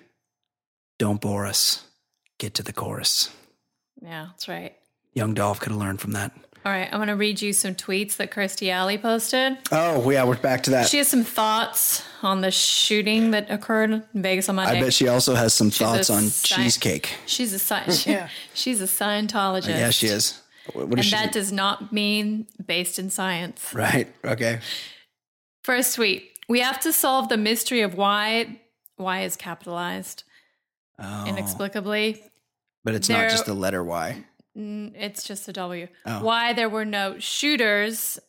"Don't 0.98 1.22
bore 1.22 1.46
us. 1.46 1.86
Get 2.40 2.56
to 2.56 2.64
the 2.64 2.74
chorus." 2.74 3.30
Yeah, 4.02 4.28
that's 4.32 4.48
right. 4.48 4.76
Young 5.14 5.34
Dolph 5.36 5.60
could 5.60 5.72
have 5.72 5.80
learned 5.80 6.02
from 6.02 6.14
that. 6.14 6.32
All 6.66 6.72
right, 6.74 6.90
I'm 6.92 6.98
going 6.98 7.08
to 7.08 7.16
read 7.16 7.42
you 7.42 7.54
some 7.54 7.74
tweets 7.74 8.18
that 8.18 8.32
Kirstie 8.32 8.70
Alley 8.70 8.98
posted. 8.98 9.58
Oh, 9.72 10.10
yeah, 10.10 10.26
we're 10.26 10.36
back 10.38 10.64
to 10.64 10.72
that. 10.72 10.88
She 10.90 10.98
has 10.98 11.08
some 11.08 11.24
thoughts 11.24 12.04
on 12.22 12.42
the 12.42 12.52
shooting 12.52 13.32
that 13.32 13.50
occurred 13.50 13.92
in 13.92 14.04
Vegas 14.14 14.50
on 14.50 14.56
Monday. 14.56 14.78
I 14.78 14.82
bet 14.82 14.94
she 14.94 15.08
also 15.08 15.36
has 15.36 15.54
some 15.54 15.68
a 15.68 15.72
thoughts 15.72 16.10
on 16.10 16.24
sci- 16.26 16.56
cheesecake. 16.58 17.16
She's 17.26 17.54
a 17.54 17.60
sci- 17.60 18.28
she's 18.54 18.82
a 18.82 18.86
Scientologist. 18.86 19.70
Yeah, 19.70 19.90
she 19.90 20.08
is. 20.08 20.39
And 20.76 21.04
she? 21.06 21.12
that 21.12 21.32
does 21.32 21.52
not 21.52 21.92
mean 21.94 22.48
based 22.66 23.00
in 23.00 23.10
science. 23.10 23.74
right. 23.74 24.08
Okay. 24.26 24.60
First 25.64 25.96
tweet. 25.96 26.32
We 26.48 26.62
have 26.62 26.80
to 26.82 26.92
solve 26.94 27.30
the 27.30 27.38
mystery 27.38 27.82
of 27.82 27.96
why 27.96 28.60
why 28.96 29.22
is 29.22 29.36
capitalized 29.36 30.24
Oh, 31.02 31.26
inexplicably. 31.28 32.22
but 32.84 32.96
it's 32.96 33.08
there- 33.08 33.22
not 33.24 33.30
just 33.32 33.46
the 33.46 33.54
letter 33.54 33.84
Y. 33.84 34.26
It's 34.56 35.24
just 35.24 35.48
a 35.48 35.54
W. 35.54 35.88
Oh. 36.06 36.24
Why 36.24 36.52
there 36.54 36.68
were 36.68 36.84
no 36.84 37.18
shooters, 37.20 38.20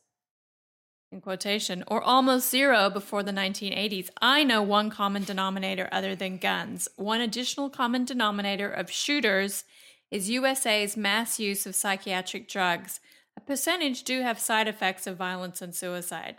in 1.10 1.20
quotation, 1.20 1.82
or 1.88 2.00
almost 2.02 2.48
zero 2.50 2.88
before 2.88 3.24
the 3.24 3.32
1980s. 3.32 4.10
I 4.22 4.44
know 4.44 4.62
one 4.62 4.90
common 4.90 5.24
denominator 5.24 5.88
other 5.90 6.14
than 6.14 6.36
guns. 6.36 6.88
One 6.96 7.20
additional 7.20 7.68
common 7.68 8.04
denominator 8.04 8.70
of 8.70 8.90
shooters 8.92 9.64
is 10.10 10.30
USA's 10.30 10.96
mass 10.96 11.38
use 11.38 11.66
of 11.66 11.74
psychiatric 11.74 12.48
drugs. 12.48 13.00
A 13.36 13.40
percentage 13.40 14.02
do 14.02 14.22
have 14.22 14.38
side 14.38 14.68
effects 14.68 15.06
of 15.06 15.16
violence 15.16 15.62
and 15.62 15.74
suicide. 15.74 16.36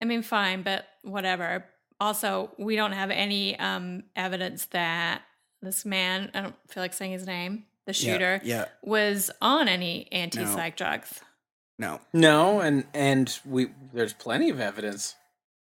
I 0.00 0.04
mean, 0.04 0.22
fine, 0.22 0.62
but 0.62 0.86
whatever. 1.02 1.66
Also, 2.00 2.52
we 2.58 2.76
don't 2.76 2.92
have 2.92 3.10
any 3.10 3.58
um, 3.58 4.04
evidence 4.16 4.66
that 4.66 5.22
this 5.60 5.84
man, 5.84 6.30
I 6.32 6.40
don't 6.40 6.54
feel 6.68 6.82
like 6.82 6.94
saying 6.94 7.12
his 7.12 7.26
name, 7.26 7.64
the 7.86 7.92
shooter, 7.92 8.40
Yeah. 8.42 8.66
was 8.82 9.30
on 9.42 9.68
any 9.68 10.08
anti 10.10 10.44
psych 10.44 10.76
drugs. 10.76 11.20
No. 11.78 12.00
No, 12.12 12.60
and 12.60 12.84
and 12.94 13.38
we 13.44 13.68
there's 13.92 14.12
plenty 14.12 14.48
of 14.50 14.60
evidence. 14.60 15.16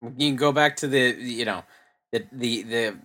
You 0.02 0.10
can 0.30 0.36
go 0.36 0.50
back 0.52 0.76
to 0.76 0.88
the 0.88 1.16
you 1.18 1.44
know 1.44 1.62
the 2.12 2.24
the 2.32 2.62
the, 2.62 2.98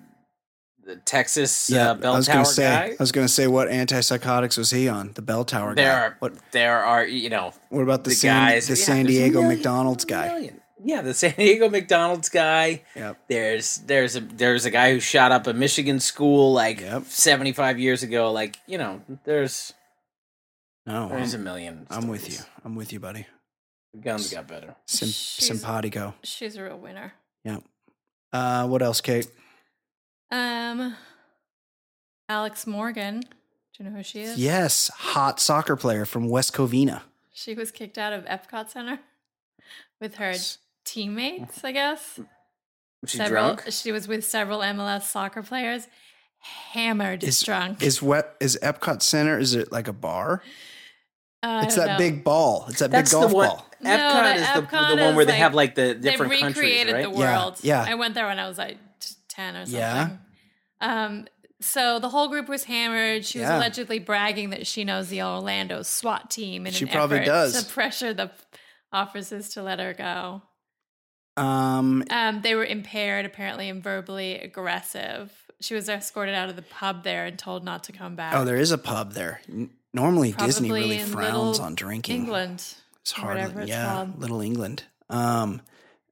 the 0.90 0.96
Texas 0.98 1.70
Yeah. 1.70 1.92
uh, 1.92 1.94
bell 1.96 2.14
I 2.14 2.18
was 2.18 2.26
tower 2.28 2.36
gonna 2.38 2.46
say. 2.46 2.64
guy. 2.64 2.86
I 2.92 2.96
was 3.00 3.12
gonna 3.12 3.28
say 3.28 3.48
what 3.48 3.68
antipsychotics 3.70 4.58
was 4.58 4.72
he 4.72 4.88
on? 4.90 5.14
The 5.14 5.22
bell 5.22 5.46
tower 5.46 5.76
There 5.76 5.86
guy. 5.94 6.00
are 6.00 6.16
What? 6.20 6.34
there 6.52 6.84
are 6.84 7.06
you 7.06 7.30
know 7.30 7.54
What 7.70 7.84
about 7.84 8.04
the, 8.04 8.10
the 8.10 8.16
San, 8.16 8.50
guys 8.52 8.68
the 8.68 8.76
yeah, 8.78 8.86
San 8.86 9.06
Diego 9.06 9.42
million- 9.42 9.58
McDonald's 9.58 10.06
guy? 10.06 10.28
million. 10.28 10.62
Yeah, 10.84 11.02
the 11.02 11.14
San 11.24 11.34
Diego 11.38 11.70
McDonald's 11.70 12.30
guy. 12.30 12.84
Yep. 12.96 13.18
There's 13.30 13.78
there's 13.86 14.16
a 14.16 14.22
there's 14.22 14.66
a 14.66 14.72
guy 14.72 14.94
who 14.94 15.00
shot 15.00 15.32
up 15.32 15.46
a 15.48 15.54
Michigan 15.54 16.00
school 16.00 16.54
like 16.54 16.80
Yep. 16.82 17.04
75 17.06 17.80
years 17.80 18.02
ago. 18.04 18.32
Like 18.32 18.58
you 18.66 18.78
know, 18.78 19.02
there's 19.26 19.74
No, 20.86 21.10
there's 21.10 21.34
a 21.34 21.38
I'm, 21.38 21.44
million. 21.44 21.88
I'm 21.90 22.08
with 22.08 22.30
you. 22.32 22.40
I'm 22.66 22.76
with 22.76 22.92
you, 22.94 23.00
buddy. 23.00 23.26
The 23.94 24.00
guns 24.02 24.32
got 24.32 24.48
better. 24.48 24.76
Sim- 24.86 25.08
She's- 25.10 25.48
simpatico. 25.48 26.14
She's 26.24 26.56
a 26.56 26.64
real 26.64 26.78
winner. 26.78 27.14
Yeah. 27.44 27.58
Uh, 28.32 28.68
what 28.68 28.82
else, 28.84 29.02
Kate? 29.02 29.28
Um, 30.32 30.96
Alex 32.28 32.68
Morgan. 32.68 33.22
Do 33.22 33.84
you 33.84 33.90
know 33.90 33.96
who 33.98 34.04
she 34.04 34.22
is? 34.22 34.38
Yes, 34.38 34.90
hot 34.90 35.40
soccer 35.40 35.76
player 35.76 36.06
from 36.06 36.28
West 36.30 36.54
Covina. 36.54 37.02
She 37.34 37.54
was 37.56 37.72
kicked 37.72 37.98
out 37.98 38.14
of 38.14 38.26
Epcot 38.26 38.70
Center 38.70 39.00
with 40.02 40.16
her 40.16 40.34
teammates, 40.86 41.64
I 41.64 41.72
guess. 41.72 42.20
Was 43.02 43.12
she 43.12 43.18
several. 43.18 43.56
drunk? 43.56 43.64
She 43.72 43.92
was 43.92 44.08
with 44.08 44.26
several 44.26 44.60
MLS 44.60 45.04
soccer 45.04 45.42
players. 45.42 45.88
Hammered 46.42 47.24
Is 47.24 47.42
drunk. 47.42 47.82
Is 47.82 48.02
what 48.02 48.36
is 48.40 48.58
Epcot 48.62 49.02
Center? 49.02 49.38
Is 49.40 49.56
it 49.56 49.72
like 49.72 49.88
a 49.88 49.94
bar? 49.94 50.42
Uh, 51.42 51.64
It's 51.66 51.76
that 51.76 51.88
know. 51.88 51.98
big 51.98 52.24
ball. 52.24 52.66
It's 52.70 52.80
that 52.80 52.92
That's 52.92 53.12
big 53.12 53.22
the 53.22 53.28
golf 53.28 53.34
one. 53.34 53.48
ball. 53.48 53.66
No, 53.82 53.90
Epcot 53.90 54.24
the 54.24 54.42
is 54.42 54.48
the, 54.48 54.62
Epcot 54.62 54.90
the 54.90 54.96
one 54.96 55.00
is 55.12 55.16
where 55.16 55.26
they 55.26 55.32
like- 55.34 55.40
have 55.42 55.54
like 55.54 55.76
the 55.76 55.98
They 56.00 56.12
different 56.12 56.34
countries, 56.40 56.86
right? 56.92 57.04
the 57.04 57.12
Yeah, 57.12 57.40
world. 57.42 57.58
yeah. 57.62 57.86
I 57.88 57.96
went 57.96 58.14
there 58.14 58.26
when 58.28 58.40
I 58.40 58.48
was 58.48 58.58
like 58.58 58.78
t- 59.40 59.44
ten 59.44 59.56
or 59.56 59.66
something. 59.66 59.80
Yeah. 59.80 60.10
Um. 60.82 61.28
So 61.62 62.00
the 62.00 62.08
whole 62.10 62.30
group 62.30 62.48
was 62.48 62.64
hammered. 62.64 63.26
She 63.26 63.40
was 63.40 63.48
Yeah. 63.50 63.58
allegedly 63.58 64.00
bragging 64.00 64.52
that 64.52 64.66
she 64.66 64.84
knows 64.86 65.10
the 65.10 65.22
Orlando 65.22 65.82
SWAT 65.82 66.30
team 66.32 66.66
in 66.66 66.72
She 66.74 66.86
an 66.86 66.92
probably 66.92 67.18
effort 67.18 67.26
does. 67.26 67.64
to 67.66 67.74
pressure 67.74 68.14
the 68.14 68.32
officers 68.94 69.50
to 69.50 69.62
let 69.64 69.80
her 69.80 69.94
go. 69.94 70.42
Um, 71.38 72.04
Um, 72.10 72.42
they 72.42 72.56
were 72.56 72.66
impaired, 72.66 73.26
apparently, 73.26 73.70
and 73.70 73.84
verbally 73.84 74.36
aggressive. 74.40 75.32
She 75.62 75.74
was 75.74 75.90
escorted 75.90 76.34
out 76.36 76.50
of 76.50 76.56
the 76.56 76.62
pub 76.62 77.04
there 77.04 77.26
and 77.26 77.38
told 77.38 77.64
not 77.66 77.84
to 77.86 77.92
come 77.92 78.16
back. 78.16 78.34
oh, 78.36 78.46
there 78.46 78.56
is 78.58 78.72
a 78.72 78.78
pub 78.78 79.14
there. 79.14 79.42
N- 79.50 79.70
Normally, 79.94 80.32
Disney 80.34 80.70
Probably 80.70 80.84
really 80.84 81.00
in 81.00 81.08
frowns 81.08 81.34
Little 81.58 81.66
on 81.66 81.76
drinking. 81.76 82.16
England. 82.22 82.64
It's 83.02 83.12
or 83.18 83.22
hard. 83.22 83.38
whatever 83.38 83.62
it's 83.62 83.70
yeah, 83.70 83.86
called. 83.92 84.20
Little 84.20 84.40
England. 84.42 84.84
Um, 85.10 85.62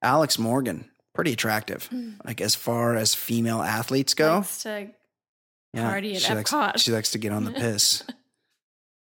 Alex 0.01 0.39
Morgan, 0.39 0.89
pretty 1.17 1.33
attractive. 1.33 1.89
Like 2.23 2.39
as 2.41 2.53
far 2.53 2.95
as 2.95 3.15
female 3.15 3.61
athletes 3.63 4.13
go, 4.13 4.35
Likes 4.35 4.61
to 4.63 4.87
yeah, 5.73 5.89
party 5.89 6.15
at 6.15 6.21
she 6.21 6.33
likes, 6.33 6.53
she 6.81 6.91
likes 6.91 7.11
to 7.11 7.17
get 7.17 7.31
on 7.31 7.43
the 7.43 7.51
piss. 7.63 8.03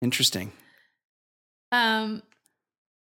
Interesting. 0.02 0.52
Um, 1.72 2.22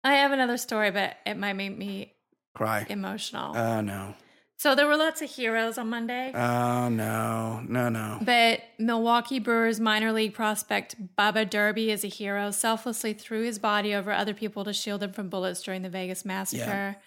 I 0.03 0.13
have 0.17 0.31
another 0.31 0.57
story, 0.57 0.91
but 0.91 1.15
it 1.25 1.37
might 1.37 1.53
make 1.53 1.75
me 1.77 2.13
Cry. 2.55 2.85
emotional. 2.89 3.57
Oh 3.57 3.81
no. 3.81 4.13
so 4.57 4.75
there 4.75 4.85
were 4.85 4.95
lots 4.95 5.21
of 5.23 5.29
heroes 5.29 5.77
on 5.79 5.89
Monday, 5.89 6.31
Oh 6.35 6.87
no. 6.89 7.61
No 7.67 7.89
no. 7.89 8.19
but 8.21 8.61
Milwaukee 8.77 9.39
Brewers 9.39 9.79
minor 9.79 10.11
league 10.13 10.35
prospect 10.35 10.95
Bubba 11.17 11.49
Derby 11.49 11.89
is 11.89 12.03
a 12.03 12.07
hero. 12.07 12.51
Selflessly 12.51 13.13
threw 13.13 13.43
his 13.43 13.57
body 13.57 13.95
over 13.95 14.11
other 14.11 14.33
people 14.35 14.63
to 14.65 14.73
shield 14.73 15.01
them 15.01 15.13
from 15.13 15.29
bullets 15.29 15.63
during 15.63 15.81
the 15.81 15.89
Vegas 15.89 16.23
massacre. 16.25 16.97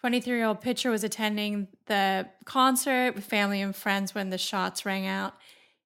23 0.00 0.36
year 0.36 0.46
old 0.46 0.60
pitcher 0.60 0.90
was 0.90 1.02
attending 1.04 1.68
the 1.86 2.26
concert 2.44 3.14
with 3.14 3.24
family 3.24 3.60
and 3.60 3.74
friends 3.74 4.14
when 4.14 4.30
the 4.30 4.38
shots 4.38 4.86
rang 4.86 5.06
out. 5.06 5.34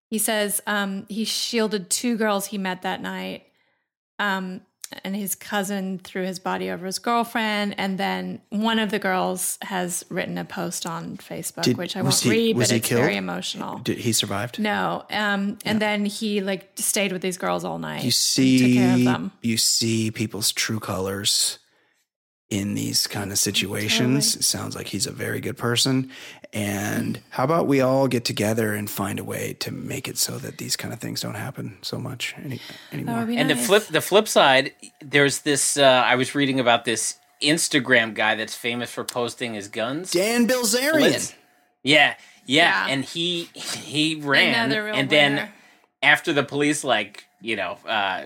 He 0.08 0.18
says 0.18 0.60
um, 0.66 1.06
he 1.08 1.24
shielded 1.24 1.88
two 1.88 2.16
girls 2.16 2.46
he 2.46 2.58
met 2.58 2.82
that 2.82 3.00
night. 3.00 3.44
Um, 4.18 4.60
and 5.04 5.16
his 5.16 5.34
cousin 5.34 5.98
threw 5.98 6.22
his 6.24 6.38
body 6.38 6.68
over 6.70 6.84
his 6.84 6.98
girlfriend. 6.98 7.74
And 7.78 7.96
then 7.96 8.42
one 8.50 8.78
of 8.78 8.90
the 8.90 8.98
girls 8.98 9.56
has 9.62 10.04
written 10.10 10.36
a 10.36 10.44
post 10.44 10.84
on 10.84 11.16
Facebook, 11.16 11.62
Did- 11.62 11.78
which 11.78 11.96
I 11.96 12.02
won't 12.02 12.14
he- 12.20 12.28
read, 12.28 12.56
was 12.58 12.68
but 12.68 12.72
he 12.72 12.76
it's 12.76 12.88
killed? 12.88 13.00
very 13.00 13.16
emotional. 13.16 13.78
Did 13.78 13.96
he 13.96 14.12
survived? 14.12 14.58
no. 14.58 15.06
Um, 15.08 15.56
and 15.64 15.80
then 15.80 16.04
he 16.04 16.42
like 16.42 16.72
stayed 16.74 17.10
with 17.10 17.22
these 17.22 17.38
girls 17.38 17.64
all 17.64 17.78
night. 17.78 18.04
You 18.04 18.10
see, 18.10 18.58
took 18.74 18.82
care 18.82 18.94
of 18.96 19.04
them. 19.04 19.32
you 19.40 19.56
see 19.56 20.10
people's 20.10 20.52
true 20.52 20.78
colors 20.78 21.58
in 22.52 22.74
these 22.74 23.06
kind 23.06 23.32
of 23.32 23.38
situations. 23.38 24.26
Totally. 24.26 24.40
It 24.40 24.44
sounds 24.44 24.76
like 24.76 24.88
he's 24.88 25.06
a 25.06 25.10
very 25.10 25.40
good 25.40 25.56
person. 25.56 26.10
And 26.52 27.18
how 27.30 27.44
about 27.44 27.66
we 27.66 27.80
all 27.80 28.08
get 28.08 28.26
together 28.26 28.74
and 28.74 28.90
find 28.90 29.18
a 29.18 29.24
way 29.24 29.54
to 29.60 29.70
make 29.72 30.06
it 30.06 30.18
so 30.18 30.36
that 30.36 30.58
these 30.58 30.76
kind 30.76 30.92
of 30.92 31.00
things 31.00 31.22
don't 31.22 31.34
happen 31.34 31.78
so 31.80 31.96
much 31.98 32.34
any, 32.44 32.60
anymore? 32.92 33.20
would 33.20 33.28
be 33.28 33.38
And 33.38 33.48
the 33.48 33.56
flip 33.56 33.84
the 33.86 34.02
flip 34.02 34.28
side, 34.28 34.72
there's 35.00 35.38
this. 35.40 35.78
Uh, 35.78 35.82
I 36.04 36.16
was 36.16 36.34
reading 36.34 36.60
about 36.60 36.84
this 36.84 37.16
Instagram 37.42 38.12
guy 38.12 38.34
that's 38.34 38.54
famous 38.54 38.90
for 38.92 39.02
posting 39.02 39.54
his 39.54 39.68
guns. 39.68 40.10
Dan 40.10 40.46
Bilzerian. 40.46 40.98
Blitz. 40.98 41.34
Yeah, 41.82 42.16
yeah, 42.44 42.86
Yeah. 42.86 42.92
and 42.92 43.02
he 43.02 43.44
he 43.54 44.16
ran, 44.16 44.66
Another 44.66 44.84
real 44.84 44.94
and 44.94 45.08
then 45.08 45.48
after 46.02 46.34
the 46.34 46.42
police, 46.42 46.84
like 46.84 47.24
you 47.40 47.56
know, 47.56 47.78
uh, 47.86 48.24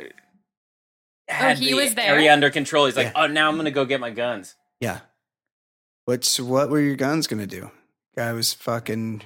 had 1.28 1.56
Oh, 1.56 1.60
he 1.60 1.68
the 1.68 1.74
was 1.74 1.94
there? 1.94 2.14
area 2.14 2.32
under 2.32 2.50
control. 2.50 2.86
He's 2.86 2.96
like, 2.96 3.06
Yeah. 3.08 3.12
oh, 3.24 3.26
now 3.26 3.48
I'm 3.48 3.56
gonna 3.56 3.70
go 3.70 3.84
get 3.84 4.00
my 4.00 4.10
guns. 4.10 4.54
Yeah. 4.80 5.00
What's 6.04 6.38
what 6.38 6.70
were 6.70 6.80
your 6.80 6.96
guns 6.96 7.26
gonna 7.26 7.46
do? 7.46 7.70
Guy 8.14 8.32
was 8.32 8.52
fucking 8.54 9.22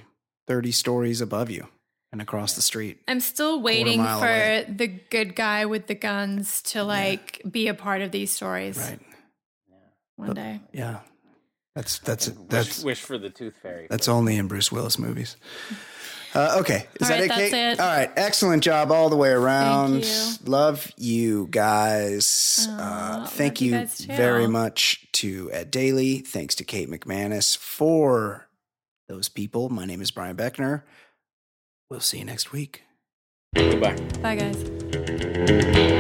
thirty 0.47 0.73
stories 0.73 1.21
above 1.21 1.51
you. 1.51 1.69
and 2.13 2.21
across 2.21 2.55
the 2.55 2.63
street. 2.63 2.99
I'm 3.07 3.21
still 3.21 3.63
waiting 3.63 4.03
for 4.03 4.09
away. 4.27 4.67
the 4.69 4.89
good 4.89 5.37
guy 5.37 5.65
with 5.65 5.87
the 5.87 5.95
guns 5.95 6.61
to 6.63 6.83
like 6.83 7.41
be 7.49 7.69
a 7.69 7.75
part 7.75 8.03
of 8.03 8.11
these 8.11 8.33
stories 8.33 8.77
Right. 8.77 8.99
one 10.17 10.35
day. 10.35 10.59
Yeah. 10.73 11.01
That's 11.77 12.01
that's 12.01 12.29
Wish, 12.31 12.49
that's 12.49 12.83
wish 12.83 13.01
for 13.01 13.17
the 13.17 13.31
Tooth 13.31 13.55
Fairy. 13.63 13.87
that's 13.89 14.09
only 14.09 14.35
in 14.37 14.49
Bruce 14.49 14.73
Willis 14.73 14.99
movies. 14.99 15.37
Uh, 16.35 16.59
okay, 16.61 16.87
is 17.01 17.03
All 17.03 17.09
that 17.09 17.15
right, 17.15 17.25
it, 17.25 17.29
that's 17.29 17.41
Kate? 17.51 17.73
it. 17.73 17.81
All 17.81 17.87
right, 17.87 18.11
excellent 18.17 18.63
job 18.63 18.93
all 18.93 19.09
the 19.11 19.17
way 19.17 19.31
around. 19.31 20.05
you. 20.05 20.33
Love 20.45 20.91
you 20.97 21.49
guys. 21.51 22.69
Aw, 22.71 23.23
uh, 23.23 23.27
thank 23.27 23.61
you 23.61 23.73
you 23.73 23.79
guys 23.79 24.01
very 24.01 24.47
much 24.47 25.07
to 25.13 25.51
Ed 25.53 25.71
Daly. 25.71 26.19
Thanks 26.19 26.55
to 26.57 26.65
Kate 26.65 26.89
McManus 26.89 27.57
for 27.57 28.47
those 29.09 29.29
people. 29.29 29.69
My 29.71 29.85
name 29.85 30.01
is 30.01 30.11
Brian 30.13 30.37
Beckner. 30.37 30.83
We'll 31.91 32.01
see 32.01 32.19
you 32.19 32.25
next 32.25 32.53
week. 32.53 32.85
Goodbye. 33.57 33.97
Bye, 34.23 34.37
guys. 34.37 35.91